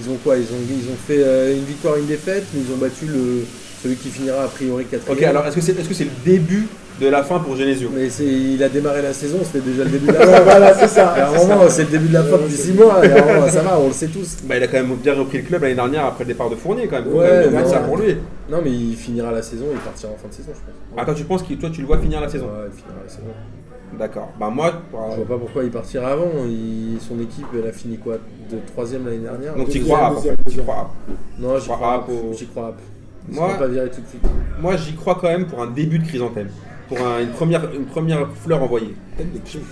Ils 0.00 0.10
ont 0.10 0.16
quoi? 0.22 0.36
Ils 0.36 0.42
ont, 0.44 0.60
ils 0.68 0.88
ont 0.90 0.96
fait 1.06 1.22
euh, 1.24 1.54
une 1.54 1.64
victoire, 1.64 1.96
une 1.96 2.06
défaite, 2.06 2.44
mais 2.54 2.60
ils 2.68 2.72
ont 2.72 2.76
battu 2.76 3.06
le, 3.06 3.44
celui 3.82 3.96
qui 3.96 4.08
finira 4.10 4.42
a 4.44 4.48
priori 4.48 4.84
quatrième. 4.84 5.16
Ok, 5.16 5.22
alors 5.24 5.46
est-ce 5.46 5.54
que 5.56 5.60
c'est 5.62 5.78
est-ce 5.78 5.88
que 5.88 5.94
c'est 5.94 6.04
le 6.04 6.10
début 6.24 6.66
de 7.00 7.06
la 7.08 7.22
fin 7.22 7.38
pour 7.38 7.54
Genesio 7.56 7.90
Mais 7.94 8.08
il 8.08 8.62
a 8.62 8.68
démarré 8.68 9.02
la 9.02 9.12
saison, 9.12 9.38
c'était 9.44 9.60
déjà 9.64 9.84
le 9.84 9.90
début 9.90 10.06
de 10.08 10.12
la 10.12 10.20
fin. 10.26 10.40
voilà, 10.40 10.74
c'est 10.74 10.88
ça. 10.88 11.10
À 11.10 11.28
un 11.28 11.32
moment, 11.46 11.68
c'est 11.68 11.84
le 11.84 11.90
début 11.90 12.08
de 12.08 12.14
la 12.14 12.24
fin 12.24 12.36
depuis 12.38 12.52
6 12.56 12.72
mois, 12.72 13.04
et 13.04 13.08
moment, 13.08 13.48
ça 13.48 13.62
va, 13.62 13.78
on 13.78 13.86
le 13.88 13.92
sait 13.92 14.08
tous. 14.08 14.38
bah, 14.44 14.56
Il 14.56 14.62
a 14.62 14.66
quand 14.66 14.78
même 14.82 14.94
bien 14.96 15.14
repris 15.14 15.38
le 15.38 15.44
club 15.44 15.62
l'année 15.62 15.74
dernière 15.74 16.06
après 16.06 16.24
le 16.24 16.28
départ 16.28 16.50
de 16.50 16.56
Fournier 16.56 16.88
quand 16.88 17.00
même. 17.00 17.12
Ouais, 17.12 17.26
quand 17.28 17.34
même 17.50 17.50
mettre 17.54 17.68
non, 17.68 17.72
ça 17.74 17.78
pour 17.80 17.96
lui. 17.98 18.16
Non, 18.50 18.58
mais 18.64 18.70
il 18.72 18.96
finira 18.96 19.30
la 19.30 19.42
saison, 19.42 19.66
il 19.72 19.78
partira 19.78 20.12
en 20.12 20.16
fin 20.16 20.28
de 20.28 20.32
saison, 20.34 20.48
je 20.54 20.60
pense. 20.60 20.74
Ah, 20.96 21.04
toi 21.04 21.14
tu 21.14 21.24
penses 21.24 21.42
que 21.42 21.54
toi 21.54 21.70
tu 21.70 21.80
le 21.82 21.86
vois 21.86 21.98
finir 21.98 22.20
la 22.20 22.28
saison? 22.28 22.46
Ouais, 22.46 22.66
il 22.72 22.76
finira 22.78 22.96
la 23.04 23.08
saison. 23.08 23.22
D'accord. 23.98 24.28
Bah 24.38 24.50
moi, 24.50 24.82
Je 24.92 25.16
vois 25.16 25.26
pas 25.26 25.38
pourquoi 25.38 25.64
il 25.64 25.70
partira 25.70 26.08
avant. 26.12 26.30
Il- 26.46 26.98
Son 27.00 27.18
équipe, 27.20 27.46
elle 27.54 27.68
a 27.68 27.72
fini 27.72 27.96
quoi? 27.98 28.14
De 28.50 28.56
troisième 28.72 29.04
l'année 29.06 29.18
dernière? 29.18 29.54
Donc 29.54 29.68
tu 29.70 29.80
crois 29.80 30.10
tu 30.22 30.28
deuxième. 30.46 30.64
crois 30.64 30.90
Non, 31.38 31.58
j'y 31.58 31.68
crois 31.68 32.06
J'y 32.36 32.46
crois 32.46 32.74
Moi- 33.30 33.54
pas 33.58 33.66
virés 33.66 33.90
tout 33.90 34.00
de 34.00 34.06
suite. 34.08 34.22
Moi 34.60 34.76
j'y 34.76 34.94
crois 34.94 35.16
quand 35.20 35.28
même 35.28 35.46
pour 35.46 35.62
un 35.62 35.68
début 35.68 35.98
de 35.98 36.06
chrysanthème. 36.06 36.48
Pour 36.88 36.98
un- 37.06 37.20
une, 37.20 37.28
première, 37.30 37.70
une 37.74 37.84
première 37.84 38.26
fleur 38.42 38.62
envoyée. 38.62 38.94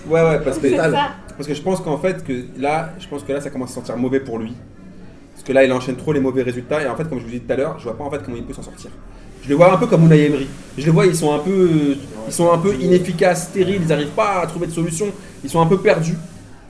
Ouais 0.07 0.21
ouais 0.21 0.39
parce 0.43 0.57
que 0.57 0.69
C'est 0.69 0.75
ça. 0.77 1.09
Parce 1.35 1.47
que 1.47 1.53
je 1.53 1.61
pense 1.61 1.81
qu'en 1.81 1.97
fait, 1.97 2.23
que 2.23 2.33
là, 2.57 2.93
je 2.99 3.07
pense 3.07 3.23
que 3.23 3.31
là, 3.33 3.41
ça 3.41 3.49
commence 3.49 3.69
à 3.69 3.73
se 3.73 3.79
sentir 3.79 3.97
mauvais 3.97 4.19
pour 4.19 4.39
lui. 4.39 4.53
Parce 5.33 5.43
que 5.43 5.53
là, 5.53 5.63
il 5.63 5.71
enchaîne 5.71 5.95
trop 5.95 6.13
les 6.13 6.19
mauvais 6.19 6.41
résultats. 6.43 6.81
Et 6.81 6.87
en 6.87 6.95
fait, 6.95 7.07
comme 7.09 7.19
je 7.19 7.23
vous 7.23 7.29
disais 7.29 7.43
tout 7.45 7.53
à 7.53 7.55
l'heure, 7.55 7.75
je 7.79 7.83
vois 7.83 7.97
pas 7.97 8.03
en 8.03 8.09
fait 8.11 8.21
comment 8.23 8.37
il 8.37 8.43
peut 8.43 8.53
s'en 8.53 8.63
sortir. 8.63 8.89
Je 9.43 9.49
les 9.49 9.55
vois 9.55 9.71
un 9.73 9.77
peu 9.77 9.87
comme 9.87 10.03
Unai 10.05 10.25
Emery. 10.25 10.47
Je 10.77 10.85
les 10.85 10.91
vois, 10.91 11.05
ils 11.05 11.15
sont 11.15 11.33
un 11.33 11.39
peu, 11.39 11.95
ils 12.27 12.33
sont 12.33 12.51
un 12.51 12.57
peu 12.57 12.73
inefficaces, 12.75 13.45
stériles. 13.49 13.81
Ils 13.83 13.87
n'arrivent 13.87 14.07
pas 14.09 14.41
à 14.41 14.47
trouver 14.47 14.67
de 14.67 14.71
solution. 14.71 15.07
Ils 15.43 15.49
sont 15.49 15.61
un 15.61 15.67
peu 15.67 15.77
perdus. 15.77 16.17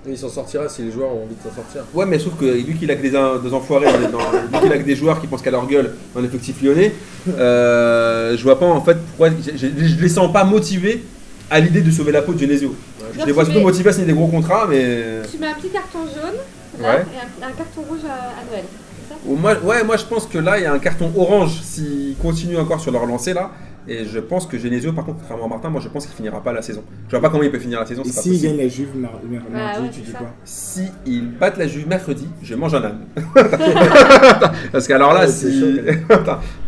Et 0.08 0.12
il 0.12 0.18
s'en 0.18 0.30
sortira 0.30 0.70
si 0.70 0.84
les 0.84 0.91
joueurs 0.91 1.10
ont 1.10 1.24
envie 1.24 1.36
de 1.36 1.41
s'en 1.49 1.53
sortir. 1.55 1.82
Ouais, 1.93 2.05
mais 2.05 2.18
sauf 2.18 2.34
que 2.39 2.45
lui 2.45 2.76
qu'il 2.78 2.89
a 2.91 2.95
que 2.95 3.01
des, 3.01 3.10
des 3.10 3.53
enfoirés, 3.53 3.88
dans, 4.12 4.20
lui 4.20 4.60
qu'il 4.62 4.72
a 4.72 4.78
que 4.78 4.84
des 4.84 4.95
joueurs 4.95 5.20
qui 5.20 5.28
pensent 5.28 5.41
qu'à 5.41 5.51
leur 5.51 5.68
gueule 5.68 5.93
dans 6.16 6.22
l'effectif 6.22 6.62
lyonnais, 6.62 6.93
euh, 7.38 8.38
je 8.38 8.43
vois 8.43 8.58
pas 8.60 8.66
en 8.66 8.82
fait 8.82 8.97
pourquoi. 9.10 9.30
Je, 9.30 9.51
je- 9.58 9.68
je 9.88 10.01
les 10.01 10.10
sens 10.10 10.32
pas 10.32 10.43
motivés 10.43 11.03
à 11.49 11.60
l'idée 11.60 11.82
de 11.82 11.91
sauver 11.91 12.12
la 12.12 12.22
peau 12.22 12.34
de 12.34 12.39
Genesio. 12.39 12.76
Je 13.20 13.26
les 13.26 13.32
vois 13.32 13.45
surtout 13.45 13.62
motivés 13.62 13.89
à 13.89 13.93
signer 13.93 14.08
des 14.08 14.14
gros 14.14 14.28
contrats, 14.28 14.66
mais. 14.70 15.22
Tu 15.32 15.38
mets 15.39 15.47
un 15.47 15.53
petit 15.55 15.70
carton 15.70 15.99
jaune 16.05 16.36
là, 16.82 16.88
Ouais. 16.89 17.01
et 17.14 17.43
un, 17.43 17.47
un 17.47 17.51
carton 17.51 17.82
rouge 17.89 18.01
à, 18.08 18.14
à 18.14 18.45
Noël. 18.49 18.64
c'est 19.08 19.14
ça? 19.14 19.20
Ou 19.26 19.36
Moi, 19.36 19.55
ouais, 19.64 19.84
moi 19.84 19.97
je 19.97 20.03
pense 20.05 20.26
que 20.28 20.38
là 20.38 20.58
il 20.60 20.64
y 20.64 20.66
a 20.66 20.74
un 20.74 20.80
carton 20.80 21.12
orange 21.18 21.60
s'ils 21.64 22.16
continuent 22.22 22.60
encore 22.60 22.80
sur 22.80 22.91
leur 22.91 23.05
lancée 23.05 23.34
là. 23.34 23.51
Et 23.89 24.03
je 24.05 24.19
pense 24.19 24.45
que 24.45 24.57
Genesio, 24.57 24.91
par 24.91 25.05
contre, 25.05 25.19
contrairement 25.19 25.45
à 25.45 25.49
Martin, 25.49 25.69
moi 25.69 25.79
je 25.81 25.88
pense 25.88 26.05
qu'il 26.05 26.15
finira 26.15 26.41
pas 26.43 26.51
la 26.51 26.61
saison. 26.61 26.83
Je 27.07 27.11
vois 27.11 27.21
pas 27.21 27.29
comment 27.29 27.43
il 27.43 27.51
peut 27.51 27.59
finir 27.59 27.79
la 27.79 27.85
saison. 27.85 28.01
Et 28.03 28.09
c'est 28.09 28.15
pas 28.15 28.21
s'il 28.21 28.31
possible. 28.33 28.47
gagne 28.57 28.57
la 28.65 28.67
Juve 28.67 28.88
mar- 28.97 29.11
mar- 29.29 29.41
mardi, 29.51 29.81
ouais, 29.83 29.89
tu 29.93 30.01
dis 30.01 30.11
ça. 30.11 30.17
quoi? 30.17 30.27
Si 30.43 30.83
ils 31.05 31.29
battent 31.31 31.57
la 31.57 31.67
Juve 31.67 31.88
mercredi, 31.88 32.27
je 32.43 32.55
mange 32.55 32.75
un 32.75 32.83
âne. 32.83 32.99
Parce 34.71 34.88
qu'alors 34.88 35.13
là, 35.13 35.21
Ouais, 35.21 35.27
c'est 35.27 35.51
si. 35.51 35.79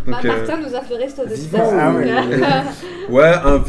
Bah, 0.07 0.17
euh, 0.25 0.27
Martin 0.27 0.57
nous 0.67 0.75
a 0.75 0.81
fait 0.81 0.95
resto 0.95 1.23
de 1.23 1.33
vivant, 1.35 1.59
ah 1.77 1.93
ouais. 1.93 2.09
euh, 2.09 3.13
ouais, 3.13 3.31
un, 3.45 3.61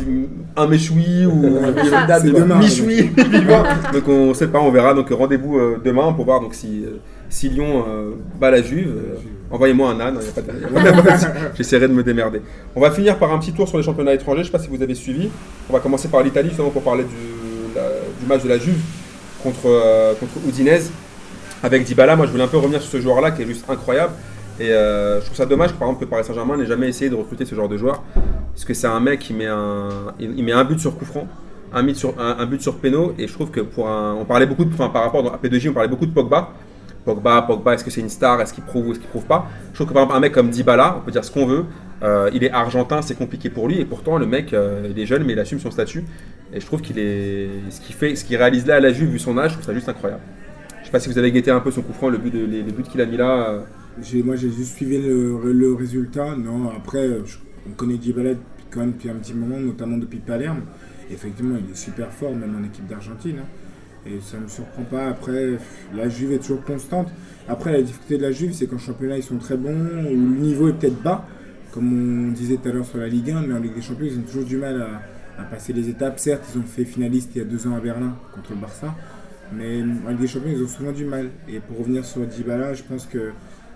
un 0.63 0.67
méchoui 0.67 1.27
ou 1.27 1.59
un 1.59 2.59
michoui 2.59 3.11
vivant. 3.17 3.63
Donc 3.93 4.09
on 4.09 4.33
sait 4.33 4.47
pas, 4.49 4.61
on 4.61 4.71
verra. 4.71 4.95
Donc 4.95 5.11
rendez-vous 5.11 5.59
euh, 5.59 5.79
demain 5.85 6.13
pour 6.15 6.25
voir 6.25 6.41
donc 6.41 6.55
si, 6.55 6.85
euh, 6.87 6.99
si 7.29 7.51
Lyon 7.51 7.85
euh, 7.87 8.11
bat 8.41 8.51
la 8.53 8.63
Juve. 8.63 8.89
euh, 8.89 9.17
Envoyez-moi 9.51 9.91
un 9.91 10.01
âne, 10.01 10.19
il 10.21 10.27
y 10.27 10.31
a 10.31 10.33
pas 10.33 11.03
de- 11.03 11.47
j'essaierai 11.57 11.89
de 11.89 11.93
me 11.93 12.03
démerder. 12.05 12.41
On 12.77 12.81
va 12.81 12.91
finir 12.91 13.19
par 13.19 13.33
un 13.33 13.39
petit 13.39 13.53
tour 13.53 13.69
sur 13.69 13.79
les 13.79 13.83
championnats 13.85 14.15
étrangers. 14.15 14.43
Je 14.43 14.47
sais 14.47 14.53
pas 14.53 14.59
si 14.61 14.69
vous 14.69 14.81
avez 14.83 14.95
suivi. 14.95 15.29
On 15.69 15.73
va 15.73 15.81
commencer 15.81 16.09
par 16.09 16.23
l'Italie 16.23 16.49
justement 16.51 16.71
pour 16.71 16.83
parler 16.83 17.05
du, 17.05 17.75
la- 17.75 17.83
du 18.21 18.27
match 18.29 18.43
de 18.45 18.49
la 18.49 18.59
Juve 18.59 18.79
contre, 19.43 19.67
euh, 19.67 20.15
contre 20.15 20.33
Udinese 20.49 20.91
avec 21.63 21.85
Dybala. 21.85 22.15
Moi, 22.17 22.27
je 22.27 22.31
voulais 22.31 22.45
un 22.45 22.49
peu 22.49 22.59
revenir 22.59 22.81
sur 22.81 22.91
ce 22.93 23.01
joueur-là 23.01 23.33
qui 23.33 23.43
est 23.43 23.47
juste 23.47 23.65
incroyable. 23.69 24.13
Et 24.61 24.71
euh, 24.71 25.21
je 25.21 25.25
trouve 25.27 25.37
ça 25.37 25.47
dommage 25.47 25.73
que 25.73 25.79
par 25.79 25.89
exemple 25.89 26.05
que 26.05 26.11
Paris 26.11 26.23
Saint-Germain 26.25 26.57
n'ait 26.57 26.67
jamais 26.67 26.89
essayé 26.89 27.11
de 27.11 27.15
recruter 27.17 27.45
ce 27.47 27.55
genre 27.55 27.69
de 27.69 27.77
joueur. 27.79 28.03
Parce 28.55 28.65
que 28.65 28.75
c'est 28.75 28.87
un 28.87 29.01
mec 29.01 29.19
qui 29.21 29.33
met 29.33 29.47
un, 29.47 29.89
il 30.21 30.39
il 30.39 30.45
met 30.45 30.53
un 30.53 30.65
but 30.65 30.79
sur 30.79 30.97
coup 30.99 31.07
franc, 31.07 31.27
un 31.73 31.83
but 31.83 31.97
sur, 31.97 32.15
un, 32.21 32.37
un 32.39 32.47
but 32.47 32.61
sur 32.61 32.77
péno. 32.77 33.15
Et 33.19 33.27
je 33.27 33.33
trouve 33.33 33.51
que 33.51 33.61
pour 33.61 33.89
un. 33.89 34.15
On 34.15 34.25
parlait 34.27 34.47
beaucoup 34.47 34.65
de. 34.67 34.73
Enfin, 34.75 34.91
par 34.91 35.03
rapport 35.03 35.27
à 35.33 35.39
P2J, 35.43 35.71
on 35.71 35.73
parlait 35.73 35.89
beaucoup 35.89 36.07
de 36.07 36.13
Pogba. 36.13 36.51
Pogba, 37.05 37.43
Pogba, 37.43 37.75
est-ce 37.75 37.85
que 37.85 37.91
c'est 37.91 38.01
une 38.01 38.09
star? 38.11 38.41
Est-ce 38.41 38.53
qu'il 38.53 38.65
prouve 38.65 38.89
ou 38.89 38.93
est-ce 38.93 39.01
qu'il 39.01 39.09
prouve 39.09 39.25
pas? 39.27 39.49
Je 39.71 39.75
trouve 39.77 39.89
que 39.89 39.93
par 39.95 40.03
exemple, 40.03 40.17
un 40.17 40.21
mec 40.21 40.33
comme 40.33 40.51
Dybala, 40.51 40.97
on 40.99 41.01
peut 41.01 41.11
dire 41.11 41.25
ce 41.25 41.31
qu'on 41.31 41.47
veut. 41.47 41.65
euh, 42.03 42.31
il 42.33 42.45
est 42.45 42.51
argentin, 42.51 43.03
c'est 43.03 43.15
compliqué 43.17 43.51
pour 43.51 43.69
lui. 43.69 43.81
Et 43.81 43.85
pourtant, 43.85 44.19
le 44.19 44.27
mec, 44.27 44.53
euh, 44.53 44.89
il 44.91 44.99
est 44.99 45.07
jeune, 45.07 45.25
mais 45.25 45.33
il 45.35 45.39
assume 45.39 45.59
son 45.61 45.71
statut. 45.71 46.05
Et 46.53 46.61
je 46.61 46.67
trouve 46.67 46.81
qu'il 46.83 46.99
est. 46.99 47.49
Ce 47.71 47.81
qu'il 47.81 47.95
fait, 47.95 48.15
ce 48.17 48.25
qu'il 48.25 48.37
réalise 48.37 48.67
là 48.67 48.77
à 48.77 48.81
la 48.81 48.93
Juve, 48.93 49.11
vu 49.11 49.19
son 49.19 49.37
âge, 49.39 49.51
je 49.53 49.55
trouve 49.57 49.67
ça 49.67 49.75
juste 49.75 49.89
incroyable. 49.89 50.23
Je 50.81 50.87
sais 50.87 50.91
pas 50.93 51.01
si 51.01 51.09
vous 51.09 51.19
avez 51.19 51.31
guetté 51.33 51.51
un 51.51 51.61
peu 51.61 51.71
son 51.71 51.83
coup 51.83 51.93
franc, 51.93 52.09
le 52.09 52.19
but, 52.19 52.33
de- 52.33 52.45
les, 52.45 52.63
les 52.63 52.73
buts 52.73 52.83
qu'il 52.83 53.01
a 53.01 53.07
mis 53.07 53.17
là. 53.17 53.51
euh, 53.51 53.61
Moi, 54.25 54.37
j'ai 54.37 54.51
juste 54.51 54.75
suivi 54.77 54.99
le, 55.01 55.75
résultat. 55.75 56.37
Non, 56.37 56.71
après, 56.77 57.09
on 57.67 57.71
connaît 57.73 57.99
Dybala 57.99 58.31
quand 58.71 58.81
même 58.81 58.93
depuis 58.93 59.11
un 59.11 59.15
petit 59.15 59.35
moment, 59.35 59.59
notamment 59.59 59.99
depuis 59.99 60.19
Palerme. 60.19 60.61
Effectivement, 61.11 61.57
il 61.59 61.71
est 61.71 61.77
super 61.77 62.13
fort, 62.13 62.35
même 62.35 62.57
en 62.61 62.65
équipe 62.65 62.87
d'Argentine. 62.87 63.37
hein. 63.41 63.47
Et 64.07 64.21
ça 64.21 64.39
ne 64.39 64.45
me 64.45 64.49
surprend 64.49 64.83
pas. 64.83 65.09
Après, 65.09 65.59
la 65.95 66.09
Juve 66.09 66.33
est 66.33 66.39
toujours 66.39 66.63
constante. 66.65 67.09
Après, 67.49 67.73
la 67.73 67.83
difficulté 67.83 68.17
de 68.17 68.23
la 68.23 68.33
Juve, 68.33 68.53
c'est 68.53 68.67
qu'en 68.67 68.79
championnat, 68.79 69.17
ils 69.17 69.23
sont 69.23 69.37
très 69.37 69.57
bons, 69.57 69.75
le 69.75 70.11
niveau 70.17 70.69
est 70.69 70.73
peut-être 70.73 71.03
bas, 71.03 71.27
comme 71.73 72.29
on 72.29 72.33
disait 72.33 72.57
tout 72.57 72.69
à 72.69 72.73
l'heure 72.73 72.87
sur 72.87 72.99
la 72.99 73.09
Ligue 73.09 73.31
1, 73.31 73.43
mais 73.43 73.55
en 73.55 73.59
Ligue 73.59 73.75
des 73.75 73.83
Champions, 73.83 74.07
ils 74.07 74.19
ont 74.19 74.23
toujours 74.23 74.45
du 74.45 74.57
mal 74.57 74.81
à, 74.81 75.43
passer 75.45 75.73
les 75.73 75.89
étapes. 75.89 76.19
Certes, 76.19 76.45
ils 76.55 76.59
ont 76.59 76.65
fait 76.65 76.85
finaliste 76.85 77.31
il 77.35 77.39
y 77.39 77.41
a 77.41 77.45
deux 77.45 77.67
ans 77.67 77.75
à 77.75 77.81
Berlin 77.81 78.15
contre 78.35 78.51
le 78.51 78.57
Barça, 78.57 78.95
mais 79.53 79.83
en 80.07 80.11
Ligue 80.11 80.21
des 80.21 80.27
Champions, 80.27 80.51
ils 80.53 80.63
ont 80.63 80.69
souvent 80.69 80.93
du 80.93 81.05
mal. 81.05 81.31
Et 81.49 81.61
pour 81.61 81.79
revenir 81.79 82.05
sur 82.05 82.27
Dybala, 82.27 82.75
je 82.75 82.83
pense 82.83 83.07
que 83.07 83.33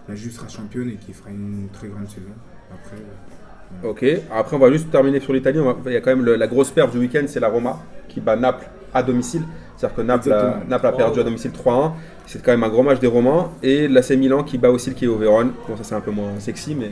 la 0.08 0.14
Juve 0.14 0.32
sera 0.32 0.48
championne 0.48 0.90
et 0.90 0.96
qu'il 0.96 1.14
fera 1.14 1.30
une 1.30 1.68
très 1.72 1.88
grande 1.88 2.08
saison. 2.08 2.32
Après, 2.72 2.96
euh, 2.96 3.88
Ok, 3.88 4.04
après 4.30 4.56
on 4.56 4.58
va 4.60 4.70
juste 4.70 4.90
terminer 4.90 5.20
sur 5.20 5.32
l'Italie. 5.32 5.58
Il 5.86 5.92
y 5.92 5.96
a 5.96 6.00
quand 6.00 6.14
même 6.14 6.24
la 6.24 6.46
grosse 6.46 6.70
perte 6.70 6.92
du 6.92 6.98
week-end, 6.98 7.24
c'est 7.26 7.40
la 7.40 7.48
Roma 7.48 7.82
qui 8.08 8.20
bat 8.20 8.36
Naples 8.36 8.66
à 8.92 9.02
domicile. 9.02 9.42
C'est-à-dire 9.76 9.96
que 9.96 10.02
Naples 10.02 10.32
a, 10.32 10.36
Exactement. 10.36 10.64
Naples 10.70 10.86
a 10.86 10.92
perdu 10.92 11.20
à 11.20 11.22
domicile 11.24 11.50
3-1. 11.50 11.92
C'est 12.26 12.42
quand 12.42 12.52
même 12.52 12.62
un 12.64 12.68
gros 12.68 12.82
match 12.82 13.00
des 13.00 13.06
Romains. 13.06 13.50
Et 13.62 13.88
l'AC 13.88 14.10
Milan 14.12 14.42
qui 14.44 14.56
bat 14.58 14.70
aussi 14.70 14.90
le 14.90 14.96
Chievo 14.96 15.16
Vérone. 15.16 15.50
Bon, 15.68 15.76
ça 15.76 15.82
c'est 15.84 15.94
un 15.94 16.00
peu 16.00 16.10
moins 16.12 16.30
sexy, 16.38 16.74
mais 16.74 16.90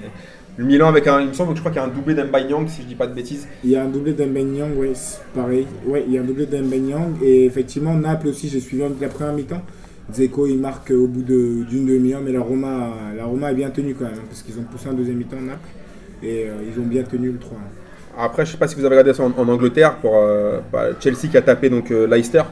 le 0.56 0.64
Milan 0.64 0.88
avec 0.88 1.06
un. 1.06 1.20
Il 1.20 1.28
me 1.28 1.32
semble 1.32 1.50
que 1.50 1.56
je 1.56 1.60
crois 1.60 1.70
qu'il 1.72 1.80
y 1.80 1.84
a 1.84 1.86
un 1.88 1.90
doublé 1.92 2.14
d'Mbayang, 2.14 2.66
si 2.68 2.82
je 2.82 2.86
dis 2.88 2.94
pas 2.94 3.06
de 3.06 3.14
bêtises. 3.14 3.46
Il 3.64 3.70
y 3.70 3.76
a 3.76 3.84
un 3.84 3.88
doublé 3.88 4.12
d'Embanyang, 4.12 4.76
ouais, 4.76 4.90
c'est 4.94 5.22
pareil. 5.34 5.66
Ouais, 5.86 6.04
il 6.06 6.12
y 6.12 6.18
a 6.18 6.20
un 6.20 6.24
doublé 6.24 6.46
d'Embanyang. 6.46 7.14
Et 7.22 7.44
effectivement, 7.46 7.94
Naples 7.94 8.28
aussi, 8.28 8.48
j'ai 8.48 8.60
suivi 8.60 8.82
la 9.00 9.08
première 9.08 9.32
mi-temps. 9.32 9.62
Zeko, 10.12 10.46
il 10.48 10.58
marque 10.58 10.90
au 10.90 11.06
bout 11.06 11.22
de- 11.22 11.62
d'une 11.62 11.86
demi-heure, 11.86 12.20
mais 12.22 12.32
la 12.32 12.40
Roma, 12.40 12.90
la 13.16 13.24
Roma 13.24 13.46
a 13.46 13.52
bien 13.54 13.70
tenu 13.70 13.94
quand 13.94 14.04
même, 14.04 14.18
parce 14.28 14.42
qu'ils 14.42 14.58
ont 14.58 14.64
poussé 14.64 14.88
en 14.88 14.92
deuxième 14.94 15.16
mi-temps 15.16 15.40
Naples. 15.40 15.60
Et 16.24 16.46
euh, 16.48 16.52
ils 16.68 16.78
ont 16.82 16.84
bien 16.86 17.04
tenu 17.04 17.30
le 17.30 17.38
3 17.38 17.56
Après, 18.18 18.44
je 18.44 18.52
sais 18.52 18.58
pas 18.58 18.68
si 18.68 18.74
vous 18.76 18.84
avez 18.84 18.96
regardé 18.96 19.14
ça 19.14 19.22
en, 19.24 19.32
en 19.36 19.48
Angleterre 19.48 19.96
pour 19.96 20.16
euh, 20.16 20.60
bah, 20.70 20.88
Chelsea 21.00 21.28
qui 21.30 21.36
a 21.36 21.42
tapé 21.42 21.70
donc 21.70 21.90
euh, 21.90 22.06
Leicester 22.06 22.42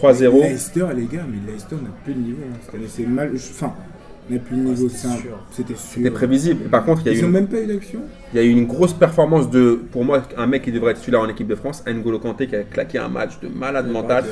3-0. 0.00 0.14
3-0. 0.28 0.42
Leicester, 0.42 0.86
les 0.94 1.04
gars, 1.04 1.24
mais 1.28 1.52
Leicester 1.52 1.76
n'a 1.76 1.90
plus 2.04 2.14
de 2.14 2.20
niveau. 2.20 2.38
hein. 2.50 2.78
C'est 2.88 3.06
mal. 3.06 3.32
Enfin, 3.34 3.74
plus 4.34 4.56
niveau. 4.56 4.88
c'était 4.88 5.74
sûr. 5.74 5.74
C'était 5.78 6.10
prévisible. 6.10 6.64
Et 6.66 6.68
par 6.68 6.84
contre, 6.84 7.02
il 7.04 7.06
y, 7.06 7.08
a 7.10 7.12
Ils 7.12 7.18
eu 7.18 7.22
n'ont 7.22 7.28
une, 7.28 7.32
même 7.34 7.46
pas 7.46 7.58
eu 7.60 7.66
d'action. 7.66 8.00
il 8.34 8.36
y 8.36 8.42
a 8.42 8.44
eu 8.44 8.50
une 8.50 8.66
grosse 8.66 8.92
performance 8.92 9.48
de, 9.50 9.78
pour 9.92 10.04
moi, 10.04 10.22
un 10.36 10.46
mec 10.46 10.62
qui 10.62 10.72
devrait 10.72 10.90
être 10.92 10.98
titulaire 10.98 11.20
en 11.20 11.28
équipe 11.28 11.46
de 11.46 11.54
France, 11.54 11.84
N'Golo 11.86 12.18
Kanté, 12.18 12.46
qui 12.48 12.56
a 12.56 12.62
claqué 12.64 12.98
un 12.98 13.08
match 13.08 13.38
de 13.40 13.48
malade 13.48 13.90
mental. 13.90 14.24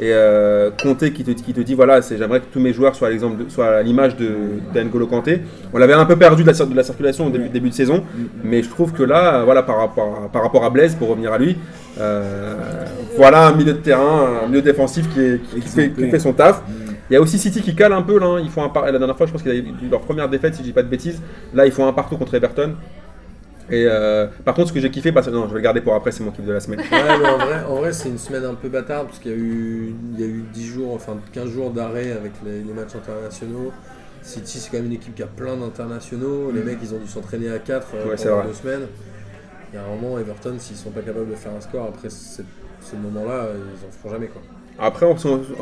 Et 0.00 0.10
euh, 0.12 0.70
Conte 0.82 1.08
qui 1.12 1.22
te, 1.24 1.30
qui 1.30 1.52
te 1.52 1.60
dit 1.60 1.74
voilà, 1.74 2.02
c'est 2.02 2.18
j'aimerais 2.18 2.40
que 2.40 2.46
tous 2.52 2.60
mes 2.60 2.72
joueurs 2.72 2.94
soient 2.96 3.08
à 3.08 3.10
l'exemple, 3.10 3.44
de- 3.44 3.50
soient 3.50 3.76
à 3.76 3.82
l'image 3.82 4.16
de 4.16 4.28
d'N'Golo 4.74 5.06
Kanté. 5.06 5.40
On 5.72 5.78
l'avait 5.78 5.92
un 5.94 6.04
peu 6.04 6.16
perdu 6.16 6.42
de 6.42 6.48
la, 6.48 6.52
cir- 6.54 6.68
de 6.68 6.74
la 6.74 6.82
circulation 6.82 7.26
au 7.26 7.30
début, 7.30 7.44
Ouais. 7.44 7.50
début 7.50 7.70
de 7.70 7.74
saison, 7.74 8.02
mais 8.42 8.62
je 8.62 8.68
trouve 8.68 8.92
que 8.92 9.02
là, 9.04 9.44
voilà, 9.44 9.62
par 9.62 9.76
rapport 9.78 10.22
à, 10.24 10.28
par 10.28 10.42
rapport 10.42 10.64
à 10.64 10.70
Blaise, 10.70 10.94
pour 10.96 11.08
revenir 11.08 11.32
à 11.32 11.38
lui, 11.38 11.56
euh, 12.00 12.54
voilà 13.16 13.46
un 13.48 13.54
milieu 13.54 13.72
de 13.72 13.78
terrain, 13.78 14.40
un 14.44 14.48
milieu 14.48 14.62
défensif 14.62 15.08
qui, 15.12 15.20
est- 15.20 15.40
qui, 15.42 15.60
qui 15.60 15.68
fait, 15.68 15.90
qui 15.90 16.10
fait 16.10 16.18
son 16.18 16.32
taf. 16.32 16.62
Il 17.10 17.14
y 17.14 17.16
a 17.16 17.20
aussi 17.20 17.38
City 17.38 17.62
qui 17.62 17.74
cale 17.74 17.92
un 17.92 18.02
peu 18.02 18.18
là. 18.18 18.26
hein. 18.26 18.40
Ils 18.40 18.50
font 18.50 18.62
un 18.64 18.68
par- 18.68 18.84
La 18.90 18.98
dernière 18.98 19.16
fois, 19.16 19.26
je 19.26 19.32
pense 19.32 19.42
qu'ils 19.42 19.50
avaient 19.52 19.60
eu 19.60 19.88
leur 19.90 20.00
première 20.00 20.28
défaite, 20.28 20.54
si 20.54 20.60
je 20.60 20.64
dis 20.64 20.72
pas 20.72 20.82
de 20.82 20.88
bêtises. 20.88 21.20
Là, 21.54 21.64
ils 21.66 21.72
font 21.72 21.86
un 21.86 21.92
partout 21.92 22.16
contre 22.16 22.34
Everton. 22.34 22.74
Et 23.68 23.84
euh, 23.88 24.28
par 24.44 24.54
contre, 24.54 24.68
ce 24.68 24.72
que 24.72 24.78
j'ai 24.80 24.90
kiffé, 24.90 25.10
bah, 25.10 25.22
c'est- 25.22 25.30
non, 25.32 25.44
je 25.44 25.48
vais 25.48 25.56
le 25.56 25.60
garder 25.60 25.80
pour 25.80 25.94
après, 25.94 26.12
c'est 26.12 26.22
mon 26.22 26.30
kiff 26.30 26.44
de 26.44 26.52
la 26.52 26.60
semaine. 26.60 26.78
Ouais, 26.80 26.86
mais 26.90 27.28
en 27.28 27.38
vrai, 27.38 27.64
en 27.68 27.74
vrai 27.76 27.92
c'est 27.92 28.08
une 28.08 28.18
semaine 28.18 28.44
un 28.44 28.54
peu 28.54 28.68
bâtarde 28.68 29.06
parce 29.08 29.18
qu'il 29.18 29.32
y 29.32 29.34
a 29.34 29.36
eu, 29.36 29.92
il 30.14 30.20
y 30.20 30.22
a 30.22 30.26
eu 30.26 30.44
10 30.52 30.66
jours, 30.66 30.94
enfin 30.94 31.16
15 31.32 31.48
jours 31.50 31.70
d'arrêt 31.72 32.12
avec 32.12 32.30
les, 32.44 32.60
les 32.62 32.72
matchs 32.72 32.94
internationaux. 32.94 33.72
City, 34.22 34.58
c'est 34.58 34.70
quand 34.70 34.76
même 34.78 34.86
une 34.86 34.92
équipe 34.92 35.14
qui 35.16 35.22
a 35.22 35.26
plein 35.26 35.56
d'internationaux. 35.56 36.50
Les 36.52 36.62
mecs, 36.62 36.78
ils 36.82 36.94
ont 36.94 36.98
dû 36.98 37.08
s'entraîner 37.08 37.48
à 37.50 37.58
4 37.58 37.88
Ouais, 37.94 38.16
c'est 38.16 38.28
pendant 38.28 38.44
deux 38.44 38.52
semaines. 38.54 38.86
Il 39.72 39.76
y 39.76 39.78
a 39.78 39.84
un 39.84 39.88
moment, 39.88 40.16
Everton, 40.18 40.54
s'ils 40.58 40.76
sont 40.76 40.90
pas 40.90 41.00
capables 41.02 41.28
de 41.28 41.34
faire 41.34 41.52
un 41.56 41.60
score 41.60 41.86
après 41.88 42.08
ce, 42.08 42.42
ce 42.80 42.96
moment-là, 42.96 43.48
ils 43.54 43.86
en 43.86 43.90
feront 43.90 44.10
jamais 44.14 44.28
quoi. 44.28 44.42
Après, 44.78 45.06
on, 45.06 45.16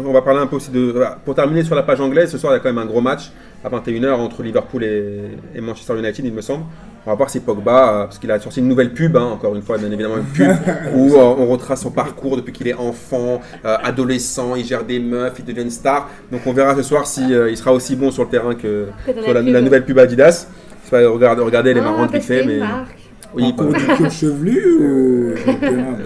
on 0.05 0.12
va 0.12 0.23
parler 0.23 0.41
un 0.41 0.47
peu 0.47 0.57
aussi 0.57 0.71
de. 0.71 0.95
Pour 1.25 1.35
terminer 1.35 1.62
sur 1.62 1.75
la 1.77 1.83
page 1.83 2.01
anglaise, 2.01 2.31
ce 2.31 2.39
soir, 2.39 2.53
il 2.53 2.57
y 2.57 2.59
a 2.59 2.61
quand 2.61 2.73
même 2.73 2.79
un 2.83 2.87
gros 2.87 3.01
match 3.01 3.31
à 3.65 3.69
21h 3.71 4.12
entre 4.15 4.43
Liverpool 4.43 4.83
et, 4.85 5.21
et 5.55 5.61
Manchester 5.61 5.99
United, 5.99 6.25
il 6.25 6.33
me 6.33 6.41
semble. 6.41 6.65
On 7.07 7.11
va 7.11 7.17
voir 7.17 7.29
si 7.31 7.39
Pogba, 7.41 7.89
euh, 7.89 8.05
parce 8.05 8.19
qu'il 8.19 8.31
a 8.31 8.41
sorti 8.41 8.61
une 8.61 8.69
nouvelle 8.69 8.93
pub, 8.95 9.15
hein, 9.17 9.25
encore 9.25 9.55
une 9.55 9.61
fois, 9.62 9.77
bien 9.77 9.89
évidemment, 9.93 10.17
une 10.17 10.25
pub 10.25 10.51
où 10.95 11.15
euh, 11.15 11.19
on 11.39 11.47
retrace 11.47 11.83
son 11.83 11.91
parcours 11.91 12.37
depuis 12.37 12.53
qu'il 12.53 12.67
est 12.67 12.75
enfant, 12.75 13.41
euh, 13.65 13.77
adolescent, 13.85 14.55
il 14.57 14.65
gère 14.65 14.85
des 14.85 14.99
meufs, 14.99 15.35
il 15.39 15.45
devient 15.45 15.62
une 15.62 15.71
star. 15.71 16.09
Donc 16.33 16.41
on 16.47 16.53
verra 16.53 16.75
ce 16.75 16.83
soir 16.83 17.07
si 17.07 17.35
euh, 17.35 17.51
il 17.51 17.57
sera 17.59 17.73
aussi 17.73 17.95
bon 17.95 18.11
sur 18.11 18.25
le 18.25 18.31
terrain 18.31 18.55
que 18.55 18.89
sur 19.23 19.35
la, 19.35 19.43
nouvelle 19.43 19.85
pub 19.85 19.99
Adidas. 19.99 20.47
Je 20.85 20.91
sais 20.91 21.03
pas, 21.03 21.09
regardez, 21.11 21.43
regardez, 21.43 21.71
elle 21.71 21.77
est 21.77 21.81
Ah, 21.81 21.85
marrante 21.85 22.12
vite 22.12 22.23
fait, 22.25 22.45
mais. 22.45 22.55
une 22.55 22.61
marque. 22.61 23.04
Oui, 23.37 23.53
Parcours 23.53 23.72
bah- 23.72 23.78
du 23.78 23.85
club 23.87 24.11
chevelu 24.11 24.76
ou. 24.78 25.35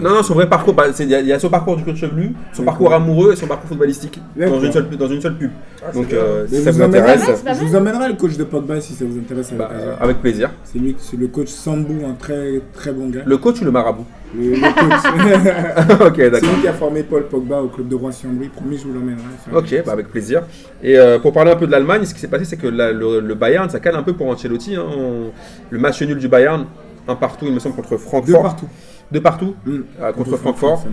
Non, 0.03 0.15
non, 0.15 0.23
son 0.23 0.33
vrai 0.33 0.47
parcours, 0.49 0.73
bah, 0.73 0.85
c'est- 0.93 1.03
il 1.03 1.09
y, 1.11 1.25
y 1.27 1.33
a 1.33 1.39
son 1.39 1.49
parcours 1.49 1.75
du 1.77 1.83
club 1.83 1.95
chevelu, 1.95 2.33
son 2.53 2.63
parcours 2.63 2.93
amoureux 2.93 3.33
et 3.33 3.35
son 3.35 3.45
parcours 3.47 3.67
footballistique 3.69 4.19
dans 4.35 4.59
une, 4.59 4.71
seule, 4.71 4.89
dans 4.89 5.07
une 5.07 5.21
seule 5.21 5.35
pub. 5.37 5.51
Donc, 5.93 6.11
euh, 6.13 6.45
si 6.47 6.61
ça 6.63 6.71
vous 6.71 6.77
vous 6.77 6.83
intéresse, 6.83 7.21
c'est 7.25 7.43
pas 7.43 7.53
Je 7.53 7.63
vous 7.65 7.75
emmènerai 7.75 8.07
le 8.09 8.15
coach 8.15 8.35
de 8.37 8.43
Pogba 8.43 8.81
si 8.81 8.93
ça 8.93 9.05
vous 9.05 9.17
intéresse 9.19 9.53
bah, 9.53 9.69
euh, 9.71 9.95
avec 9.99 10.17
plaisir. 10.21 10.49
C'est 10.63 10.79
lui, 10.79 10.95
c'est 10.99 11.17
le 11.17 11.27
coach 11.27 11.49
Sambou, 11.49 12.05
un 12.07 12.13
très 12.13 12.61
très 12.73 12.91
bon 12.91 13.09
gars. 13.09 13.21
Le 13.25 13.37
coach 13.37 13.61
ou 13.61 13.65
le 13.65 13.71
marabout? 13.71 14.05
Le, 14.35 14.51
le 14.51 14.55
coach. 14.59 15.99
Ok, 16.07 16.13
c'est 16.17 16.29
d'accord. 16.31 16.49
lui 16.55 16.61
qui 16.61 16.67
a 16.67 16.73
formé 16.73 17.03
Paul 17.03 17.23
Pogba 17.27 17.61
au 17.61 17.67
club 17.67 17.87
de 17.87 17.95
Roissy-en-Brie. 17.95 18.49
Promis, 18.49 18.77
je 18.77 18.83
vous 18.87 18.93
l'emmènerai. 18.93 19.23
C'est 19.45 19.55
Ok, 19.55 19.83
bah, 19.85 19.91
avec 19.93 20.09
plaisir. 20.09 20.43
Et 20.83 20.97
euh, 20.97 21.19
pour 21.19 21.33
parler 21.33 21.51
un 21.51 21.55
peu 21.55 21.65
de 21.67 21.71
l'Allemagne, 21.71 22.05
ce 22.05 22.13
qui 22.13 22.19
s'est 22.19 22.27
passé, 22.27 22.45
c'est 22.45 22.57
que 22.57 22.67
la- 22.67 22.91
le, 22.91 23.19
le 23.19 23.35
Bayern, 23.35 23.69
ça 23.69 23.79
cale 23.79 23.95
un 23.95 24.03
peu 24.03 24.13
pour 24.13 24.27
Ancelotti. 24.27 24.75
hein. 24.75 24.83
On- 24.87 25.31
le 25.69 25.79
match 25.79 26.01
nul 26.01 26.17
du 26.17 26.27
Bayern, 26.27 26.65
un 27.09 27.15
partout, 27.15 27.45
il 27.47 27.53
me 27.53 27.59
semble, 27.59 27.75
contre 27.75 27.91
Deux 27.91 27.97
Francfort. 27.97 28.41
partout. 28.43 28.67
Deux 29.11 29.21
partout 29.21 29.55
Mm. 29.65 29.79
euh, 30.01 30.11
contre 30.13 30.37
Francfort. 30.37 30.83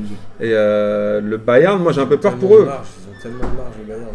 Et 0.41 0.51
euh, 0.53 1.21
le 1.21 1.37
Bayern, 1.37 1.83
moi 1.83 1.93
j'ai 1.93 2.01
un 2.01 2.07
peu 2.07 2.17
peur 2.17 2.35
pour 2.37 2.51
de 2.51 2.55
eux. 2.57 2.65
marge, 2.65 2.87
Ils 2.99 3.11
ont 3.11 3.23
tellement 3.23 3.39
de 3.53 3.57
marge, 3.57 3.75
le 3.79 3.85
Bayern. 3.95 4.07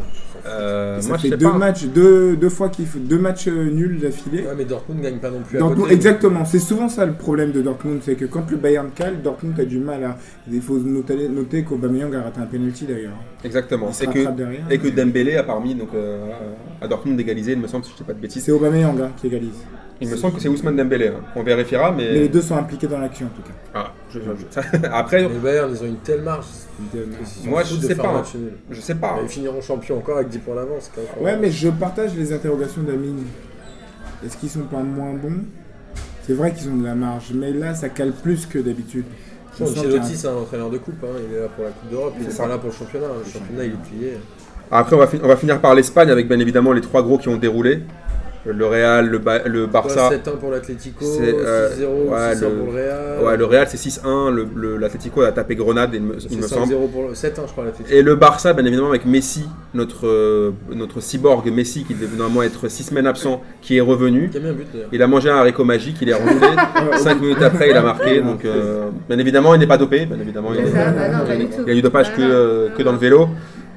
Euh, 0.44 1.00
Ça 1.00 1.08
moi 1.10 1.18
je 1.18 1.22
fait 1.22 1.30
sais 1.30 1.38
deux 1.38 1.52
pas. 1.52 1.58
matchs, 1.58 1.86
deux, 1.86 2.36
deux 2.36 2.50
fois 2.50 2.70
qu'il 2.70 2.88
fait 2.88 2.98
deux 2.98 3.20
matchs 3.20 3.48
euh, 3.48 3.70
nuls 3.70 4.00
d'affilée. 4.00 4.40
Ouais, 4.42 4.54
mais 4.58 4.66
Dortmund 4.66 5.00
gagne 5.00 5.20
pas 5.20 5.30
non 5.30 5.42
plus 5.48 5.58
à 5.58 5.60
Dortmund- 5.60 5.82
côté. 5.84 5.94
exactement, 5.94 6.46
c'est 6.46 6.58
souvent 6.58 6.90
ça 6.90 7.06
le 7.06 7.14
problème 7.14 7.52
de 7.52 7.62
Dortmund, 7.62 8.00
c'est 8.02 8.16
que 8.16 8.26
quand 8.26 8.50
le 8.50 8.58
Bayern 8.58 8.90
cale, 8.90 9.22
Dortmund 9.22 9.60
a 9.60 9.66
du 9.66 9.78
mal 9.78 10.04
à. 10.04 10.18
Il 10.52 10.60
faut 10.64 10.80
noter, 10.80 11.30
noter 11.30 11.64
qu'Aubameyang 11.64 12.16
a 12.16 12.24
raté 12.24 12.40
un 12.42 12.48
penalty 12.48 12.86
d'ailleurs. 12.86 13.14
Exactement. 13.44 13.90
Il 13.90 13.94
se 13.94 14.04
Et 14.04 14.08
que, 14.08 14.32
derrière. 14.32 14.62
et 14.72 14.80
que 14.80 14.88
Dembélé 14.88 15.36
a 15.38 15.44
permis 15.44 15.76
donc, 15.76 15.90
euh, 15.94 16.26
à 16.82 16.88
Dortmund 16.88 17.18
d'égaliser, 17.18 17.52
il 17.52 17.60
me 17.60 17.68
semble, 17.68 17.86
si 17.86 17.92
je 17.92 17.98
dis 17.98 18.04
pas 18.04 18.14
de 18.14 18.20
bêtises. 18.20 18.44
C'est 18.44 18.52
Aubameyang 18.52 19.00
hein, 19.00 19.12
qui 19.18 19.28
égalise. 19.28 19.62
Il 20.02 20.10
me 20.10 20.16
semble 20.18 20.34
que 20.36 20.42
c'est 20.42 20.50
Ousmane 20.50 20.76
Dembélé. 20.76 21.10
hein. 21.10 21.22
On 21.36 21.44
vérifiera, 21.44 21.92
mais. 21.92 22.06
Mais 22.12 22.20
les 22.22 22.28
deux 22.30 22.42
sont 22.42 22.56
impliqués 22.58 22.88
dans 22.88 22.98
l'action 23.00 23.28
en 23.28 23.30
tout 23.30 23.44
cas. 23.44 23.54
Ah, 23.76 23.94
je- 24.10 24.20
Après, 24.92 25.22
Mais 25.24 25.30
le 25.30 25.40
Bayern, 25.40 25.72
ils 25.72 25.84
ont 25.84 25.88
une 25.88 25.98
telle 25.98 26.22
marge. 26.24 26.46
Ils- 26.80 27.02
qu'ils 27.02 27.26
s'en 27.28 27.50
Moi, 27.50 27.62
foutent 27.64 27.76
je 27.78 27.82
de 27.84 27.88
sais 27.88 27.96
faire 27.96 28.04
pas, 28.06 28.10
hein. 28.10 28.14
match 28.16 28.34
nul. 28.36 28.54
je 28.72 28.82
sais 28.82 28.96
pas. 28.96 29.20
Ils 29.22 29.30
finiront 29.30 29.62
champions 29.62 29.98
encore 30.00 30.18
avec 30.18 30.30
10 30.30 30.40
points 30.40 30.56
d'avance. 30.56 30.90
c'est 30.94 31.02
incroyable. 31.02 31.24
Ouais, 31.42 31.48
mais 31.48 31.52
je 31.52 31.70
partage 31.70 32.16
les 32.16 32.34
interrogations 32.34 32.82
d'Amine. 32.82 33.24
Est-ce 34.26 34.38
qu'ils 34.38 34.50
sont 34.50 34.62
pas 34.62 34.80
moins 34.82 35.14
bons? 35.14 35.44
C'est 36.24 36.34
vrai 36.34 36.52
qu'ils 36.54 36.70
ont 36.70 36.78
de 36.78 36.86
la 36.86 36.96
marge, 36.96 37.32
mais 37.34 37.52
là 37.52 37.74
ça 37.76 37.90
cale 37.90 38.12
plus 38.12 38.46
que 38.46 38.60
d'habitude. 38.60 39.06
Je 39.54 39.60
Bon, 39.60 39.66
sens 39.66 39.74
qu'il 39.82 39.84
y 39.84 39.94
a 39.94 39.98
un- 39.98 40.00
Ancelotti, 40.02 40.18
c'est 40.18 40.28
un 40.28 40.36
entraîneur 40.36 40.70
de 40.70 40.78
coupe. 40.78 41.04
hein. 41.04 41.08
Il 41.30 41.36
est 41.36 41.42
là 41.42 41.48
pour 41.56 41.64
la 41.66 41.72
Coupe 41.72 41.90
d'Europe. 41.92 42.14
Il 42.18 42.24
C'est 42.26 42.30
est 42.30 42.34
ça. 42.34 42.44
pas 42.44 42.50
là 42.50 42.58
pour 42.58 42.70
le 42.70 42.76
championnat. 42.76 43.08
Le 43.26 43.30
championnat, 43.32 43.66
il 43.66 43.72
est 43.72 43.90
plié. 43.90 44.14
Après, 44.72 44.96
on 44.96 45.00
va, 45.00 45.08
on 45.24 45.28
va 45.28 45.36
finir 45.36 45.60
par 45.60 45.76
l'Espagne 45.76 46.10
avec 46.10 46.28
bien 46.30 46.40
évidemment 46.40 46.72
les 46.72 46.80
trois 46.82 47.04
gros 47.04 47.18
qui 47.18 47.28
ont 47.28 47.36
déroulé 47.36 47.82
le 48.46 48.66
Real, 48.66 49.08
le, 49.08 49.18
Ba- 49.20 49.44
le 49.46 49.68
Barça. 49.68 50.10
7-1 50.10 50.38
pour 50.40 50.50
l'Atlético, 50.52 51.06
6-0, 51.06 51.12
C'est, 51.18 51.36
euh, 51.38 51.70
ouais, 52.08 52.36
6-1 52.36 52.42
le- 52.42 52.56
pour 52.56 52.66
le 52.68 52.72
Real. 52.74 53.24
Ouais, 53.24 53.38
le 53.38 53.46
Real 53.46 53.68
c'est 53.70 53.78
6-1, 53.78 54.32
le- 54.32 54.48
le- 54.56 54.78
l'Atlético 54.78 55.22
a 55.22 55.32
tapé 55.32 55.56
Grenade, 55.56 55.92
il 55.94 56.02
me, 56.02 56.16
il 56.16 56.22
C'est 56.22 56.36
me 56.36 56.42
semble. 56.42 56.66
5-0 56.74 56.88
pour 56.88 57.08
le 57.10 57.14
7-1, 57.14 57.44
je 57.48 57.52
crois, 57.52 57.66
l'Atlético. 57.66 57.96
Et 57.96 58.02
le 58.02 58.16
Barça, 58.16 58.54
bien 58.54 58.66
évidemment, 58.66 58.90
avec 58.90 59.06
Messi, 59.06 59.46
notre, 59.74 60.08
euh, 60.08 60.52
notre 60.74 61.02
cyborg 61.02 61.52
Messi, 61.52 61.84
qui 61.84 61.94
devait 61.94 62.18
normalement 62.18 62.42
être 62.44 62.68
6 62.68 62.84
semaines 62.84 63.08
absent, 63.08 63.42
qui 63.62 63.78
est 63.78 63.82
revenu. 63.82 64.30
Qui 64.30 64.38
a 64.38 64.40
mis 64.42 64.50
un 64.50 64.54
but. 64.54 64.68
Il 64.92 65.02
a 65.04 65.08
mangé 65.08 65.30
un 65.30 65.36
haricot 65.38 65.64
magique, 65.64 65.98
il 66.02 66.10
est 66.10 66.14
remonté. 66.16 66.48
5 66.98 67.22
minutes 67.22 67.42
après, 67.42 67.70
il 67.70 67.78
a 67.78 67.82
marqué. 67.82 68.22
Donc, 68.22 68.44
euh, 68.46 68.86
bien 69.08 69.20
évidemment, 69.20 69.54
il 69.54 69.60
n'est 69.60 69.68
pas 69.68 69.78
dopé. 69.78 70.06
Bien 70.06 70.20
évidemment, 70.20 70.50
il, 70.54 70.62
est- 70.62 70.72
bah 70.72 71.36
il 71.64 71.68
y 71.68 71.72
a 71.72 71.76
du 71.76 71.82
dopage 71.82 72.12
que, 72.16 72.22
euh, 72.22 72.70
que 72.76 72.82
dans 72.84 72.92
le 72.92 72.98
vélo. 72.98 73.28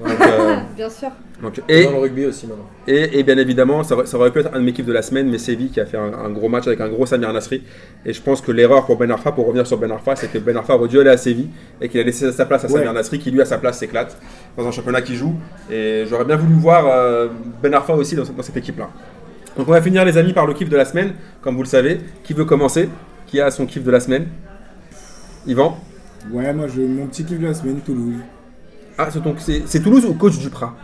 Donc, 0.05 0.21
euh, 0.21 0.57
Bien 0.77 0.91
sûr. 0.91 1.09
donc, 1.43 1.61
Et 1.69 1.81
et, 1.81 1.85
dans 1.85 1.93
le 1.93 1.99
rugby 1.99 2.27
aussi 2.27 2.47
maintenant. 2.47 2.67
et, 2.87 3.19
et 3.19 3.23
bien 3.23 3.39
évidemment, 3.39 3.83
ça, 3.85 3.95
aurait- 3.95 4.07
ça 4.07 4.17
aurait 4.17 4.31
pu 4.31 4.41
être 4.41 4.51
un 4.55 4.59
de 4.59 4.65
mes 4.65 4.73
kiffs 4.73 4.85
de 4.87 4.93
la 4.93 5.03
semaine, 5.03 5.31
mais 5.31 5.39
Séville 5.39 5.71
qui 5.71 5.81
a 5.81 5.87
fait 5.87 5.97
un, 5.97 6.13
un 6.13 6.31
gros 6.31 6.49
match 6.49 6.67
avec 6.67 6.81
un 6.81 6.89
gros 6.89 7.07
Samir 7.07 7.33
Nasri. 7.33 7.63
Et 8.05 8.13
je 8.13 8.21
pense 8.21 8.41
que 8.41 8.53
l'erreur 8.53 8.85
pour 8.87 8.97
Ben 8.99 9.11
Arfa, 9.11 9.33
pour 9.33 9.47
revenir 9.47 9.67
sur 9.67 9.79
Ben 9.79 9.91
Arfa, 9.91 10.17
c'est 10.17 10.31
que 10.31 10.39
Ben 10.39 10.57
Arfa 10.57 10.75
aurait 10.77 10.89
dû 10.89 10.99
aller 11.01 11.11
à 11.11 11.17
Séville 11.17 11.49
et 11.81 11.89
qu'il 11.89 12.01
a 12.01 12.03
laissé 12.03 12.31
sa 12.33 12.45
place 12.47 12.65
à 12.65 12.69
Samir 12.69 12.89
Ouais. 12.89 12.93
Nasri, 12.95 13.19
qui 13.19 13.31
lui, 13.31 13.41
à 13.41 13.45
sa 13.45 13.59
place, 13.59 13.79
s'éclate 13.79 14.17
dans 14.57 14.67
un 14.67 14.71
championnat 14.73 15.01
qui 15.03 15.15
joue. 15.17 15.35
Et 15.71 16.05
j'aurais 16.09 16.25
bien 16.25 16.37
voulu 16.37 16.55
voir 16.55 16.85
euh, 16.87 17.29
Ben 17.63 17.73
Arfa 17.73 17.95
aussi 17.95 18.15
dans, 18.17 18.25
dans 18.25 18.43
cette 18.43 18.57
équipe-là. 18.57 18.91
Donc 19.57 19.69
on 19.69 19.73
va 19.73 19.81
finir, 19.81 20.05
les 20.05 20.19
amis, 20.19 20.33
par 20.33 20.47
le 20.47 20.53
kiff 20.55 20.69
de 20.69 20.77
la 20.77 20.85
semaine, 20.85 21.13
comme 21.41 21.55
vous 21.57 21.63
le 21.63 21.69
savez. 21.69 22.01
Qui 22.25 22.33
veut 22.33 22.45
commencer? 22.45 22.89
Qui 23.29 23.41
a 23.41 23.51
son 23.53 23.67
kiff 23.67 23.85
de 23.85 23.91
la 23.91 24.01
semaine? 24.01 24.27
Yvan? 25.47 25.79
Ouais, 26.33 26.53
moi 26.53 26.67
je, 26.69 26.81
mon 26.81 27.07
petit 27.07 27.25
kiff 27.25 27.39
de 27.39 27.47
la 27.47 27.55
semaine, 27.55 27.81
Toulouse. 27.85 28.15
Ah, 28.99 29.09
c'est 29.11 29.22
donc 29.22 29.36
c'est 29.38 29.62
c'est 29.66 29.80
Toulouse 29.80 30.05
ou 30.07 30.14
coach 30.14 30.38
Duprat 30.38 30.74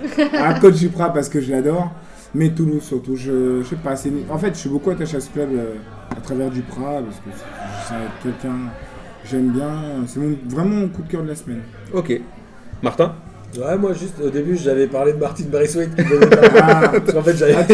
Ah, 0.34 0.54
coach 0.60 0.74
Duprat 0.76 1.12
parce 1.12 1.28
que 1.28 1.40
je 1.40 1.50
l'adore, 1.50 1.90
mais 2.34 2.50
Toulouse 2.50 2.82
surtout. 2.82 3.16
Je, 3.16 3.62
je 3.62 3.68
sais 3.68 3.76
pas, 3.76 3.96
c'est- 3.96 4.12
en 4.30 4.38
fait 4.38 4.54
je 4.54 4.58
suis 4.60 4.70
beaucoup 4.70 4.90
attaché 4.90 5.16
à 5.16 5.20
ce 5.20 5.30
club 5.30 5.48
euh, 5.54 5.74
à 6.16 6.20
travers 6.20 6.50
Duprat 6.50 7.02
parce 7.02 7.16
que 7.16 7.30
c'est 7.88 8.22
quelqu'un 8.22 8.56
que 9.22 9.28
j'aime 9.28 9.50
bien. 9.50 9.70
C'est 10.06 10.20
mon- 10.20 10.36
vraiment 10.48 10.76
mon 10.76 10.88
coup 10.88 11.02
de 11.02 11.08
cœur 11.10 11.22
de 11.22 11.28
la 11.28 11.34
semaine. 11.34 11.60
Ok. 11.92 12.20
Martin? 12.82 13.14
Ouais, 13.58 13.78
moi 13.78 13.94
juste 13.94 14.14
au 14.22 14.28
début 14.28 14.56
j'avais 14.56 14.86
parlé 14.86 15.14
de 15.14 15.18
Martin 15.18 15.44
Braithwaite 15.50 15.94
qui 15.96 16.04
donnait 16.04 16.26
pas- 16.26 16.36
Ah, 16.62 16.88
Parce 16.90 17.12
qu'en 17.12 17.22
fait 17.22 17.34
j'avais 17.36 17.54
Ah, 17.54 17.64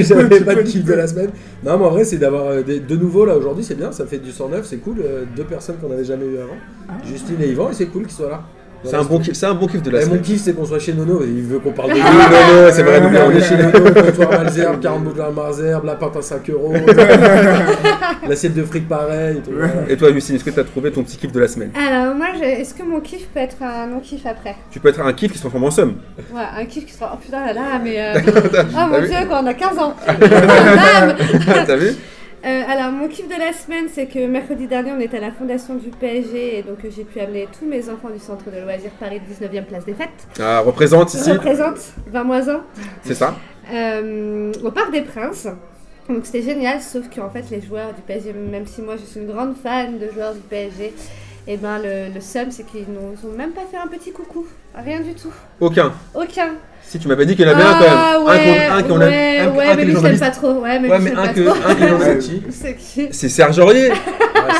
pas 0.44 0.54
de 0.54 0.62
kiff 0.62 0.84
de 0.84 0.94
la 0.94 1.06
semaine. 1.06 1.30
Non, 1.64 1.78
mais 1.78 1.84
en 1.84 1.90
vrai 1.90 2.04
c'est 2.04 2.16
d'avoir 2.18 2.46
euh, 2.46 2.62
des- 2.62 2.78
de 2.80 2.96
nouveau 2.96 3.24
là 3.26 3.36
aujourd'hui, 3.36 3.62
c'est 3.64 3.74
bien, 3.76 3.90
ça 3.92 4.06
fait 4.06 4.18
du 4.18 4.30
109, 4.32 4.64
c'est 4.66 4.76
cool. 4.78 4.96
euh, 5.04 5.24
deux 5.36 5.42
personnes 5.44 5.76
qu'on 5.76 5.88
n'avait 5.88 6.04
jamais 6.04 6.26
eu 6.26 6.38
avant. 6.38 6.56
Justine 7.04 7.36
et 7.42 7.48
Yvan, 7.50 7.70
et 7.70 7.74
c'est 7.74 7.86
cool 7.86 8.02
qu'ils 8.04 8.12
soient 8.12 8.30
là. 8.30 8.42
C'est 8.84 8.96
un 8.96 9.02
bon 9.02 9.18
kiff, 9.18 9.34
c'est 9.34 9.46
un 9.46 9.54
bon 9.54 9.66
kiff 9.66 9.82
de 9.82 9.90
la 9.90 9.98
Et 9.98 10.04
mon 10.04 10.10
semaine. 10.10 10.22
kiff 10.22 10.40
c'est 10.42 10.52
qu'on 10.54 10.64
soit 10.66 10.78
chez 10.78 10.92
Nono, 10.92 11.22
il 11.24 11.42
veut 11.42 11.58
qu'on 11.58 11.72
parle 11.72 11.90
de 11.90 11.94
Oui, 11.94 12.00
lui. 12.00 12.06
non, 12.06 12.62
non, 12.64 12.68
c'est 12.70 12.82
vrai, 12.82 13.00
On 13.00 13.30
nous, 13.30 13.36
est 13.36 13.40
chez 13.40 13.56
Nono, 13.56 13.72
comptoir 13.92 14.30
Malzerbe, 14.30 14.80
40 14.80 15.04
boucles 15.04 15.22
à 15.22 15.30
Malzerbe, 15.30 15.84
la 15.84 15.94
pâte 15.94 16.16
à 16.16 16.22
5 16.22 16.50
euros, 16.50 16.74
l'assiette 18.28 18.54
de 18.54 18.62
fric 18.64 18.88
pareil. 18.88 19.38
et 19.38 19.40
tout, 19.40 19.50
voilà. 19.56 19.72
Et 19.88 19.96
toi, 19.96 20.12
Justine, 20.12 20.36
est-ce 20.36 20.44
que 20.44 20.50
tu 20.50 20.60
as 20.60 20.64
trouvé 20.64 20.90
ton 20.92 21.02
petit 21.02 21.16
kiff 21.16 21.32
de 21.32 21.40
la 21.40 21.48
semaine? 21.48 21.70
Alors, 21.74 22.14
moi, 22.14 22.26
je- 22.38 22.44
est-ce 22.44 22.74
que 22.74 22.82
mon 22.82 23.00
kiff 23.00 23.26
peut 23.28 23.40
être 23.40 23.56
un 23.62 23.86
non-kiff 23.86 24.26
après? 24.26 24.56
Tu 24.70 24.80
peux 24.80 24.88
être 24.88 25.00
un 25.00 25.12
kiff 25.12 25.32
qui 25.32 25.38
se 25.38 25.42
transforme 25.42 25.64
en 25.64 25.70
somme. 25.70 25.94
Ouais, 26.32 26.42
un 26.60 26.64
kiff 26.66 26.86
qui 26.86 26.92
sera. 26.92 27.12
Oh 27.14 27.18
putain 27.24 27.44
là 27.46 27.52
là, 27.52 27.62
mais. 27.82 27.96
euh, 27.98 28.14
Oh 28.74 28.86
mon 28.90 29.00
dieu, 29.00 29.10
quand 29.28 29.42
on 29.42 29.46
a 29.46 29.54
15 29.54 29.78
ans 29.78 29.94
T'as 31.66 31.76
vu? 31.76 31.90
Euh, 32.44 32.62
alors, 32.68 32.92
mon 32.92 33.08
kiff 33.08 33.26
de 33.26 33.38
la 33.38 33.52
semaine, 33.54 33.86
c'est 33.90 34.06
que 34.06 34.26
mercredi 34.26 34.66
dernier, 34.66 34.92
on 34.92 35.00
était 35.00 35.16
à 35.16 35.20
la 35.20 35.30
fondation 35.32 35.76
du 35.76 35.88
PSG 35.88 36.58
et 36.58 36.62
donc 36.62 36.84
euh, 36.84 36.90
j'ai 36.94 37.04
pu 37.04 37.18
amener 37.20 37.48
tous 37.58 37.64
mes 37.66 37.88
enfants 37.88 38.10
du 38.10 38.18
centre 38.18 38.50
de 38.50 38.60
loisirs 38.60 38.90
Paris 39.00 39.20
19e 39.30 39.64
place 39.64 39.86
des 39.86 39.94
fêtes. 39.94 40.10
Ah, 40.38 40.60
représente 40.60 41.14
ici, 41.14 41.32
représente 41.32 41.78
20 42.08 42.24
moins 42.24 42.46
1 42.46 42.60
c'est 43.02 43.14
ça 43.14 43.34
euh, 43.72 44.52
au 44.62 44.70
Parc 44.70 44.92
des 44.92 45.00
Princes. 45.00 45.48
Donc 46.06 46.26
c'était 46.26 46.42
génial, 46.42 46.82
sauf 46.82 47.06
qu'en 47.08 47.30
fait 47.30 47.48
les 47.50 47.62
joueurs 47.62 47.94
du 47.94 48.02
PSG, 48.02 48.34
même 48.34 48.66
si 48.66 48.82
moi 48.82 48.96
je 48.96 49.04
suis 49.06 49.20
une 49.20 49.26
grande 49.26 49.56
fan 49.56 49.98
de 49.98 50.10
joueurs 50.10 50.34
du 50.34 50.40
PSG, 50.40 50.92
et 51.46 51.56
ben 51.56 51.78
le, 51.78 52.12
le 52.12 52.20
seum 52.20 52.50
c'est 52.50 52.64
qu'ils 52.64 52.84
n'ont 52.92 53.14
même 53.34 53.52
pas 53.52 53.62
fait 53.70 53.78
un 53.78 53.86
petit 53.86 54.12
coucou, 54.12 54.44
rien 54.74 55.00
du 55.00 55.14
tout, 55.14 55.32
Aucun. 55.60 55.92
aucun. 56.14 56.50
Si 56.88 56.98
tu 56.98 57.08
m'avais 57.08 57.26
dit 57.26 57.34
qu'il 57.34 57.44
y 57.46 57.48
en 57.48 57.52
avait 57.52 57.62
un 57.62 57.72
quand 57.72 57.84
Ah, 57.88 58.12
même. 58.18 58.26
ouais, 58.26 58.66
un 58.66 58.82
qu'on- 58.82 58.98
ouais, 59.00 59.38
un- 59.40 59.48
ouais, 59.50 59.76
mais 59.76 59.84
lui 59.84 59.96
je 59.96 60.00
l'aime 60.02 60.18
pas 60.18 60.30
trop, 60.30 60.52
ouais, 60.60 60.78
mais 60.78 60.88
Ouais, 60.88 60.98
mais 61.00 61.12
un 61.12 61.28
que, 61.28 61.40
pas 61.40 61.52
trop. 61.54 61.70
un 61.70 61.74
que 61.74 62.18
qui 62.20 62.42
C'est 62.50 62.76
qui 62.76 63.08
C'est 63.10 63.28
Serge 63.28 63.58
Aurier. 63.58 63.90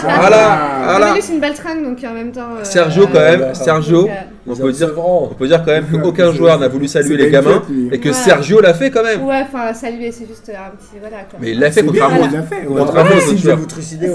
C'est 0.00 0.02
Voilà, 0.02 0.52
Ah. 0.52 0.70
Ah, 0.86 0.90
voilà. 0.90 1.06
mais 1.08 1.14
lui 1.14 1.22
c'est 1.22 1.32
une 1.32 1.40
baltringue 1.40 1.82
donc 1.84 1.98
en 2.04 2.12
même 2.12 2.32
temps. 2.32 2.56
euh, 2.58 2.64
Sergio 2.64 3.06
quand 3.06 3.18
euh, 3.18 3.30
même, 3.30 3.40
bah, 3.40 3.54
Sergio. 3.54 4.02
donc, 4.02 4.10
euh, 4.10 4.22
On 4.46 4.54
peut 4.56 4.72
dire, 4.72 4.88
Sevran. 4.88 5.28
on 5.30 5.34
peut 5.34 5.46
dire 5.46 5.62
quand 5.64 5.72
même 5.72 5.86
qu'aucun 6.02 6.32
joueur 6.32 6.58
n'a 6.58 6.68
voulu 6.68 6.86
saluer 6.88 7.16
les 7.16 7.30
gamins 7.30 7.62
et 7.90 7.98
que. 8.00 8.12
Sergio 8.12 8.60
l'a 8.60 8.74
fait 8.74 8.90
quand 8.90 9.02
même. 9.02 9.24
Ouais, 9.24 9.42
enfin 9.42 9.72
saluer 9.72 10.12
c'est 10.12 10.26
juste 10.26 10.50
un 10.50 10.70
petit 10.76 10.98
voilà 11.00 11.24
quoi. 11.30 11.38
Mais 11.40 11.50
il 11.52 11.58
l'a 11.60 11.70
fait 11.70 11.80
Amos. 11.80 11.92
il 11.94 12.32
l'a 12.32 12.42
fait. 12.42 12.66
Amos, 12.66 13.20
si 13.20 13.38
je 13.38 13.46
vais 13.46 13.54
vous 13.54 13.66
trucider. 13.66 14.08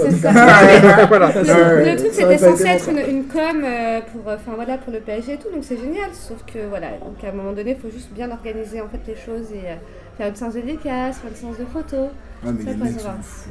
Le, 1.20 1.96
truc 1.96 2.10
c'était 2.12 2.38
censé 2.38 2.64
être 2.66 2.88
une, 2.88 3.24
com 3.26 3.62
euh, 3.64 4.00
pour, 4.12 4.28
euh, 4.28 4.36
enfin 4.36 4.52
voilà, 4.54 4.78
pour 4.78 4.92
le 4.92 5.00
PSG 5.00 5.34
et 5.34 5.36
tout, 5.36 5.50
donc 5.52 5.62
c'est 5.62 5.76
génial. 5.76 6.10
Sauf 6.12 6.38
que 6.46 6.58
voilà, 6.68 6.88
donc 7.04 7.22
à 7.24 7.28
un 7.28 7.32
moment 7.32 7.52
donné, 7.52 7.72
il 7.72 7.76
faut 7.76 7.92
juste 7.94 8.12
bien 8.12 8.30
organiser 8.30 8.80
en 8.80 8.88
fait 8.88 9.00
les 9.06 9.16
choses 9.16 9.50
et 9.52 9.66
euh, 9.68 9.74
faire 10.16 10.28
une 10.28 10.34
séance 10.34 10.54
de 10.54 10.60
dédicace, 10.60 11.18
faire 11.18 11.30
une 11.30 11.36
séance 11.36 11.58
de 11.58 11.64
photos. 11.64 12.08
Ah, 12.44 12.48
mais 12.52 12.64
Ça, 12.64 12.70
les 12.70 12.76
mecs 12.76 13.00
sont 13.00 13.08
fous. 13.22 13.50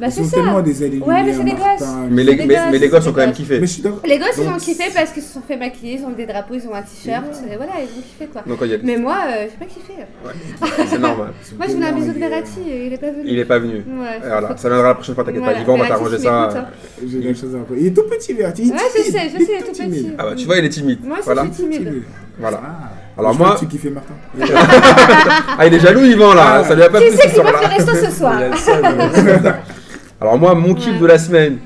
Bah 0.00 0.06
Ils 0.08 0.12
c'est 0.12 0.24
ça. 0.24 0.36
tellement 0.36 0.60
des 0.62 0.82
alignés. 0.82 1.04
Ouais, 1.04 1.22
mais 1.22 1.32
c'est 1.34 1.44
des 1.44 1.50
gosses. 1.50 1.88
Mais 2.10 2.24
les, 2.24 2.46
mais, 2.46 2.78
les 2.78 2.88
gosses 2.88 3.06
ont 3.06 3.12
quand 3.12 3.20
même 3.20 3.32
kiffé. 3.32 3.60
Mais 3.60 3.66
je 3.66 3.72
suis 3.72 3.82
d'accord. 3.82 4.00
Les 4.04 4.18
gosses 4.18 4.38
ils 4.38 4.48
ont 4.48 4.56
kiffé 4.56 4.84
parce 4.94 5.10
qu'ils 5.10 5.22
se 5.22 5.34
sont 5.34 5.42
fait 5.46 5.56
maquiller, 5.56 5.98
ils 6.00 6.04
ont 6.06 6.10
des 6.10 6.24
drapeaux, 6.26 6.54
ils 6.54 6.66
ont 6.66 6.74
un 6.74 6.80
t-shirt, 6.82 7.24
voilà, 7.56 7.72
ils 7.80 7.98
ont 7.98 8.02
kiffé 8.02 8.26
quoi. 8.32 8.42
Donc 8.46 8.58
il 8.62 8.68
y 8.68 8.74
a- 8.74 8.78
Mais 8.82 8.96
moi, 8.96 9.16
euh, 9.28 9.44
j'ai 9.50 9.58
pas 9.58 9.66
kiffé. 9.66 10.86
c'est 10.88 10.98
normal. 10.98 11.28
Moi 11.58 11.66
je 11.68 11.72
voulais 11.74 11.86
un 11.86 11.92
bisou 11.92 12.12
de 12.12 12.18
Verratti, 12.18 12.60
et 12.70 12.86
il 12.86 12.92
est 12.94 12.98
pas 12.98 13.10
venu. 13.10 13.22
Il 13.26 13.38
est 13.38 13.44
pas 13.44 13.58
venu. 13.58 13.74
Ouais, 13.76 14.20
Voilà, 14.26 14.56
ça 14.56 14.68
viendra 14.70 14.88
la 14.88 14.94
prochaine 14.94 15.14
fois, 15.14 15.24
t'inquiète 15.24 15.44
pas. 15.44 15.52
Yvan, 15.60 15.74
on 15.74 15.76
va 15.76 15.84
Verratti, 15.84 16.04
t'arranger 16.04 16.18
ça. 16.18 16.58
hein. 16.60 16.66
J'ai 17.06 17.20
quelque 17.20 17.38
chose 17.40 17.54
à. 17.54 17.58
Il 17.76 17.86
est 17.86 17.90
tout 17.90 18.04
petit, 18.10 18.32
est 18.32 18.42
Ouais, 18.42 18.48
je 18.48 18.52
timide, 18.54 18.74
sais, 18.74 19.28
je 19.28 19.36
il 19.36 19.42
est 19.42 19.44
sais, 19.44 19.52
il 19.52 19.56
est 19.56 19.60
tout 19.60 19.72
petit. 19.90 20.14
Ah 20.18 20.24
bah 20.24 20.32
tu 20.34 20.46
vois, 20.46 20.56
il 20.58 20.64
est 20.64 20.68
timide. 20.70 20.98
Moi 21.04 21.18
je 21.18 21.52
suis 21.54 21.62
timide. 21.68 22.02
Voilà. 22.38 22.60
Ah. 22.64 22.90
Alors 23.18 23.32
Je 23.34 23.38
moi, 23.38 23.56
tu 23.58 23.66
kiffais 23.66 23.90
Martin. 23.90 24.14
ah 25.58 25.66
il 25.66 25.74
est 25.74 25.80
jaloux 25.80 26.04
Yvan 26.04 26.32
là, 26.32 26.60
Ah. 26.60 26.64
ça 26.64 26.74
lui 26.74 26.82
a 26.84 26.88
pas 26.88 27.00
Qui 27.00 27.10
c'est 27.10 27.16
ce 27.16 27.22
qui 27.22 27.28
le 27.28 27.34
soir-là. 27.34 27.68
resto 27.68 27.94
ce 27.94 28.10
soir 28.10 28.40
Euh, 30.20 30.24
Alors 30.24 30.38
moi, 30.38 30.54
mon 30.54 30.74
kiff 30.74 30.92
Ouais. 30.94 30.98
de 31.00 31.06
la 31.06 31.18
semaine, 31.18 31.58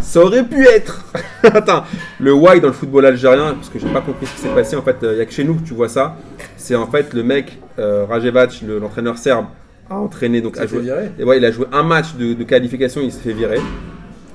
ça 0.00 0.20
aurait 0.20 0.44
pu 0.44 0.64
être, 0.66 1.04
attends, 1.42 1.84
le 2.20 2.32
why 2.32 2.60
dans 2.60 2.68
le 2.68 2.72
football 2.72 3.06
algérien, 3.06 3.54
parce 3.54 3.68
que 3.68 3.78
j'ai 3.78 3.88
pas 3.88 4.00
compris 4.00 4.26
ce 4.26 4.32
qui 4.34 4.40
s'est 4.40 4.54
passé. 4.54 4.76
En 4.76 4.82
fait, 4.82 4.96
il 5.02 5.18
y 5.18 5.20
a 5.20 5.26
que 5.26 5.32
chez 5.32 5.44
nous 5.44 5.54
que 5.54 5.62
tu 5.66 5.74
vois 5.74 5.88
ça. 5.88 6.16
C'est 6.56 6.74
en 6.76 6.86
fait 6.86 7.12
le 7.14 7.22
mec 7.22 7.58
euh, 7.78 8.04
Rajevac, 8.08 8.62
le- 8.66 8.78
l'entraîneur 8.78 9.18
serbe, 9.18 9.46
a 9.90 9.96
entraîné 9.96 10.40
donc 10.40 10.56
a 10.58 10.62
fait 10.62 10.68
joué. 10.68 10.90
Et 11.18 11.24
ouais, 11.24 11.38
il 11.38 11.44
a 11.44 11.50
joué 11.50 11.66
un 11.72 11.82
match 11.82 12.14
de, 12.14 12.34
de 12.34 12.44
qualification, 12.44 13.00
il 13.02 13.12
s'est 13.12 13.20
fait 13.20 13.32
virer. 13.32 13.60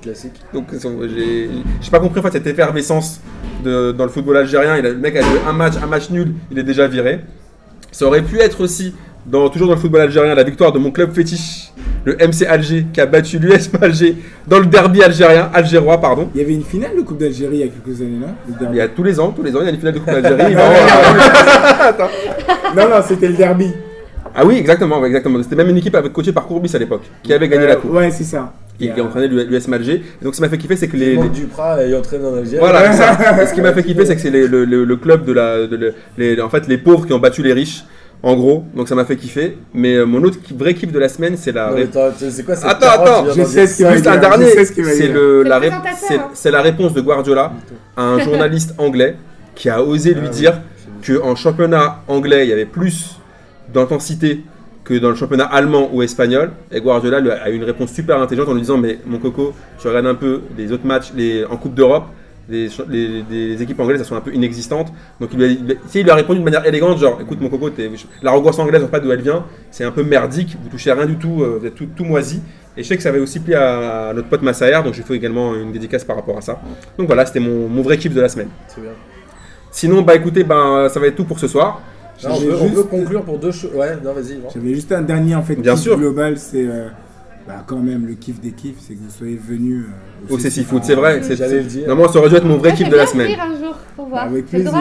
Classique. 0.02 0.34
Donc 0.54 0.68
j'ai 0.72 1.50
j'ai 1.82 1.92
pas 1.92 2.00
compris 2.00 2.20
en 2.20 2.24
fait 2.24 2.32
cette 2.32 2.48
effervescence 2.48 3.20
de- 3.64 3.92
dans 3.92 4.04
le 4.04 4.10
football 4.12 4.38
algérien. 4.38 4.78
Il 4.78 4.86
a- 4.86 4.90
le 4.90 4.98
mec 4.98 5.16
a 5.16 5.22
joué 5.22 5.40
un 5.48 5.54
match, 5.54 5.74
un 5.82 5.88
match 5.88 6.10
nul, 6.10 6.34
il 6.52 6.60
est 6.60 6.64
déjà 6.64 6.88
viré. 6.88 7.22
Ça 7.92 8.06
aurait 8.06 8.22
pu 8.22 8.38
être 8.40 8.62
aussi, 8.62 8.94
dans, 9.28 9.50
toujours 9.50 9.68
dans 9.68 9.74
le 9.76 9.80
football 9.80 10.02
algérien, 10.02 10.34
la 10.36 10.44
victoire 10.44 10.72
de 10.72 10.80
mon 10.80 10.92
club 10.92 11.12
fétiche, 11.14 11.72
le 12.06 12.16
MC 12.16 12.44
Alger, 12.48 12.86
qui 12.94 13.02
a 13.02 13.06
battu 13.06 13.38
l'US 13.40 13.70
Alger 13.82 14.16
dans 14.48 14.60
le 14.60 14.66
derby 14.66 15.04
algérien, 15.04 15.50
algérois, 15.54 16.00
pardon. 16.00 16.30
Il 16.34 16.42
y 16.42 16.44
avait 16.44 16.54
une 16.54 16.64
finale 16.64 16.96
de 16.96 17.02
Coupe 17.02 17.18
d'Algérie 17.18 17.58
il 17.58 17.60
y 17.60 17.64
a 17.64 17.68
quelques 17.68 18.02
années, 18.02 18.20
derby. 18.60 18.76
Il 18.76 18.78
y 18.78 18.82
a 18.82 18.88
tous 18.88 19.04
les 19.04 19.20
ans, 19.20 19.32
tous 19.36 19.44
les 19.44 19.56
ans, 19.56 19.60
il 19.62 19.66
y 19.66 19.68
a 19.68 19.72
une 19.72 19.78
finale 19.78 19.94
de 19.96 20.00
Coupe 20.00 20.14
d'Algérie. 20.14 20.56
Non, 22.76 22.90
non, 22.90 23.02
c'était 23.08 23.28
le 23.30 23.34
derby. 23.34 23.72
ah 24.36 24.46
oui, 24.46 24.58
exactement, 24.58 25.04
exactement. 25.06 25.42
C'était 25.42 25.56
même 25.56 25.70
une 25.70 25.78
équipe 25.78 25.96
avec 25.96 26.14
coaché 26.14 26.32
par 26.32 26.46
Courbis 26.46 26.76
à 26.76 26.80
l'époque, 26.80 27.04
qui 27.24 27.34
avait 27.34 27.48
gagné 27.48 27.64
Euh, 27.66 27.70
la 27.70 27.76
coupe. 27.78 27.92
Ouais, 27.94 28.12
c'est 28.12 28.24
ça. 28.24 28.54
Qui, 28.78 28.92
qui 28.92 29.02
entraînait 29.02 29.28
l'US 29.28 29.68
Alger. 29.74 30.04
Et 30.22 30.24
donc, 30.24 30.36
ce 30.36 30.40
qui 30.40 30.42
m'a 30.44 30.50
fait 30.50 30.58
kiffer, 30.60 30.76
c'est 30.76 30.88
que 30.88 30.98
les, 30.98 31.16
les- 31.16 31.30
Duprat 31.30 31.84
est 31.84 31.96
entraîné 31.96 32.26
en 32.26 32.36
Algérie. 32.38 32.60
Voilà, 32.60 32.92
c'est 32.92 32.98
ça. 33.02 33.42
Et 33.42 33.48
ce 33.48 33.54
qui 33.54 33.62
m'a 33.62 33.74
fait 33.74 33.84
kiffer, 33.84 34.06
c'est 34.06 34.16
que 34.16 34.22
c'est 34.22 34.30
le, 34.30 34.46
le- 34.66 34.84
le 34.84 34.96
club 34.98 35.26
de 35.26 35.34
la, 35.34 35.66
de 35.66 35.76
le- 35.76 35.94
les, 36.18 36.40
en 36.42 36.50
fait, 36.50 36.68
les 36.68 36.78
pauvres 36.78 37.08
qui 37.08 37.14
ont 37.14 37.20
battu 37.20 37.42
les 37.42 37.54
riches, 37.54 37.84
en 38.24 38.36
gros. 38.36 38.64
Donc 38.76 38.88
ça 38.88 38.96
m'a 38.96 39.06
fait 39.06 39.16
kiffer. 39.16 39.58
Mais 39.74 39.96
euh, 39.96 40.06
mon 40.06 40.24
autre 40.24 40.38
vrai 40.56 40.74
kiff 40.74 40.92
de 40.92 41.00
la 41.00 41.10
semaine, 41.10 41.36
c'est 41.38 41.52
la. 41.52 41.68
Non, 41.70 41.76
mais 41.76 41.82
ré- 41.84 41.90
attends, 41.90 42.14
c'est 42.18 42.44
quoi 42.46 42.56
cette 42.56 42.70
Attends, 42.70 43.26
je 43.36 43.44
sais 43.44 43.68
ce 43.68 43.90
Juste 43.92 44.08
un 44.08 44.18
dernier, 44.18 44.46
c'est 44.66 45.08
le- 45.08 45.44
la, 45.44 45.60
ré- 45.60 45.72
c'est- 46.34 46.48
hein. 46.48 46.52
la 46.52 46.62
réponse 46.62 46.94
de 46.94 47.02
Guardiola 47.02 47.52
à 47.96 48.04
un 48.04 48.20
journaliste 48.20 48.74
anglais 48.78 49.16
qui 49.56 49.70
a 49.70 49.82
osé 49.84 50.14
lui 50.14 50.28
Ah 50.28 50.30
dire 50.30 50.62
qu'en 51.06 51.36
championnat 51.36 52.04
anglais, 52.08 52.46
il 52.46 52.50
y 52.50 52.54
avait 52.54 52.66
plus 52.66 53.18
d'intensité 53.74 54.44
que 54.84 54.94
dans 54.94 55.10
le 55.10 55.16
championnat 55.16 55.46
allemand 55.46 55.90
ou 55.94 56.02
espagnol. 56.02 56.52
Et 56.72 56.80
Guardiola 56.82 57.20
lui 57.20 57.30
a 57.32 57.44
a 57.44 57.50
eu 57.50 57.56
une 57.56 57.64
réponse 57.64 57.92
super 57.92 58.22
intelligente 58.22 58.50
en 58.50 58.54
lui 58.54 58.62
disant 58.62 58.78
Mais 58.78 59.00
mon 59.06 59.18
coco, 59.20 59.54
tu 59.80 59.88
regardes 59.88 60.06
un 60.08 60.16
peu 60.16 60.42
les 60.58 60.72
autres 60.72 60.86
matchs 60.86 61.12
les, 61.16 61.44
en 61.46 61.58
Coupe 61.58 61.74
d'Europe, 61.76 62.06
les, 62.50 62.70
ch- 62.70 62.88
les- 62.90 63.24
les 63.30 63.62
équipes 63.62 63.80
anglaises, 63.80 64.00
elles 64.00 64.06
sont 64.06 64.16
un 64.16 64.22
peu 64.22 64.34
inexistantes. 64.34 64.92
Donc 65.20 65.30
il 65.34 65.38
lui 65.40 65.46
a, 65.46 65.48
il 65.50 65.72
a- 65.72 65.76
tu 65.76 65.82
sais, 65.88 66.00
il 66.00 66.04
lui 66.04 66.12
a 66.12 66.16
répondu 66.16 66.40
de 66.40 66.44
manière 66.46 66.66
élégante 66.66 66.98
Genre, 67.00 67.20
écoute 67.22 67.40
mon 67.42 67.50
coco, 67.50 67.70
t'es- 67.70 67.90
l'arrogance 68.22 68.58
anglaise, 68.60 68.82
on 68.82 68.86
sait 68.86 68.92
pas 68.92 69.00
d'où 69.00 69.12
elle 69.12 69.22
vient, 69.22 69.46
c'est 69.72 69.84
un 69.84 69.92
peu 69.92 70.04
merdique, 70.04 70.58
vous 70.62 70.70
touchez 70.70 70.92
à 70.92 70.96
rien 70.96 71.06
du 71.06 71.18
tout, 71.18 71.42
euh, 71.44 71.58
vous 71.60 71.66
êtes 71.68 71.76
tout, 71.76 71.88
tout 71.96 72.06
moisi. 72.06 72.42
Et 72.76 72.84
je 72.84 72.88
sais 72.88 72.96
que 72.96 73.02
ça 73.04 73.10
avait 73.10 73.20
aussi 73.20 73.40
plu 73.40 73.56
à, 73.56 74.10
à 74.10 74.14
notre 74.14 74.30
pote 74.30 74.44
Massaer, 74.44 74.84
donc 74.84 74.94
je 74.94 75.00
lui 75.00 75.06
fais 75.08 75.16
également 75.16 75.56
une 75.56 75.72
dédicace 75.72 76.04
par 76.04 76.16
rapport 76.16 76.38
à 76.38 76.42
ça. 76.42 76.62
Donc 76.98 77.08
voilà, 77.08 77.26
c'était 77.26 77.40
mon, 77.40 77.68
mon 77.68 77.82
vrai 77.82 77.98
kiff 77.98 78.14
de 78.14 78.22
la 78.22 78.30
semaine. 78.30 78.50
Bien. 78.78 78.92
Sinon, 79.72 80.02
bah 80.04 80.16
écoutez, 80.16 80.44
ben, 80.44 80.88
ça 80.90 81.00
va 81.00 81.08
être 81.08 81.16
tout 81.16 81.26
pour 81.26 81.40
ce 81.40 81.48
soir. 81.48 81.82
Non, 82.24 82.30
on, 82.34 82.40
peut, 82.42 82.54
on 82.56 82.64
juste- 82.64 82.76
peut 82.76 82.84
conclure 82.84 83.24
pour 83.24 83.38
deux 83.38 83.52
choses. 83.52 83.72
Ouais, 83.76 83.96
non, 84.04 84.14
vas-y. 84.14 84.40
J'avais 84.54 84.74
juste 84.74 84.92
un 84.92 85.02
dernier 85.02 85.36
en 85.36 85.44
fait 85.44 85.56
Bien 85.56 85.76
sûr. 85.76 85.98
global, 85.98 86.38
c'est 86.38 86.66
euh, 86.68 86.88
bah, 87.48 87.64
quand 87.66 87.78
même 87.80 88.06
le 88.06 88.14
kiff 88.16 88.40
des 88.42 88.52
kiffs, 88.52 88.78
c'est 88.80 88.94
que 88.94 89.00
vous 89.00 89.10
soyez 89.10 89.38
venus 89.38 89.86
euh, 90.30 90.34
Au 90.34 90.38
CC 90.40 90.64
Foot, 90.64 90.84
c'est 90.84 90.96
vrai. 90.96 91.22
c'est- 91.24 91.36
J'allais 91.36 91.60
le 91.60 91.64
dire. 91.64 91.88
Normalement, 91.88 92.12
ça 92.12 92.20
aurait 92.20 92.30
dû 92.30 92.36
être 92.36 92.46
mon 92.46 92.58
vrai 92.58 92.70
Moi, 92.70 92.78
kiff 92.78 92.90
de 92.90 92.96
la 92.96 93.06
semaine. 93.08 93.32
un 93.40 93.58
jour 93.58 93.76
pour 93.96 94.06
voir. 94.08 94.24
Avec 94.26 94.46
plaisir. 94.48 94.74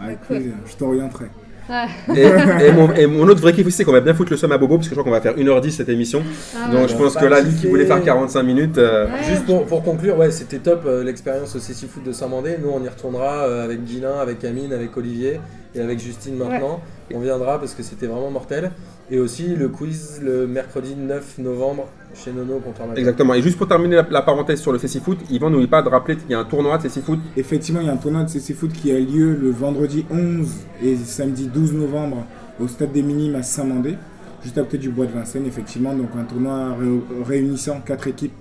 Avec 0.00 0.18
Cool. 0.26 0.36
plaisir. 0.36 0.52
Je 0.66 0.76
t'orienterai. 0.76 1.26
Ouais. 1.68 1.86
Et, 2.14 2.22
et 2.68 2.72
mon, 2.72 2.92
et 2.92 3.06
mon 3.06 3.24
autre 3.28 3.40
vrai 3.40 3.52
kiff 3.52 3.66
aussi, 3.66 3.76
c'est 3.78 3.84
qu'on 3.84 3.92
va 3.92 4.00
bien 4.00 4.14
foutre 4.14 4.30
le 4.30 4.36
somme 4.36 4.52
à 4.52 4.58
Bobo, 4.58 4.76
parce 4.76 4.88
que 4.88 4.94
je 4.94 5.00
crois 5.00 5.04
qu'on 5.04 5.16
va 5.16 5.20
faire 5.20 5.36
1h10 5.36 5.70
cette 5.72 5.88
émission. 5.88 6.22
Ah, 6.56 6.70
Donc 6.72 6.88
je 6.88 6.94
pense 6.94 7.16
que 7.16 7.24
là, 7.24 7.40
lui 7.40 7.52
qui 7.54 7.66
voulait 7.66 7.86
faire 7.86 8.02
45 8.02 8.42
minutes. 8.44 8.78
euh, 8.78 9.06
Ouais. 9.06 9.22
Juste 9.28 9.44
pour, 9.46 9.66
pour 9.66 9.82
conclure, 9.82 10.16
ouais, 10.16 10.30
c'était 10.30 10.58
top 10.58 10.82
euh, 10.86 11.02
l'expérience 11.02 11.54
au 11.56 11.58
CC 11.58 11.86
Foot 11.88 12.04
de 12.04 12.12
Saint-Mandé. 12.12 12.56
Nous, 12.62 12.70
on 12.70 12.82
y 12.84 12.88
retournera 12.88 13.46
euh, 13.46 13.64
avec 13.64 13.84
Guilin, 13.84 14.14
avec 14.20 14.44
Amine, 14.44 14.72
avec 14.72 14.96
Olivier 14.96 15.40
et 15.74 15.80
avec 15.80 15.98
Justine 15.98 16.36
maintenant. 16.36 16.80
On 17.12 17.18
viendra 17.20 17.58
parce 17.58 17.74
que 17.74 17.82
c'était 17.82 18.06
vraiment 18.06 18.30
mortel. 18.30 18.70
Et 19.10 19.18
aussi 19.20 19.54
le 19.54 19.68
quiz 19.68 20.20
le 20.22 20.46
mercredi 20.48 20.94
9 20.96 21.38
novembre 21.38 21.86
chez 22.22 22.32
Nono 22.32 22.58
contre. 22.58 22.80
Exactement. 22.96 23.34
Et 23.34 23.42
juste 23.42 23.58
pour 23.58 23.68
terminer 23.68 23.96
la, 23.96 24.06
la 24.10 24.22
parenthèse 24.22 24.60
sur 24.60 24.72
le 24.72 24.78
CC 24.78 25.00
Foot, 25.00 25.18
Yvan 25.30 25.50
n'oublie 25.50 25.66
pas 25.66 25.82
de 25.82 25.88
rappeler 25.88 26.16
qu'il 26.16 26.30
y 26.30 26.34
a 26.34 26.38
un 26.40 26.44
tournoi 26.44 26.76
de 26.78 26.82
CC 26.82 27.00
Foot. 27.02 27.18
Effectivement, 27.36 27.80
il 27.80 27.86
y 27.86 27.90
a 27.90 27.92
un 27.92 27.96
tournoi 27.98 28.24
de 28.24 28.28
CC 28.30 28.54
Foot 28.54 28.72
qui 28.72 28.90
a 28.90 28.98
lieu 28.98 29.34
le 29.40 29.50
vendredi 29.50 30.04
11 30.10 30.48
et 30.82 30.96
samedi 30.96 31.48
12 31.48 31.72
novembre 31.74 32.24
au 32.60 32.68
Stade 32.68 32.92
des 32.92 33.02
Minimes 33.02 33.34
à 33.36 33.42
Saint-Mandé, 33.42 33.96
juste 34.42 34.56
à 34.58 34.62
côté 34.62 34.78
du 34.78 34.88
bois 34.88 35.06
de 35.06 35.12
Vincennes, 35.12 35.46
effectivement. 35.46 35.94
Donc 35.94 36.08
un 36.18 36.24
tournoi 36.24 36.74
ré- 36.80 37.02
réunissant 37.26 37.80
quatre 37.84 38.06
équipes 38.08 38.32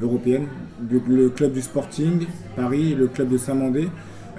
européennes, 0.00 0.46
le, 0.90 1.00
le 1.06 1.28
club 1.28 1.52
du 1.52 1.60
Sporting 1.62 2.26
Paris, 2.56 2.94
le 2.98 3.06
club 3.06 3.28
de 3.28 3.36
Saint-Mandé, 3.38 3.88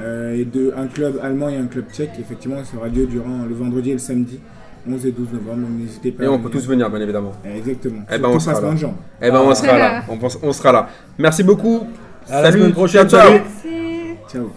euh, 0.02 0.36
et 0.36 0.44
de, 0.44 0.74
un 0.76 0.88
club 0.88 1.20
allemand 1.22 1.49
et 1.49 1.56
un 1.58 1.68
club 1.68 1.86
tchèque. 1.94 2.12
Effectivement, 2.20 2.58
ça 2.66 2.76
aura 2.78 2.90
lieu 2.90 3.06
durant 3.06 3.45
le 3.48 3.53
vendredi 3.56 3.91
et 3.91 3.94
le 3.94 3.99
samedi, 3.99 4.40
11 4.88 5.06
et 5.06 5.12
12 5.12 5.28
novembre. 5.34 5.68
N'hésitez 5.78 6.12
pas. 6.12 6.24
Et 6.24 6.28
on 6.28 6.40
peut 6.40 6.50
tous 6.50 6.68
venir, 6.68 6.90
bien 6.90 7.00
évidemment. 7.02 7.32
Exactement. 7.46 8.02
Eh 8.12 8.18
ben, 8.18 8.28
on 8.30 8.40
sera 8.40 8.60
là. 8.62 8.74
Eh 9.22 9.32
ben, 9.32 9.40
on 9.40 9.50
Ah. 9.50 9.56
sera 9.56 9.78
là. 9.78 10.04
On, 10.10 10.18
pense- 10.18 10.40
on 10.42 10.52
sera 10.54 10.72
là. 10.72 10.90
Merci 11.18 11.44
beaucoup. 11.44 11.88
À 12.30 12.42
la 12.42 12.52
Salut. 12.52 12.60
semaine 12.62 12.74
prochaine, 12.74 13.10
Ciao. 13.10 13.32
Ciao. 14.32 14.52